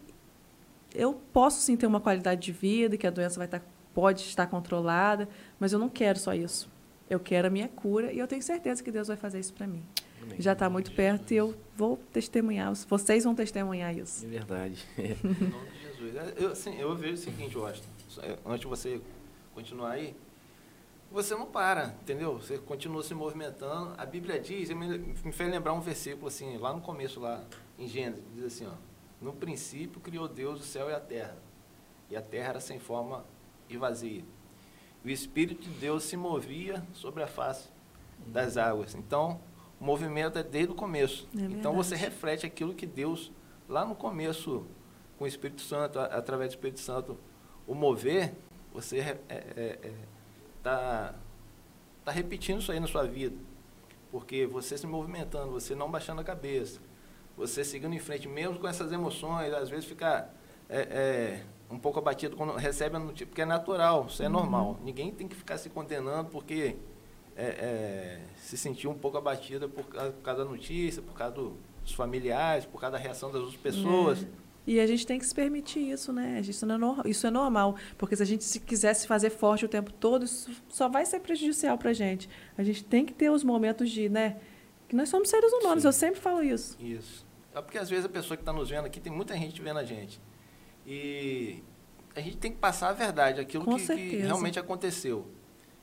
eu 0.93 1.13
posso 1.31 1.61
sim 1.61 1.75
ter 1.75 1.87
uma 1.87 1.99
qualidade 1.99 2.41
de 2.41 2.51
vida, 2.51 2.97
que 2.97 3.07
a 3.07 3.09
doença 3.09 3.37
vai 3.37 3.47
estar, 3.47 3.63
pode 3.93 4.21
estar 4.21 4.47
controlada, 4.47 5.27
mas 5.59 5.73
eu 5.73 5.79
não 5.79 5.89
quero 5.89 6.19
só 6.19 6.33
isso. 6.33 6.69
Eu 7.09 7.19
quero 7.19 7.47
a 7.47 7.49
minha 7.49 7.67
cura 7.67 8.11
e 8.11 8.19
eu 8.19 8.27
tenho 8.27 8.41
certeza 8.41 8.83
que 8.83 8.91
Deus 8.91 9.07
vai 9.07 9.17
fazer 9.17 9.39
isso 9.39 9.53
para 9.53 9.65
mim. 9.65 9.83
Amém. 10.21 10.35
Já 10.39 10.53
está 10.53 10.69
muito 10.69 10.91
perto 10.91 11.33
e 11.33 11.37
eu 11.37 11.55
vou 11.75 11.97
testemunhar. 12.11 12.73
Vocês 12.87 13.23
vão 13.23 13.35
testemunhar 13.35 13.95
isso. 13.97 14.25
É 14.25 14.29
verdade. 14.29 14.85
Jesus. 16.13 16.33
Eu, 16.37 16.51
assim, 16.51 16.79
eu 16.79 16.95
vejo 16.95 17.13
o 17.13 17.17
seguinte, 17.17 17.57
Washington, 17.57 17.89
é, 18.21 18.37
antes 18.45 18.61
de 18.61 18.67
você 18.67 19.01
continuar 19.53 19.91
aí, 19.91 20.15
você 21.11 21.35
não 21.35 21.45
para, 21.45 21.95
entendeu? 22.01 22.37
Você 22.39 22.57
continua 22.57 23.03
se 23.03 23.13
movimentando. 23.13 23.93
A 23.97 24.05
Bíblia 24.05 24.39
diz, 24.39 24.69
me, 24.69 24.97
me 24.97 25.31
fez 25.31 25.49
lembrar 25.49 25.73
um 25.73 25.81
versículo 25.81 26.27
assim, 26.27 26.57
lá 26.57 26.73
no 26.73 26.81
começo, 26.81 27.19
lá 27.19 27.43
em 27.77 27.87
Gênesis, 27.87 28.23
diz 28.33 28.45
assim, 28.45 28.65
ó, 28.65 28.73
no 29.21 29.33
princípio 29.33 30.01
criou 30.01 30.27
Deus 30.27 30.61
o 30.61 30.63
céu 30.63 30.89
e 30.89 30.93
a 30.93 30.99
terra, 30.99 31.37
e 32.09 32.15
a 32.15 32.21
terra 32.21 32.49
era 32.49 32.59
sem 32.59 32.79
forma 32.79 33.23
e 33.69 33.77
vazia. 33.77 34.23
O 35.05 35.09
Espírito 35.09 35.61
de 35.63 35.79
Deus 35.79 36.03
se 36.03 36.15
movia 36.15 36.83
sobre 36.93 37.21
a 37.21 37.27
face 37.27 37.69
das 38.25 38.57
águas. 38.57 38.95
Então, 38.95 39.39
o 39.79 39.83
movimento 39.83 40.39
é 40.39 40.43
desde 40.43 40.71
o 40.71 40.75
começo. 40.75 41.27
É 41.37 41.41
então, 41.41 41.73
você 41.73 41.95
reflete 41.95 42.45
aquilo 42.45 42.73
que 42.73 42.85
Deus, 42.85 43.31
lá 43.67 43.85
no 43.85 43.95
começo, 43.95 44.65
com 45.23 45.25
o 45.25 45.27
Espírito 45.27 45.61
Santo, 45.61 45.99
através 45.99 46.49
do 46.49 46.55
Espírito 46.55 46.81
Santo, 46.81 47.17
o 47.65 47.73
mover, 47.73 48.33
você 48.73 48.99
é, 48.99 49.17
é, 49.29 49.35
é, 49.81 49.91
está 50.57 51.15
tá 52.03 52.11
repetindo 52.11 52.59
isso 52.59 52.73
aí 52.73 52.79
na 52.79 52.87
sua 52.87 53.07
vida. 53.07 53.37
Porque 54.11 54.45
você 54.45 54.77
se 54.77 54.85
movimentando, 54.85 55.53
você 55.53 55.73
não 55.73 55.89
baixando 55.89 56.19
a 56.19 56.23
cabeça, 56.25 56.81
você 57.37 57.63
seguindo 57.63 57.93
em 57.93 57.99
frente, 57.99 58.27
mesmo 58.27 58.59
com 58.59 58.67
essas 58.67 58.91
emoções, 58.91 59.53
às 59.53 59.69
vezes 59.69 59.85
fica 59.85 60.29
é, 60.69 60.81
é, 60.81 61.43
um 61.71 61.79
pouco 61.79 61.99
abatido 61.99 62.35
quando 62.35 62.53
recebe 62.55 62.97
a 62.97 62.99
notícia, 62.99 63.25
porque 63.25 63.41
é 63.41 63.45
natural, 63.45 64.07
isso 64.09 64.21
é 64.21 64.25
uhum. 64.25 64.33
normal. 64.33 64.77
Ninguém 64.83 65.09
tem 65.09 65.25
que 65.25 65.35
ficar 65.37 65.57
se 65.57 65.69
condenando 65.69 66.29
porque 66.31 66.75
é, 67.37 68.19
se 68.35 68.57
sentiu 68.57 68.91
um 68.91 68.97
pouco 68.97 69.17
abatida 69.17 69.69
por, 69.69 69.85
por 69.85 70.21
causa 70.21 70.43
da 70.43 70.49
notícia, 70.49 71.01
por 71.01 71.13
causa 71.13 71.33
do, 71.33 71.57
dos 71.81 71.93
familiares, 71.93 72.65
por 72.65 72.81
causa 72.81 72.97
da 72.97 73.01
reação 73.01 73.31
das 73.31 73.41
outras 73.41 73.59
pessoas. 73.61 74.23
É. 74.23 74.42
E 74.65 74.79
a 74.79 74.87
gente 74.87 75.05
tem 75.05 75.19
que 75.19 75.25
se 75.25 75.35
permitir 75.35 75.91
isso, 75.91 76.13
né? 76.13 76.39
Isso, 76.39 76.65
não 76.65 77.01
é, 77.01 77.09
isso 77.09 77.27
é 77.27 77.29
normal, 77.29 77.75
porque 77.97 78.15
se 78.15 78.23
a 78.23 78.25
gente 78.25 78.43
se 78.45 78.59
quisesse 78.59 79.05
fazer 79.05 79.29
forte 79.29 79.65
o 79.65 79.69
tempo 79.69 79.91
todo, 79.91 80.23
isso 80.23 80.49
só 80.69 80.87
vai 80.87 81.05
ser 81.05 81.19
prejudicial 81.19 81.77
para 81.77 81.89
a 81.89 81.93
gente. 81.93 82.29
A 82.57 82.63
gente 82.63 82.83
tem 82.83 83.05
que 83.05 83.13
ter 83.13 83.29
os 83.29 83.43
momentos 83.43 83.89
de, 83.89 84.07
né? 84.07 84.37
Que 84.87 84.95
nós 84.95 85.09
somos 85.09 85.29
seres 85.29 85.51
humanos, 85.51 85.81
Sim. 85.81 85.87
eu 85.87 85.93
sempre 85.93 86.21
falo 86.21 86.41
isso. 86.41 86.77
Isso. 86.79 87.25
É 87.53 87.61
porque 87.61 87.77
às 87.77 87.89
vezes 87.89 88.05
a 88.05 88.09
pessoa 88.09 88.37
que 88.37 88.41
está 88.41 88.53
nos 88.53 88.69
vendo 88.69 88.85
aqui, 88.85 88.99
tem 88.99 89.11
muita 89.11 89.35
gente 89.37 89.61
vendo 89.61 89.79
a 89.79 89.83
gente. 89.83 90.19
E 90.85 91.61
a 92.15 92.21
gente 92.21 92.37
tem 92.37 92.51
que 92.51 92.57
passar 92.57 92.89
a 92.89 92.93
verdade, 92.93 93.41
aquilo 93.41 93.65
que, 93.65 93.85
que, 93.85 94.17
realmente 94.17 94.59
aconteceu. 94.59 95.27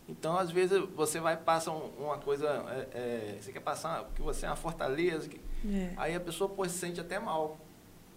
Então, 0.08 0.36
às 0.36 0.50
vezes, 0.50 0.82
você 0.96 1.20
vai 1.20 1.36
passar 1.36 1.72
uma 1.72 2.18
coisa, 2.18 2.48
é, 2.48 2.98
é, 2.98 3.38
você 3.40 3.52
quer 3.52 3.60
passar 3.60 4.10
que 4.14 4.20
você 4.20 4.44
é 4.44 4.48
uma 4.48 4.56
fortaleza, 4.56 5.28
que, 5.28 5.40
é. 5.68 5.92
aí 5.96 6.14
a 6.14 6.20
pessoa 6.20 6.50
pô, 6.50 6.68
se 6.68 6.76
sente 6.76 7.00
até 7.00 7.18
mal. 7.18 7.58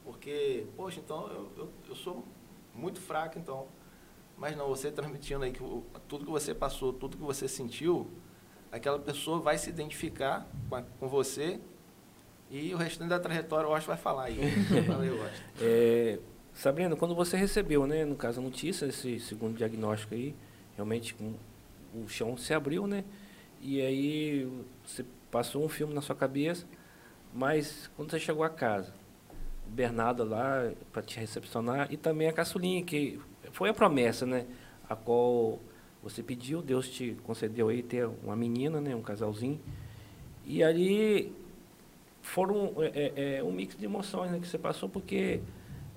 Porque, 0.03 0.65
poxa, 0.75 0.99
então 0.99 1.27
eu, 1.27 1.51
eu, 1.57 1.69
eu 1.89 1.95
sou 1.95 2.23
muito 2.73 2.99
fraco, 2.99 3.39
então. 3.39 3.67
Mas 4.37 4.55
não, 4.57 4.67
você 4.67 4.89
transmitindo 4.91 5.43
aí 5.43 5.51
que 5.51 5.59
tudo 6.07 6.25
que 6.25 6.31
você 6.31 6.53
passou, 6.53 6.91
tudo 6.93 7.17
que 7.17 7.23
você 7.23 7.47
sentiu, 7.47 8.09
aquela 8.71 8.99
pessoa 8.99 9.39
vai 9.39 9.57
se 9.57 9.69
identificar 9.69 10.47
com, 10.69 10.75
a, 10.75 10.81
com 10.81 11.07
você 11.07 11.59
e 12.49 12.73
o 12.73 12.77
restante 12.77 13.09
da 13.09 13.19
trajetória 13.19 13.67
eu 13.67 13.73
acho 13.73 13.87
vai 13.87 13.97
falar 13.97 14.25
aí. 14.25 14.39
Valeu, 14.87 15.17
é, 15.59 16.19
Sabrina, 16.53 16.95
quando 16.95 17.15
você 17.15 17.35
recebeu, 17.35 17.87
né, 17.87 18.05
no 18.05 18.15
caso 18.15 18.39
a 18.39 18.43
notícia, 18.43 18.85
esse 18.85 19.19
segundo 19.19 19.57
diagnóstico 19.57 20.13
aí, 20.13 20.35
realmente 20.75 21.15
o 21.93 22.07
chão 22.07 22.37
se 22.37 22.53
abriu, 22.53 22.85
né? 22.85 23.03
E 23.61 23.81
aí 23.81 24.47
você 24.85 25.05
passou 25.31 25.63
um 25.63 25.69
filme 25.69 25.93
na 25.93 26.01
sua 26.01 26.15
cabeça, 26.15 26.65
mas 27.33 27.89
quando 27.95 28.11
você 28.11 28.19
chegou 28.19 28.43
a 28.43 28.49
casa, 28.49 28.93
Bernardo 29.67 30.23
lá 30.23 30.71
para 30.91 31.01
te 31.01 31.19
recepcionar 31.19 31.91
e 31.91 31.97
também 31.97 32.27
a 32.27 32.33
caçulinha, 32.33 32.83
que 32.83 33.19
foi 33.51 33.69
a 33.69 33.73
promessa, 33.73 34.25
né? 34.25 34.45
A 34.89 34.95
qual 34.95 35.59
você 36.01 36.21
pediu, 36.21 36.61
Deus 36.61 36.89
te 36.89 37.15
concedeu 37.23 37.69
aí 37.69 37.81
ter 37.81 38.07
uma 38.23 38.35
menina, 38.35 38.81
né? 38.81 38.95
Um 38.95 39.01
casalzinho. 39.01 39.59
E 40.45 40.63
ali 40.63 41.33
foram 42.21 42.73
é, 42.79 43.11
é, 43.15 43.35
é 43.37 43.43
um 43.43 43.51
mix 43.51 43.75
de 43.77 43.85
emoções 43.85 44.31
né, 44.31 44.39
que 44.39 44.47
você 44.47 44.57
passou, 44.57 44.89
porque 44.89 45.41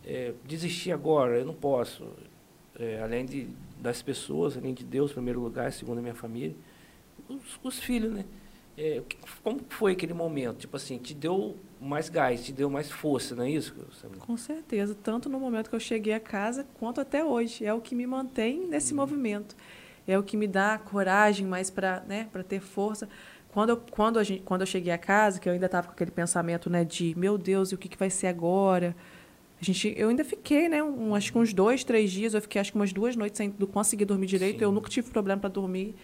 é, 0.05 0.33
desistir 0.45 0.93
agora, 0.93 1.39
eu 1.39 1.45
não 1.45 1.55
posso. 1.55 2.07
É, 2.79 3.01
além 3.01 3.25
de, 3.25 3.49
das 3.79 4.03
pessoas, 4.03 4.57
além 4.57 4.75
de 4.75 4.85
Deus, 4.85 5.11
em 5.11 5.15
primeiro 5.15 5.41
lugar, 5.41 5.73
segundo 5.73 5.99
a 5.99 6.03
minha 6.03 6.15
família, 6.15 6.55
os, 7.29 7.59
os 7.63 7.79
filhos, 7.81 8.13
né? 8.13 8.25
É, 8.77 9.03
como 9.43 9.61
foi 9.71 9.93
aquele 9.93 10.13
momento? 10.13 10.59
Tipo 10.59 10.77
assim, 10.77 10.99
te 10.99 11.15
deu 11.15 11.57
mais 11.81 12.09
gás, 12.09 12.45
te 12.45 12.53
deu 12.53 12.71
mais 12.71 12.91
força, 12.91 13.35
não 13.35 13.45
é 13.45 13.51
isso? 13.51 13.75
Com 14.21 14.37
certeza, 14.37 14.97
tanto 15.03 15.29
no 15.29 15.39
momento 15.39 15.69
que 15.69 15.77
eu 15.77 15.81
cheguei 15.81 16.15
a 16.15 16.21
casa, 16.21 16.67
quanto 16.79 17.01
até 17.01 17.25
hoje. 17.25 17.65
É 17.65 17.73
o 17.73 17.81
que 17.81 17.95
me 17.95 18.07
mantém 18.07 18.67
nesse 18.67 18.93
uhum. 18.93 19.01
movimento. 19.01 19.57
É 20.07 20.19
o 20.19 20.23
que 20.23 20.37
me 20.37 20.47
dá 20.47 20.79
coragem 20.79 21.47
mais 21.47 21.71
para 21.71 22.01
né, 22.07 22.29
ter 22.49 22.61
força. 22.61 23.09
Quando 23.51 23.71
eu, 23.71 23.77
quando, 23.91 24.19
a 24.19 24.25
gente, 24.25 24.43
quando 24.43 24.61
eu 24.61 24.67
cheguei 24.67 24.93
a 24.93 24.99
casa, 24.99 25.41
que 25.41 25.49
eu 25.49 25.53
ainda 25.53 25.67
estava 25.67 25.89
com 25.89 25.93
aquele 25.93 26.11
pensamento 26.11 26.69
né, 26.69 26.85
de, 26.85 27.15
meu 27.17 27.39
Deus, 27.39 27.73
e 27.73 27.75
o 27.75 27.79
que, 27.79 27.89
que 27.89 27.97
vai 27.97 28.11
ser 28.11 28.27
agora? 28.27 28.95
A 29.61 29.65
gente, 29.65 29.95
eu 29.97 30.11
ainda 30.11 30.25
fiquei, 30.25 30.69
né? 30.69 30.83
Um, 30.83 31.15
acho 31.15 31.33
que 31.33 31.39
uns 31.39 31.55
dois, 31.55 31.83
três 31.83 32.11
dias, 32.11 32.35
eu 32.35 32.43
fiquei 32.43 32.61
acho 32.61 32.71
que 32.71 32.77
umas 32.77 32.93
duas 32.93 33.17
noites 33.17 33.39
sem 33.39 33.51
conseguir 33.51 34.05
dormir 34.05 34.27
direito. 34.27 34.59
Sim. 34.59 34.65
Eu 34.65 34.73
nunca 34.73 34.91
tive 34.91 35.11
problema 35.11 35.41
para 35.41 35.51
dormir. 35.51 35.95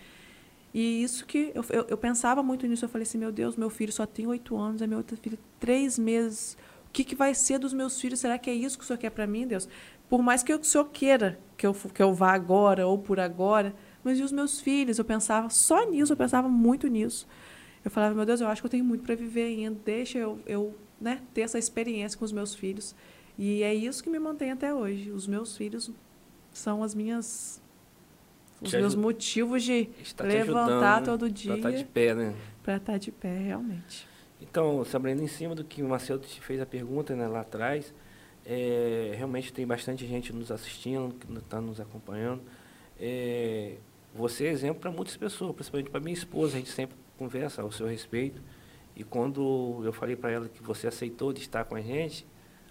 E 0.75 1.03
isso 1.03 1.27
que 1.27 1.53
eu, 1.55 1.65
eu, 1.69 1.87
eu, 1.89 1.99
pensava 1.99 2.43
muito 2.43 2.67
nisso. 2.67 2.85
Eu 2.85 2.89
falei 2.89 3.03
assim, 3.03 3.19
meu 3.19 3.31
Deus, 3.31 3.57
meu 3.57 3.69
filho 3.69 3.93
só 3.93 4.07
tem 4.07 4.27
oito 4.27 4.57
anos, 4.57 4.81
a 4.81 4.87
minha 4.87 4.97
outra 4.97 5.17
filha 5.17 5.39
três 5.61 5.99
meses. 5.99 6.57
O 6.87 6.93
que, 6.93 7.05
que 7.05 7.15
vai 7.15 7.35
ser 7.35 7.59
dos 7.59 7.73
meus 7.73 8.01
filhos? 8.01 8.21
Será 8.21 8.39
que 8.39 8.49
é 8.49 8.55
isso 8.55 8.79
que 8.79 8.85
o 8.85 8.87
Senhor 8.87 8.99
quer 8.99 9.11
para 9.11 9.27
mim, 9.27 9.47
Deus? 9.47 9.69
Por 10.09 10.23
mais 10.23 10.43
que 10.43 10.55
o 10.55 10.65
Senhor 10.65 10.87
queira 10.87 11.39
que 11.57 11.67
eu, 11.67 11.75
que 11.75 12.03
eu 12.03 12.13
vá 12.13 12.33
agora 12.33 12.87
ou 12.87 12.99
por 12.99 13.19
agora, 13.21 13.75
mas 14.03 14.19
e 14.19 14.23
os 14.23 14.33
meus 14.33 14.61
filhos? 14.61 14.99
Eu 14.99 15.05
pensava 15.05 15.49
só 15.49 15.89
nisso, 15.89 16.13
eu 16.13 16.17
pensava 16.17 16.49
muito 16.49 16.87
nisso. 16.89 17.27
Eu 17.85 17.91
falava, 17.91 18.15
meu 18.15 18.25
Deus, 18.25 18.41
eu 18.41 18.47
acho 18.47 18.63
que 18.63 18.67
eu 18.67 18.71
tenho 18.71 18.85
muito 18.85 19.05
para 19.05 19.15
viver 19.15 19.45
ainda. 19.45 19.79
Deixa 19.85 20.19
eu, 20.19 20.39
eu 20.47 20.75
né, 21.01 21.21
ter 21.33 21.43
essa 21.43 21.59
experiência 21.59 22.19
com 22.19 22.25
os 22.25 22.33
meus 22.33 22.55
filhos. 22.55 22.95
E 23.39 23.63
é 23.63 23.75
isso 23.75 24.03
que 24.03 24.11
me 24.11 24.19
mantém 24.19 24.51
até 24.51 24.75
hoje. 24.75 25.11
Os 25.11 25.27
meus 25.27 25.57
filhos 25.57 25.91
são 26.53 26.83
as 26.83 26.95
minhas 26.95 27.62
os 28.63 28.71
te 28.71 28.77
meus 28.77 28.95
motivos 28.95 29.63
de 29.63 29.89
levantar 30.21 31.03
todo 31.03 31.31
dia. 31.31 31.51
Para 31.53 31.57
estar 31.57 31.71
tá 31.73 31.77
de 31.77 31.85
pé, 31.85 32.15
né? 32.15 32.35
Para 32.63 32.77
estar 32.77 32.93
tá 32.93 32.99
de 32.99 33.11
pé, 33.11 33.39
realmente. 33.39 34.07
Então, 34.41 34.85
Sabrina, 34.85 35.23
em 35.23 35.29
cima 35.29 35.55
do 35.55 35.65
que 35.65 35.83
o 35.83 35.89
Marcelo 35.89 36.21
te 36.21 36.41
fez 36.41 36.61
a 36.61 36.67
pergunta 36.67 37.15
né, 37.15 37.27
lá 37.27 37.41
atrás, 37.41 37.95
é, 38.45 39.15
realmente 39.17 39.53
tem 39.53 39.67
bastante 39.67 40.07
gente 40.07 40.33
nos 40.33 40.51
assistindo, 40.51 41.15
que 41.15 41.33
está 41.39 41.61
nos 41.61 41.81
acompanhando. 41.81 42.43
É, 42.99 43.77
você 44.15 44.47
é 44.47 44.51
exemplo 44.51 44.81
para 44.81 44.91
muitas 44.91 45.17
pessoas, 45.17 45.55
principalmente 45.55 45.91
para 45.91 46.01
minha 46.01 46.15
esposa, 46.15 46.57
a 46.57 46.59
gente 46.59 46.71
sempre 46.71 46.97
conversa 47.17 47.63
ao 47.63 47.71
seu 47.71 47.87
respeito. 47.87 48.43
E 48.95 49.05
quando 49.05 49.81
eu 49.85 49.93
falei 49.93 50.17
para 50.17 50.31
ela 50.31 50.49
que 50.49 50.63
você 50.63 50.87
aceitou 50.87 51.33
de 51.33 51.41
estar 51.41 51.65
com 51.65 51.75
a 51.75 51.81
gente, 51.81 52.27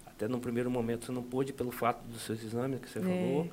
até 0.06 0.28
no 0.28 0.38
primeiro 0.38 0.70
momento 0.70 1.06
você 1.06 1.12
não 1.12 1.22
pôde 1.22 1.52
pelo 1.52 1.70
fato 1.70 2.02
dos 2.04 2.22
seus 2.22 2.42
exames 2.44 2.80
que 2.80 2.88
você 2.88 2.98
é. 2.98 3.02
falou, 3.02 3.50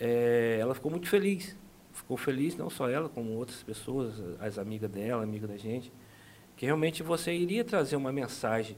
é, 0.00 0.58
ela 0.60 0.74
ficou 0.74 0.90
muito 0.90 1.08
feliz 1.08 1.56
ficou 1.92 2.16
feliz, 2.16 2.56
não 2.56 2.70
só 2.70 2.88
ela, 2.88 3.08
como 3.08 3.30
outras 3.32 3.62
pessoas, 3.62 4.14
as 4.40 4.58
amigas 4.58 4.90
dela, 4.90 5.22
amiga 5.22 5.46
da 5.46 5.56
gente, 5.56 5.92
que 6.56 6.66
realmente 6.66 7.02
você 7.02 7.32
iria 7.32 7.64
trazer 7.64 7.96
uma 7.96 8.12
mensagem 8.12 8.76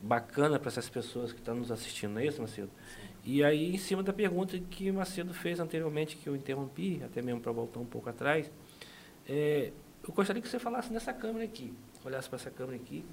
bacana 0.00 0.58
para 0.58 0.68
essas 0.68 0.88
pessoas 0.88 1.32
que 1.32 1.38
estão 1.38 1.54
nos 1.54 1.70
assistindo, 1.70 2.12
não 2.12 2.20
é 2.20 2.26
isso, 2.26 2.40
Macedo? 2.40 2.70
Sim. 2.94 3.08
E 3.24 3.44
aí, 3.44 3.74
em 3.74 3.78
cima 3.78 4.02
da 4.02 4.12
pergunta 4.12 4.58
que 4.58 4.90
o 4.90 4.94
Macedo 4.94 5.32
fez 5.32 5.58
anteriormente, 5.58 6.16
que 6.16 6.28
eu 6.28 6.36
interrompi, 6.36 7.00
até 7.04 7.22
mesmo 7.22 7.40
para 7.40 7.52
voltar 7.52 7.80
um 7.80 7.86
pouco 7.86 8.08
atrás, 8.08 8.50
é, 9.28 9.72
eu 10.06 10.12
gostaria 10.12 10.40
que 10.40 10.48
você 10.48 10.58
falasse 10.58 10.92
nessa 10.92 11.12
câmera 11.12 11.44
aqui, 11.44 11.72
olhasse 12.04 12.28
para 12.28 12.36
essa 12.36 12.50
câmera 12.50 12.76
aqui, 12.76 13.04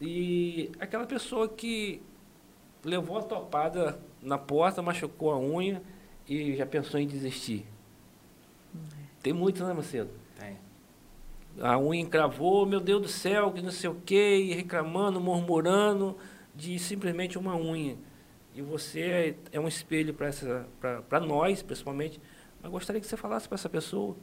e 0.00 0.70
aquela 0.80 1.06
pessoa 1.06 1.48
que 1.48 2.00
levou 2.84 3.18
a 3.18 3.22
topada 3.22 4.00
na 4.22 4.38
porta, 4.38 4.80
machucou 4.80 5.30
a 5.32 5.38
unha 5.38 5.82
e 6.28 6.56
já 6.56 6.66
pensou 6.66 6.98
em 6.98 7.06
desistir. 7.06 7.66
Tem 9.22 9.32
muito, 9.32 9.64
né, 9.64 9.72
Macedo? 9.72 10.10
Tem. 10.38 10.56
A 11.60 11.78
unha 11.78 12.00
encravou, 12.00 12.64
meu 12.66 12.80
Deus 12.80 13.02
do 13.02 13.08
céu, 13.08 13.52
que 13.52 13.60
não 13.60 13.70
sei 13.70 13.90
o 13.90 13.96
quê, 14.06 14.52
reclamando, 14.54 15.20
murmurando 15.20 16.16
de 16.54 16.78
simplesmente 16.78 17.36
uma 17.36 17.56
unha. 17.56 17.96
E 18.54 18.62
você 18.62 19.00
é, 19.00 19.34
é 19.52 19.60
um 19.60 19.68
espelho 19.68 20.14
para 20.14 21.20
nós, 21.20 21.62
principalmente. 21.62 22.20
Mas 22.62 22.70
gostaria 22.70 23.00
que 23.00 23.06
você 23.06 23.16
falasse 23.16 23.48
para 23.48 23.56
essa 23.56 23.68
pessoa 23.68 24.16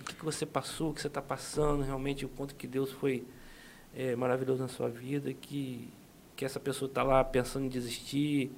o 0.00 0.04
que, 0.04 0.14
que 0.14 0.24
você 0.24 0.46
passou, 0.46 0.90
o 0.90 0.94
que 0.94 1.00
você 1.00 1.08
está 1.08 1.20
passando, 1.20 1.82
realmente 1.82 2.24
o 2.24 2.28
quanto 2.28 2.54
que 2.54 2.66
Deus 2.66 2.90
foi 2.92 3.26
é, 3.94 4.14
maravilhoso 4.16 4.62
na 4.62 4.68
sua 4.68 4.88
vida, 4.88 5.32
que, 5.34 5.88
que 6.36 6.44
essa 6.44 6.60
pessoa 6.60 6.88
está 6.88 7.02
lá 7.02 7.22
pensando 7.24 7.66
em 7.66 7.68
desistir 7.68 8.50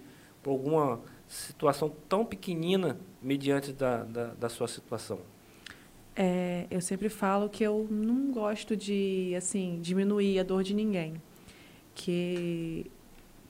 por 0.42 0.50
alguma 0.50 1.00
situação 1.26 1.92
tão 2.08 2.24
pequenina 2.24 2.98
mediante 3.22 3.72
da, 3.72 4.04
da, 4.04 4.26
da 4.34 4.48
sua 4.48 4.68
situação. 4.68 5.18
É, 6.16 6.66
eu 6.70 6.80
sempre 6.80 7.08
falo 7.08 7.48
que 7.48 7.62
eu 7.64 7.86
não 7.90 8.32
gosto 8.32 8.76
de 8.76 9.32
assim 9.36 9.78
diminuir 9.80 10.38
a 10.40 10.42
dor 10.42 10.62
de 10.62 10.74
ninguém, 10.74 11.14
que 11.94 12.90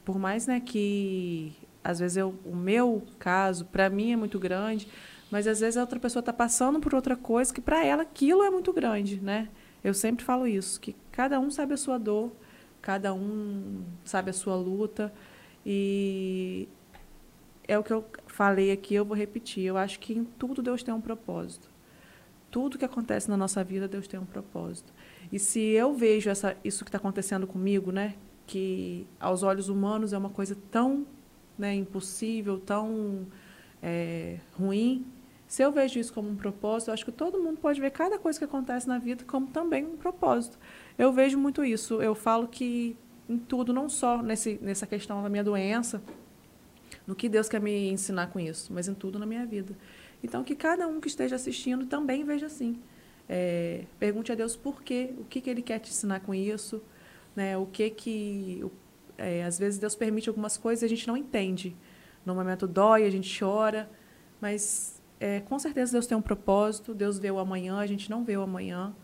por 0.04 0.18
mais 0.18 0.46
né 0.46 0.60
que 0.60 1.52
às 1.82 1.98
vezes 1.98 2.18
eu, 2.18 2.34
o 2.44 2.54
meu 2.54 3.02
caso 3.18 3.64
para 3.66 3.88
mim 3.90 4.12
é 4.12 4.16
muito 4.16 4.38
grande, 4.38 4.86
Mas 5.30 5.46
às 5.46 5.60
vezes 5.60 5.76
a 5.76 5.82
outra 5.82 6.00
pessoa 6.00 6.20
está 6.20 6.32
passando 6.32 6.80
por 6.80 6.94
outra 6.94 7.16
coisa 7.16 7.54
que 7.54 7.60
para 7.60 7.84
ela 7.84 8.02
aquilo 8.02 8.42
é 8.42 8.50
muito 8.50 8.72
grande, 8.72 9.20
né? 9.20 9.48
Eu 9.82 9.94
sempre 9.94 10.24
falo 10.24 10.46
isso, 10.46 10.80
que 10.80 10.94
cada 11.12 11.38
um 11.40 11.50
sabe 11.50 11.72
a 11.74 11.76
sua 11.76 11.98
dor, 11.98 12.32
cada 12.82 13.14
um 13.14 13.84
sabe 14.04 14.30
a 14.30 14.32
sua 14.32 14.56
luta 14.56 15.12
e 15.64 16.68
é 17.68 17.78
o 17.78 17.84
que 17.84 17.92
eu 17.92 18.04
falei 18.26 18.72
aqui, 18.72 18.94
eu 18.94 19.04
vou 19.04 19.16
repetir. 19.16 19.64
Eu 19.64 19.76
acho 19.76 20.00
que 20.00 20.12
em 20.14 20.24
tudo 20.24 20.62
Deus 20.62 20.82
tem 20.82 20.92
um 20.92 21.00
propósito. 21.00 21.69
Tudo 22.50 22.78
que 22.78 22.84
acontece 22.84 23.28
na 23.28 23.36
nossa 23.36 23.62
vida, 23.62 23.86
Deus 23.86 24.08
tem 24.08 24.18
um 24.18 24.24
propósito. 24.24 24.92
E 25.30 25.38
se 25.38 25.60
eu 25.60 25.94
vejo 25.94 26.28
essa, 26.28 26.56
isso 26.64 26.84
que 26.84 26.88
está 26.88 26.98
acontecendo 26.98 27.46
comigo, 27.46 27.92
né, 27.92 28.14
que 28.46 29.06
aos 29.18 29.42
olhos 29.42 29.68
humanos 29.68 30.12
é 30.12 30.18
uma 30.18 30.30
coisa 30.30 30.56
tão 30.70 31.06
né, 31.56 31.74
impossível, 31.74 32.58
tão 32.58 33.26
é, 33.82 34.38
ruim, 34.52 35.06
se 35.50 35.64
eu 35.64 35.72
vejo 35.72 35.98
isso 35.98 36.12
como 36.12 36.30
um 36.30 36.36
propósito, 36.36 36.92
acho 36.92 37.04
que 37.04 37.10
todo 37.10 37.42
mundo 37.42 37.58
pode 37.58 37.80
ver 37.80 37.90
cada 37.90 38.16
coisa 38.20 38.38
que 38.38 38.44
acontece 38.44 38.86
na 38.86 38.98
vida 38.98 39.24
como 39.24 39.48
também 39.48 39.84
um 39.84 39.96
propósito. 39.96 40.56
Eu 40.96 41.12
vejo 41.12 41.36
muito 41.36 41.64
isso. 41.64 42.00
Eu 42.00 42.14
falo 42.14 42.46
que 42.46 42.96
em 43.28 43.36
tudo, 43.36 43.72
não 43.72 43.88
só 43.88 44.22
nesse, 44.22 44.60
nessa 44.62 44.86
questão 44.86 45.24
da 45.24 45.28
minha 45.28 45.42
doença, 45.42 46.00
no 47.04 47.16
que 47.16 47.28
Deus 47.28 47.48
quer 47.48 47.60
me 47.60 47.90
ensinar 47.90 48.28
com 48.28 48.38
isso, 48.38 48.72
mas 48.72 48.86
em 48.86 48.94
tudo 48.94 49.18
na 49.18 49.26
minha 49.26 49.44
vida. 49.44 49.76
Então, 50.22 50.44
que 50.44 50.54
cada 50.54 50.86
um 50.86 51.00
que 51.00 51.08
esteja 51.08 51.36
assistindo 51.36 51.86
também 51.86 52.24
veja 52.24 52.46
assim. 52.46 52.80
É, 53.28 53.84
pergunte 53.98 54.32
a 54.32 54.34
Deus 54.34 54.56
por 54.56 54.82
quê, 54.82 55.14
o 55.18 55.24
que, 55.24 55.40
que 55.40 55.48
Ele 55.48 55.62
quer 55.62 55.78
te 55.78 55.90
ensinar 55.90 56.20
com 56.20 56.34
isso, 56.34 56.82
né? 57.34 57.56
o 57.56 57.66
que 57.66 57.90
que... 57.90 58.64
É, 59.16 59.44
às 59.44 59.58
vezes 59.58 59.78
Deus 59.78 59.94
permite 59.94 60.28
algumas 60.28 60.56
coisas 60.56 60.82
e 60.82 60.86
a 60.86 60.88
gente 60.88 61.06
não 61.06 61.16
entende. 61.16 61.76
No 62.24 62.34
momento 62.34 62.66
dói, 62.66 63.04
a 63.04 63.10
gente 63.10 63.38
chora, 63.38 63.90
mas 64.40 65.00
é, 65.20 65.40
com 65.40 65.58
certeza 65.58 65.92
Deus 65.92 66.06
tem 66.06 66.16
um 66.16 66.22
propósito, 66.22 66.94
Deus 66.94 67.18
vê 67.18 67.30
o 67.30 67.38
amanhã, 67.38 67.78
a 67.78 67.86
gente 67.86 68.10
não 68.10 68.24
vê 68.24 68.36
o 68.36 68.42
amanhã. 68.42 68.94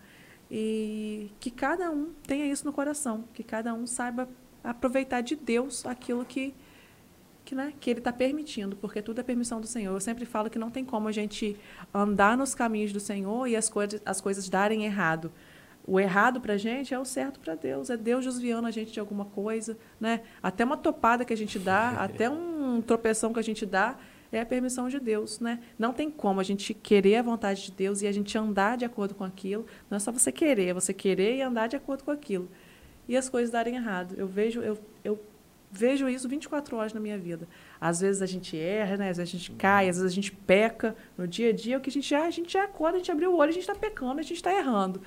E 0.50 1.30
que 1.38 1.50
cada 1.50 1.90
um 1.90 2.12
tenha 2.26 2.46
isso 2.46 2.64
no 2.64 2.72
coração, 2.72 3.24
que 3.34 3.42
cada 3.42 3.74
um 3.74 3.86
saiba 3.86 4.28
aproveitar 4.64 5.20
de 5.20 5.36
Deus 5.36 5.84
aquilo 5.84 6.24
que 6.24 6.54
que, 7.46 7.54
né, 7.54 7.72
que 7.80 7.88
ele 7.88 8.00
está 8.00 8.12
permitindo, 8.12 8.74
porque 8.76 9.00
tudo 9.00 9.20
é 9.20 9.22
permissão 9.22 9.60
do 9.60 9.68
Senhor. 9.68 9.94
Eu 9.94 10.00
sempre 10.00 10.26
falo 10.26 10.50
que 10.50 10.58
não 10.58 10.68
tem 10.68 10.84
como 10.84 11.06
a 11.06 11.12
gente 11.12 11.56
andar 11.94 12.36
nos 12.36 12.56
caminhos 12.56 12.92
do 12.92 12.98
Senhor 12.98 13.46
e 13.46 13.54
as, 13.54 13.68
coisas, 13.68 14.02
as 14.04 14.20
coisas 14.20 14.48
darem 14.48 14.84
errado. 14.84 15.32
O 15.86 16.00
errado 16.00 16.40
para 16.40 16.54
a 16.54 16.56
gente 16.56 16.92
é 16.92 16.98
o 16.98 17.04
certo 17.04 17.38
para 17.38 17.54
Deus. 17.54 17.88
É 17.88 17.96
Deus 17.96 18.24
desviando 18.24 18.66
a 18.66 18.72
gente 18.72 18.90
de 18.92 18.98
alguma 18.98 19.24
coisa. 19.24 19.78
Né? 20.00 20.22
Até 20.42 20.64
uma 20.64 20.76
topada 20.76 21.24
que 21.24 21.32
a 21.32 21.36
gente 21.36 21.56
dá, 21.56 21.90
até 22.02 22.28
um 22.28 22.82
tropeção 22.82 23.32
que 23.32 23.38
a 23.38 23.42
gente 23.42 23.64
dá, 23.64 23.96
é 24.32 24.40
a 24.40 24.46
permissão 24.46 24.88
de 24.88 24.98
Deus. 24.98 25.38
Né? 25.38 25.60
Não 25.78 25.92
tem 25.92 26.10
como 26.10 26.40
a 26.40 26.42
gente 26.42 26.74
querer 26.74 27.18
a 27.18 27.22
vontade 27.22 27.66
de 27.66 27.70
Deus 27.70 28.02
e 28.02 28.08
a 28.08 28.12
gente 28.12 28.36
andar 28.36 28.76
de 28.76 28.84
acordo 28.84 29.14
com 29.14 29.22
aquilo. 29.22 29.64
Não 29.88 29.94
é 29.94 30.00
só 30.00 30.10
você 30.10 30.32
querer, 30.32 30.70
é 30.70 30.74
você 30.74 30.92
querer 30.92 31.36
e 31.36 31.42
andar 31.42 31.68
de 31.68 31.76
acordo 31.76 32.02
com 32.02 32.10
aquilo. 32.10 32.50
E 33.08 33.16
as 33.16 33.28
coisas 33.28 33.52
darem 33.52 33.76
errado. 33.76 34.16
Eu 34.18 34.26
vejo, 34.26 34.60
eu, 34.62 34.76
eu 35.04 35.16
vejo 35.70 36.08
isso 36.08 36.28
24 36.28 36.76
horas 36.76 36.92
na 36.92 37.00
minha 37.00 37.18
vida. 37.18 37.48
Às 37.80 38.00
vezes 38.00 38.22
a 38.22 38.26
gente 38.26 38.56
erra, 38.56 38.96
né? 38.96 39.10
às 39.10 39.16
vezes 39.16 39.34
a 39.34 39.38
gente 39.38 39.52
cai, 39.52 39.88
às 39.88 39.96
vezes 39.96 40.10
a 40.10 40.14
gente 40.14 40.32
peca 40.32 40.96
no 41.16 41.26
dia 41.26 41.50
a 41.50 41.52
dia, 41.52 41.78
o 41.78 41.80
que 41.80 41.90
a 41.90 41.92
gente 41.92 42.08
já, 42.08 42.24
a 42.24 42.30
gente 42.30 42.52
já 42.52 42.64
acorda, 42.64 42.96
a 42.96 42.98
gente 42.98 43.12
abriu 43.12 43.32
o 43.32 43.36
olho, 43.36 43.50
a 43.50 43.52
gente 43.52 43.62
está 43.62 43.74
pecando, 43.74 44.20
a 44.20 44.22
gente 44.22 44.34
está 44.34 44.52
errando. 44.52 45.00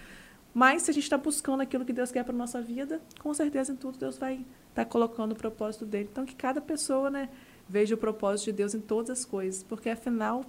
Mas 0.54 0.84
se 0.84 0.92
a 0.92 0.94
gente 0.94 1.04
está 1.04 1.18
buscando 1.18 1.62
aquilo 1.62 1.86
que 1.86 1.94
Deus 1.94 2.12
quer 2.12 2.24
para 2.24 2.34
nossa 2.34 2.62
vida, 2.62 3.02
com 3.20 3.34
certeza 3.34 3.72
em 3.72 3.76
tudo 3.76 3.98
Deus 3.98 4.18
vai 4.18 4.36
estar 4.36 4.46
tá 4.74 4.86
colocando 4.86 5.34
o 5.34 5.36
propósito 5.36 5.86
dele. 5.86 6.10
Então 6.12 6.26
que 6.26 6.36
cada 6.36 6.60
pessoa, 6.60 7.10
né, 7.10 7.30
veja 7.68 7.96
o 7.96 7.98
propósito 7.98 8.46
de 8.46 8.54
Deus 8.54 8.74
em 8.74 8.82
todas 8.82 9.10
as 9.12 9.26
coisas, 9.26 9.64
porque 9.64 9.90
afinal 9.90 10.44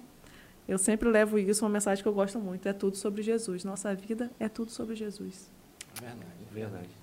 eu 0.67 0.77
sempre 0.77 1.09
levo 1.09 1.37
isso, 1.37 1.63
uma 1.63 1.71
mensagem 1.71 2.01
que 2.01 2.07
eu 2.07 2.13
gosto 2.13 2.39
muito, 2.39 2.67
é 2.67 2.73
tudo 2.73 2.95
sobre 2.95 3.21
Jesus. 3.21 3.63
Nossa 3.63 3.93
vida 3.93 4.31
é 4.39 4.47
tudo 4.47 4.71
sobre 4.71 4.95
Jesus. 4.95 5.51
Verdade, 5.99 6.45
verdade. 6.51 7.00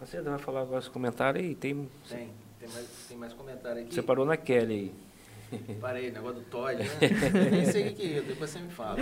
Você 0.00 0.20
vai 0.20 0.38
falar 0.38 0.62
agora 0.62 0.80
os 0.80 0.88
comentários 0.88 1.44
aí? 1.44 1.54
Tem, 1.54 1.88
tem, 2.08 2.30
tem 2.58 2.68
mais, 2.68 3.06
tem 3.08 3.16
mais 3.16 3.32
comentário 3.32 3.82
aqui. 3.82 3.94
Você 3.94 4.02
parou 4.02 4.26
na 4.26 4.36
Kelly 4.36 4.74
aí. 4.74 5.06
Parei, 5.80 6.10
negócio 6.10 6.40
do 6.40 6.50
Todd, 6.50 6.76
né? 6.76 6.88
Nem 7.50 7.64
sei 7.64 7.88
o 7.88 7.94
que 7.94 8.18
é, 8.18 8.20
depois 8.20 8.50
você 8.50 8.58
me 8.58 8.70
fala. 8.70 8.98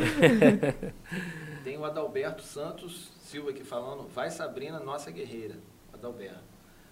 Tem 1.64 1.78
o 1.78 1.84
Adalberto 1.84 2.42
Santos 2.42 3.10
Silva 3.20 3.50
aqui 3.50 3.64
falando, 3.64 4.06
vai 4.08 4.30
Sabrina, 4.30 4.78
nossa 4.78 5.10
guerreira. 5.10 5.56
Adalberto. 5.92 6.44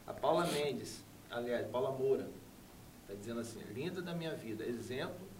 A 0.06 0.12
Paula 0.12 0.46
Mendes, 0.46 1.04
aliás, 1.30 1.66
Paula 1.66 1.92
Moura, 1.92 2.28
está 3.02 3.14
dizendo 3.14 3.40
assim, 3.40 3.60
linda 3.74 4.00
da 4.00 4.14
minha 4.14 4.34
vida, 4.34 4.64
exemplo 4.64 5.30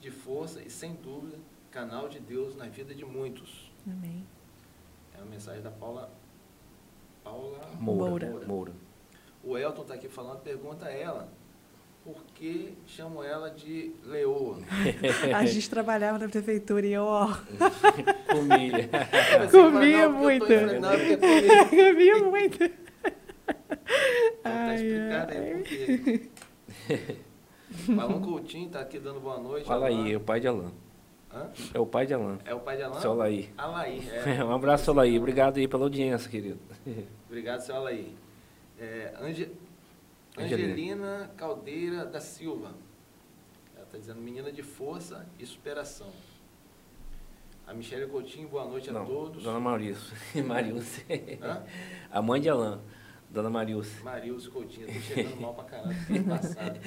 de 0.00 0.10
força 0.10 0.62
e 0.62 0.70
sem 0.70 0.94
dúvida, 0.94 1.36
canal 1.70 2.08
de 2.08 2.20
Deus 2.20 2.54
na 2.54 2.66
vida 2.66 2.94
de 2.94 3.04
muitos. 3.04 3.70
Amém. 3.86 4.24
É 5.14 5.18
uma 5.18 5.26
mensagem 5.26 5.62
da 5.62 5.70
Paula 5.70 6.10
Paula 7.26 7.58
Moura. 7.80 8.26
Moura. 8.26 8.46
Moura. 8.46 8.72
O 9.42 9.58
Elton 9.58 9.82
está 9.82 9.94
aqui 9.94 10.08
falando, 10.08 10.40
pergunta 10.40 10.86
a 10.86 10.92
ela 10.92 11.28
por 12.04 12.22
que 12.34 12.72
chamam 12.86 13.24
ela 13.24 13.50
de 13.50 13.92
leoa. 14.04 14.58
a 15.34 15.44
gente 15.44 15.68
trabalhava 15.68 16.18
na 16.18 16.28
prefeitura 16.28 16.86
e 16.86 16.92
eu, 16.92 17.02
ó. 17.02 17.26
Comia. 18.30 18.88
comia 19.50 20.08
muito. 20.08 20.46
comia 21.68 22.18
muito. 22.18 22.64
Então 22.64 24.42
tá 24.42 24.74
explicado 24.74 25.32
aí 25.32 25.54
por 25.54 25.62
quê. 25.64 26.30
Marlon 27.92 28.20
Coutinho 28.20 28.66
está 28.68 28.80
aqui 28.80 29.00
dando 29.00 29.18
boa 29.18 29.38
noite. 29.40 29.66
Fala 29.66 29.88
aí, 29.88 30.12
é 30.12 30.16
o 30.16 30.20
pai 30.20 30.38
de 30.38 30.46
Alain. 30.46 30.85
Hã? 31.36 31.50
É 31.74 31.78
o 31.78 31.86
pai 31.86 32.06
de 32.06 32.14
Alain. 32.14 32.38
É 32.46 32.54
o 32.54 32.60
pai 32.60 32.76
de 32.78 32.82
Alain? 32.82 33.00
Seu 33.00 33.12
Alaí. 33.12 33.50
Alaí, 33.58 34.08
é. 34.08 34.40
um 34.42 34.54
abraço, 34.54 34.90
Alaí. 34.90 35.18
Obrigado 35.18 35.58
aí 35.58 35.68
pela 35.68 35.82
audiência, 35.82 36.30
querido. 36.30 36.58
Obrigado, 37.28 37.60
seu 37.60 37.76
Alaí. 37.76 38.16
É, 38.78 39.14
Ange... 39.20 39.50
Angelina 40.38 41.30
Caldeira 41.36 42.04
da 42.04 42.20
Silva. 42.20 42.72
Ela 43.74 43.84
está 43.84 43.98
dizendo 43.98 44.20
menina 44.20 44.50
de 44.50 44.62
força 44.62 45.26
e 45.38 45.46
superação. 45.46 46.08
A 47.66 47.74
Michelle 47.74 48.06
Coutinho, 48.06 48.48
boa 48.48 48.64
noite 48.64 48.90
Não, 48.90 49.02
a 49.02 49.04
todos. 49.04 49.42
Dona. 49.42 49.58
Marilce. 49.58 50.14
Hã? 51.42 51.62
A 52.10 52.22
mãe 52.22 52.40
de 52.40 52.48
Alain. 52.48 52.78
Dona 53.28 53.50
Marilce. 53.50 54.02
Marilce 54.02 54.48
Coutinho, 54.48 54.88
estou 54.88 55.02
chegando 55.02 55.40
mal 55.40 55.52
pra 55.52 55.64
caralho. 55.64 55.96
Passado. 56.28 56.80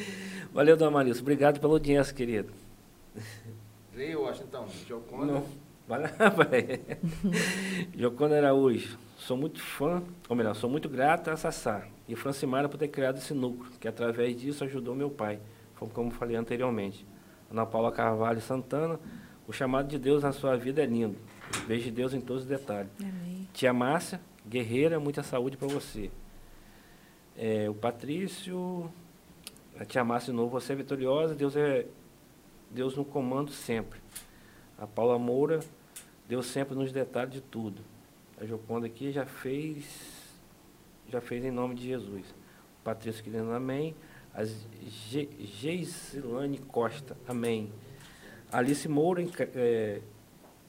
Valeu, 0.54 0.78
Dona 0.78 0.92
Marilce. 0.92 1.22
Obrigado 1.22 1.60
pela 1.60 1.74
audiência, 1.74 2.16
querido. 2.16 2.54
Acho, 4.30 4.44
então. 4.44 4.66
Joconda. 4.88 5.34
Não. 5.34 5.46
Vai 5.86 6.02
lá, 6.02 6.10
vai. 6.30 6.80
Joconda 7.98 8.38
Araújo. 8.38 8.98
Sou 9.18 9.36
muito 9.36 9.62
fã, 9.62 10.02
ou 10.30 10.36
melhor, 10.36 10.56
sou 10.56 10.70
muito 10.70 10.88
grata 10.88 11.34
a 11.34 11.38
Sassá 11.38 11.86
e 12.08 12.16
Francimara 12.16 12.70
por 12.70 12.78
ter 12.78 12.88
criado 12.88 13.18
esse 13.18 13.34
núcleo, 13.34 13.72
que 13.80 13.88
através 13.88 14.40
disso 14.40 14.64
ajudou 14.64 14.96
meu 14.96 15.10
pai, 15.10 15.40
como 15.94 16.12
falei 16.12 16.38
anteriormente. 16.38 17.06
Ana 17.52 17.66
Paula 17.66 17.92
Carvalho 17.92 18.40
Santana, 18.40 19.00
o 19.46 19.52
chamado 19.52 19.90
de 19.90 20.00
Deus 20.00 20.24
na 20.24 20.32
sua 20.32 20.56
vida 20.56 20.82
é 20.82 20.86
lindo. 20.86 21.18
Vejo 21.68 21.92
Deus 21.92 22.14
em 22.14 22.22
todos 22.22 22.44
os 22.44 22.50
detalhes. 22.50 22.90
Amém. 23.00 23.50
Tia 23.52 23.74
Márcia, 23.74 24.22
guerreira, 24.48 25.00
muita 25.00 25.24
saúde 25.24 25.58
para 25.58 25.68
você. 25.68 26.10
É, 27.38 27.70
o 27.70 27.74
Patrício, 27.74 28.90
a 29.78 29.84
tia 29.84 30.04
Márcia 30.04 30.32
de 30.32 30.38
novo, 30.38 30.52
você 30.52 30.74
é 30.74 30.76
vitoriosa, 30.76 31.36
Deus 31.36 31.56
é 31.58 31.86
Deus 32.70 32.96
no 32.96 33.04
comando 33.04 33.52
sempre. 33.52 34.00
A 34.78 34.86
Paula 34.88 35.18
Moura, 35.20 35.60
Deus 36.28 36.46
sempre 36.46 36.76
nos 36.76 36.92
detalhes 36.92 37.34
de 37.34 37.42
tudo. 37.42 37.82
A 38.40 38.46
Joconda 38.46 38.88
aqui 38.88 39.12
já 39.12 39.26
fez, 39.26 39.86
já 41.08 41.20
fez 41.20 41.44
em 41.44 41.52
nome 41.52 41.76
de 41.76 41.88
Jesus. 41.88 42.26
O 42.30 42.84
Patrício 42.84 43.24
querendo 43.24 43.52
amém. 43.52 43.96
A 44.34 44.44
Geisilane 44.86 46.60
Costa, 46.60 47.18
amém. 47.28 47.72
Alice 48.52 48.88
Moura, 48.88 49.24
é, 49.56 50.02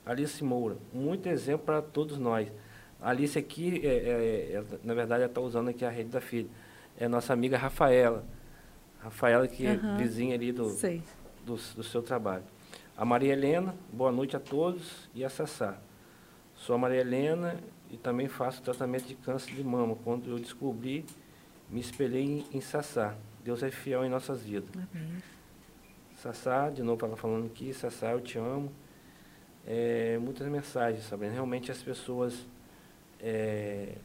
Alice 0.04 0.42
Moura, 0.42 0.76
muito 0.92 1.28
exemplo 1.28 1.66
para 1.66 1.80
todos 1.80 2.18
nós. 2.18 2.50
A 3.00 3.10
Alice 3.10 3.38
aqui, 3.38 3.80
é, 3.86 3.88
é, 3.88 4.52
é 4.54 4.64
na 4.82 4.92
verdade, 4.92 5.22
ela 5.22 5.30
está 5.30 5.40
usando 5.40 5.68
aqui 5.68 5.84
a 5.84 5.90
rede 5.90 6.10
da 6.10 6.20
filha. 6.20 6.48
É 6.98 7.06
nossa 7.06 7.32
amiga 7.32 7.56
Rafaela. 7.56 8.24
Rafaela, 8.98 9.48
que 9.48 9.66
uhum. 9.66 9.94
é 9.94 9.96
vizinha 9.96 10.34
ali 10.34 10.52
do, 10.52 10.68
do, 11.44 11.54
do, 11.54 11.82
seu 11.82 12.02
trabalho. 12.02 12.44
A 12.96 13.04
Maria 13.04 13.32
Helena, 13.32 13.74
boa 13.92 14.12
noite 14.12 14.36
a 14.36 14.40
todos. 14.40 15.08
E 15.14 15.24
a 15.24 15.30
Sassá. 15.30 15.78
Sou 16.54 16.74
a 16.74 16.78
Maria 16.78 17.00
Helena 17.00 17.58
e 17.90 17.96
também 17.96 18.28
faço 18.28 18.62
tratamento 18.62 19.06
de 19.06 19.14
câncer 19.14 19.54
de 19.54 19.64
mama. 19.64 19.96
Quando 20.04 20.30
eu 20.30 20.38
descobri, 20.38 21.04
me 21.68 21.80
espelhei 21.80 22.22
em, 22.22 22.46
em 22.58 22.60
Sassá. 22.60 23.16
Deus 23.42 23.62
é 23.62 23.70
fiel 23.70 24.04
em 24.04 24.08
nossas 24.08 24.42
vidas. 24.42 24.70
Amém. 24.74 25.22
Sassá, 26.16 26.68
de 26.68 26.82
novo 26.82 27.06
ela 27.06 27.16
falando 27.16 27.46
aqui, 27.46 27.72
Sassá, 27.72 28.12
eu 28.12 28.20
te 28.20 28.38
amo. 28.38 28.70
É, 29.66 30.18
muitas 30.18 30.46
mensagens, 30.48 31.04
Sabrina. 31.04 31.32
Realmente 31.32 31.70
as 31.70 31.82
pessoas 31.82 32.46
é, 33.18 33.96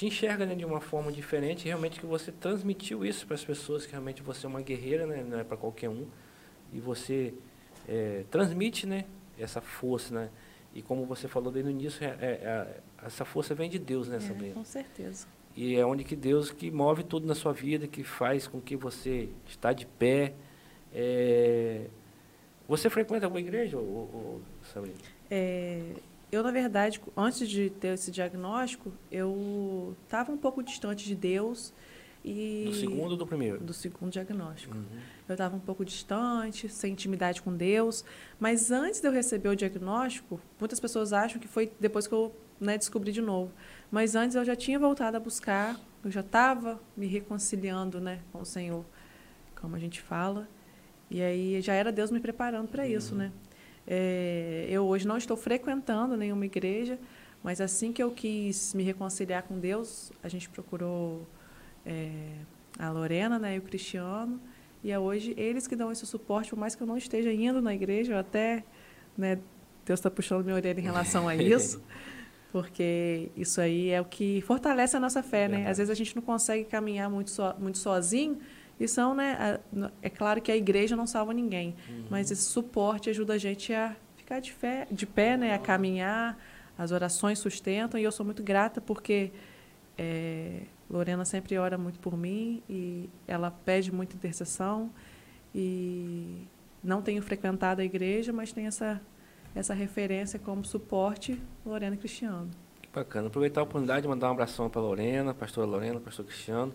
te 0.00 0.06
enxergam 0.06 0.46
né, 0.46 0.54
de 0.54 0.64
uma 0.64 0.80
forma 0.80 1.12
diferente. 1.12 1.66
Realmente 1.66 2.00
que 2.00 2.06
você 2.06 2.32
transmitiu 2.32 3.04
isso 3.04 3.26
para 3.26 3.34
as 3.34 3.44
pessoas, 3.44 3.84
que 3.84 3.92
realmente 3.92 4.22
você 4.22 4.46
é 4.46 4.48
uma 4.48 4.62
guerreira, 4.62 5.06
né, 5.06 5.22
não 5.28 5.38
é 5.38 5.44
para 5.44 5.58
qualquer 5.58 5.90
um. 5.90 6.06
E 6.72 6.80
você 6.80 7.34
é, 7.86 8.24
transmite, 8.30 8.86
né? 8.86 9.04
Essa 9.38 9.60
força, 9.60 10.14
né? 10.14 10.30
E 10.74 10.80
como 10.80 11.04
você 11.04 11.28
falou 11.28 11.52
desde 11.52 11.70
o 11.70 11.72
início, 11.72 12.02
é, 12.02 12.16
é, 12.18 12.26
é 12.30 12.80
essa 13.04 13.26
força 13.26 13.54
vem 13.54 13.68
de 13.68 13.78
Deus, 13.78 14.08
né, 14.08 14.20
Sabrina? 14.20 14.54
com 14.54 14.64
certeza. 14.64 15.26
E 15.54 15.76
é 15.76 15.84
onde 15.84 16.02
que 16.02 16.16
Deus 16.16 16.50
que 16.50 16.70
move 16.70 17.02
tudo 17.02 17.26
na 17.26 17.34
sua 17.34 17.52
vida, 17.52 17.86
que 17.86 18.02
faz 18.02 18.46
com 18.46 18.58
que 18.58 18.76
você 18.76 19.28
está 19.46 19.72
de 19.74 19.84
pé. 19.84 20.32
É... 20.94 21.88
Você 22.66 22.88
frequenta 22.88 23.26
alguma 23.26 23.40
igreja, 23.40 23.76
ou, 23.76 23.84
ou, 23.84 24.40
Sabrina? 24.72 24.96
É, 25.30 25.82
eu, 26.32 26.42
na 26.42 26.50
verdade, 26.50 27.00
antes 27.16 27.48
de 27.48 27.70
ter 27.70 27.94
esse 27.94 28.10
diagnóstico, 28.10 28.92
eu 29.10 29.96
estava 30.04 30.30
um 30.30 30.36
pouco 30.36 30.62
distante 30.62 31.04
de 31.04 31.14
Deus. 31.14 31.72
E 32.24 32.64
do 32.66 32.74
segundo 32.74 33.10
ou 33.12 33.16
do 33.16 33.26
primeiro? 33.26 33.58
Do 33.58 33.72
segundo 33.72 34.12
diagnóstico. 34.12 34.76
Uhum. 34.76 34.84
Eu 35.28 35.32
estava 35.32 35.56
um 35.56 35.60
pouco 35.60 35.84
distante, 35.84 36.68
sem 36.68 36.92
intimidade 36.92 37.40
com 37.42 37.56
Deus. 37.56 38.04
Mas 38.38 38.70
antes 38.70 39.00
de 39.00 39.08
eu 39.08 39.12
receber 39.12 39.48
o 39.48 39.56
diagnóstico, 39.56 40.40
muitas 40.58 40.78
pessoas 40.78 41.12
acham 41.12 41.40
que 41.40 41.48
foi 41.48 41.72
depois 41.80 42.06
que 42.06 42.14
eu 42.14 42.34
né, 42.60 42.76
descobri 42.76 43.10
de 43.10 43.22
novo. 43.22 43.50
Mas 43.90 44.14
antes 44.14 44.36
eu 44.36 44.44
já 44.44 44.54
tinha 44.54 44.78
voltado 44.78 45.16
a 45.16 45.20
buscar, 45.20 45.80
eu 46.04 46.10
já 46.10 46.20
estava 46.20 46.80
me 46.96 47.06
reconciliando 47.06 48.00
né, 48.00 48.20
com 48.30 48.40
o 48.42 48.46
Senhor, 48.46 48.84
como 49.60 49.74
a 49.74 49.78
gente 49.78 50.00
fala. 50.00 50.46
E 51.10 51.20
aí 51.20 51.60
já 51.60 51.72
era 51.72 51.90
Deus 51.90 52.10
me 52.10 52.20
preparando 52.20 52.68
para 52.68 52.86
isso, 52.86 53.12
uhum. 53.12 53.18
né? 53.18 53.32
É, 53.86 54.66
eu 54.68 54.84
hoje 54.84 55.06
não 55.06 55.16
estou 55.16 55.36
frequentando 55.36 56.16
nenhuma 56.16 56.44
igreja, 56.44 56.98
mas 57.42 57.60
assim 57.60 57.92
que 57.92 58.02
eu 58.02 58.10
quis 58.10 58.74
me 58.74 58.82
reconciliar 58.82 59.42
com 59.42 59.58
Deus, 59.58 60.12
a 60.22 60.28
gente 60.28 60.48
procurou 60.48 61.26
é, 61.84 62.34
a 62.78 62.90
Lorena 62.90 63.38
né, 63.38 63.56
e 63.56 63.58
o 63.58 63.62
Cristiano, 63.62 64.40
e 64.82 64.90
é 64.90 64.98
hoje 64.98 65.34
eles 65.36 65.66
que 65.66 65.76
dão 65.76 65.90
esse 65.90 66.06
suporte, 66.06 66.50
por 66.50 66.58
mais 66.58 66.74
que 66.74 66.82
eu 66.82 66.86
não 66.86 66.96
esteja 66.96 67.32
indo 67.32 67.60
na 67.60 67.74
igreja, 67.74 68.12
eu 68.12 68.18
até, 68.18 68.64
né, 69.16 69.38
Deus 69.84 69.98
está 69.98 70.10
puxando 70.10 70.44
minha 70.44 70.54
orelha 70.54 70.80
em 70.80 70.84
relação 70.84 71.28
a 71.28 71.34
isso, 71.34 71.82
porque 72.52 73.30
isso 73.36 73.60
aí 73.60 73.90
é 73.90 74.00
o 74.00 74.04
que 74.04 74.40
fortalece 74.42 74.96
a 74.96 75.00
nossa 75.00 75.22
fé, 75.22 75.46
né? 75.46 75.68
Às 75.68 75.78
vezes 75.78 75.90
a 75.90 75.94
gente 75.94 76.16
não 76.16 76.22
consegue 76.22 76.64
caminhar 76.64 77.08
muito, 77.08 77.30
so, 77.30 77.42
muito 77.58 77.78
sozinho, 77.78 78.38
e 78.80 78.88
são, 78.88 79.14
né, 79.14 79.60
é 80.00 80.08
claro 80.08 80.40
que 80.40 80.50
a 80.50 80.56
igreja 80.56 80.96
não 80.96 81.06
salva 81.06 81.34
ninguém, 81.34 81.76
uhum. 81.86 82.06
mas 82.08 82.30
esse 82.30 82.44
suporte 82.44 83.10
ajuda 83.10 83.34
a 83.34 83.38
gente 83.38 83.74
a 83.74 83.94
ficar 84.16 84.40
de, 84.40 84.50
fé, 84.50 84.86
de 84.90 85.06
pé, 85.06 85.36
né, 85.36 85.54
a 85.54 85.58
caminhar, 85.58 86.38
as 86.78 86.90
orações 86.90 87.38
sustentam, 87.38 88.00
e 88.00 88.02
eu 88.02 88.10
sou 88.10 88.24
muito 88.24 88.42
grata 88.42 88.80
porque 88.80 89.32
é, 89.98 90.62
Lorena 90.88 91.26
sempre 91.26 91.58
ora 91.58 91.76
muito 91.76 92.00
por 92.00 92.16
mim 92.16 92.62
e 92.70 93.10
ela 93.28 93.50
pede 93.50 93.92
muita 93.92 94.16
intercessão 94.16 94.90
e 95.54 96.46
não 96.82 97.02
tenho 97.02 97.22
frequentado 97.22 97.82
a 97.82 97.84
igreja, 97.84 98.32
mas 98.32 98.50
tenho 98.50 98.68
essa, 98.68 98.98
essa 99.54 99.74
referência 99.74 100.38
como 100.38 100.64
suporte 100.64 101.38
Lorena 101.66 101.98
Cristiano. 101.98 102.48
Que 102.80 102.88
bacana. 102.90 103.26
Aproveitar 103.26 103.60
a 103.60 103.64
oportunidade 103.64 104.02
de 104.02 104.08
mandar 104.08 104.28
um 104.28 104.32
abração 104.32 104.70
para 104.70 104.80
Lorena, 104.80 105.34
pastora 105.34 105.66
Lorena, 105.66 106.00
pastor 106.00 106.24
Cristiano. 106.24 106.72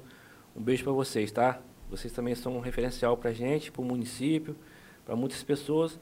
Um 0.56 0.62
beijo 0.62 0.84
para 0.84 0.94
vocês, 0.94 1.32
tá? 1.32 1.60
Vocês 1.90 2.12
também 2.12 2.36
são 2.36 2.58
um 2.58 2.60
referencial 2.60 3.16
para 3.18 3.30
a 3.30 3.34
gente, 3.34 3.72
para 3.72 3.82
o 3.82 3.86
município, 3.86 4.56
para 5.06 5.16
muitas 5.16 5.44
pessoas 5.44 6.00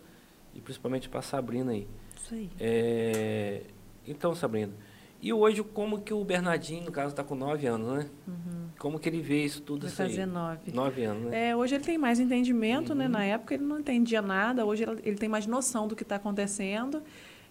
e 0.54 0.62
principalmente 0.62 1.10
para 1.10 1.20
a 1.20 1.24
Sabrina 1.24 1.72
aí. 1.72 1.88
Isso 2.16 2.34
aí. 2.34 2.50
É, 2.60 3.62
então, 4.08 4.34
Sabrina, 4.34 4.74
e 5.22 5.32
hoje 5.32 5.64
como 5.64 6.02
que 6.02 6.14
o 6.14 6.24
Bernardinho, 6.24 6.84
no 6.84 6.92
caso, 6.92 7.10
está 7.10 7.24
com 7.24 7.34
nove 7.34 7.66
anos, 7.66 7.94
né? 7.98 8.10
Uhum. 8.28 8.68
Como 8.78 9.00
que 9.00 9.08
ele 9.08 9.22
vê 9.22 9.44
isso 9.46 9.62
tudo 9.62 9.82
Vai 9.82 9.88
isso 9.88 9.98
fazer 9.98 10.22
aí? 10.22 10.28
nove. 10.28 10.72
Nove 10.74 11.04
anos, 11.04 11.24
né? 11.32 11.50
É, 11.50 11.56
hoje 11.56 11.76
ele 11.76 11.84
tem 11.84 11.98
mais 11.98 12.20
entendimento, 12.20 12.94
né? 12.94 13.06
uhum. 13.06 13.12
né? 13.12 13.18
Na 13.20 13.26
época 13.26 13.54
ele 13.54 13.64
não 13.64 13.80
entendia 13.80 14.22
nada, 14.22 14.66
hoje 14.66 14.84
ele 14.84 15.16
tem 15.16 15.30
mais 15.30 15.48
noção 15.48 15.88
do 15.88 15.96
que 15.96 16.04
está 16.04 16.18
acontecendo. 16.18 17.02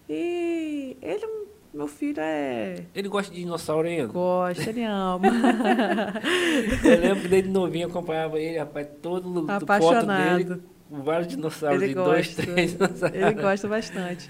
E 0.07 0.97
ele 1.01 1.25
meu 1.73 1.87
filho 1.87 2.19
é. 2.19 2.85
Ele 2.93 3.09
gosta 3.09 3.33
de 3.33 3.39
dinossauro 3.39 3.87
ainda? 3.87 4.05
Gosta, 4.07 4.69
ele 4.69 4.83
ama. 4.83 5.27
eu 6.85 6.99
lembro 6.99 7.21
que 7.23 7.27
desde 7.27 7.49
novinho 7.49 7.87
acompanhava 7.87 8.39
ele, 8.39 8.59
rapaz, 8.59 8.87
todo 9.01 9.49
Apaixonado. 9.49 10.05
foto 10.05 10.37
dele, 10.37 10.63
com 10.87 11.01
vários 11.01 11.27
dinossauros 11.27 11.81
ele 11.81 11.95
gosta. 11.95 12.11
dois, 12.11 12.35
três 12.35 12.77
Ele 13.13 13.33
gosta 13.41 13.67
bastante. 13.67 14.29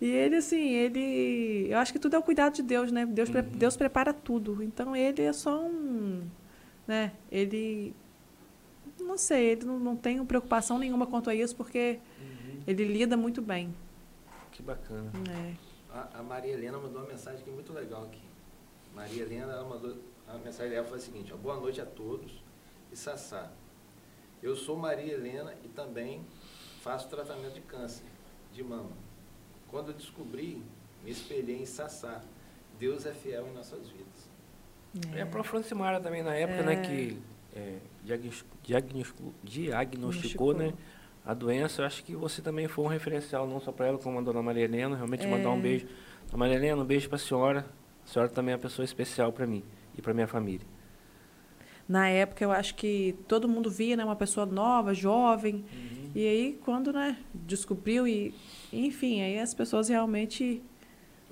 E 0.00 0.06
ele, 0.06 0.36
assim, 0.36 0.70
ele. 0.70 1.68
Eu 1.70 1.78
acho 1.78 1.92
que 1.92 1.98
tudo 1.98 2.16
é 2.16 2.18
o 2.18 2.22
cuidado 2.22 2.54
de 2.54 2.62
Deus, 2.62 2.90
né? 2.90 3.06
Deus, 3.06 3.28
uhum. 3.28 3.42
Deus 3.52 3.76
prepara 3.76 4.12
tudo. 4.12 4.60
Então 4.62 4.96
ele 4.96 5.22
é 5.22 5.32
só 5.32 5.62
um. 5.62 6.22
Né? 6.88 7.12
Ele. 7.30 7.94
Não 8.98 9.16
sei, 9.16 9.50
ele 9.50 9.64
não, 9.64 9.78
não 9.78 9.96
tem 9.96 10.24
preocupação 10.24 10.78
nenhuma 10.78 11.06
quanto 11.06 11.30
a 11.30 11.34
isso, 11.34 11.54
porque 11.54 12.00
uhum. 12.18 12.60
ele 12.66 12.84
lida 12.84 13.16
muito 13.16 13.40
bem. 13.40 13.72
Que 14.50 14.62
bacana. 14.62 15.12
É. 15.30 15.69
A, 15.92 16.20
a, 16.20 16.22
Maria 16.22 16.52
Helena 16.52 16.78
mandou 16.78 17.00
uma 17.02 17.08
mensagem 17.08 17.40
aqui 17.40 17.50
muito 17.50 17.72
legal 17.72 18.04
aqui. 18.04 18.22
Maria 18.94 19.22
Helena, 19.22 19.52
ela 19.52 19.68
mandou 19.68 19.96
a 20.28 20.38
mensagem 20.38 20.70
dela 20.70 20.86
foi 20.86 20.98
a 20.98 21.00
seguinte, 21.00 21.32
ó, 21.32 21.36
boa 21.36 21.56
noite 21.56 21.80
a 21.80 21.86
todos 21.86 22.40
e 22.92 22.96
Sassá. 22.96 23.50
Eu 24.40 24.54
sou 24.54 24.76
Maria 24.76 25.12
Helena 25.12 25.52
e 25.64 25.68
também 25.68 26.24
faço 26.82 27.08
tratamento 27.08 27.54
de 27.54 27.60
câncer 27.62 28.04
de 28.52 28.62
mama. 28.62 28.92
Quando 29.68 29.88
eu 29.88 29.94
descobri, 29.94 30.62
me 31.02 31.10
espelhei 31.10 31.60
em 31.60 31.66
Sassá. 31.66 32.22
Deus 32.78 33.06
é 33.06 33.12
fiel 33.12 33.48
em 33.48 33.52
nossas 33.52 33.88
vidas. 33.88 34.30
É, 35.12 35.20
é 35.20 35.24
para 35.24 35.42
Francimara 35.42 36.00
também 36.00 36.22
na 36.22 36.34
época, 36.34 36.62
né, 36.62 36.74
é. 36.74 36.76
né, 36.76 36.82
que 36.82 37.22
é, 37.54 37.78
diagnosticou, 38.62 39.34
diagnosticou, 39.42 40.54
né, 40.54 40.72
a 41.24 41.34
doença, 41.34 41.82
eu 41.82 41.86
acho 41.86 42.02
que 42.02 42.14
você 42.14 42.40
também 42.40 42.66
foi 42.66 42.84
um 42.84 42.88
referencial, 42.88 43.46
não 43.46 43.60
só 43.60 43.70
para 43.70 43.86
ela, 43.86 43.98
como 43.98 44.18
a 44.18 44.22
dona 44.22 44.42
Maria 44.42 44.64
Helena. 44.64 44.96
Realmente 44.96 45.26
é. 45.26 45.30
mandar 45.30 45.50
um 45.50 45.60
beijo. 45.60 45.86
Dona 46.26 46.38
Maria 46.38 46.56
Helena, 46.56 46.82
um 46.82 46.84
beijo 46.84 47.08
para 47.08 47.16
a 47.16 47.18
senhora. 47.18 47.66
A 48.04 48.08
senhora 48.08 48.30
também 48.30 48.52
é 48.52 48.56
uma 48.56 48.62
pessoa 48.62 48.84
especial 48.84 49.32
para 49.32 49.46
mim 49.46 49.62
e 49.96 50.02
para 50.02 50.14
minha 50.14 50.26
família. 50.26 50.66
Na 51.88 52.08
época, 52.08 52.44
eu 52.44 52.52
acho 52.52 52.74
que 52.76 53.16
todo 53.26 53.48
mundo 53.48 53.68
via 53.68 53.96
né, 53.96 54.04
uma 54.04 54.16
pessoa 54.16 54.46
nova, 54.46 54.94
jovem. 54.94 55.56
Uhum. 55.56 56.10
E 56.14 56.26
aí, 56.26 56.60
quando 56.64 56.92
né, 56.92 57.16
descobriu, 57.34 58.06
e 58.06 58.34
enfim, 58.72 59.20
aí 59.22 59.38
as 59.38 59.52
pessoas 59.52 59.88
realmente 59.88 60.62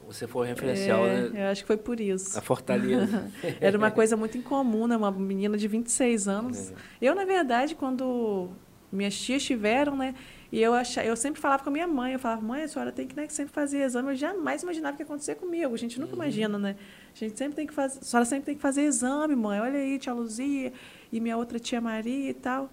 você 0.09 0.27
foi 0.27 0.47
referencial, 0.47 1.05
é, 1.05 1.29
né? 1.29 1.45
Eu 1.45 1.51
acho 1.53 1.63
que 1.63 1.67
foi 1.67 1.77
por 1.77 2.01
isso. 2.01 2.39
A 2.39 2.41
Fortaleza. 2.41 3.31
Era 3.61 3.77
uma 3.77 3.91
coisa 3.91 4.17
muito 4.17 4.39
incomum, 4.39 4.87
né? 4.87 4.97
Uma 4.97 5.11
menina 5.11 5.57
de 5.59 5.69
26 5.69 6.27
anos. 6.27 6.71
É. 6.71 6.75
Eu, 7.03 7.15
na 7.15 7.27
verdade, 7.27 7.75
quando 7.75 8.49
minhas 8.91 9.19
tias 9.19 9.43
tiveram, 9.43 9.97
né? 9.97 10.15
E 10.51 10.63
eu, 10.63 10.73
achava, 10.73 11.07
eu 11.07 11.15
sempre 11.15 11.41
falava 11.41 11.63
com 11.63 11.69
a 11.69 11.73
minha 11.73 11.87
mãe, 11.87 12.15
eu 12.15 12.19
falava, 12.19 12.41
mãe, 12.41 12.63
a 12.63 12.69
senhora 12.69 12.91
tem 12.91 13.07
que 13.07 13.15
né, 13.15 13.29
sempre 13.29 13.53
fazer 13.53 13.81
exame. 13.83 14.11
Eu 14.11 14.17
jamais 14.17 14.63
imaginava 14.63 14.97
que 14.97 15.03
ia 15.03 15.05
acontecer 15.05 15.35
comigo. 15.35 15.75
A 15.75 15.79
gente 15.79 16.01
nunca 16.01 16.13
uhum. 16.13 16.23
imagina, 16.23 16.59
né? 16.59 16.77
A 17.15 17.19
gente 17.19 17.37
sempre 17.37 17.55
tem 17.55 17.67
que 17.67 17.75
fazer. 17.75 17.99
A 18.01 18.03
senhora 18.03 18.25
sempre 18.25 18.47
tem 18.47 18.55
que 18.55 18.63
fazer 18.63 18.83
exame, 18.83 19.37
mãe. 19.37 19.61
Olha 19.61 19.79
aí, 19.79 19.99
tia 19.99 20.13
Luzia 20.13 20.73
e 21.13 21.21
minha 21.21 21.37
outra 21.37 21.59
tia 21.59 21.81
Maria 21.81 22.31
e 22.31 22.35
tal. 22.35 22.71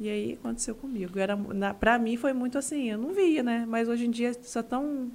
E 0.00 0.08
aí 0.08 0.32
aconteceu 0.32 0.74
comigo. 0.74 1.16
Era, 1.16 1.36
para 1.74 1.96
mim 1.96 2.16
foi 2.16 2.32
muito 2.32 2.58
assim, 2.58 2.90
eu 2.90 2.98
não 2.98 3.12
via, 3.12 3.42
né? 3.42 3.64
Mas 3.68 3.88
hoje 3.88 4.06
em 4.06 4.10
dia 4.10 4.30
isso 4.30 4.58
é 4.58 4.62
tão. 4.62 5.10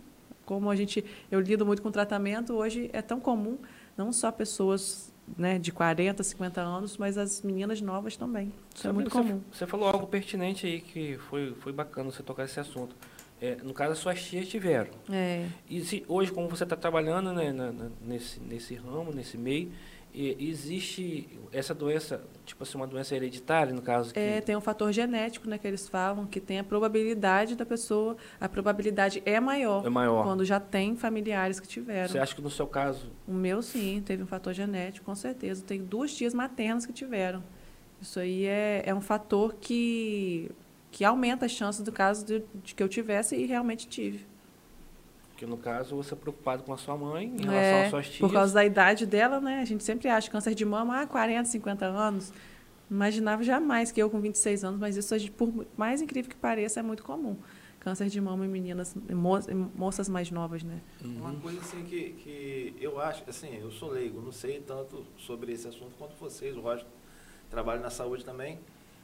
Como 0.45 0.69
a 0.69 0.75
gente. 0.77 1.03
Eu 1.29 1.41
lido 1.41 1.65
muito 1.65 1.81
com 1.81 1.91
tratamento, 1.91 2.53
hoje 2.53 2.89
é 2.93 3.01
tão 3.01 3.19
comum, 3.19 3.57
não 3.97 4.13
só 4.13 4.31
pessoas 4.31 5.13
né, 5.35 5.57
de 5.57 5.71
40, 5.71 6.23
50 6.23 6.61
anos, 6.61 6.97
mas 6.97 7.17
as 7.17 7.41
meninas 7.41 7.81
novas 7.81 8.15
também. 8.15 8.53
Isso 8.73 8.83
Sabe, 8.83 8.89
é 8.89 8.93
muito 8.93 9.09
você, 9.09 9.17
comum. 9.17 9.41
Você 9.51 9.67
falou 9.67 9.89
algo 9.89 10.07
pertinente 10.07 10.65
aí 10.65 10.79
que 10.79 11.17
foi, 11.29 11.53
foi 11.59 11.73
bacana 11.73 12.11
você 12.11 12.23
tocar 12.23 12.45
esse 12.45 12.59
assunto. 12.59 12.95
É, 13.39 13.55
no 13.63 13.73
caso, 13.73 13.91
as 13.91 13.99
suas 13.99 14.23
tias 14.23 14.47
tiveram. 14.47 14.89
É. 15.11 15.47
E 15.69 15.81
se, 15.81 16.03
hoje, 16.07 16.31
como 16.31 16.49
você 16.49 16.63
está 16.63 16.75
trabalhando 16.75 17.31
né, 17.33 17.51
na, 17.51 17.71
na, 17.71 17.89
nesse, 18.01 18.39
nesse 18.39 18.73
ramo, 18.75 19.11
nesse 19.13 19.37
meio, 19.37 19.71
existe 20.39 21.39
essa 21.51 21.73
doença, 21.73 22.23
tipo 22.45 22.63
assim, 22.63 22.75
uma 22.75 22.87
doença 22.87 23.15
hereditária, 23.15 23.73
no 23.73 23.81
caso? 23.81 24.13
Que... 24.13 24.19
É, 24.19 24.41
tem 24.41 24.55
um 24.55 24.61
fator 24.61 24.91
genético, 24.91 25.47
né, 25.47 25.57
que 25.57 25.67
eles 25.67 25.87
falam, 25.87 26.25
que 26.25 26.39
tem 26.39 26.57
a 26.57 26.63
probabilidade 26.63 27.55
da 27.55 27.65
pessoa, 27.65 28.17
a 28.39 28.49
probabilidade 28.49 29.21
é 29.25 29.39
maior. 29.39 29.85
É 29.85 29.89
maior. 29.89 30.23
Quando 30.23 30.43
já 30.43 30.59
tem 30.59 30.95
familiares 30.95 31.59
que 31.59 31.67
tiveram. 31.67 32.09
Você 32.09 32.19
acha 32.19 32.33
que 32.33 32.41
no 32.41 32.49
seu 32.49 32.65
caso? 32.65 33.11
O 33.27 33.33
meu, 33.33 33.61
sim, 33.61 34.01
teve 34.03 34.23
um 34.23 34.27
fator 34.27 34.53
genético, 34.53 35.05
com 35.05 35.15
certeza. 35.15 35.63
Tem 35.63 35.83
duas 35.83 36.13
tias 36.15 36.33
maternas 36.33 36.85
que 36.85 36.93
tiveram. 36.93 37.43
Isso 38.01 38.19
aí 38.19 38.45
é, 38.45 38.83
é 38.85 38.95
um 38.95 39.01
fator 39.01 39.55
que, 39.59 40.49
que 40.91 41.05
aumenta 41.05 41.45
as 41.45 41.51
chances 41.51 41.81
do 41.81 41.91
caso 41.91 42.25
de, 42.25 42.43
de 42.63 42.73
que 42.73 42.81
eu 42.81 42.89
tivesse 42.89 43.35
e 43.35 43.45
realmente 43.45 43.87
tive. 43.87 44.25
Porque 45.37 45.45
no 45.45 45.57
caso 45.57 45.95
você 45.95 46.15
é 46.15 46.17
preocupado 46.17 46.63
com 46.63 46.73
a 46.73 46.77
sua 46.77 46.97
mãe 46.97 47.27
em 47.27 47.45
relação 47.45 47.53
é, 47.53 47.83
às 47.83 47.89
suas 47.91 48.07
tias. 48.07 48.19
Por 48.19 48.33
causa 48.33 48.55
da 48.55 48.65
idade 48.65 49.05
dela, 49.05 49.39
né? 49.39 49.61
A 49.61 49.65
gente 49.65 49.83
sempre 49.83 50.09
acha 50.09 50.31
câncer 50.31 50.55
de 50.55 50.65
mama, 50.65 50.99
ah, 50.99 51.05
40, 51.05 51.45
50 51.45 51.85
anos. 51.85 52.33
Não 52.89 52.97
imaginava 52.97 53.43
jamais 53.43 53.91
que 53.91 54.01
eu 54.01 54.09
com 54.09 54.19
26 54.19 54.63
anos, 54.63 54.79
mas 54.79 54.97
isso, 54.97 55.31
por 55.33 55.67
mais 55.77 56.01
incrível 56.01 56.31
que 56.31 56.35
pareça, 56.35 56.79
é 56.79 56.83
muito 56.83 57.03
comum. 57.03 57.37
Câncer 57.79 58.07
de 58.07 58.19
mama 58.19 58.47
em 58.47 58.49
meninas, 58.49 58.95
em 59.07 59.13
moças 59.75 60.09
mais 60.09 60.31
novas, 60.31 60.63
né? 60.63 60.81
Uhum. 61.05 61.17
Uma 61.17 61.35
coisa 61.35 61.59
assim 61.59 61.83
que, 61.83 62.13
que 62.13 62.75
eu 62.81 62.99
acho, 62.99 63.23
assim, 63.29 63.59
eu 63.61 63.69
sou 63.69 63.91
leigo, 63.91 64.19
não 64.19 64.31
sei 64.31 64.59
tanto 64.59 65.05
sobre 65.19 65.53
esse 65.53 65.67
assunto 65.67 65.93
quanto 65.99 66.15
vocês, 66.15 66.57
o 66.57 66.61
Roger 66.61 66.87
trabalha 67.47 67.79
na 67.79 67.91
saúde 67.91 68.25
também. 68.25 68.59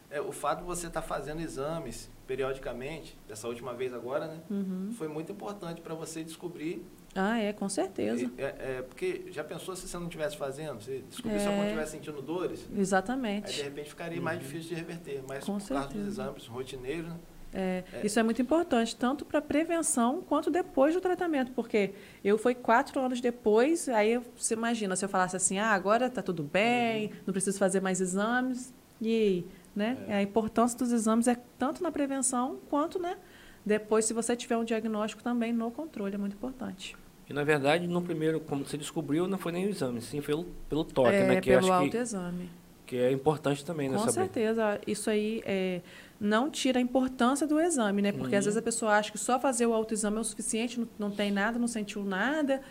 é, 0.09 0.19
o 0.19 0.31
fato 0.31 0.61
de 0.61 0.65
você 0.65 0.87
estar 0.87 1.01
tá 1.01 1.07
fazendo 1.07 1.41
exames 1.41 2.09
periodicamente, 2.27 3.17
dessa 3.27 3.47
última 3.47 3.73
vez 3.73 3.93
agora, 3.93 4.27
né? 4.27 4.39
Uhum. 4.49 4.91
Foi 4.97 5.07
muito 5.07 5.31
importante 5.31 5.81
para 5.81 5.93
você 5.93 6.23
descobrir. 6.23 6.85
Ah, 7.15 7.37
é, 7.39 7.53
com 7.53 7.69
certeza. 7.69 8.29
É, 8.37 8.43
é, 8.77 8.81
porque 8.81 9.25
já 9.29 9.43
pensou 9.43 9.75
se 9.75 9.87
você 9.87 9.97
não 9.97 10.05
estivesse 10.05 10.35
fazendo? 10.35 10.81
Você 10.81 11.03
descobriu 11.09 11.39
se 11.39 11.45
É. 11.45 11.49
alguém 11.49 11.65
estivesse 11.65 11.91
sentindo 11.91 12.21
dores? 12.21 12.65
Aí, 12.69 12.75
de 12.75 12.81
Exatamente. 12.81 13.61
repente, 13.61 13.89
ficaria 13.89 14.21
mais 14.21 14.39
difícil 14.39 14.69
de 14.69 14.75
reverter. 14.75 15.23
Mas 15.27 15.43
Com 15.45 15.59
por 15.59 15.67
causa 15.67 15.83
dos 15.83 15.93
certeza. 15.93 16.07
exames 16.23 16.47
rotineiros, 16.47 17.09
né? 17.09 17.17
É, 17.55 17.83
É. 17.93 18.05
Isso 18.05 18.19
é 18.19 18.23
muito 18.23 18.41
importante, 18.41 18.95
tanto 18.95 19.23
para 19.25 19.39
prevenção 19.39 20.23
quanto 20.27 20.49
depois 20.49 20.95
do 20.95 20.99
tratamento, 21.01 21.51
porque 21.51 21.93
eu 22.23 22.35
fui 22.35 22.55
quatro 22.55 22.99
anos 22.99 23.21
depois, 23.21 23.87
aí 23.89 24.19
você 24.35 24.55
imagina, 24.55 24.95
se 24.95 25.05
eu 25.05 25.09
falasse 25.09 25.35
assim, 25.35 25.59
ah, 25.59 25.69
agora 25.71 26.07
está 26.07 26.23
tudo 26.23 26.41
bem, 26.41 27.07
Uhum. 27.07 27.13
não 27.27 27.31
preciso 27.31 27.59
fazer 27.59 27.79
mais 27.79 28.01
exames, 28.01 28.73
e 28.99 29.07
aí, 29.07 29.47
né? 29.75 29.97
É. 30.07 30.15
A 30.15 30.21
importância 30.21 30.77
dos 30.77 30.91
exames 30.91 31.27
é 31.27 31.37
tanto 31.57 31.81
na 31.83 31.91
prevenção 31.91 32.57
quanto, 32.69 32.99
né? 32.99 33.17
Depois, 33.65 34.05
se 34.05 34.13
você 34.13 34.35
tiver 34.35 34.57
um 34.57 34.63
diagnóstico 34.63 35.23
também 35.23 35.53
no 35.53 35.71
controle, 35.71 36.15
é 36.15 36.17
muito 36.17 36.33
importante. 36.33 36.95
E 37.29 37.33
na 37.33 37.43
verdade, 37.43 37.87
no 37.87 38.01
primeiro, 38.01 38.39
como 38.41 38.65
você 38.65 38.77
descobriu, 38.77 39.27
não 39.27 39.37
foi 39.37 39.51
nem 39.53 39.65
o 39.65 39.69
exame, 39.69 40.01
sim 40.01 40.21
pelo, 40.21 40.43
pelo 40.67 40.83
toque, 40.83 41.15
é, 41.15 41.27
né? 41.27 41.41
Que 41.41 41.51
pelo 41.51 41.63
que, 41.63 41.71
autoexame. 41.71 42.49
que 42.85 42.97
é 42.97 43.11
importante 43.11 43.63
também, 43.63 43.87
né? 43.87 43.97
Com 43.97 44.03
saber. 44.03 44.13
certeza. 44.13 44.81
Isso 44.85 45.09
aí 45.09 45.41
é, 45.45 45.81
não 46.19 46.49
tira 46.49 46.79
a 46.79 46.81
importância 46.81 47.47
do 47.47 47.57
exame, 47.59 48.01
né? 48.01 48.11
Porque 48.11 48.35
às 48.35 48.43
Uhum. 48.43 48.49
vezes 48.51 48.57
a 48.57 48.61
pessoa 48.61 48.97
acha 48.97 49.11
que 49.11 49.17
só 49.17 49.39
fazer 49.39 49.65
o 49.65 49.73
autoexame 49.73 50.17
é 50.17 50.19
o 50.19 50.23
suficiente, 50.23 50.77
não, 50.79 50.87
não 50.99 51.11
tem 51.11 51.31
nada, 51.31 51.57
não 51.57 51.67
sentiu 51.67 52.03
nada, 52.03 52.61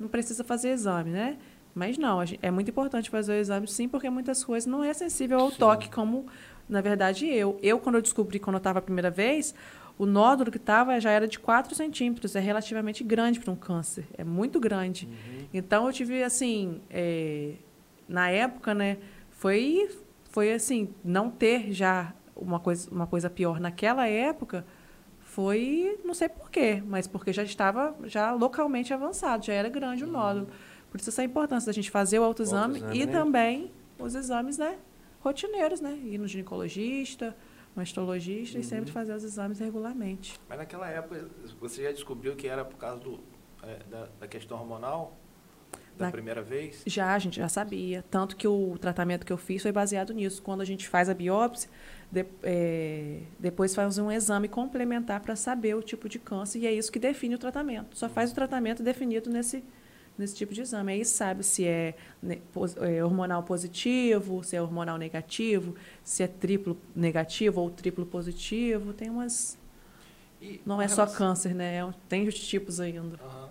não 0.00 0.08
precisa 0.08 0.42
fazer 0.42 0.70
exame, 0.70 1.10
né? 1.10 1.36
Mas 1.74 1.96
não, 1.98 2.18
é 2.42 2.50
muito 2.50 2.70
importante 2.70 3.08
fazer 3.08 3.32
o 3.32 3.36
exame 3.36 3.68
sim, 3.68 3.88
porque 3.88 4.08
muitas 4.10 4.42
coisas 4.42 4.66
não 4.66 4.82
é 4.82 4.92
sensível 4.94 5.38
ao 5.38 5.50
Sim. 5.50 5.58
toque, 5.58 5.88
como 5.90 6.26
na 6.68 6.80
verdade 6.80 7.26
eu. 7.26 7.58
Eu, 7.62 7.78
quando 7.78 7.96
eu 7.96 8.02
descobri, 8.02 8.38
quando 8.38 8.54
eu 8.54 8.58
estava 8.58 8.78
a 8.78 8.82
primeira 8.82 9.10
vez, 9.10 9.54
o 9.98 10.06
nódulo 10.06 10.50
que 10.50 10.58
estava 10.58 11.00
já 11.00 11.10
era 11.10 11.26
de 11.26 11.38
4 11.38 11.74
centímetros, 11.74 12.36
é 12.36 12.40
relativamente 12.40 13.02
grande 13.02 13.40
para 13.40 13.52
um 13.52 13.56
câncer, 13.56 14.06
é 14.16 14.22
muito 14.22 14.60
grande. 14.60 15.06
Uhum. 15.06 15.46
Então 15.52 15.86
eu 15.86 15.92
tive 15.92 16.22
assim, 16.22 16.80
é, 16.90 17.54
na 18.08 18.30
época, 18.30 18.74
né, 18.74 18.98
foi 19.30 19.88
foi 20.30 20.52
assim, 20.52 20.90
não 21.04 21.30
ter 21.30 21.72
já 21.72 22.12
uma 22.36 22.60
coisa 22.60 22.88
uma 22.90 23.06
coisa 23.06 23.28
pior 23.28 23.58
naquela 23.58 24.06
época 24.06 24.64
foi, 25.20 26.00
não 26.04 26.14
sei 26.14 26.28
porquê, 26.28 26.82
mas 26.86 27.06
porque 27.06 27.32
já 27.32 27.42
estava 27.42 27.94
já 28.04 28.32
localmente 28.32 28.94
avançado, 28.94 29.44
já 29.44 29.52
era 29.52 29.68
grande 29.68 30.02
o 30.02 30.06
nódulo. 30.06 30.48
Por 30.90 30.98
isso 30.98 31.10
essa 31.10 31.22
importância 31.22 31.66
da 31.66 31.72
gente 31.72 31.90
fazer 31.90 32.18
o 32.18 32.24
autoexame, 32.24 32.76
autoexame, 32.76 32.98
e 32.98 33.06
né? 33.06 33.12
também 33.12 33.70
os 33.98 34.14
exames, 34.14 34.58
né, 34.58 34.78
rotineiros, 35.20 35.80
né, 35.80 35.98
ir 36.04 36.18
no 36.18 36.26
ginecologista, 36.28 37.36
mastologista 37.74 38.58
e 38.58 38.62
sempre 38.64 38.90
fazer 38.90 39.14
os 39.14 39.22
exames 39.24 39.58
regularmente. 39.60 40.38
Mas 40.48 40.58
naquela 40.58 40.88
época, 40.88 41.28
você 41.60 41.84
já 41.84 41.92
descobriu 41.92 42.34
que 42.34 42.46
era 42.48 42.64
por 42.64 42.76
causa 42.76 43.00
do, 43.00 43.20
é, 43.62 43.78
da, 43.90 44.08
da 44.20 44.26
questão 44.28 44.58
hormonal? 44.58 45.16
Da 45.96 46.06
Na- 46.06 46.12
primeira 46.12 46.40
vez? 46.42 46.82
Já, 46.86 47.12
a 47.14 47.18
gente 47.18 47.38
já 47.38 47.48
sabia. 47.48 48.04
Tanto 48.08 48.36
que 48.36 48.46
o 48.46 48.78
tratamento 48.78 49.26
que 49.26 49.32
eu 49.32 49.36
fiz 49.36 49.62
foi 49.62 49.72
baseado 49.72 50.14
nisso. 50.14 50.40
Quando 50.40 50.60
a 50.60 50.64
gente 50.64 50.88
faz 50.88 51.08
a 51.08 51.14
biópsia, 51.14 51.68
de- 52.10 52.24
é, 52.42 53.22
depois 53.38 53.74
faz 53.74 53.98
um 53.98 54.10
exame 54.10 54.46
complementar 54.48 55.20
para 55.20 55.34
saber 55.34 55.74
o 55.74 55.82
tipo 55.82 56.08
de 56.08 56.18
câncer, 56.20 56.60
e 56.60 56.66
é 56.68 56.72
isso 56.72 56.90
que 56.92 57.00
define 57.00 57.34
o 57.34 57.38
tratamento. 57.38 57.98
Só 57.98 58.08
faz 58.08 58.30
o 58.30 58.34
tratamento 58.34 58.80
definido 58.82 59.28
nesse, 59.28 59.64
nesse 60.18 60.34
tipo 60.34 60.52
de 60.52 60.60
exame. 60.62 60.92
Aí 60.92 61.04
sabe 61.04 61.42
se 61.44 61.64
é, 61.66 61.94
pos- 62.52 62.76
é 62.76 63.02
hormonal 63.04 63.42
positivo, 63.42 64.42
se 64.42 64.56
é 64.56 64.60
hormonal 64.62 64.98
negativo, 64.98 65.74
se 66.02 66.22
é 66.22 66.26
triplo 66.26 66.76
negativo 66.94 67.60
ou 67.60 67.70
triplo 67.70 68.04
positivo. 68.04 68.92
Tem 68.92 69.08
umas. 69.08 69.56
E 70.40 70.60
Não 70.66 70.80
é 70.80 70.88
só 70.88 71.02
relação- 71.02 71.16
câncer, 71.18 71.54
né? 71.54 71.76
É- 71.78 71.94
Tem 72.08 72.26
os 72.28 72.34
tipos 72.38 72.80
ainda. 72.80 73.18
Aham. 73.24 73.48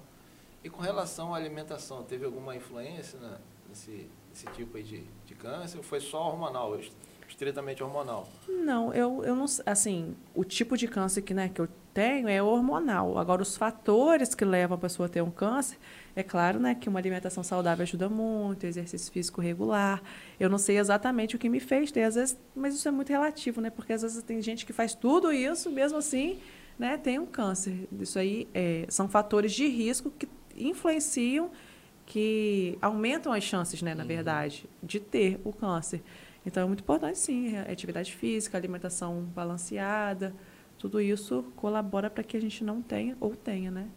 E 0.64 0.70
com 0.70 0.82
relação 0.82 1.34
à 1.34 1.38
alimentação, 1.38 2.04
teve 2.04 2.26
alguma 2.26 2.56
influência 2.56 3.18
né, 3.20 3.38
nesse, 3.70 4.10
nesse 4.30 4.46
tipo 4.48 4.76
aí 4.78 4.84
de, 4.84 5.04
de 5.26 5.34
câncer? 5.36 5.78
Ou 5.78 5.84
foi 5.84 6.00
só 6.02 6.28
hormonal, 6.28 6.78
est- 6.78 6.92
estritamente 7.28 7.82
hormonal? 7.84 8.28
Não, 8.50 8.94
eu, 8.94 9.24
eu 9.24 9.36
não. 9.36 9.46
Assim, 9.66 10.16
o 10.36 10.44
tipo 10.44 10.76
de 10.76 10.88
câncer 10.88 11.22
que, 11.22 11.34
né, 11.34 11.48
que 11.50 11.62
eu 11.62 11.70
tenho 11.94 12.28
é 12.28 12.42
hormonal. 12.42 13.18
Agora, 13.18 13.42
os 13.42 13.56
fatores 13.56 14.34
que 14.36 14.44
levam 14.44 14.76
a 14.76 14.80
pessoa 14.80 15.06
a 15.06 15.10
ter 15.10 15.22
um 15.22 15.32
câncer, 15.32 15.78
é 16.18 16.24
claro 16.24 16.60
né, 16.60 16.74
que 16.74 16.90
uma 16.90 16.98
alimentação 16.98 17.44
saudável 17.44 17.84
ajuda 17.84 18.10
muito, 18.10 18.66
exercício 18.66 19.12
físico 19.12 19.40
regular. 19.40 20.02
Eu 20.40 20.50
não 20.50 20.58
sei 20.58 20.80
exatamente 20.80 21.36
o 21.36 21.40
que 21.40 21.48
me 21.48 21.60
fez 21.60 21.92
ter, 21.92 22.02
às 22.02 22.16
vezes, 22.16 22.36
mas 22.56 22.74
isso 22.74 22.88
é 22.88 22.92
muito 22.92 23.10
relativo, 23.10 23.62
né? 23.62 23.70
Porque 23.70 23.94
às 23.94 24.02
vezes 24.02 24.24
tem 24.24 24.42
gente 24.42 24.66
que 24.66 24.74
faz 24.74 24.96
tudo 24.96 25.32
isso, 25.32 25.70
mesmo 25.70 26.00
assim, 26.00 26.40
né, 26.80 26.98
tem 26.98 27.20
um 27.20 27.26
câncer. 27.28 27.88
Isso 28.00 28.18
aí 28.18 28.48
é, 28.52 28.88
são 28.90 29.08
fatores 29.08 29.54
de 29.54 29.68
risco 29.68 30.10
que 30.10 30.28
influenciam, 30.56 31.52
que 32.04 32.80
aumentam 32.82 33.32
as 33.32 33.44
chances, 33.44 33.84
né, 33.84 33.94
na 33.94 34.04
verdade, 34.04 34.68
de 34.82 35.00
ter 35.00 35.40
o 35.44 35.54
câncer. 35.54 36.02
Então, 36.44 36.64
é 36.64 36.66
muito 36.66 36.80
importante, 36.80 37.20
sim, 37.20 37.56
a 37.58 37.72
atividade 37.72 38.12
física, 38.16 38.58
alimentação 38.58 39.22
balanceada, 39.36 40.34
tudo 40.80 41.00
isso 41.00 41.46
colabora 41.56 42.10
para 42.10 42.24
que 42.24 42.36
a 42.36 42.42
gente 42.42 42.64
não 42.64 42.82
tenha 42.82 43.16
ou 43.20 43.36
tenha, 43.36 43.70
né? 43.70 43.88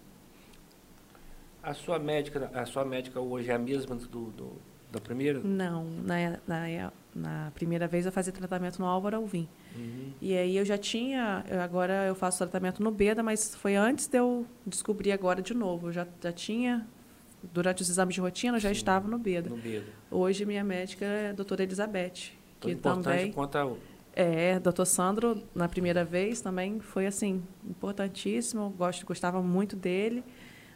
A 1.63 1.75
sua 1.75 1.99
médica, 1.99 2.51
a 2.55 2.65
sua 2.65 2.85
médica 2.85 3.21
hoje 3.21 3.51
é 3.51 3.55
a 3.55 3.59
mesma 3.59 3.95
do, 3.97 4.27
do- 4.31 4.53
da 4.91 5.01
primeira? 5.01 5.39
Não, 5.41 5.85
na, 5.85 6.39
na, 6.49 6.93
na 7.15 7.51
primeira 7.55 7.87
vez 7.87 8.07
eu 8.07 8.13
fazia 8.13 8.33
tratamento 8.33 8.79
no 8.81 8.87
Álvaro 8.87 9.17
Alvim. 9.19 9.47
Uhum. 9.77 10.13
E 10.21 10.37
aí 10.37 10.57
eu 10.57 10.65
já 10.65 10.77
tinha, 10.77 11.45
agora 11.63 12.07
eu 12.07 12.15
faço 12.15 12.39
tratamento 12.39 12.83
no 12.83 12.91
Beda, 12.91 13.23
mas 13.23 13.55
foi 13.55 13.77
antes 13.77 14.07
de 14.09 14.19
eu 14.19 14.45
descobrir 14.67 15.13
agora 15.13 15.41
de 15.43 15.55
novo. 15.55 15.89
Eu 15.89 15.93
já, 15.93 16.07
já 16.21 16.33
tinha, 16.33 16.87
durante 17.53 17.83
os 17.83 17.89
exames 17.91 18.15
de 18.15 18.21
rotina, 18.21 18.57
eu 18.57 18.61
já 18.61 18.71
Sim. 18.71 18.75
estava 18.75 19.07
no 19.07 19.19
Beda. 19.19 19.49
No 19.51 19.57
Bedo. 19.59 19.87
Hoje 20.11 20.45
minha 20.45 20.65
médica 20.65 21.05
é 21.05 21.31
a 21.31 21.33
doutora 21.33 21.63
Elizabeth, 21.63 22.33
Tão 22.59 22.71
que 22.71 22.77
também... 22.77 23.33
quanto 23.33 23.57
a, 23.59 23.73
É, 24.13 24.59
doutor 24.59 24.87
Sandro, 24.87 25.41
na 25.55 25.69
primeira 25.69 26.05
vez 26.05 26.41
também 26.41 26.81
foi 26.81 27.07
assim, 27.07 27.41
importantíssimo, 27.69 28.71
gosto, 28.71 29.07
gostava 29.07 29.41
muito 29.41 29.77
dele, 29.77 30.25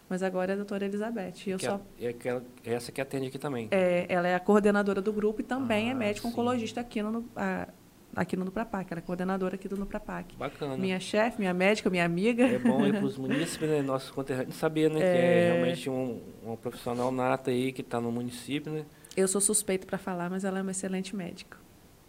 mas 0.08 0.22
agora 0.22 0.52
é 0.52 0.54
a 0.54 0.56
doutora 0.56 0.84
Elizabeth. 0.84 1.34
E 1.46 1.50
Eu 1.50 1.58
que 1.58 1.64
só, 1.66 1.80
é, 1.98 2.06
é 2.06 2.08
aquela, 2.08 2.44
essa 2.64 2.92
que 2.92 3.00
atende 3.00 3.28
aqui 3.28 3.38
também. 3.38 3.68
é, 3.70 4.06
ela 4.08 4.28
é 4.28 4.34
a 4.34 4.40
coordenadora 4.40 5.00
do 5.00 5.12
grupo 5.12 5.40
e 5.40 5.44
também 5.44 5.88
é 5.88 5.92
Ah, 5.92 5.94
médico 5.94 6.26
sim. 6.26 6.32
oncologista 6.32 6.80
aqui 6.80 7.02
no, 7.02 7.24
a- 7.36 7.68
aqui 8.16 8.36
no 8.36 8.44
Nuprapac, 8.44 8.92
ela 8.92 9.00
é 9.00 9.02
coordenadora 9.02 9.54
aqui 9.56 9.66
do 9.68 9.76
Nuprapac. 9.76 10.36
Bacana. 10.36 10.76
Minha 10.76 11.00
chefe, 11.00 11.38
minha 11.40 11.52
médica, 11.54 11.90
minha 11.90 12.04
amiga. 12.04 12.44
É 12.44 12.58
bom 12.58 12.84
aí 12.84 12.92
para 12.94 13.04
os 13.04 13.16
munícipes, 13.18 13.68
né, 13.68 13.82
nossos 13.82 14.10
conterrâneos, 14.10 14.54
saber 14.56 14.88
né, 14.90 15.00
que 15.00 15.04
é 15.18 15.44
realmente 15.46 15.90
um, 15.90 16.20
um 16.46 16.56
profissional 16.56 17.10
nato 17.10 17.50
aí 17.50 17.72
que 17.72 17.80
está 17.80 18.00
no 18.00 18.12
município, 18.12 18.72
né? 18.72 18.84
Eu 19.16 19.26
sou 19.28 19.40
suspeito 19.40 19.86
para 19.86 19.96
falar, 19.96 20.28
mas 20.28 20.44
ela 20.44 20.58
é 20.58 20.62
uma 20.62 20.70
excelente 20.72 21.14
médica. 21.14 21.56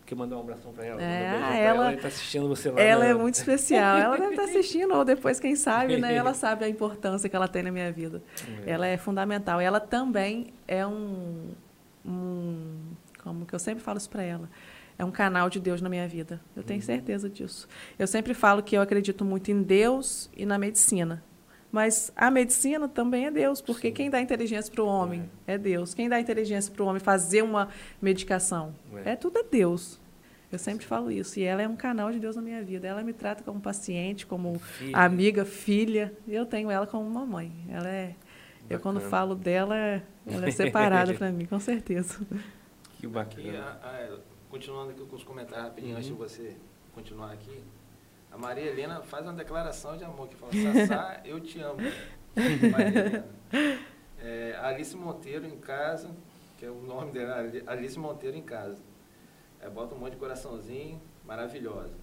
Quer 0.05 0.15
mandar 0.15 0.37
um 0.37 0.41
abração 0.41 0.71
para 0.71 0.85
ela? 0.85 1.01
É, 1.01 1.33
um 1.35 1.39
pra 1.39 1.55
ela- 1.57 1.91
Ele 1.93 2.01
tá 2.01 2.07
assistindo 2.09 2.47
você 2.47 2.69
lá. 2.69 2.79
Ela 2.79 3.05
né? 3.05 3.09
é 3.09 3.13
muito 3.15 3.35
especial. 3.35 3.97
Ela 3.97 4.17
deve 4.17 4.29
estar 4.31 4.43
assistindo, 4.45 4.93
ou 4.93 5.03
depois, 5.03 5.39
quem 5.39 5.55
sabe, 5.55 5.97
né? 5.97 6.13
Ela 6.13 6.33
sabe 6.35 6.63
a 6.63 6.69
importância 6.69 7.27
que 7.27 7.35
ela 7.35 7.47
tem 7.47 7.63
na 7.63 7.71
minha 7.71 7.91
vida. 7.91 8.21
É. 8.65 8.71
Ela 8.71 8.85
é 8.87 8.97
fundamental. 8.97 9.59
Ela 9.59 9.79
também 9.79 10.53
é 10.67 10.85
um, 10.85 11.49
um 12.05 12.77
como 13.23 13.45
que 13.45 13.55
eu 13.55 13.59
sempre 13.59 13.83
falo 13.83 13.97
isso 13.97 14.09
para 14.09 14.21
ela, 14.21 14.47
é 14.97 15.03
um 15.03 15.11
canal 15.11 15.49
de 15.49 15.59
Deus 15.59 15.81
na 15.81 15.89
minha 15.89 16.07
vida. 16.07 16.39
Eu 16.55 16.61
tenho 16.63 16.79
Uhum. 16.79 16.85
certeza 16.85 17.27
disso. 17.29 17.67
Eu 17.97 18.05
sempre 18.07 18.33
falo 18.33 18.61
que 18.61 18.77
eu 18.77 18.81
acredito 18.81 19.25
muito 19.25 19.49
em 19.51 19.61
Deus 19.63 20.29
e 20.37 20.45
na 20.45 20.57
medicina. 20.57 21.23
Mas 21.75 22.09
a 22.15 22.31
medicina 22.31 22.87
também 22.87 23.25
é 23.25 23.31
Deus, 23.31 23.59
porque 23.59 23.89
Sim. 23.89 23.93
quem 23.93 24.09
dá 24.09 24.21
inteligência 24.21 24.71
para 24.73 24.81
o 24.81 24.87
homem 24.87 25.29
é 25.45 25.57
Deus. 25.57 25.93
Quem 25.93 26.07
dá 26.07 26.17
inteligência 26.17 26.71
para 26.73 26.81
o 26.81 26.87
homem 26.87 27.01
fazer 27.01 27.41
uma 27.41 27.67
medicação 28.01 28.73
É. 29.03 29.11
é 29.11 29.15
tudo 29.17 29.39
é 29.39 29.43
Deus. 29.43 29.99
Eu 30.49 30.57
sempre 30.57 30.85
falo 30.85 31.11
isso. 31.11 31.37
E 31.37 31.43
ela 31.43 31.61
é 31.61 31.67
um 31.67 31.75
canal 31.75 32.13
de 32.13 32.17
Deus 32.17 32.37
na 32.37 32.41
minha 32.41 32.63
vida. 32.63 32.87
Ela 32.87 33.03
me 33.03 33.11
trata 33.11 33.43
como 33.43 33.59
paciente, 33.59 34.25
como 34.25 34.57
Filho. 34.57 34.95
amiga, 34.95 35.43
filha. 35.43 36.13
E 36.25 36.33
eu 36.33 36.45
tenho 36.45 36.71
ela 36.71 36.87
como 36.87 37.09
mamãe. 37.09 37.51
Ela 37.67 37.89
é. 37.89 38.15
Eu, 38.69 38.79
quando 38.79 38.95
Bacana. 38.95 39.11
falo 39.11 39.35
dela, 39.35 39.75
ela 40.25 40.47
é 40.47 40.51
separada 40.51 41.13
para 41.13 41.29
mim, 41.29 41.45
com 41.45 41.59
certeza. 41.59 42.19
Que 42.97 43.05
E, 43.05 43.09
bacana. 43.09 43.77
a- 43.83 43.89
a- 43.89 44.17
continuando 44.49 44.91
aqui 44.91 45.03
com 45.05 45.15
os 45.17 45.23
comentários 45.25 45.67
rapidinho, 45.67 45.95
antes 45.97 46.05
de 46.07 46.13
Uhum. 46.13 46.17
você 46.19 46.55
continuar 46.93 47.33
aqui, 47.33 47.61
a 48.35 48.37
Maria 48.37 48.65
Helena 48.65 49.01
faz 49.01 49.23
uma 49.25 49.33
declaração 49.33 49.95
de 49.97 50.03
amor 50.03 50.27
que 50.27 50.35
fala, 50.35 50.51
Sassá, 50.51 51.21
eu 51.23 51.39
te 51.39 51.59
amo. 51.61 51.79
Maria 52.71 52.99
Helena. 52.99 53.25
É, 54.19 54.57
Alice 54.61 54.95
Monteiro 54.95 55.45
em 55.45 55.57
casa, 55.57 56.09
que 56.57 56.65
é 56.65 56.69
o 56.69 56.81
nome 56.81 57.11
dela, 57.13 57.37
Ali- 57.39 57.63
Alice 57.65 57.97
Monteiro 57.97 58.35
em 58.35 58.41
casa. 58.43 58.81
É, 59.61 59.69
bota 59.69 59.95
um 59.95 59.99
monte 59.99 60.11
de 60.13 60.17
coraçãozinho, 60.17 61.01
maravilhosa. 61.25 61.93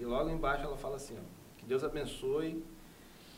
E 0.00 0.04
logo 0.04 0.30
embaixo 0.30 0.64
ela 0.64 0.76
fala 0.76 0.96
assim, 0.96 1.16
ó, 1.18 1.22
que 1.58 1.66
Deus 1.66 1.84
abençoe 1.84 2.64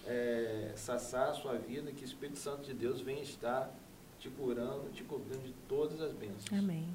é, 0.07 0.73
Sassá, 0.77 1.31
a 1.31 1.35
sua 1.35 1.55
vida, 1.55 1.91
que 1.91 2.03
o 2.03 2.05
Espírito 2.05 2.39
Santo 2.39 2.63
de 2.63 2.75
Deus 2.75 3.01
venha 3.01 3.23
estar 3.23 3.71
te 4.19 4.29
curando, 4.31 4.91
te 4.93 5.03
cobrindo 5.03 5.43
de 5.45 5.53
todas 5.69 6.01
as 6.01 6.13
bênçãos 6.13 6.53
Amém. 6.53 6.89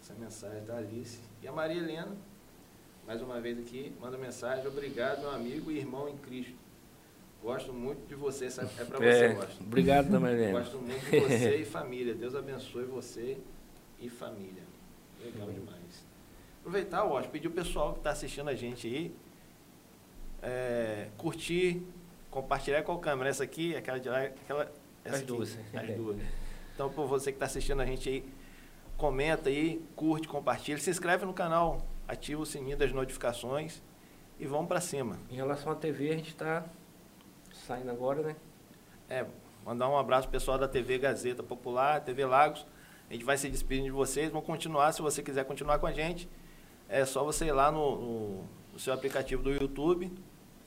essa 0.00 0.14
mensagem 0.14 0.64
da 0.64 0.76
Alice. 0.76 1.18
E 1.42 1.48
a 1.48 1.52
Maria 1.52 1.78
Helena 1.78 2.16
mais 3.10 3.20
uma 3.22 3.40
vez 3.40 3.58
aqui, 3.58 3.92
manda 4.00 4.16
mensagem. 4.16 4.64
Obrigado, 4.68 5.22
meu 5.22 5.32
amigo 5.32 5.68
e 5.72 5.78
irmão 5.78 6.08
em 6.08 6.16
Cristo. 6.16 6.54
Gosto 7.42 7.72
muito 7.72 8.06
de 8.06 8.14
você, 8.14 8.46
é 8.46 8.84
para 8.84 8.98
você, 8.98 9.24
é, 9.24 9.28
gosto. 9.32 9.60
Obrigado 9.64 10.10
também. 10.12 10.52
Gosto 10.52 10.78
muito 10.78 11.10
de 11.10 11.18
você 11.18 11.56
e 11.56 11.64
família. 11.64 12.14
Deus 12.14 12.36
abençoe 12.36 12.84
você 12.84 13.36
e 13.98 14.08
família. 14.08 14.62
Legal 15.24 15.50
demais. 15.50 16.06
Aproveitar, 16.60 17.02
Washington, 17.02 17.32
pedir 17.32 17.48
o 17.48 17.50
pessoal 17.50 17.94
que 17.94 17.98
está 17.98 18.10
assistindo 18.10 18.48
a 18.48 18.54
gente 18.54 18.86
aí, 18.86 19.12
é, 20.40 21.08
curtir, 21.18 21.82
compartilhar 22.30 22.84
com 22.84 22.92
a 22.92 23.00
câmera. 23.00 23.28
Essa 23.28 23.42
aqui, 23.42 23.74
aquela 23.74 23.98
de 23.98 24.08
lá, 24.08 24.22
aquela. 24.22 24.72
Essa 25.04 25.16
as 25.16 25.22
aqui, 25.22 25.26
duas. 25.26 25.58
As 25.74 25.96
duas. 25.96 26.16
Então, 26.76 26.88
por 26.88 27.08
você 27.08 27.32
que 27.32 27.36
está 27.36 27.46
assistindo 27.46 27.82
a 27.82 27.86
gente 27.86 28.08
aí, 28.08 28.24
comenta 28.96 29.48
aí, 29.48 29.82
curte, 29.96 30.28
compartilha, 30.28 30.78
se 30.78 30.90
inscreve 30.90 31.26
no 31.26 31.34
canal, 31.34 31.89
ativa 32.10 32.42
o 32.42 32.46
sininho 32.46 32.76
das 32.76 32.92
notificações 32.92 33.80
e 34.38 34.46
vamos 34.46 34.66
para 34.66 34.80
cima. 34.80 35.16
Em 35.30 35.36
relação 35.36 35.70
à 35.70 35.74
TV, 35.74 36.10
a 36.10 36.16
gente 36.16 36.30
está 36.30 36.64
saindo 37.52 37.90
agora, 37.90 38.22
né? 38.22 38.36
É, 39.08 39.24
mandar 39.64 39.88
um 39.88 39.96
abraço 39.96 40.28
pro 40.28 40.32
pessoal 40.32 40.58
da 40.58 40.66
TV 40.66 40.98
Gazeta 40.98 41.42
Popular, 41.42 42.00
TV 42.00 42.24
Lagos. 42.24 42.66
A 43.08 43.12
gente 43.12 43.24
vai 43.24 43.36
se 43.36 43.48
despedindo 43.48 43.86
de 43.86 43.92
vocês, 43.92 44.30
vão 44.30 44.42
continuar, 44.42 44.92
se 44.92 45.02
você 45.02 45.22
quiser 45.22 45.44
continuar 45.44 45.78
com 45.78 45.86
a 45.86 45.92
gente, 45.92 46.28
é 46.88 47.04
só 47.04 47.24
você 47.24 47.46
ir 47.46 47.52
lá 47.52 47.70
no, 47.70 47.96
no, 47.96 48.44
no 48.72 48.78
seu 48.78 48.92
aplicativo 48.92 49.42
do 49.42 49.50
YouTube, 49.50 50.12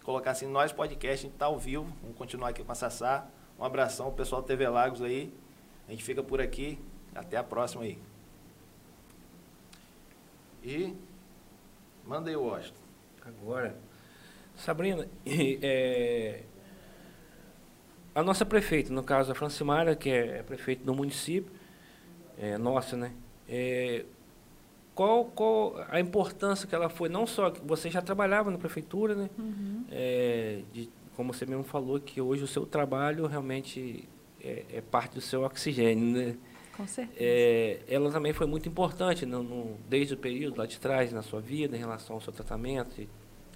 colocar 0.03 0.31
assim, 0.31 0.47
nós 0.47 0.71
podcast, 0.71 1.25
a 1.25 1.27
gente 1.27 1.33
está 1.33 1.45
ao 1.45 1.57
vivo, 1.57 1.87
vamos 2.01 2.17
continuar 2.17 2.49
aqui 2.49 2.63
com 2.63 2.71
a 2.71 2.75
Sassá. 2.75 3.27
Um 3.57 3.63
abração 3.63 4.11
pessoal 4.11 4.41
da 4.41 4.47
TV 4.47 4.67
Lagos 4.67 5.01
aí. 5.01 5.33
A 5.87 5.91
gente 5.91 6.03
fica 6.03 6.23
por 6.23 6.41
aqui. 6.41 6.79
Até 7.13 7.37
a 7.37 7.43
próxima 7.43 7.83
aí. 7.83 7.99
E 10.63 10.95
manda 12.05 12.29
aí 12.29 12.35
o 12.35 12.43
Washington. 12.43 12.79
Agora, 13.25 13.75
Sabrina, 14.55 15.07
é, 15.25 16.43
a 18.13 18.21
nossa 18.21 18.45
prefeita, 18.45 18.93
no 18.93 19.03
caso 19.03 19.31
a 19.31 19.35
Francimara, 19.35 19.95
que 19.95 20.09
é, 20.09 20.39
é 20.39 20.43
prefeita 20.43 20.83
do 20.83 20.93
município, 20.93 21.51
é, 22.37 22.57
nossa, 22.57 22.95
né? 22.95 23.11
É, 23.47 24.05
qual, 24.93 25.25
qual 25.25 25.75
a 25.89 25.99
importância 25.99 26.67
que 26.67 26.75
ela 26.75 26.89
foi, 26.89 27.09
não 27.09 27.25
só 27.25 27.49
que 27.49 27.61
você 27.65 27.89
já 27.89 28.01
trabalhava 28.01 28.51
na 28.51 28.57
prefeitura, 28.57 29.15
né? 29.15 29.29
Uhum. 29.37 29.85
É, 29.91 30.61
de, 30.71 30.89
como 31.15 31.33
você 31.33 31.45
mesmo 31.45 31.63
falou, 31.63 31.99
que 31.99 32.21
hoje 32.21 32.43
o 32.43 32.47
seu 32.47 32.65
trabalho 32.65 33.25
realmente 33.25 34.07
é, 34.41 34.65
é 34.73 34.81
parte 34.81 35.15
do 35.15 35.21
seu 35.21 35.43
oxigênio, 35.43 36.17
né? 36.17 36.37
Com 36.75 36.87
certeza. 36.87 37.19
É, 37.19 37.79
ela 37.87 38.11
também 38.11 38.33
foi 38.33 38.47
muito 38.47 38.67
importante 38.67 39.25
no, 39.25 39.43
no, 39.43 39.77
desde 39.87 40.13
o 40.13 40.17
período 40.17 40.57
lá 40.57 40.65
de 40.65 40.79
trás 40.79 41.11
na 41.11 41.21
sua 41.21 41.39
vida, 41.39 41.75
em 41.75 41.79
relação 41.79 42.15
ao 42.15 42.21
seu 42.21 42.33
tratamento. 42.33 43.07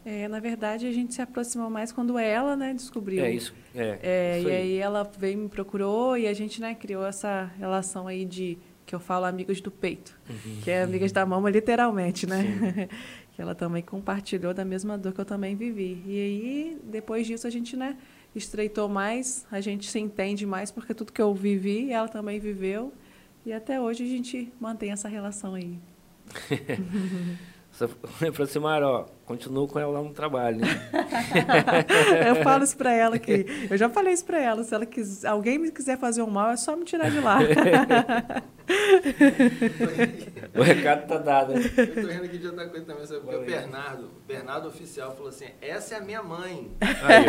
É, 0.05 0.27
na 0.27 0.39
verdade, 0.39 0.87
a 0.87 0.91
gente 0.91 1.13
se 1.13 1.21
aproximou 1.21 1.69
mais 1.69 1.91
quando 1.91 2.17
ela 2.17 2.55
né, 2.55 2.73
descobriu. 2.73 3.25
É 3.25 3.31
isso. 3.31 3.53
É, 3.75 3.99
é 4.01 4.39
isso 4.39 4.47
e 4.47 4.51
aí. 4.51 4.61
aí 4.61 4.77
ela 4.77 5.03
veio 5.03 5.37
me 5.37 5.49
procurou 5.49 6.17
e 6.17 6.27
a 6.27 6.33
gente 6.33 6.61
né, 6.61 6.75
criou 6.75 7.05
essa 7.05 7.51
relação 7.57 8.07
aí 8.07 8.23
de 8.23 8.57
que 8.85 8.95
eu 8.95 9.01
falo 9.01 9.25
amigos 9.25 9.59
do 9.59 9.69
peito, 9.69 10.17
uhum. 10.29 10.61
que 10.63 10.71
é 10.71 10.83
amigas 10.83 11.11
da 11.11 11.25
mama 11.25 11.49
literalmente, 11.49 12.25
né? 12.25 12.87
que 13.35 13.41
ela 13.41 13.53
também 13.53 13.83
compartilhou 13.83 14.53
da 14.53 14.63
mesma 14.63 14.97
dor 14.97 15.11
que 15.11 15.19
eu 15.19 15.25
também 15.25 15.57
vivi. 15.57 16.01
E 16.07 16.19
aí, 16.19 16.77
depois 16.85 17.27
disso, 17.27 17.45
a 17.45 17.49
gente, 17.49 17.75
né, 17.75 17.97
estreitou 18.33 18.87
mais, 18.87 19.45
a 19.51 19.59
gente 19.59 19.89
se 19.89 19.99
entende 19.99 20.45
mais 20.45 20.71
porque 20.71 20.93
tudo 20.93 21.11
que 21.11 21.21
eu 21.21 21.33
vivi, 21.33 21.91
ela 21.91 22.07
também 22.07 22.39
viveu. 22.39 22.93
E 23.47 23.53
até 23.53 23.79
hoje 23.79 24.03
a 24.03 24.07
gente 24.07 24.51
mantém 24.59 24.91
essa 24.91 25.07
relação 25.07 25.53
aí. 25.53 25.79
Francimar, 28.33 28.81
ó, 28.83 29.05
continuo 29.25 29.67
com 29.67 29.79
ela 29.79 29.91
lá 29.91 30.01
no 30.01 30.11
trabalho. 30.13 30.57
Né? 30.61 30.67
eu 32.27 32.37
falo 32.43 32.63
isso 32.63 32.75
para 32.75 32.91
ela 32.91 33.19
que 33.19 33.45
eu 33.69 33.77
já 33.77 33.87
falei 33.89 34.13
isso 34.13 34.25
para 34.25 34.41
ela, 34.41 34.63
se 34.63 34.73
ela 34.73 34.85
quiser, 34.85 35.27
alguém 35.27 35.59
me 35.59 35.71
quiser 35.71 35.97
fazer 35.97 36.23
um 36.23 36.29
mal, 36.29 36.51
é 36.51 36.57
só 36.57 36.75
me 36.75 36.85
tirar 36.85 37.11
de 37.11 37.19
lá. 37.19 37.37
o 40.55 40.61
recado 40.61 41.07
tá 41.07 41.17
dado. 41.17 41.53
Eu 41.53 41.61
tô 42.01 42.07
rindo 42.07 42.25
aqui 42.25 42.37
de 42.37 42.47
outra 42.47 42.67
coisa 42.67 42.85
também, 42.85 43.05
sabe? 43.05 43.21
Porque 43.21 43.35
o 43.35 43.45
Bernardo, 43.45 44.05
o 44.05 44.21
Bernardo 44.27 44.67
oficial 44.67 45.15
falou 45.15 45.29
assim: 45.29 45.49
"Essa 45.61 45.95
é 45.95 45.97
a 45.99 46.01
minha 46.01 46.23
mãe". 46.23 46.71
Aí, 46.81 47.25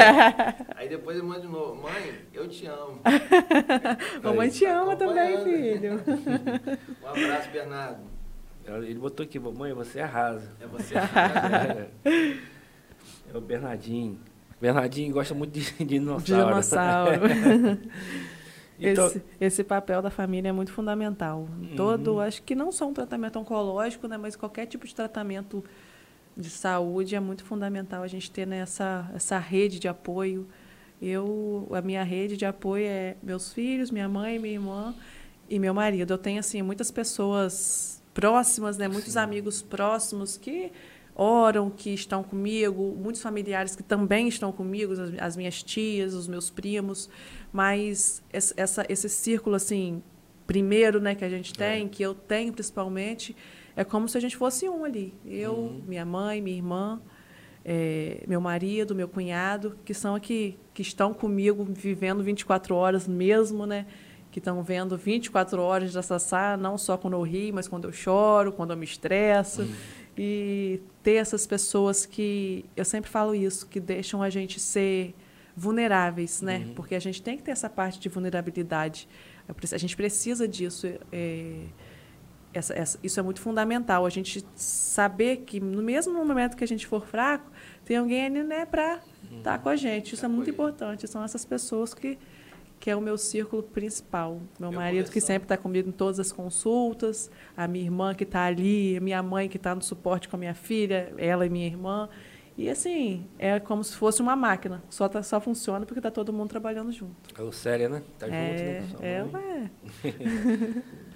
Aí 0.77 0.89
depois 0.89 1.17
ele 1.17 1.27
manda 1.27 1.41
de 1.41 1.49
novo: 1.49 1.83
"Mãe, 1.83 2.15
eu 2.33 2.49
te 2.49 2.67
amo". 2.67 3.01
Mamãe 4.23 4.49
te 4.49 4.65
ama 4.65 4.97
também, 4.97 5.45
filho. 5.45 6.03
um 7.03 7.07
abraço, 7.07 7.51
Bernardo. 7.51 8.18
Ele 8.77 8.99
botou 8.99 9.25
aqui, 9.25 9.39
mãe, 9.39 9.73
você 9.73 10.01
arrasa. 10.01 10.53
É 10.61 10.67
você 10.67 10.97
arrasa. 10.97 11.89
é. 12.05 12.37
é 13.33 13.37
o 13.37 13.41
Bernardinho. 13.41 14.19
Bernardinho 14.61 15.13
gosta 15.13 15.35
muito 15.35 15.53
de, 15.53 15.73
de 15.73 15.85
dinossauro. 15.85 16.47
Dinossauro. 16.47 17.23
então, 18.79 19.07
esse, 19.07 19.23
esse 19.41 19.65
papel 19.65 20.03
da 20.03 20.11
família 20.11 20.49
é 20.49 20.53
muito 20.53 20.73
fundamental. 20.73 21.49
Todo, 21.77 22.15
uhum. 22.15 22.21
acho 22.21 22.43
que 22.43 22.55
não 22.55 22.73
só 22.73 22.89
um 22.89 22.93
tratamento 22.93 23.39
oncológico, 23.39 24.09
né, 24.09 24.17
mas 24.17 24.35
qualquer 24.37 24.67
tipo 24.67 24.87
de 24.87 24.95
tratamento 24.95 25.65
de 26.37 26.51
saúde 26.51 27.17
é 27.17 27.21
muito 27.21 27.45
fundamental 27.45 28.03
a 28.03 28.07
gente 28.07 28.31
ter 28.31 28.47
nessa 28.47 29.11
essa 29.15 29.39
rede 29.39 29.79
de 29.79 29.89
apoio. 29.89 30.47
Eu, 31.01 31.69
a 31.73 31.81
minha 31.81 32.03
rede 32.03 32.37
de 32.37 32.45
apoio 32.45 32.87
é 32.87 33.17
meus 33.23 33.53
filhos, 33.53 33.91
minha 33.91 34.09
mãe, 34.09 34.39
minha 34.39 34.55
irmã 34.55 34.95
e 35.49 35.59
meu 35.59 35.73
marido. 35.73 36.13
Eu 36.13 36.19
tenho 36.19 36.41
assim 36.41 36.61
muitas 36.63 36.91
pessoas 36.91 37.98
próximas, 38.19 38.77
né? 38.77 38.89
Muitos 38.89 39.13
Sim. 39.13 39.21
amigos 39.21 39.63
próximos 39.63 40.37
que 40.37 40.73
oram, 41.15 41.71
que 41.71 41.95
estão 41.95 42.25
comigo, 42.25 42.97
muitos 43.01 43.23
familiares 43.23 43.77
que 43.77 43.83
também 43.83 44.27
estão 44.27 44.51
comigo, 44.51 44.93
as, 44.93 44.99
as 45.21 45.37
minhas 45.37 45.63
tias, 45.63 46.15
os 46.15 46.27
meus 46.27 46.51
primos, 46.51 47.09
mas 47.53 48.21
essa, 48.33 48.85
esse 48.89 49.09
círculo 49.09 49.55
assim 49.55 50.03
primeiro, 50.49 51.01
né, 51.01 51.15
que 51.15 51.25
a 51.25 51.29
gente 51.29 51.53
tem, 51.53 51.87
é. 51.87 51.89
que 51.89 52.03
eu 52.03 52.13
tenho 52.13 52.53
principalmente, 52.53 53.37
é 53.77 53.85
como 53.85 54.09
se 54.09 54.19
a 54.19 54.21
gente 54.21 54.37
fosse 54.37 54.69
um 54.69 54.85
ali. 54.85 55.15
Eu, 55.25 55.53
uhum. 55.53 55.83
minha 55.87 56.05
mãe, 56.05 56.43
minha 56.43 56.57
irmã, 56.57 57.01
é, 57.65 58.25
meu 58.27 58.41
marido, 58.41 58.97
meu 58.97 59.07
cunhado, 59.07 59.79
que 59.85 59.95
são 59.95 60.17
aqui, 60.17 60.59
que 60.75 60.83
estão 60.83 61.15
comigo, 61.15 61.65
vivendo 61.65 62.21
24 62.25 62.75
horas 62.75 63.07
mesmo, 63.07 63.65
né? 63.65 63.87
Que 64.39 64.41
estão 64.41 64.63
vendo 64.63 64.97
24 64.97 65.61
horas 65.61 65.93
de 65.93 66.03
Sassá, 66.03 66.57
não 66.57 66.79
só 66.79 66.97
quando 66.97 67.15
eu 67.15 67.23
rio, 67.23 67.55
mas 67.55 67.67
quando 67.67 67.89
eu 67.89 67.93
choro, 67.93 68.53
quando 68.53 68.71
eu 68.71 68.77
me 68.77 68.85
estresso. 68.85 69.63
Uhum. 69.63 69.75
E 70.17 70.81
ter 71.03 71.15
essas 71.15 71.47
pessoas 71.47 72.07
que, 72.07 72.65
eu 72.77 72.85
sempre 72.85 73.11
falo 73.11 73.35
isso, 73.35 73.67
que 73.67 73.81
deixam 73.81 74.23
a 74.23 74.31
gente 74.31 74.59
ser 74.59 75.15
vulneráveis, 75.57 76.41
né? 76.41 76.59
Uhum. 76.59 76.75
Porque 76.75 76.95
a 76.95 77.01
gente 77.01 77.21
tem 77.21 77.37
que 77.37 77.43
ter 77.43 77.51
essa 77.51 77.69
parte 77.69 77.99
de 77.99 78.09
vulnerabilidade. 78.09 79.09
A 79.73 79.79
gente 79.79 79.97
precisa 79.97 80.47
disso. 80.47 80.87
É, 81.13 81.65
essa, 82.55 82.75
essa, 82.75 82.99
isso 83.03 83.19
é 83.19 83.23
muito 83.23 83.41
fundamental. 83.41 84.07
A 84.07 84.11
gente 84.11 84.45
saber 84.55 85.39
que, 85.39 85.59
no 85.61 85.83
mesmo 85.83 86.13
momento 86.25 86.57
que 86.57 86.65
a 86.65 86.69
gente 86.69 86.87
for 86.87 87.05
fraco, 87.05 87.51
tem 87.85 87.97
alguém 87.97 88.27
ali 88.27 88.43
né, 88.43 88.65
para 88.65 89.01
uhum. 89.31 89.39
estar 89.39 89.53
tá 89.53 89.59
com 89.59 89.69
a 89.69 89.77
gente. 89.77 90.15
Isso 90.15 90.25
é 90.25 90.29
muito 90.29 90.49
importante. 90.51 91.07
São 91.09 91.25
essas 91.25 91.45
pessoas 91.45 91.93
que 91.93 92.19
que 92.81 92.91
é 92.91 92.97
o 92.97 93.01
meu 93.01 93.19
círculo 93.19 93.63
principal. 93.63 94.41
Meu, 94.59 94.71
meu 94.71 94.81
marido 94.81 95.11
que 95.11 95.21
sempre 95.21 95.45
está 95.45 95.57
comigo 95.57 95.89
em 95.89 95.93
todas 95.93 96.21
as 96.21 96.31
consultas, 96.33 97.31
a 97.57 97.67
minha 97.67 97.85
irmã 97.85 98.15
que 98.15 98.25
está 98.25 98.45
ali, 98.45 98.97
a 98.97 99.01
minha 99.01 99.23
mãe 99.23 99.49
que 99.49 99.57
está 99.57 99.75
no 99.75 99.83
suporte 99.83 100.29
com 100.29 100.37
a 100.37 100.39
minha 100.39 100.55
filha, 100.55 101.13
ela 101.19 101.45
e 101.45 101.51
minha 101.51 101.67
irmã. 101.67 102.09
E 102.57 102.69
assim, 102.69 103.25
é 103.39 103.61
como 103.61 103.85
se 103.85 103.95
fosse 103.97 104.21
uma 104.21 104.35
máquina. 104.35 104.83
Só, 104.91 105.09
tá, 105.09 105.23
só 105.23 105.41
funciona 105.41 105.87
porque 105.87 106.01
está 106.01 106.11
todo 106.11 106.33
mundo 106.33 106.51
trabalhando 106.51 106.91
junto. 106.91 107.15
É 107.39 107.43
o 107.43 107.53
sério, 107.53 107.89
né? 107.89 108.03
Tá 108.19 108.27
é, 108.29 108.83
junto, 108.83 109.01
né? 109.01 109.09
É, 109.09 109.25
ué. 109.25 109.71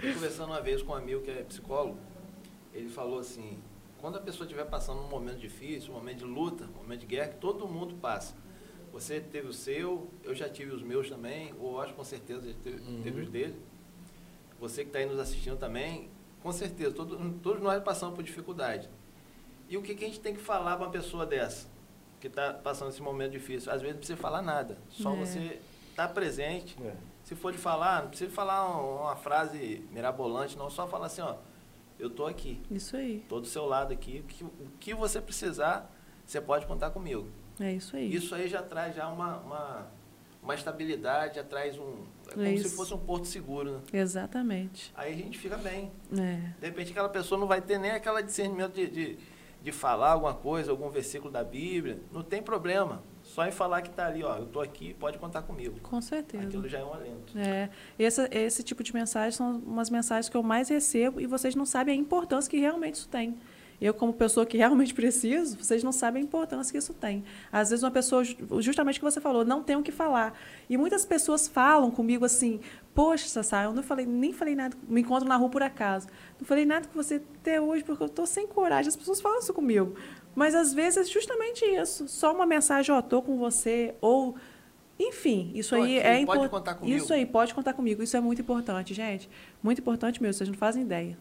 conversando 0.14 0.50
uma 0.50 0.60
vez 0.60 0.82
com 0.82 0.92
um 0.92 0.96
amigo 0.96 1.20
que 1.20 1.30
é 1.30 1.42
psicólogo, 1.42 1.98
ele 2.72 2.88
falou 2.88 3.18
assim, 3.18 3.58
quando 4.00 4.18
a 4.18 4.20
pessoa 4.20 4.44
estiver 4.44 4.64
passando 4.66 5.00
um 5.00 5.08
momento 5.08 5.38
difícil, 5.38 5.90
um 5.90 5.94
momento 5.94 6.18
de 6.18 6.24
luta, 6.24 6.64
um 6.76 6.82
momento 6.82 7.00
de 7.00 7.06
guerra, 7.06 7.28
que 7.28 7.38
todo 7.38 7.66
mundo 7.66 7.94
passa 7.96 8.34
você 8.92 9.20
teve 9.20 9.48
o 9.48 9.52
seu, 9.52 10.10
eu 10.22 10.34
já 10.34 10.48
tive 10.48 10.70
os 10.70 10.82
meus 10.82 11.08
também, 11.08 11.54
o 11.58 11.80
acho 11.80 11.94
com 11.94 12.04
certeza 12.04 12.46
já 12.46 12.54
teve, 12.62 12.76
uhum. 12.82 13.02
teve 13.02 13.22
os 13.22 13.28
dele. 13.30 13.56
Você 14.60 14.82
que 14.82 14.90
está 14.90 14.98
aí 14.98 15.06
nos 15.06 15.18
assistindo 15.18 15.56
também, 15.56 16.10
com 16.42 16.52
certeza, 16.52 16.92
todo, 16.94 17.32
todos 17.42 17.62
nós 17.62 17.82
passamos 17.82 18.14
por 18.14 18.22
dificuldade. 18.22 18.88
E 19.68 19.76
o 19.78 19.82
que, 19.82 19.94
que 19.94 20.04
a 20.04 20.06
gente 20.06 20.20
tem 20.20 20.34
que 20.34 20.40
falar 20.40 20.76
para 20.76 20.86
uma 20.86 20.92
pessoa 20.92 21.24
dessa, 21.24 21.66
que 22.20 22.26
está 22.26 22.52
passando 22.52 22.90
esse 22.90 23.00
momento 23.00 23.32
difícil? 23.32 23.72
Às 23.72 23.80
vezes 23.80 23.94
não 23.94 23.98
precisa 23.98 24.18
falar 24.18 24.42
nada, 24.42 24.76
só 24.90 25.14
é. 25.14 25.16
você 25.16 25.60
estar 25.90 26.08
tá 26.08 26.12
presente. 26.12 26.76
É. 26.82 26.94
Se 27.24 27.34
for 27.34 27.50
de 27.50 27.58
falar, 27.58 28.02
não 28.02 28.08
precisa 28.10 28.30
falar 28.30 28.68
uma, 28.68 29.02
uma 29.02 29.16
frase 29.16 29.86
mirabolante, 29.90 30.56
não, 30.58 30.68
só 30.68 30.86
falar 30.86 31.06
assim, 31.06 31.22
ó, 31.22 31.36
eu 31.98 32.08
estou 32.08 32.26
aqui. 32.26 32.60
Isso 32.70 32.94
aí. 32.94 33.18
Estou 33.18 33.40
do 33.40 33.46
seu 33.46 33.64
lado 33.64 33.92
aqui, 33.92 34.18
o 34.20 34.24
que, 34.24 34.44
o 34.44 34.68
que 34.78 34.92
você 34.92 35.20
precisar, 35.20 35.90
você 36.26 36.40
pode 36.40 36.66
contar 36.66 36.90
comigo. 36.90 37.28
É 37.60 37.72
isso 37.72 37.96
aí. 37.96 38.14
Isso 38.14 38.34
aí 38.34 38.48
já 38.48 38.62
traz 38.62 38.94
já 38.94 39.08
uma, 39.08 39.38
uma, 39.38 39.86
uma 40.42 40.54
estabilidade, 40.54 41.36
já 41.36 41.44
traz 41.44 41.78
um. 41.78 41.94
É 42.30 42.34
como 42.34 42.58
se 42.58 42.70
fosse 42.70 42.94
um 42.94 42.98
porto 42.98 43.26
seguro, 43.26 43.72
né? 43.72 43.80
Exatamente. 43.92 44.92
Aí 44.96 45.12
a 45.12 45.16
gente 45.16 45.38
fica 45.38 45.56
bem. 45.56 45.90
É. 46.12 46.36
De 46.60 46.66
repente 46.66 46.90
aquela 46.90 47.08
pessoa 47.08 47.38
não 47.38 47.46
vai 47.46 47.60
ter 47.60 47.78
nem 47.78 47.90
aquele 47.90 48.22
discernimento 48.22 48.74
de, 48.74 48.86
de, 48.88 49.18
de 49.62 49.72
falar 49.72 50.12
alguma 50.12 50.34
coisa, 50.34 50.70
algum 50.70 50.88
versículo 50.88 51.30
da 51.30 51.44
Bíblia, 51.44 52.00
não 52.10 52.22
tem 52.22 52.42
problema. 52.42 53.02
Só 53.22 53.46
em 53.46 53.52
falar 53.52 53.82
que 53.82 53.88
está 53.88 54.06
ali, 54.06 54.22
ó, 54.24 54.36
eu 54.36 54.44
estou 54.44 54.60
aqui, 54.60 54.94
pode 54.94 55.16
contar 55.16 55.42
comigo. 55.42 55.78
Com 55.80 56.00
certeza. 56.00 56.44
Aquilo 56.44 56.68
já 56.68 56.80
é 56.80 56.84
um 56.84 56.92
alento. 56.92 57.38
É, 57.38 57.70
esse, 57.98 58.28
esse 58.32 58.62
tipo 58.62 58.82
de 58.82 58.92
mensagem 58.92 59.30
são 59.30 59.58
umas 59.58 59.88
mensagens 59.90 60.28
que 60.28 60.36
eu 60.36 60.42
mais 60.42 60.68
recebo 60.68 61.20
e 61.20 61.26
vocês 61.26 61.54
não 61.54 61.64
sabem 61.64 61.96
a 61.96 61.98
importância 61.98 62.50
que 62.50 62.58
realmente 62.58 62.96
isso 62.96 63.08
tem. 63.08 63.38
Eu, 63.82 63.92
como 63.92 64.12
pessoa 64.12 64.46
que 64.46 64.56
realmente 64.56 64.94
preciso, 64.94 65.58
vocês 65.58 65.82
não 65.82 65.90
sabem 65.90 66.22
a 66.22 66.24
importância 66.24 66.70
que 66.70 66.78
isso 66.78 66.94
tem. 66.94 67.24
Às 67.50 67.70
vezes, 67.70 67.82
uma 67.82 67.90
pessoa, 67.90 68.22
justamente 68.60 68.96
o 68.96 69.00
que 69.00 69.04
você 69.04 69.20
falou, 69.20 69.44
não 69.44 69.60
tem 69.60 69.74
o 69.74 69.82
que 69.82 69.90
falar. 69.90 70.38
E 70.70 70.76
muitas 70.76 71.04
pessoas 71.04 71.48
falam 71.48 71.90
comigo 71.90 72.24
assim: 72.24 72.60
Poxa, 72.94 73.26
Sassá, 73.26 73.64
eu 73.64 73.72
não 73.72 73.82
falei, 73.82 74.06
nem 74.06 74.32
falei 74.32 74.54
nada, 74.54 74.76
me 74.88 75.00
encontro 75.00 75.28
na 75.28 75.36
rua 75.36 75.48
por 75.48 75.64
acaso. 75.64 76.06
Não 76.38 76.46
falei 76.46 76.64
nada 76.64 76.86
com 76.86 76.94
você 76.94 77.20
até 77.40 77.60
hoje, 77.60 77.82
porque 77.82 78.04
eu 78.04 78.06
estou 78.06 78.24
sem 78.24 78.46
coragem. 78.46 78.88
As 78.88 78.96
pessoas 78.96 79.20
falam 79.20 79.40
isso 79.40 79.52
comigo. 79.52 79.96
Mas, 80.32 80.54
às 80.54 80.72
vezes, 80.72 81.08
é 81.08 81.12
justamente 81.12 81.64
isso. 81.64 82.06
Só 82.06 82.32
uma 82.32 82.46
mensagem, 82.46 82.94
ó, 82.94 83.00
estou 83.00 83.20
com 83.20 83.36
você, 83.36 83.94
ou. 84.00 84.36
Enfim, 85.00 85.50
isso 85.54 85.74
Tô 85.74 85.82
aí 85.82 85.98
aqui, 85.98 86.06
é 86.06 86.10
pode 86.12 86.22
importante. 86.22 86.50
contar 86.50 86.74
comigo. 86.74 86.96
Isso 86.96 87.12
aí, 87.12 87.26
pode 87.26 87.54
contar 87.54 87.72
comigo. 87.72 88.02
Isso 88.02 88.16
é 88.16 88.20
muito 88.20 88.42
importante, 88.42 88.94
gente. 88.94 89.28
Muito 89.60 89.80
importante 89.80 90.22
mesmo, 90.22 90.34
vocês 90.34 90.48
não 90.48 90.56
fazem 90.56 90.82
ideia. 90.82 91.18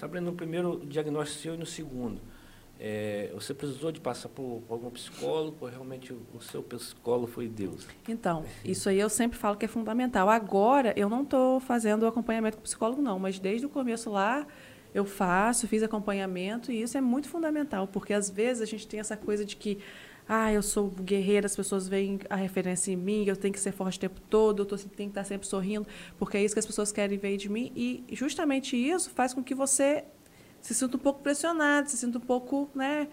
Sabe, 0.00 0.18
no 0.18 0.32
primeiro 0.32 0.80
diagnóstico 0.86 1.42
seu 1.42 1.54
e 1.54 1.58
no 1.58 1.66
segundo, 1.66 2.22
é, 2.80 3.30
você 3.34 3.52
precisou 3.52 3.92
de 3.92 4.00
passar 4.00 4.30
por, 4.30 4.62
por 4.66 4.72
algum 4.72 4.88
psicólogo 4.88 5.58
ou 5.60 5.68
realmente 5.68 6.10
o, 6.10 6.22
o 6.32 6.40
seu 6.40 6.62
psicólogo 6.62 7.26
foi 7.26 7.46
Deus? 7.46 7.86
Então, 8.08 8.46
isso 8.64 8.88
aí 8.88 8.98
eu 8.98 9.10
sempre 9.10 9.36
falo 9.36 9.58
que 9.58 9.66
é 9.66 9.68
fundamental. 9.68 10.30
Agora, 10.30 10.94
eu 10.96 11.10
não 11.10 11.22
estou 11.22 11.60
fazendo 11.60 12.06
acompanhamento 12.06 12.56
com 12.56 12.62
psicólogo, 12.62 13.02
não, 13.02 13.18
mas 13.18 13.38
desde 13.38 13.66
o 13.66 13.68
começo 13.68 14.08
lá, 14.08 14.46
eu 14.94 15.04
faço, 15.04 15.68
fiz 15.68 15.82
acompanhamento, 15.82 16.72
e 16.72 16.80
isso 16.80 16.96
é 16.96 17.00
muito 17.02 17.28
fundamental, 17.28 17.86
porque 17.86 18.14
às 18.14 18.30
vezes 18.30 18.62
a 18.62 18.66
gente 18.66 18.88
tem 18.88 19.00
essa 19.00 19.18
coisa 19.18 19.44
de 19.44 19.54
que, 19.54 19.80
ah, 20.32 20.52
eu 20.52 20.62
sou 20.62 20.88
guerreira, 20.88 21.46
as 21.46 21.56
pessoas 21.56 21.88
veem 21.88 22.20
a 22.30 22.36
referência 22.36 22.92
em 22.92 22.96
mim, 22.96 23.24
eu 23.26 23.34
tenho 23.34 23.52
que 23.52 23.58
ser 23.58 23.72
forte 23.72 23.96
o 23.96 24.00
tempo 24.00 24.20
todo, 24.30 24.62
eu 24.62 24.64
tô, 24.64 24.76
tenho 24.76 24.94
que 24.94 25.02
estar 25.06 25.24
sempre 25.24 25.44
sorrindo, 25.44 25.84
porque 26.20 26.36
é 26.36 26.44
isso 26.44 26.54
que 26.54 26.60
as 26.60 26.66
pessoas 26.66 26.92
querem 26.92 27.18
ver 27.18 27.36
de 27.36 27.48
mim, 27.48 27.72
e 27.74 28.04
justamente 28.12 28.76
isso 28.76 29.10
faz 29.10 29.34
com 29.34 29.42
que 29.42 29.56
você 29.56 30.04
se 30.60 30.72
sinta 30.72 30.96
um 30.96 31.00
pouco 31.00 31.20
pressionado, 31.20 31.90
se 31.90 31.96
sinta 31.96 32.18
um 32.18 32.20
pouco, 32.20 32.70
né, 32.76 33.08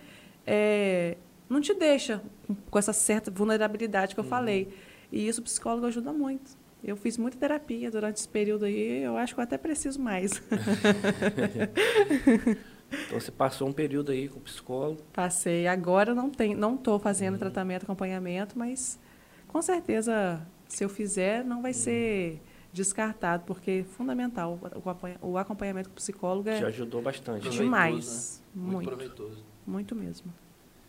é, 0.45 1.17
não 1.49 1.59
te 1.59 1.73
deixa 1.73 2.21
com 2.69 2.77
essa 2.77 2.93
certa 2.93 3.31
vulnerabilidade 3.31 4.13
que 4.13 4.19
eu 4.19 4.23
falei. 4.23 4.71
E 5.11 5.27
isso 5.27 5.41
o 5.41 5.43
psicólogo 5.43 5.87
ajuda 5.87 6.13
muito. 6.13 6.51
Eu 6.83 6.95
fiz 6.95 7.17
muita 7.17 7.35
terapia 7.35 7.89
durante 7.89 8.17
esse 8.17 8.29
período 8.29 8.65
aí, 8.65 9.01
eu 9.01 9.17
acho 9.17 9.33
que 9.33 9.39
eu 9.39 9.43
até 9.43 9.57
preciso 9.57 9.99
mais. 9.99 10.39
Então 12.91 13.19
você 13.19 13.31
passou 13.31 13.67
um 13.67 13.73
período 13.73 14.11
aí 14.11 14.29
com 14.29 14.39
o 14.39 14.41
psicólogo. 14.41 15.01
Passei. 15.13 15.67
Agora 15.67 16.15
não 16.15 16.29
tem, 16.29 16.55
não 16.55 16.75
estou 16.75 16.97
fazendo 16.99 17.37
tratamento, 17.37 17.83
acompanhamento, 17.83 18.57
mas 18.57 18.99
com 19.47 19.61
certeza, 19.61 20.41
se 20.67 20.83
eu 20.83 20.89
fizer, 20.89 21.43
não 21.43 21.61
vai 21.61 21.73
ser 21.73 22.41
descartado, 22.71 23.43
porque 23.45 23.71
é 23.71 23.83
fundamental. 23.83 24.59
O 24.61 24.65
acompanha- 24.89 25.17
O 25.21 25.37
acompanhamento 25.37 25.89
com 25.89 25.93
o 25.93 25.95
psicólogo 25.97 26.43
Te 26.49 26.63
é 26.63 26.67
ajudou 26.67 27.01
bastante. 27.01 27.49
Demais. 27.49 28.41
né? 28.55 28.61
Muito, 28.61 28.71
Muito, 28.75 28.87
proveitoso. 28.89 29.43
muito 29.65 29.95
mesmo. 29.95 30.33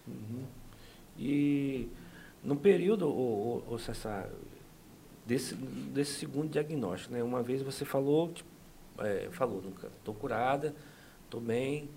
Uhum. 0.07 0.45
E 1.19 1.89
no 2.43 2.57
período, 2.57 3.09
o, 3.09 3.65
o, 3.69 3.79
Cessar, 3.79 4.29
desse, 5.27 5.55
desse 5.55 6.13
segundo 6.13 6.49
diagnóstico, 6.51 7.13
né? 7.13 7.23
Uma 7.23 7.43
vez 7.43 7.61
você 7.63 7.85
falou, 7.85 8.33
tipo, 8.33 8.49
é, 8.99 9.29
falou, 9.33 9.61
nunca, 9.63 9.89
estou 9.89 10.15
curada, 10.15 10.75
estou 11.29 11.41
bem. 11.41 11.89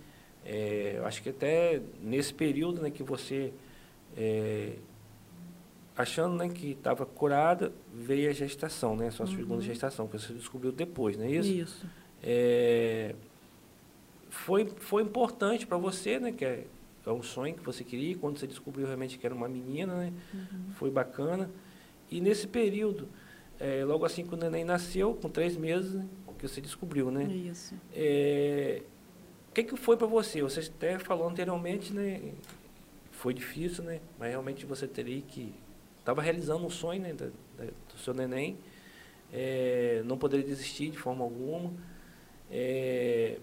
É, 0.45 1.01
acho 1.05 1.21
que 1.23 1.29
até 1.29 1.81
nesse 2.01 2.33
período 2.33 2.81
né, 2.81 2.91
que 2.91 3.03
você, 3.03 3.53
é, 4.17 4.73
achando 5.95 6.35
né, 6.35 6.49
que 6.49 6.71
estava 6.71 7.05
curada, 7.05 7.71
veio 7.93 8.29
a 8.29 8.33
gestação, 8.33 8.95
né? 8.95 9.07
A 9.07 9.11
sua 9.11 9.27
segunda 9.27 9.61
gestação, 9.61 10.07
que 10.07 10.17
você 10.19 10.33
descobriu 10.33 10.71
depois, 10.71 11.17
não 11.17 11.25
é 11.25 11.31
isso? 11.31 11.51
Isso. 11.51 11.85
É, 12.23 13.15
foi, 14.29 14.65
foi 14.77 15.03
importante 15.03 15.65
para 15.65 15.77
você, 15.77 16.19
né? 16.19 16.31
Que 16.31 16.45
é, 16.45 16.65
é 17.05 17.11
um 17.11 17.23
sonho 17.23 17.53
que 17.53 17.63
você 17.63 17.83
queria, 17.83 18.15
quando 18.17 18.37
você 18.37 18.47
descobriu 18.47 18.85
realmente 18.85 19.17
que 19.17 19.25
era 19.25 19.35
uma 19.35 19.47
menina, 19.47 19.95
né? 19.95 20.13
Foi 20.73 20.89
bacana. 20.89 21.49
E 22.09 22.19
nesse 22.19 22.47
período, 22.47 23.07
é, 23.59 23.85
logo 23.85 24.05
assim 24.05 24.25
que 24.25 24.33
o 24.33 24.37
neném 24.37 24.65
nasceu, 24.65 25.13
com 25.13 25.29
três 25.29 25.55
meses, 25.55 25.93
né, 25.93 26.05
que 26.41 26.47
você 26.47 26.59
descobriu, 26.59 27.11
né? 27.11 27.25
Isso. 27.25 27.75
É, 27.93 28.81
o 29.51 29.53
que, 29.53 29.63
que 29.65 29.75
foi 29.77 29.97
para 29.97 30.07
você? 30.07 30.41
Você 30.41 30.61
até 30.61 30.97
falou 30.97 31.27
anteriormente, 31.29 31.93
né? 31.93 32.21
Foi 33.11 33.33
difícil, 33.33 33.83
né? 33.83 33.99
Mas 34.17 34.29
realmente 34.31 34.65
você 34.65 34.87
teria 34.87 35.21
que... 35.21 35.53
Estava 35.99 36.21
realizando 36.21 36.65
um 36.65 36.69
sonho 36.69 37.01
né, 37.01 37.13
da- 37.13 37.27
da- 37.57 37.65
do 37.65 37.99
seu 38.03 38.13
neném. 38.13 38.57
É, 39.31 40.01
não 40.05 40.17
poderia 40.17 40.45
desistir 40.45 40.89
de 40.89 40.97
forma 40.97 41.23
alguma. 41.23 41.71
É, 42.49 43.37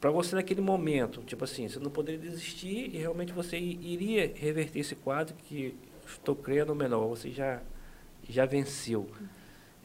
para 0.00 0.10
você 0.10 0.36
naquele 0.36 0.60
momento, 0.60 1.22
tipo 1.22 1.44
assim, 1.44 1.68
você 1.68 1.78
não 1.80 1.90
poderia 1.90 2.20
desistir 2.20 2.94
e 2.94 2.98
realmente 2.98 3.32
você 3.32 3.58
iria 3.58 4.32
reverter 4.36 4.80
esse 4.80 4.94
quadro 4.94 5.34
que 5.34 5.74
estou 6.06 6.36
crendo 6.36 6.74
melhor, 6.74 7.06
você 7.08 7.30
já, 7.30 7.60
já 8.28 8.46
venceu. 8.46 9.08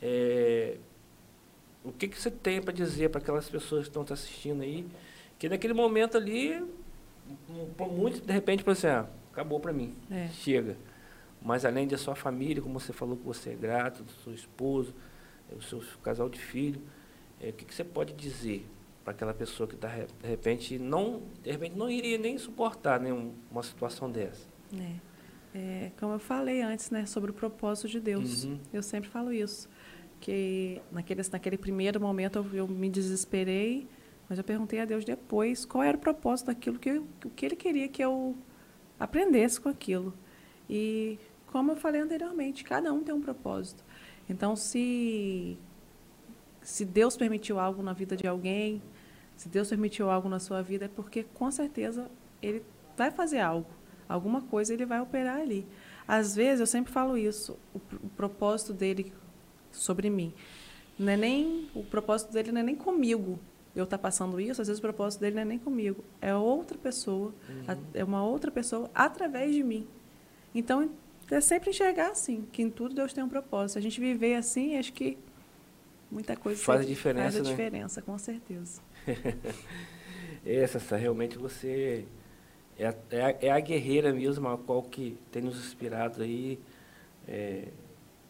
É, 0.01 0.77
o 1.83 1.91
que, 1.91 2.07
que 2.07 2.19
você 2.21 2.31
tem 2.31 2.61
para 2.61 2.71
dizer 2.73 3.09
para 3.09 3.19
aquelas 3.19 3.49
pessoas 3.49 3.83
que 3.83 3.89
estão 3.89 4.05
te 4.05 4.13
assistindo 4.13 4.61
aí, 4.61 4.85
que 5.43 5.49
naquele 5.49 5.73
momento 5.73 6.15
ali, 6.15 6.63
muito, 7.91 8.25
de 8.25 8.31
repente, 8.31 8.63
para 8.63 8.73
você, 8.73 8.87
ah, 8.87 9.05
acabou 9.29 9.59
para 9.59 9.73
mim, 9.73 9.93
É. 10.09 10.29
chega. 10.29 10.77
Mas 11.41 11.65
além 11.65 11.85
da 11.85 11.97
sua 11.97 12.15
família, 12.15 12.61
como 12.63 12.79
você 12.79 12.93
falou 12.93 13.17
que 13.17 13.25
você 13.25 13.49
é 13.49 13.53
grato, 13.53 14.03
do 14.03 14.11
seu 14.23 14.33
esposo, 14.33 14.93
eh, 15.51 15.55
o 15.55 15.61
seu 15.61 15.83
casal 16.01 16.29
de 16.29 16.39
filho, 16.39 16.81
eh, 17.41 17.49
o 17.49 17.53
que, 17.53 17.65
que 17.65 17.75
você 17.75 17.83
pode 17.83 18.13
dizer 18.13 18.65
para 19.03 19.11
aquela 19.11 19.33
pessoa 19.33 19.67
que 19.67 19.75
tá, 19.75 19.89
de 19.89 20.25
repente 20.29 20.79
não, 20.79 21.21
de 21.43 21.51
repente 21.51 21.75
não 21.75 21.89
iria 21.91 22.17
nem 22.17 22.37
suportar 22.37 23.01
né, 23.01 23.11
um- 23.11 23.33
uma 23.51 23.63
situação 23.63 24.09
dessa? 24.09 24.47
É. 24.79 24.95
É, 25.55 25.91
como 25.99 26.13
eu 26.13 26.19
falei 26.19 26.61
antes, 26.61 26.89
né, 26.89 27.05
sobre 27.05 27.31
o 27.31 27.33
propósito 27.33 27.89
de 27.89 27.99
Deus. 27.99 28.45
Uhum. 28.45 28.57
Eu 28.71 28.81
sempre 28.81 29.09
falo 29.09 29.33
isso. 29.33 29.67
Que 30.21 30.81
naquele, 30.89 31.21
naquele 31.29 31.57
primeiro 31.57 31.99
momento 31.99 32.37
eu, 32.37 32.59
eu 32.59 32.67
me 32.67 32.89
desesperei, 32.89 33.85
mas 34.33 34.39
eu 34.39 34.43
perguntei 34.43 34.79
a 34.79 34.85
Deus 34.85 35.05
depois 35.05 35.63
qual 35.63 35.83
era 35.83 35.95
o 35.95 35.99
propósito 35.99 36.47
daquilo, 36.47 36.79
que, 36.79 36.89
eu- 36.89 37.05
o 37.23 37.29
que 37.29 37.45
Ele 37.45 37.55
queria 37.55 37.87
que 37.87 38.03
eu 38.03 38.35
aprendesse 38.99 39.61
com 39.61 39.69
aquilo. 39.69 40.11
E, 40.67 41.19
como 41.51 41.71
eu 41.71 41.75
falei 41.75 42.01
anteriormente, 42.01 42.63
cada 42.63 42.91
um 42.91 43.03
tem 43.03 43.13
um 43.13 43.21
propósito. 43.21 43.83
Então, 44.27 44.55
se, 44.55 45.55
se 46.63 46.83
Deus 46.83 47.15
permitiu 47.15 47.59
algo 47.59 47.83
na 47.83 47.93
vida 47.93 48.17
de 48.17 48.25
alguém, 48.25 48.81
se 49.37 49.47
Deus 49.47 49.69
permitiu 49.69 50.09
algo 50.09 50.27
na 50.27 50.39
sua 50.39 50.63
vida, 50.63 50.85
é 50.85 50.87
porque, 50.87 51.21
com 51.35 51.51
certeza, 51.51 52.09
Ele 52.41 52.65
vai 52.97 53.11
fazer 53.11 53.39
algo. 53.39 53.69
Alguma 54.09 54.41
coisa 54.41 54.73
Ele 54.73 54.83
vai 54.83 54.99
operar 54.99 55.41
ali. 55.41 55.63
Às 56.07 56.35
vezes, 56.35 56.59
eu 56.59 56.65
sempre 56.65 56.91
falo 56.91 57.15
isso, 57.15 57.55
o, 57.71 57.77
o 58.03 58.09
propósito 58.17 58.73
dele 58.73 59.13
sobre 59.71 60.09
mim. 60.09 60.33
Não 60.97 61.11
é 61.11 61.17
nem, 61.17 61.69
o 61.75 61.83
propósito 61.83 62.33
dele 62.33 62.51
não 62.51 62.61
é 62.61 62.63
nem 62.63 62.75
comigo. 62.75 63.37
Eu 63.75 63.85
estar 63.85 63.97
passando 63.97 64.39
isso, 64.39 64.61
às 64.61 64.67
vezes 64.67 64.79
o 64.79 64.81
propósito 64.81 65.21
dele 65.21 65.35
não 65.35 65.41
é 65.41 65.45
nem 65.45 65.59
comigo. 65.59 66.03
É 66.21 66.35
outra 66.35 66.77
pessoa, 66.77 67.33
a- 67.67 67.77
é 67.93 68.03
uma 68.03 68.23
outra 68.23 68.51
pessoa 68.51 68.89
através 68.93 69.53
de 69.53 69.63
mim. 69.63 69.87
Então, 70.53 70.91
é 71.31 71.41
sempre 71.41 71.71
enxergar 71.71 72.11
assim, 72.11 72.47
que 72.51 72.61
em 72.61 72.69
tudo 72.69 72.93
Deus 72.93 73.13
tem 73.13 73.23
um 73.23 73.29
propósito. 73.29 73.79
A 73.79 73.81
gente 73.81 73.99
viver 73.99 74.35
assim, 74.35 74.77
acho 74.77 74.93
que 74.93 75.17
muita 76.11 76.35
coisa 76.35 76.61
Faz 76.63 76.81
a 76.81 76.85
diferença, 76.85 77.23
faz 77.23 77.35
a 77.37 77.43
né? 77.43 77.49
diferença, 77.49 78.01
com 78.01 78.17
certeza. 78.17 78.81
Essa, 80.45 80.77
essa 80.77 80.97
realmente 80.97 81.37
você 81.37 82.05
é 82.77 82.87
a, 82.87 82.95
é, 83.09 83.21
a, 83.23 83.29
é 83.43 83.49
a 83.51 83.59
guerreira 83.59 84.11
mesmo, 84.11 84.47
a 84.49 84.57
qual 84.57 84.83
que 84.83 85.17
tem 85.31 85.41
nos 85.41 85.57
inspirado 85.57 86.21
aí 86.21 86.59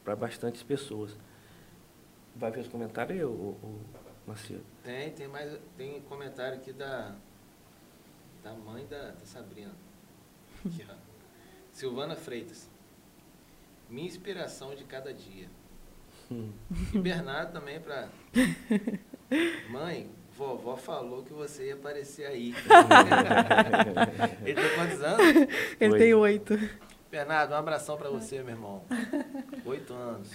para 0.04 0.16
bastantes 0.16 0.62
pessoas. 0.64 1.18
Vai 2.36 2.52
ver 2.52 2.62
os 2.62 2.68
comentários 2.68 3.18
aí, 3.20 3.26
Macedo? 4.26 4.64
Tem, 4.84 5.12
tem 5.12 5.28
mais. 5.28 5.60
Tem 5.78 6.02
comentário 6.02 6.58
aqui 6.58 6.72
da. 6.72 7.16
Da 8.44 8.54
mãe 8.54 8.86
da, 8.88 9.12
da 9.12 9.26
Sabrina. 9.26 9.74
Aqui, 10.66 10.86
ó. 10.90 10.96
Silvana 11.72 12.16
Freitas. 12.16 12.70
Minha 13.90 14.08
inspiração 14.08 14.76
de 14.76 14.84
cada 14.84 15.14
dia. 15.14 15.50
Hum. 16.32 16.52
E 16.94 17.00
Bernardo 17.00 17.54
também 17.54 17.80
pra. 17.80 18.10
Mãe, 19.70 20.10
vovó 20.38 20.76
falou 20.78 21.24
que 21.24 21.34
você 21.34 21.68
ia 21.68 21.76
aparecer 21.76 22.26
aí. 22.26 22.54
Ele 24.46 24.56
tem 24.56 24.76
quantos 24.76 25.02
anos? 25.02 25.48
Ele 25.80 25.94
Oi. 25.94 26.00
tem 26.00 26.14
oito. 26.14 26.54
Bernardo, 27.10 27.54
um 27.54 27.58
abração 27.58 27.98
pra 27.98 28.10
você, 28.10 28.42
meu 28.42 28.56
irmão. 28.56 28.84
Oito 29.66 29.94
anos. 29.94 30.32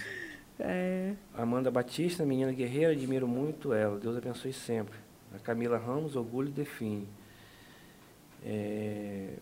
É, 0.59 1.15
Amanda 1.33 1.71
Batista, 1.71 2.25
menina 2.25 2.51
guerreira, 2.51 2.91
admiro 2.91 3.27
muito 3.27 3.73
ela. 3.73 3.97
Deus 3.97 4.17
abençoe 4.17 4.51
sempre. 4.51 4.97
A 5.33 5.39
Camila 5.39 5.77
Ramos, 5.77 6.15
orgulho 6.15 6.51
define. 6.51 7.07
É, 8.43 9.37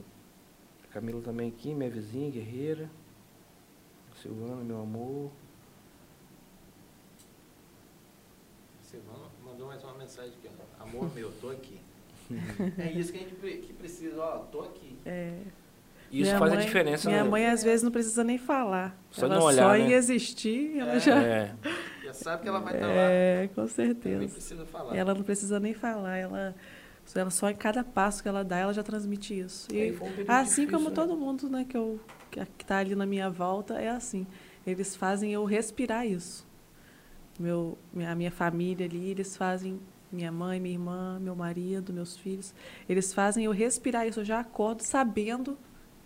Camila 0.92 1.22
também 1.22 1.50
aqui, 1.50 1.74
minha 1.74 1.90
vizinha, 1.90 2.30
guerreira. 2.30 2.90
Silvana, 4.22 4.64
meu 4.64 4.82
amor. 4.82 5.32
Silvana 8.82 9.26
mandou 9.44 9.68
mais 9.68 9.84
uma 9.84 9.94
mensagem 9.94 10.34
aqui, 10.34 10.50
ó. 10.80 10.84
Amor 10.84 11.14
meu, 11.14 11.32
tô 11.40 11.50
aqui. 11.50 11.80
é 12.78 12.92
isso 12.92 13.12
que 13.12 13.20
a 13.20 13.22
gente 13.22 13.36
que 13.36 13.74
precisa, 13.74 14.22
ó, 14.22 14.40
tô 14.46 14.62
aqui. 14.62 14.98
É. 15.06 15.42
Isso 16.12 16.22
Minha 16.24 16.40
faz 16.40 16.52
mãe- 16.54 16.62
a 16.62 16.66
diferença. 16.66 17.10
Minha 17.10 17.24
né? 17.24 17.30
mãe 17.30 17.46
às 17.48 17.64
vezes 17.64 17.84
não 17.84 17.92
precisa 17.92 18.24
nem 18.24 18.38
falar. 18.38 18.98
Só 19.12 19.26
ela 19.26 19.36
não 19.36 19.44
olhar, 19.44 19.64
só 19.64 19.70
né? 19.72 19.80
em 19.80 19.92
existir, 19.92 20.78
ela 20.80 20.94
É. 20.96 21.00
já. 21.00 21.22
É, 21.22 21.56
Já 22.06 22.14
sabe 22.14 22.44
que 22.44 22.48
ela 22.48 22.60
vai 22.60 22.74
estar 22.76 22.88
lá. 22.88 22.94
É, 22.94 23.50
com 23.54 23.62
Nem 23.62 23.70
certeza. 23.70 24.28
precisa 24.34 24.66
falar. 24.66 24.96
Ela 24.96 25.14
não 25.14 25.24
precisa 25.24 25.60
nem 25.60 25.74
falar, 25.74 26.18
ela, 26.18 26.56
ela 27.16 27.30
só 27.30 27.50
em 27.50 27.56
cada 27.56 27.84
passo 27.84 28.24
que 28.24 28.30
ela 28.30 28.44
dá, 28.44 28.58
ela 28.58 28.74
já 28.74 28.84
transmite 28.84 29.38
isso. 29.38 29.68
É, 29.74 29.76
e 29.76 29.90
E 29.90 29.94
foi 29.94 30.08
um 30.08 30.12
período 30.12 30.30
assim 30.32 30.62
difícil, 30.62 30.72
como 30.78 30.90
né? 30.90 30.96
todo 30.96 31.18
mundo, 31.18 31.50
né, 31.50 31.66
que 31.68 31.76
eu 31.76 32.00
que 32.32 32.40
está 32.62 32.78
ali 32.78 32.96
na 32.96 33.06
minha 33.06 33.30
volta, 33.30 33.76
é 33.76 33.90
assim. 33.90 34.26
Eles 34.66 34.96
fazem 34.96 35.32
eu 35.34 35.44
respirar 35.46 36.06
isso. 36.08 36.46
Meu, 37.40 37.78
a 38.10 38.16
minha 38.16 38.32
família 38.32 38.86
ali, 38.86 39.12
eles 39.12 39.36
fazem 39.38 39.80
minha 40.12 40.32
mãe, 40.32 40.60
minha 40.60 40.74
irmã, 40.76 41.20
meu 41.20 41.36
marido, 41.36 41.94
meus 41.94 42.18
filhos, 42.18 42.54
eles 42.88 43.14
fazem 43.14 43.46
eu 43.46 43.52
respirar 43.52 44.08
isso. 44.08 44.22
Eu 44.22 44.26
já 44.26 44.40
acordo 44.40 44.82
sabendo 44.82 45.58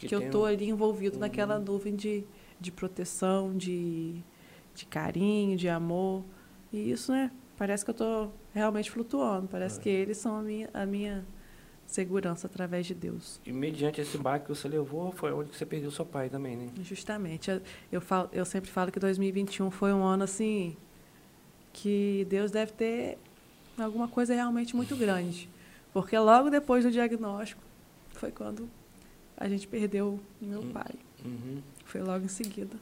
que, 0.08 0.16
eu 0.16 0.20
tem 0.20 0.28
estou 0.28 0.44
um- 0.44 0.46
ali 0.46 0.70
envolvido 0.70 1.16
Uhum. 1.16 1.22
naquela 1.22 1.60
nuvem 1.60 1.96
de, 1.96 2.24
de 2.60 2.72
proteção, 2.72 3.56
de, 3.56 4.16
de 4.76 4.86
carinho, 4.86 5.56
de 5.58 5.68
amor. 5.70 6.24
E 6.72 6.92
isso, 6.92 7.12
né? 7.12 7.32
Parece 7.58 7.84
que 7.86 7.92
eu 7.92 7.94
estou 7.94 8.34
realmente 8.54 8.90
flutuando. 8.90 9.48
Parece 9.48 9.80
É. 9.80 9.84
que 9.84 9.90
eles 9.90 10.18
são 10.18 10.38
a 10.38 10.42
minha, 10.42 10.70
a 10.74 10.86
minha 10.86 11.26
segurança 11.86 12.48
através 12.48 12.86
de 12.86 12.94
Deus. 12.94 13.40
E 13.46 13.52
mediante 13.52 14.00
esse 14.02 14.18
baque 14.18 14.46
que 14.46 14.56
você 14.56 14.68
levou, 14.68 15.12
foi 15.12 15.32
onde 15.34 15.50
que 15.50 15.58
você 15.58 15.66
perdeu 15.66 15.92
seu 15.92 16.06
pai 16.06 16.30
também, 16.30 16.56
né? 16.56 16.70
Justamente. 16.82 17.52
Eu, 17.52 17.62
eu, 17.92 18.02
falo, 18.02 18.30
eu 18.32 18.46
sempre 18.46 18.70
falo 18.72 18.92
que 18.92 19.00
2021 19.00 19.70
foi 19.70 19.92
um 19.94 20.04
ano 20.04 20.24
assim 20.24 20.76
que 21.74 22.26
Deus 22.30 22.52
deve 22.52 22.72
ter 22.74 23.18
alguma 23.78 24.08
coisa 24.08 24.34
realmente 24.34 24.76
muito 24.76 24.96
grande. 24.96 25.50
Porque 25.94 26.18
logo 26.18 26.50
depois 26.50 26.84
do 26.86 26.92
diagnóstico 26.92 27.62
foi 28.12 28.32
quando 28.32 28.70
a 29.42 29.50
gente 29.50 29.68
perdeu 29.68 30.20
o 30.42 30.46
meu 30.46 30.62
Hum. 30.62 30.72
pai. 30.72 30.94
Uhum. 31.26 31.62
Foi 31.86 32.02
logo 32.02 32.26
em 32.26 32.28
seguida. 32.30 32.76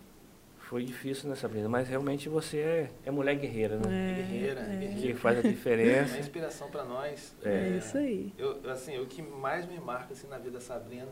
Foi 0.59 0.83
difícil, 0.85 1.27
né, 1.29 1.35
Sabrina? 1.35 1.67
Mas 1.67 1.87
realmente 1.87 2.29
você 2.29 2.57
é, 2.59 2.91
é 3.05 3.09
mulher 3.11 3.35
guerreira, 3.35 3.77
né? 3.77 3.83
É, 4.11 4.15
guerreira, 4.21 4.59
é. 4.61 4.77
guerreira. 4.77 5.01
Que 5.01 5.13
faz 5.15 5.37
a 5.37 5.41
É 5.41 5.43
uma 5.45 5.51
diferença. 5.51 6.19
inspiração 6.19 6.69
para 6.69 6.83
nós. 6.85 7.35
É, 7.43 7.77
isso 7.77 7.97
aí. 7.97 8.31
Eu, 8.37 8.61
assim, 8.69 8.97
o 8.99 9.05
que 9.07 9.21
mais 9.21 9.65
me 9.65 9.79
marca 9.79 10.13
assim, 10.13 10.27
na 10.27 10.37
vida 10.37 10.51
da 10.51 10.61
Sabrina 10.61 11.07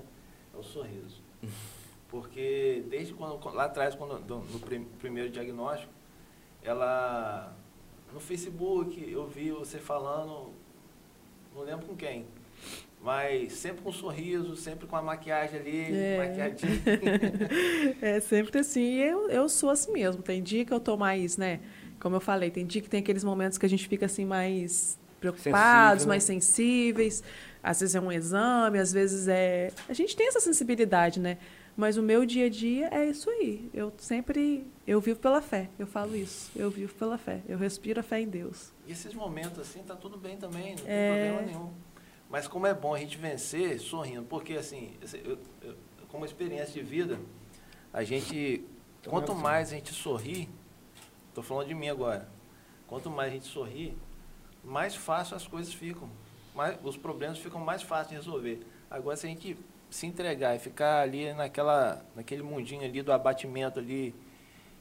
é 0.53 0.57
o 0.57 0.61
sorriso. 0.63 1.21
Porque 2.07 2.83
desde 2.89 3.13
quando, 3.13 3.43
lá 3.53 3.65
atrás, 3.65 3.95
quando, 3.95 4.19
do- 4.19 4.39
no 4.39 4.59
prim- 4.59 4.87
primeiro 4.99 5.29
diagnóstico, 5.29 5.91
ela. 6.63 7.55
No 8.13 8.19
Facebook 8.19 9.09
eu 9.11 9.27
vi 9.27 9.51
você 9.51 9.77
falando, 9.79 10.51
não 11.53 11.63
lembro 11.63 11.85
com 11.85 11.95
quem, 11.95 12.25
mas 13.07 13.53
sempre 13.53 13.81
com 13.81 13.89
um 13.89 13.93
sorriso, 13.93 14.53
sempre 14.57 14.85
com 14.85 14.95
a 14.97 15.01
maquiagem 15.01 15.57
ali, 15.61 15.95
É. 15.95 16.17
maquiadinha. 16.17 16.81
É 18.01 18.19
sempre 18.19 18.59
assim. 18.59 18.81
E 18.81 19.01
eu, 19.01 19.29
eu 19.29 19.47
sou 19.47 19.69
assim 19.69 19.93
mesmo. 19.93 20.21
Tem 20.21 20.43
dia 20.43 20.65
que 20.65 20.73
eu 20.73 20.79
tô 20.79 20.97
mais, 20.97 21.37
né? 21.37 21.61
Como 22.01 22.17
eu 22.17 22.19
falei, 22.19 22.51
tem 22.51 22.65
dia 22.65 22.81
que 22.81 22.89
tem 22.89 22.99
aqueles 22.99 23.23
momentos 23.23 23.57
que 23.57 23.65
a 23.65 23.69
gente 23.69 23.87
fica 23.87 24.05
assim 24.05 24.25
mais 24.25 24.99
preocupados, 25.21 26.03
Sensível, 26.03 26.05
né? 26.05 26.05
mais 26.09 26.23
sensíveis. 26.25 27.23
Às 27.63 27.79
vezes 27.79 27.95
é 27.95 28.01
um 28.01 28.11
exame, 28.11 28.77
às 28.77 28.91
vezes 28.91 29.27
é. 29.29 29.71
A 29.87 29.93
gente 29.93 30.13
tem 30.13 30.27
essa 30.27 30.41
sensibilidade, 30.41 31.19
né? 31.19 31.37
Mas 31.77 31.95
o 31.95 32.01
meu 32.03 32.25
dia 32.25 32.47
a 32.47 32.49
dia 32.49 32.89
é 32.91 33.05
isso 33.05 33.29
aí. 33.29 33.69
Eu 33.73 33.93
sempre. 33.97 34.65
Eu 34.85 34.99
vivo 34.99 35.19
pela 35.19 35.41
fé. 35.41 35.69
Eu 35.79 35.87
falo 35.87 36.13
isso. 36.15 36.51
Eu 36.55 36.69
vivo 36.69 36.93
pela 36.95 37.17
fé. 37.17 37.39
Eu 37.47 37.57
respiro 37.57 37.99
a 38.01 38.03
fé 38.03 38.19
em 38.19 38.27
Deus. 38.27 38.73
E 38.85 38.91
esses 38.91 39.13
momentos 39.13 39.59
assim, 39.59 39.81
tá 39.83 39.95
tudo 39.95 40.17
bem 40.17 40.35
também, 40.37 40.71
não 40.75 40.83
tem 40.83 40.85
É. 40.93 41.31
problema 41.31 41.41
nenhum. 41.43 41.71
Mas 42.29 42.47
como 42.47 42.67
é 42.67 42.73
bom 42.73 42.93
a 42.93 42.99
gente 42.99 43.17
vencer 43.17 43.79
sorrindo, 43.79 44.23
porque 44.23 44.53
assim, 44.53 44.97
eu- 45.23 45.37
eu- 45.61 45.75
como 46.09 46.25
experiência 46.25 46.73
de 46.73 46.81
vida, 46.81 47.19
a 47.93 48.03
gente, 48.03 48.65
quanto 49.07 49.31
Assim. 49.31 49.41
mais 49.41 49.71
a 49.71 49.75
gente 49.75 49.93
sorri, 49.93 50.49
tô 51.33 51.41
falando 51.41 51.67
de 51.67 51.73
mim 51.73 51.87
agora, 51.89 52.27
quanto 52.85 53.09
mais 53.09 53.31
a 53.31 53.33
gente 53.35 53.47
sorri, 53.47 53.97
mais 54.63 54.95
fácil 54.95 55.35
as 55.37 55.47
coisas 55.47 55.73
ficam, 55.73 56.09
mais, 56.53 56.77
os 56.83 56.97
problemas 56.97 57.37
ficam 57.37 57.61
mais 57.61 57.81
fáceis 57.81 58.09
de 58.09 58.15
resolver. 58.15 58.59
Agora 58.89 59.15
se 59.15 59.25
a 59.25 59.29
gente 59.29 59.57
se 59.89 60.05
entregar 60.05 60.55
e 60.55 60.59
ficar 60.59 61.01
ali 61.01 61.33
naquela, 61.33 62.05
naquele 62.13 62.43
mundinho 62.43 62.83
ali 62.83 63.01
do 63.01 63.11
abatimento 63.13 63.79
ali, 63.79 64.13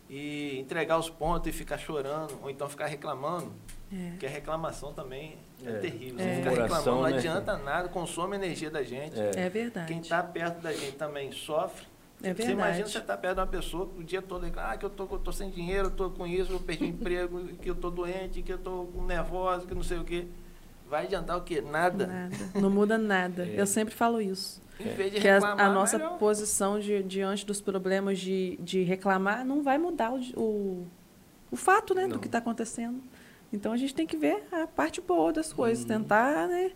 e 0.09 0.59
entregar 0.59 0.98
os 0.98 1.10
pontos 1.10 1.48
e 1.48 1.52
ficar 1.52 1.78
chorando, 1.78 2.39
ou 2.43 2.48
então 2.51 2.68
ficar 2.68 2.86
reclamando, 2.86 3.52
É. 3.92 4.10
porque 4.10 4.26
a 4.26 4.30
reclamação 4.30 4.92
também 4.92 5.36
é, 5.64 5.70
É. 5.70 5.72
terrível. 5.78 6.18
É. 6.18 6.22
Você 6.22 6.36
ficar 6.36 6.50
Murmuração, 6.50 6.76
reclamando 6.78 7.02
não 7.02 7.10
né? 7.10 7.16
adianta 7.18 7.58
nada, 7.58 7.88
consome 7.88 8.36
energia 8.36 8.70
da 8.70 8.82
gente. 8.82 9.18
É. 9.18 9.30
É 9.36 9.48
verdade. 9.48 9.86
Quem 9.88 10.00
está 10.00 10.22
perto 10.22 10.60
da 10.60 10.72
gente 10.72 10.92
também 10.96 11.30
sofre. 11.32 11.86
É 12.22 12.32
Você 12.32 12.42
imagina 12.44 12.56
verdade. 12.64 12.90
você 12.92 12.98
estar 12.98 13.16
perto 13.18 13.34
de 13.34 13.40
uma 13.40 13.46
pessoa 13.46 13.86
que 13.88 14.00
o 14.00 14.02
dia 14.04 14.22
todo, 14.22 14.50
ah, 14.56 14.76
que 14.76 14.84
eu 14.86 14.90
tô, 14.90 15.06
que 15.06 15.14
eu 15.14 15.18
tô 15.18 15.30
sem 15.32 15.50
dinheiro, 15.50 15.88
eu 15.88 15.90
tô 15.90 16.08
com 16.10 16.26
isso, 16.26 16.50
eu 16.50 16.58
perdi 16.58 16.84
o 16.84 16.88
emprego, 16.88 17.44
que 17.60 17.68
eu 17.70 17.74
tô 17.74 17.90
doente, 17.90 18.42
que 18.42 18.52
eu 18.52 18.58
tô 18.58 18.88
nervosa, 19.06 19.66
que 19.66 19.74
não 19.74 19.82
sei 19.82 19.98
o 19.98 20.04
quê. 20.04 20.26
Vai 20.88 21.04
adiantar 21.04 21.36
o 21.36 21.42
quê? 21.42 21.60
Nada. 21.60 22.06
Nada. 22.06 22.36
Não 22.54 22.70
muda 22.70 22.96
nada. 22.96 23.44
É. 23.44 23.60
Eu 23.60 23.66
sempre 23.66 23.94
falo 23.94 24.20
isso. 24.20 24.62
Em 24.80 24.84
vez 24.94 25.12
de 25.12 25.20
que 25.20 25.28
a, 25.28 25.34
reclamar, 25.34 25.66
a 25.66 25.72
nossa 25.72 25.98
melhor. 25.98 26.18
posição 26.18 26.78
de, 26.78 27.02
diante 27.02 27.44
dos 27.46 27.60
problemas 27.60 28.18
de, 28.18 28.56
de 28.60 28.82
reclamar 28.82 29.44
não 29.44 29.62
vai 29.62 29.78
mudar 29.78 30.12
o, 30.12 30.20
o, 30.40 30.86
o 31.50 31.56
fato 31.56 31.94
né, 31.94 32.02
Não. 32.02 32.10
do 32.10 32.18
que 32.18 32.26
está 32.26 32.38
acontecendo. 32.38 33.00
Então 33.52 33.73
a 33.73 33.77
gente 33.77 33.94
tem 33.94 34.06
que 34.06 34.16
ver 34.16 34.44
a 34.52 34.66
parte 34.66 35.01
boa 35.01 35.32
das 35.32 35.52
coisas, 35.52 35.82
Uhum. 35.85 35.89
tentar 35.89 36.48
né, 36.48 36.73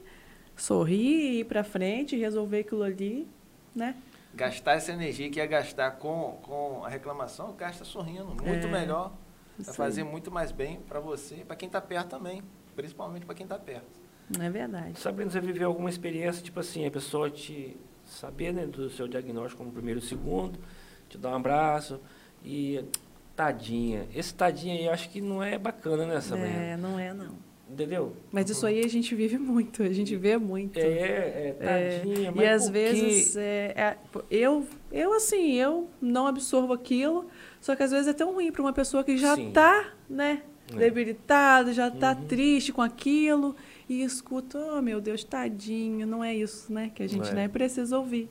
sorrir, 0.57 1.41
ir 1.41 1.45
para 1.45 1.65
frente, 1.65 2.17
resolver 2.17 2.61
aquilo 2.61 2.83
ali, 2.83 3.27
né? 3.75 3.97
Gastar 4.35 4.75
essa 4.75 4.93
energia 4.93 5.29
que 5.31 5.39
ia 5.39 5.47
gastar 5.47 5.93
com, 5.93 6.39
com 6.43 6.85
a 6.85 6.89
reclamação, 6.89 7.53
gasta 7.55 7.85
sorrindo. 7.85 8.27
Muito 8.27 8.67
É. 8.67 8.71
melhor. 8.71 9.13
Vai 9.59 9.75
fazer 9.75 10.05
muito 10.05 10.31
mais 10.31 10.53
bem 10.53 10.81
para 10.89 11.01
você 11.01 11.37
e 11.41 11.45
para 11.45 11.57
quem 11.57 11.67
está 11.67 11.81
perto 11.81 12.09
também. 12.11 12.43
Principalmente 12.77 13.27
para 13.27 13.35
quem 13.35 13.45
está 13.45 13.59
perto. 13.59 14.01
É 14.41 14.49
verdade. 14.49 14.99
Sabrina, 14.99 15.29
você 15.31 15.41
viveu 15.41 15.69
alguma 15.69 15.91
experiência, 15.91 16.43
tipo 16.43 16.61
assim, 16.61 16.87
a 16.87 16.91
pessoa 16.91 17.29
te 17.29 17.77
saber 18.07 18.55
né, 18.55 18.65
do 18.65 18.89
seu 18.89 19.07
diagnóstico 19.09 19.59
como 19.63 19.73
primeiro 19.73 19.99
e 19.99 20.03
segundo, 20.03 20.59
te 21.09 21.19
dar 21.19 21.31
um 21.31 21.35
abraço 21.35 22.01
e 22.45 22.83
tadinha. 23.45 24.07
Esse 24.15 24.35
tadinha 24.35 24.75
aí 24.75 24.85
eu 24.85 24.93
acho 24.93 25.09
que 25.09 25.21
não 25.21 25.43
é 25.43 25.57
bacana, 25.57 26.05
né, 26.05 26.21
Sabrina? 26.21 26.49
É, 26.63 26.77
não 26.77 26.99
é 26.99 27.15
não. 27.15 27.35
Entendeu? 27.73 28.15
Mas 28.33 28.51
isso 28.51 28.67
aí 28.67 28.85
a 28.85 28.89
gente 28.89 29.15
vive 29.15 29.39
muito, 29.39 29.83
a 29.83 29.93
gente 29.93 30.15
vê 30.17 30.37
muito. 30.37 30.77
É, 30.77 30.83
é, 30.83 31.57
É, 31.61 31.99
tadinha, 32.01 32.29
E 32.31 32.35
mas 32.35 32.49
às 32.49 32.65
por 32.65 32.73
vezes, 32.73 33.37
é, 33.37 33.75
é, 33.77 33.97
eu, 34.31 34.67
eu 34.93 35.13
assim, 35.15 35.53
eu 35.55 35.89
não 36.03 36.27
absorvo 36.27 36.73
aquilo, 36.73 37.27
só 37.61 37.75
que 37.77 37.83
às 37.83 37.93
vezes 37.93 38.09
é 38.09 38.13
tão 38.13 38.35
ruim 38.35 38.51
para 38.51 38.61
uma 38.61 38.73
pessoa 38.73 39.05
que 39.05 39.17
já 39.17 39.35
está, 39.39 39.93
né, 40.09 40.43
É. 40.75 40.77
debilitada, 40.79 41.73
já 41.73 41.87
está 41.89 42.11
Uhum. 42.13 42.25
triste 42.27 42.73
com 42.73 42.83
aquilo, 42.83 43.55
e 43.89 44.03
escuta, 44.03 44.59
oh 44.77 44.83
meu 44.83 45.01
Deus, 45.01 45.23
tadinho, 45.25 46.07
não 46.07 46.23
é 46.25 46.35
isso, 46.35 46.73
né, 46.73 46.91
que 46.93 47.03
a 47.05 47.09
gente 47.09 47.29
É. 47.31 47.35
né, 47.35 47.49
precisa 47.49 47.97
ouvir. 47.97 48.29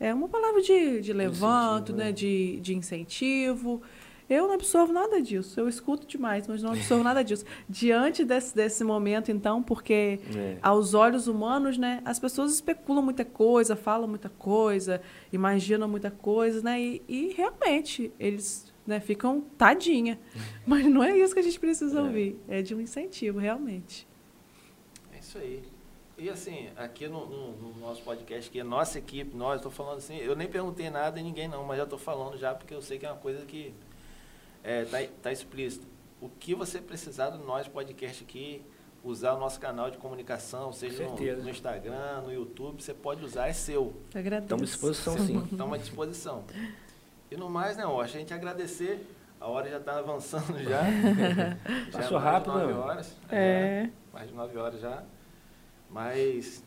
É 0.00 0.12
uma 0.12 0.28
palavra 0.28 0.62
de, 0.62 1.00
de 1.00 1.12
levanto, 1.12 1.92
incentivo, 1.92 1.98
né, 1.98 2.04
né? 2.06 2.12
de, 2.12 2.58
de 2.60 2.74
incentivo. 2.74 3.82
Eu 4.30 4.46
não 4.46 4.54
absorvo 4.54 4.92
nada 4.92 5.20
disso, 5.20 5.58
eu 5.58 5.68
escuto 5.68 6.06
demais, 6.06 6.46
mas 6.46 6.62
não 6.62 6.70
absorvo 6.70 7.02
nada 7.02 7.24
disso. 7.24 7.44
Diante 7.68 8.24
desse, 8.24 8.54
desse 8.54 8.84
momento, 8.84 9.32
então, 9.32 9.60
porque 9.60 10.20
É. 10.36 10.56
aos 10.62 10.94
olhos 10.94 11.26
humanos, 11.26 11.76
né, 11.76 12.00
as 12.04 12.20
pessoas 12.20 12.54
especulam 12.54 13.02
muita 13.02 13.24
coisa, 13.24 13.74
falam 13.74 14.06
muita 14.06 14.28
coisa, 14.28 15.02
imaginam 15.32 15.88
muita 15.88 16.12
coisa, 16.12 16.62
né, 16.62 16.80
e, 16.80 17.02
e 17.08 17.32
realmente 17.36 18.12
eles 18.20 18.72
né, 18.86 19.00
ficam 19.00 19.40
tadinha. 19.58 20.16
Mas 20.64 20.86
não 20.86 21.02
é 21.02 21.18
isso 21.18 21.34
que 21.34 21.40
a 21.40 21.42
gente 21.42 21.58
precisa 21.58 21.98
É. 21.98 22.02
ouvir, 22.02 22.38
é 22.48 22.62
de 22.62 22.72
um 22.72 22.80
incentivo, 22.80 23.40
realmente. 23.40 24.06
É 25.12 25.18
isso 25.18 25.38
aí. 25.38 25.62
E 26.16 26.28
assim, 26.30 26.68
aqui 26.76 27.08
no, 27.08 27.26
no- 27.26 27.52
no 27.56 27.80
nosso 27.80 28.02
podcast, 28.02 28.48
que 28.50 28.60
é 28.60 28.62
nossa 28.64 28.98
equipe, 28.98 29.34
nós, 29.36 29.56
estou 29.56 29.72
falando 29.72 29.98
assim, 29.98 30.18
eu 30.18 30.36
nem 30.36 30.46
perguntei 30.46 30.88
nada 30.90 31.18
em 31.18 31.24
ninguém 31.24 31.48
não, 31.48 31.64
mas 31.64 31.78
já 31.78 31.84
estou 31.84 31.98
falando 31.98 32.36
já 32.36 32.54
porque 32.54 32.72
eu 32.74 32.82
sei 32.82 32.98
que 32.98 33.06
é 33.06 33.10
uma 33.10 33.18
coisa 33.18 33.44
que 33.46 33.72
está 34.64 34.98
tá 35.22 35.32
explícito. 35.32 35.86
O 36.20 36.28
que 36.28 36.54
você 36.54 36.80
precisar 36.80 37.30
do 37.30 37.38
nosso 37.38 37.70
podcast 37.70 38.22
aqui, 38.22 38.62
usar 39.02 39.34
o 39.34 39.38
nosso 39.38 39.58
canal 39.58 39.90
de 39.90 39.98
comunicação, 39.98 40.72
seja 40.72 41.04
no, 41.04 41.16
no 41.16 41.50
Instagram, 41.50 42.22
no 42.22 42.32
YouTube, 42.32 42.82
você 42.82 42.92
pode 42.92 43.24
usar, 43.24 43.48
é 43.48 43.52
seu. 43.52 43.94
Agradeço. 44.14 44.44
Estamos 44.44 44.62
à 44.62 44.66
disposição, 44.66 45.18
sim. 45.18 45.48
Estamos 45.50 45.74
à 45.74 45.78
disposição. 45.78 46.44
E 47.30 47.36
no 47.36 47.48
mais, 47.48 47.76
né, 47.76 47.86
ó, 47.86 48.00
a 48.00 48.06
gente 48.06 48.34
agradecer, 48.34 49.06
a 49.40 49.46
hora 49.46 49.70
já 49.70 49.78
está 49.78 49.98
avançando 49.98 50.62
já. 50.62 50.82
já 51.90 51.98
Passou 51.98 52.18
é 52.18 52.20
mais 52.22 52.42
de 52.42 52.48
rápido, 52.50 52.52
nove 52.52 52.72
horas. 52.72 53.16
É, 53.30 53.90
mais 54.12 54.28
de 54.28 54.34
nove 54.34 54.58
horas 54.58 54.80
já. 54.80 55.04
Mas 55.88 56.62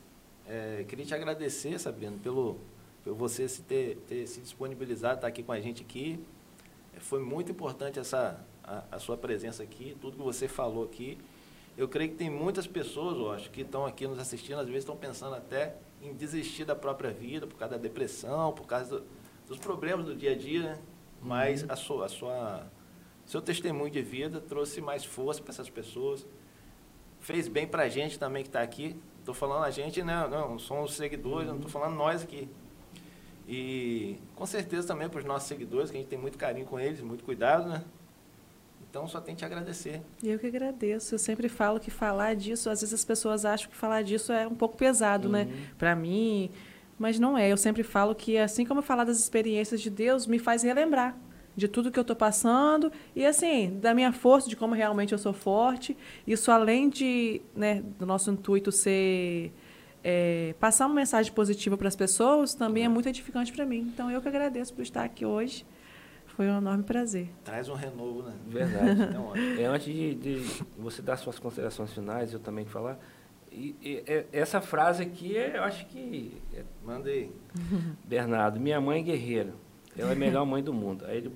é, 0.48 0.84
queria 0.88 1.06
te 1.06 1.14
agradecer, 1.14 1.78
Sabrina, 1.80 2.18
pelo, 2.24 2.60
por 3.04 3.14
você 3.14 3.48
se 3.48 3.62
ter, 3.62 3.98
ter 4.08 4.26
se 4.26 4.42
disponibilizado, 4.42 5.16
estar 5.16 5.28
aqui 5.28 5.44
com 5.44 5.52
a 5.52 5.60
gente 5.60 5.84
aqui. 5.84 6.24
Foi 7.04 7.20
muito 7.20 7.52
importante 7.52 8.00
essa, 8.00 8.40
a, 8.64 8.84
a 8.92 9.00
sua 9.00 9.18
presença 9.18 9.62
aqui, 9.62 9.96
tudo 10.00 10.18
que 10.18 10.24
você 10.24 10.48
falou 10.48 10.86
aqui. 10.86 11.18
Eu 11.78 11.88
creio 11.88 12.12
que 12.12 12.16
tem 12.16 12.30
muitas 12.30 12.66
pessoas, 12.66 13.18
eu 13.18 13.32
acho, 13.32 13.50
que 13.50 13.62
estão 13.62 13.86
aqui 13.86 14.08
nos 14.08 14.20
assistindo, 14.20 14.60
às 14.60 14.68
vezes 14.68 14.84
estão 14.84 14.96
pensando 14.96 15.36
até 15.36 15.76
em 16.02 16.14
desistir 16.14 16.64
da 16.64 16.76
própria 16.76 17.12
vida 17.12 17.46
por 17.46 17.58
causa 17.58 17.76
da 17.76 17.82
depressão, 17.82 18.54
por 18.54 18.66
causa 18.66 19.00
do, 19.00 19.06
dos 19.48 19.58
problemas 19.58 20.06
do 20.06 20.16
dia 20.16 20.32
a 20.32 20.36
dia, 20.36 20.62
né? 20.62 20.80
Mas 21.22 21.64
uhum. 21.64 21.72
a 21.72 21.76
sua, 21.76 22.06
a 22.06 22.10
sua, 22.10 22.72
seu 23.26 23.42
testemunho 23.42 23.92
de 23.92 24.02
vida 24.02 24.40
trouxe 24.40 24.80
mais 24.80 25.04
força 25.04 25.42
para 25.42 25.52
essas 25.52 25.70
pessoas, 25.70 26.26
fez 27.20 27.50
bem 27.50 27.68
para 27.68 27.84
a 27.84 27.90
gente 27.90 28.18
também 28.18 28.44
que 28.44 28.50
está 28.50 28.62
aqui. 28.62 28.96
Estou 29.20 29.34
falando 29.34 29.64
a 29.64 29.72
gente, 29.72 30.02
né? 30.04 30.26
Não, 30.30 30.58
são 30.58 30.84
os 30.84 30.94
seguidores, 30.94 31.48
uhum. 31.48 31.56
não 31.56 31.66
estou 31.66 31.72
falando 31.72 31.96
nós 31.98 32.24
aqui. 32.24 32.48
E 33.48 34.18
com 34.36 34.46
certeza 34.46 34.88
também 34.88 35.10
para 35.10 35.20
os 35.20 35.26
nossos 35.26 35.48
seguidores, 35.48 35.92
que 35.92 35.98
a 35.98 36.00
gente 36.00 36.10
tem 36.10 36.20
muito 36.20 36.38
carinho 36.38 36.66
com 36.66 36.80
eles, 36.80 37.02
muito 37.02 37.24
cuidado, 37.24 37.68
né? 37.68 37.84
Então, 38.90 39.08
só 39.08 39.20
tem 39.20 39.34
que 39.34 39.40
te 39.40 39.46
agradecer. 39.46 40.02
Eu 40.24 40.38
que 40.38 40.46
agradeço. 40.46 41.16
Eu 41.16 41.20
sempre 41.20 41.50
falo 41.50 41.80
que 41.80 41.90
falar 41.90 42.36
disso, 42.36 42.70
às 42.70 42.82
vezes 42.82 42.94
as 42.94 43.04
pessoas 43.04 43.44
acham 43.44 43.70
que 43.70 43.76
falar 43.76 44.04
disso 44.04 44.32
é 44.32 44.48
um 44.48 44.54
pouco 44.54 44.78
pesado, 44.78 45.28
né? 45.28 45.44
uhum. 45.44 45.50
né? 45.50 45.68
Para 45.80 45.96
mim, 45.96 46.52
mas 47.00 47.20
não 47.20 47.36
é. 47.36 47.52
Eu 47.52 47.58
sempre 47.58 47.82
falo 47.82 48.14
que, 48.14 48.38
assim 48.38 48.66
como 48.66 48.84
falar 48.84 49.04
das 49.04 49.18
experiências 49.18 49.82
de 49.82 49.90
Deus, 49.90 50.28
me 50.28 50.38
faz 50.38 50.62
relembrar 50.62 51.18
de 51.56 51.68
tudo 51.68 51.92
que 51.92 51.98
eu 51.98 52.02
estou 52.02 52.16
passando 52.16 52.92
e, 53.16 53.26
assim, 53.26 53.80
da 53.82 53.94
minha 53.94 54.12
força, 54.12 54.48
de 54.48 54.56
como 54.56 54.76
realmente 54.76 55.12
eu 55.12 55.18
sou 55.18 55.34
forte. 55.34 55.98
Isso, 56.26 56.52
além 56.52 56.88
de, 56.88 57.42
né, 57.56 57.84
do 57.98 58.06
nosso 58.06 58.30
intuito 58.30 58.72
ser 58.72 59.52
é, 60.04 60.54
passar 60.60 60.86
uma 60.86 60.96
mensagem 60.96 61.32
positiva 61.32 61.78
para 61.78 61.88
as 61.88 61.96
pessoas, 61.96 62.54
também 62.54 62.84
é 62.84 62.90
muito 62.90 63.08
edificante 63.08 63.54
para 63.54 63.66
mim. 63.66 63.80
Então, 63.94 64.12
eu 64.12 64.22
que 64.22 64.28
agradeço 64.28 64.74
por 64.74 64.82
estar 64.82 65.04
aqui 65.04 65.26
hoje. 65.26 65.66
Foi 66.36 66.48
um 66.48 66.58
enorme 66.58 66.84
prazer. 66.84 67.30
Traz 67.44 67.70
um 67.70 67.76
renovo, 67.76 68.24
né? 68.24 68.34
Verdade. 68.48 69.02
então, 69.10 69.36
é, 69.36 69.66
antes 69.66 69.86
de, 69.86 70.16
de, 70.16 70.64
você 70.78 71.02
dar 71.02 71.16
suas 71.16 71.40
considerações 71.40 71.94
finais, 71.94 72.34
eu 72.34 72.40
também 72.40 72.66
falar. 72.66 73.00
E, 73.52 73.76
e, 73.82 74.04
e, 74.08 74.26
essa 74.32 74.60
frase 74.60 75.04
aqui, 75.04 75.38
é, 75.38 75.58
eu 75.58 75.64
acho 75.64 75.86
que. 75.86 76.42
É, 76.54 76.64
Mandei. 76.84 77.32
Bernardo, 78.04 78.60
minha 78.60 78.82
mãe 78.82 79.00
é 79.00 79.04
guerreira. 79.04 79.54
Ela 79.96 80.10
é 80.10 80.14
a 80.14 80.16
melhor 80.16 80.46
mãe 80.46 80.64
do 80.64 80.74
mundo. 80.74 81.06
Aí 81.06 81.18
ele 81.18 81.32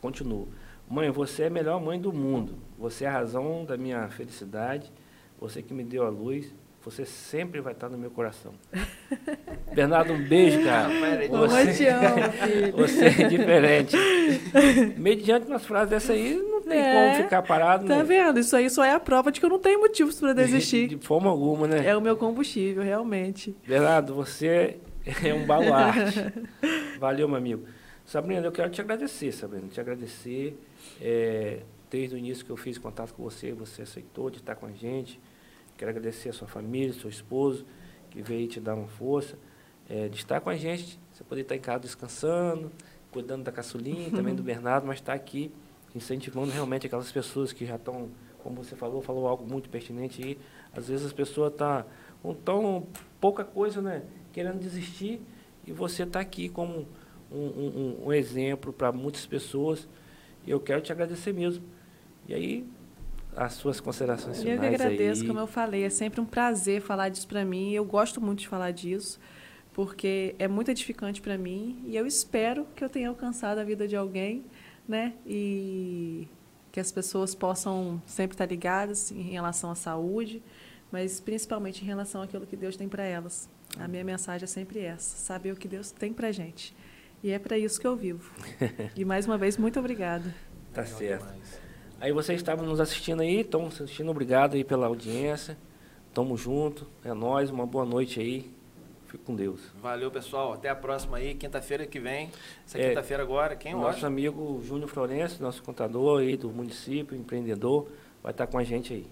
continua. 0.00 0.46
Mãe, 0.88 1.10
você 1.10 1.44
é 1.44 1.46
a 1.46 1.50
melhor 1.50 1.80
mãe 1.80 1.98
do 1.98 2.12
mundo. 2.12 2.58
Você 2.78 3.06
é 3.06 3.08
a 3.08 3.12
razão 3.12 3.64
da 3.64 3.78
minha 3.78 4.06
felicidade. 4.08 4.92
Você 5.40 5.62
que 5.62 5.72
me 5.72 5.82
deu 5.82 6.04
a 6.04 6.10
luz. 6.10 6.54
Você 6.84 7.06
sempre 7.06 7.62
vai 7.62 7.72
estar 7.72 7.88
no 7.88 7.96
meu 7.96 8.10
coração. 8.10 8.52
Bernardo, 9.74 10.12
um 10.12 10.22
beijo, 10.22 10.62
cara. 10.62 10.90
Você, 11.30 11.72
te 11.72 11.86
amo, 11.88 12.32
filho. 12.32 12.72
você 12.76 13.04
é 13.06 13.28
diferente. 13.28 13.96
Mediante 14.98 15.46
umas 15.46 15.64
frases 15.64 15.90
dessa 15.90 16.12
aí, 16.12 16.34
não 16.34 16.60
tem 16.60 16.78
é, 16.78 16.92
como 16.92 17.24
ficar 17.24 17.42
parado. 17.42 17.86
Tá 17.86 17.96
né? 17.96 18.04
vendo? 18.04 18.38
Isso 18.38 18.54
aí 18.54 18.68
só 18.68 18.84
é 18.84 18.92
a 18.92 19.00
prova 19.00 19.32
de 19.32 19.40
que 19.40 19.46
eu 19.46 19.50
não 19.50 19.58
tenho 19.58 19.80
motivos 19.80 20.20
para 20.20 20.34
desistir. 20.34 20.88
De, 20.88 20.96
de 20.96 21.06
forma 21.06 21.30
alguma, 21.30 21.66
né? 21.66 21.86
É 21.86 21.96
o 21.96 22.02
meu 22.02 22.18
combustível, 22.18 22.82
realmente. 22.82 23.56
Bernardo, 23.66 24.14
você 24.14 24.76
é 25.24 25.32
um 25.32 25.46
baluarte. 25.46 26.32
Valeu, 27.00 27.26
meu 27.26 27.38
amigo. 27.38 27.64
Sabrina, 28.04 28.46
eu 28.46 28.52
quero 28.52 28.68
te 28.68 28.82
agradecer, 28.82 29.32
Sabrina. 29.32 29.68
Te 29.68 29.80
agradecer. 29.80 30.58
É, 31.00 31.60
desde 31.90 32.14
o 32.14 32.18
início 32.18 32.44
que 32.44 32.50
eu 32.50 32.56
fiz 32.56 32.76
contato 32.76 33.14
com 33.14 33.22
você, 33.22 33.52
você 33.52 33.82
aceitou 33.82 34.28
de 34.28 34.38
estar 34.38 34.54
com 34.54 34.66
a 34.66 34.72
gente. 34.72 35.18
Quero 35.76 35.90
agradecer 35.90 36.28
a 36.28 36.32
sua 36.32 36.48
família, 36.48 36.92
seu 36.92 37.10
esposo, 37.10 37.66
que 38.10 38.22
veio 38.22 38.46
te 38.46 38.60
dar 38.60 38.74
uma 38.74 38.86
força, 38.86 39.36
é, 39.88 40.08
de 40.08 40.16
estar 40.16 40.40
com 40.40 40.50
a 40.50 40.56
gente. 40.56 40.98
Você 41.12 41.24
poder 41.24 41.42
estar 41.42 41.56
em 41.56 41.60
casa 41.60 41.80
descansando, 41.80 42.70
cuidando 43.10 43.44
da 43.44 43.52
caçulinha, 43.52 44.10
também 44.14 44.34
do 44.34 44.42
Bernardo, 44.42 44.86
mas 44.86 44.96
estar 44.96 45.14
aqui 45.14 45.52
incentivando 45.94 46.50
realmente 46.50 46.86
aquelas 46.86 47.10
pessoas 47.10 47.52
que 47.52 47.64
já 47.64 47.76
estão, 47.76 48.08
como 48.42 48.62
você 48.62 48.74
falou, 48.74 49.00
falou 49.00 49.26
algo 49.26 49.46
muito 49.48 49.68
pertinente 49.68 50.22
aí. 50.22 50.38
Às 50.72 50.88
vezes 50.88 51.06
as 51.06 51.12
pessoas 51.12 51.52
estão 51.52 51.82
tá 51.82 51.86
com 52.22 52.34
tão 52.34 52.86
pouca 53.20 53.44
coisa, 53.44 53.80
né? 53.80 54.02
Querendo 54.32 54.58
desistir, 54.58 55.20
e 55.66 55.72
você 55.72 56.02
está 56.02 56.20
aqui 56.20 56.48
como 56.48 56.86
um, 57.30 57.36
um, 57.36 58.06
um 58.06 58.12
exemplo 58.12 58.72
para 58.72 58.92
muitas 58.92 59.26
pessoas. 59.26 59.88
E 60.46 60.50
eu 60.50 60.60
quero 60.60 60.80
te 60.80 60.92
agradecer 60.92 61.32
mesmo. 61.32 61.64
E 62.28 62.34
aí, 62.34 62.66
as 63.36 63.54
suas 63.54 63.80
considerações 63.80 64.38
finais 64.38 64.56
Eu 64.56 64.60
que 64.60 64.74
agradeço, 64.74 65.22
aí. 65.22 65.26
como 65.26 65.40
eu 65.40 65.46
falei, 65.46 65.84
é 65.84 65.90
sempre 65.90 66.20
um 66.20 66.26
prazer 66.26 66.80
falar 66.80 67.08
disso 67.08 67.26
para 67.26 67.44
mim. 67.44 67.72
Eu 67.72 67.84
gosto 67.84 68.20
muito 68.20 68.40
de 68.40 68.48
falar 68.48 68.70
disso, 68.70 69.18
porque 69.72 70.34
é 70.38 70.46
muito 70.46 70.70
edificante 70.70 71.20
para 71.20 71.36
mim 71.36 71.82
e 71.86 71.96
eu 71.96 72.06
espero 72.06 72.66
que 72.74 72.84
eu 72.84 72.88
tenha 72.88 73.08
alcançado 73.08 73.58
a 73.58 73.64
vida 73.64 73.88
de 73.88 73.96
alguém, 73.96 74.44
né? 74.88 75.14
E 75.26 76.28
que 76.70 76.80
as 76.80 76.90
pessoas 76.90 77.34
possam 77.34 78.02
sempre 78.06 78.34
estar 78.34 78.46
ligadas 78.46 79.12
em 79.12 79.22
relação 79.22 79.70
à 79.70 79.74
saúde, 79.74 80.42
mas 80.90 81.20
principalmente 81.20 81.82
em 81.82 81.86
relação 81.86 82.22
àquilo 82.22 82.46
que 82.46 82.56
Deus 82.56 82.76
tem 82.76 82.88
para 82.88 83.04
elas. 83.04 83.48
A 83.78 83.88
minha 83.88 84.04
mensagem 84.04 84.44
é 84.44 84.48
sempre 84.48 84.80
essa: 84.80 85.16
saber 85.16 85.52
o 85.52 85.56
que 85.56 85.68
Deus 85.68 85.90
tem 85.90 86.12
para 86.12 86.30
gente. 86.32 86.74
E 87.22 87.30
é 87.30 87.38
para 87.38 87.56
isso 87.56 87.80
que 87.80 87.86
eu 87.86 87.96
vivo. 87.96 88.30
e 88.94 89.04
mais 89.04 89.26
uma 89.26 89.38
vez, 89.38 89.56
muito 89.56 89.78
obrigada. 89.78 90.34
Tá 90.72 90.84
certo. 90.84 91.63
Aí 92.04 92.12
vocês 92.12 92.38
estavam 92.38 92.66
nos 92.66 92.80
assistindo 92.80 93.22
aí, 93.22 93.40
estão 93.40 93.66
assistindo, 93.66 94.10
obrigado 94.10 94.56
aí 94.56 94.62
pela 94.62 94.88
audiência. 94.88 95.56
Tamo 96.12 96.36
junto, 96.36 96.86
é 97.02 97.14
nós, 97.14 97.48
uma 97.48 97.64
boa 97.64 97.86
noite 97.86 98.20
aí. 98.20 98.54
Fique 99.06 99.24
com 99.24 99.34
Deus. 99.34 99.72
Valeu, 99.80 100.10
pessoal. 100.10 100.52
Até 100.52 100.68
a 100.68 100.76
próxima 100.76 101.16
aí, 101.16 101.34
quinta-feira 101.34 101.86
que 101.86 101.98
vem. 101.98 102.30
Essa 102.66 102.78
é, 102.78 102.88
quinta-feira 102.90 103.22
agora, 103.22 103.56
quem 103.56 103.72
Nosso 103.72 103.96
hoje? 103.96 104.04
amigo 104.04 104.62
Júnior 104.62 104.90
Florencio, 104.90 105.42
nosso 105.42 105.62
contador 105.62 106.20
aí 106.20 106.36
do 106.36 106.50
município, 106.50 107.16
empreendedor, 107.16 107.88
vai 108.22 108.32
estar 108.32 108.48
com 108.48 108.58
a 108.58 108.62
gente 108.62 108.92
aí. 108.92 109.06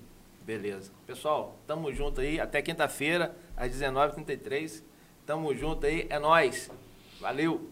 Beleza. 0.45 0.93
Pessoal, 1.07 1.57
tamo 1.67 1.91
junto 1.95 2.21
aí. 2.21 2.39
Até 2.39 2.61
quinta-feira, 2.61 3.35
às 3.57 3.73
19h33. 3.73 4.83
Tamo 5.25 5.55
junto 5.55 5.87
aí. 5.87 6.07
É 6.11 6.19
nós. 6.19 6.71
Valeu. 7.19 7.71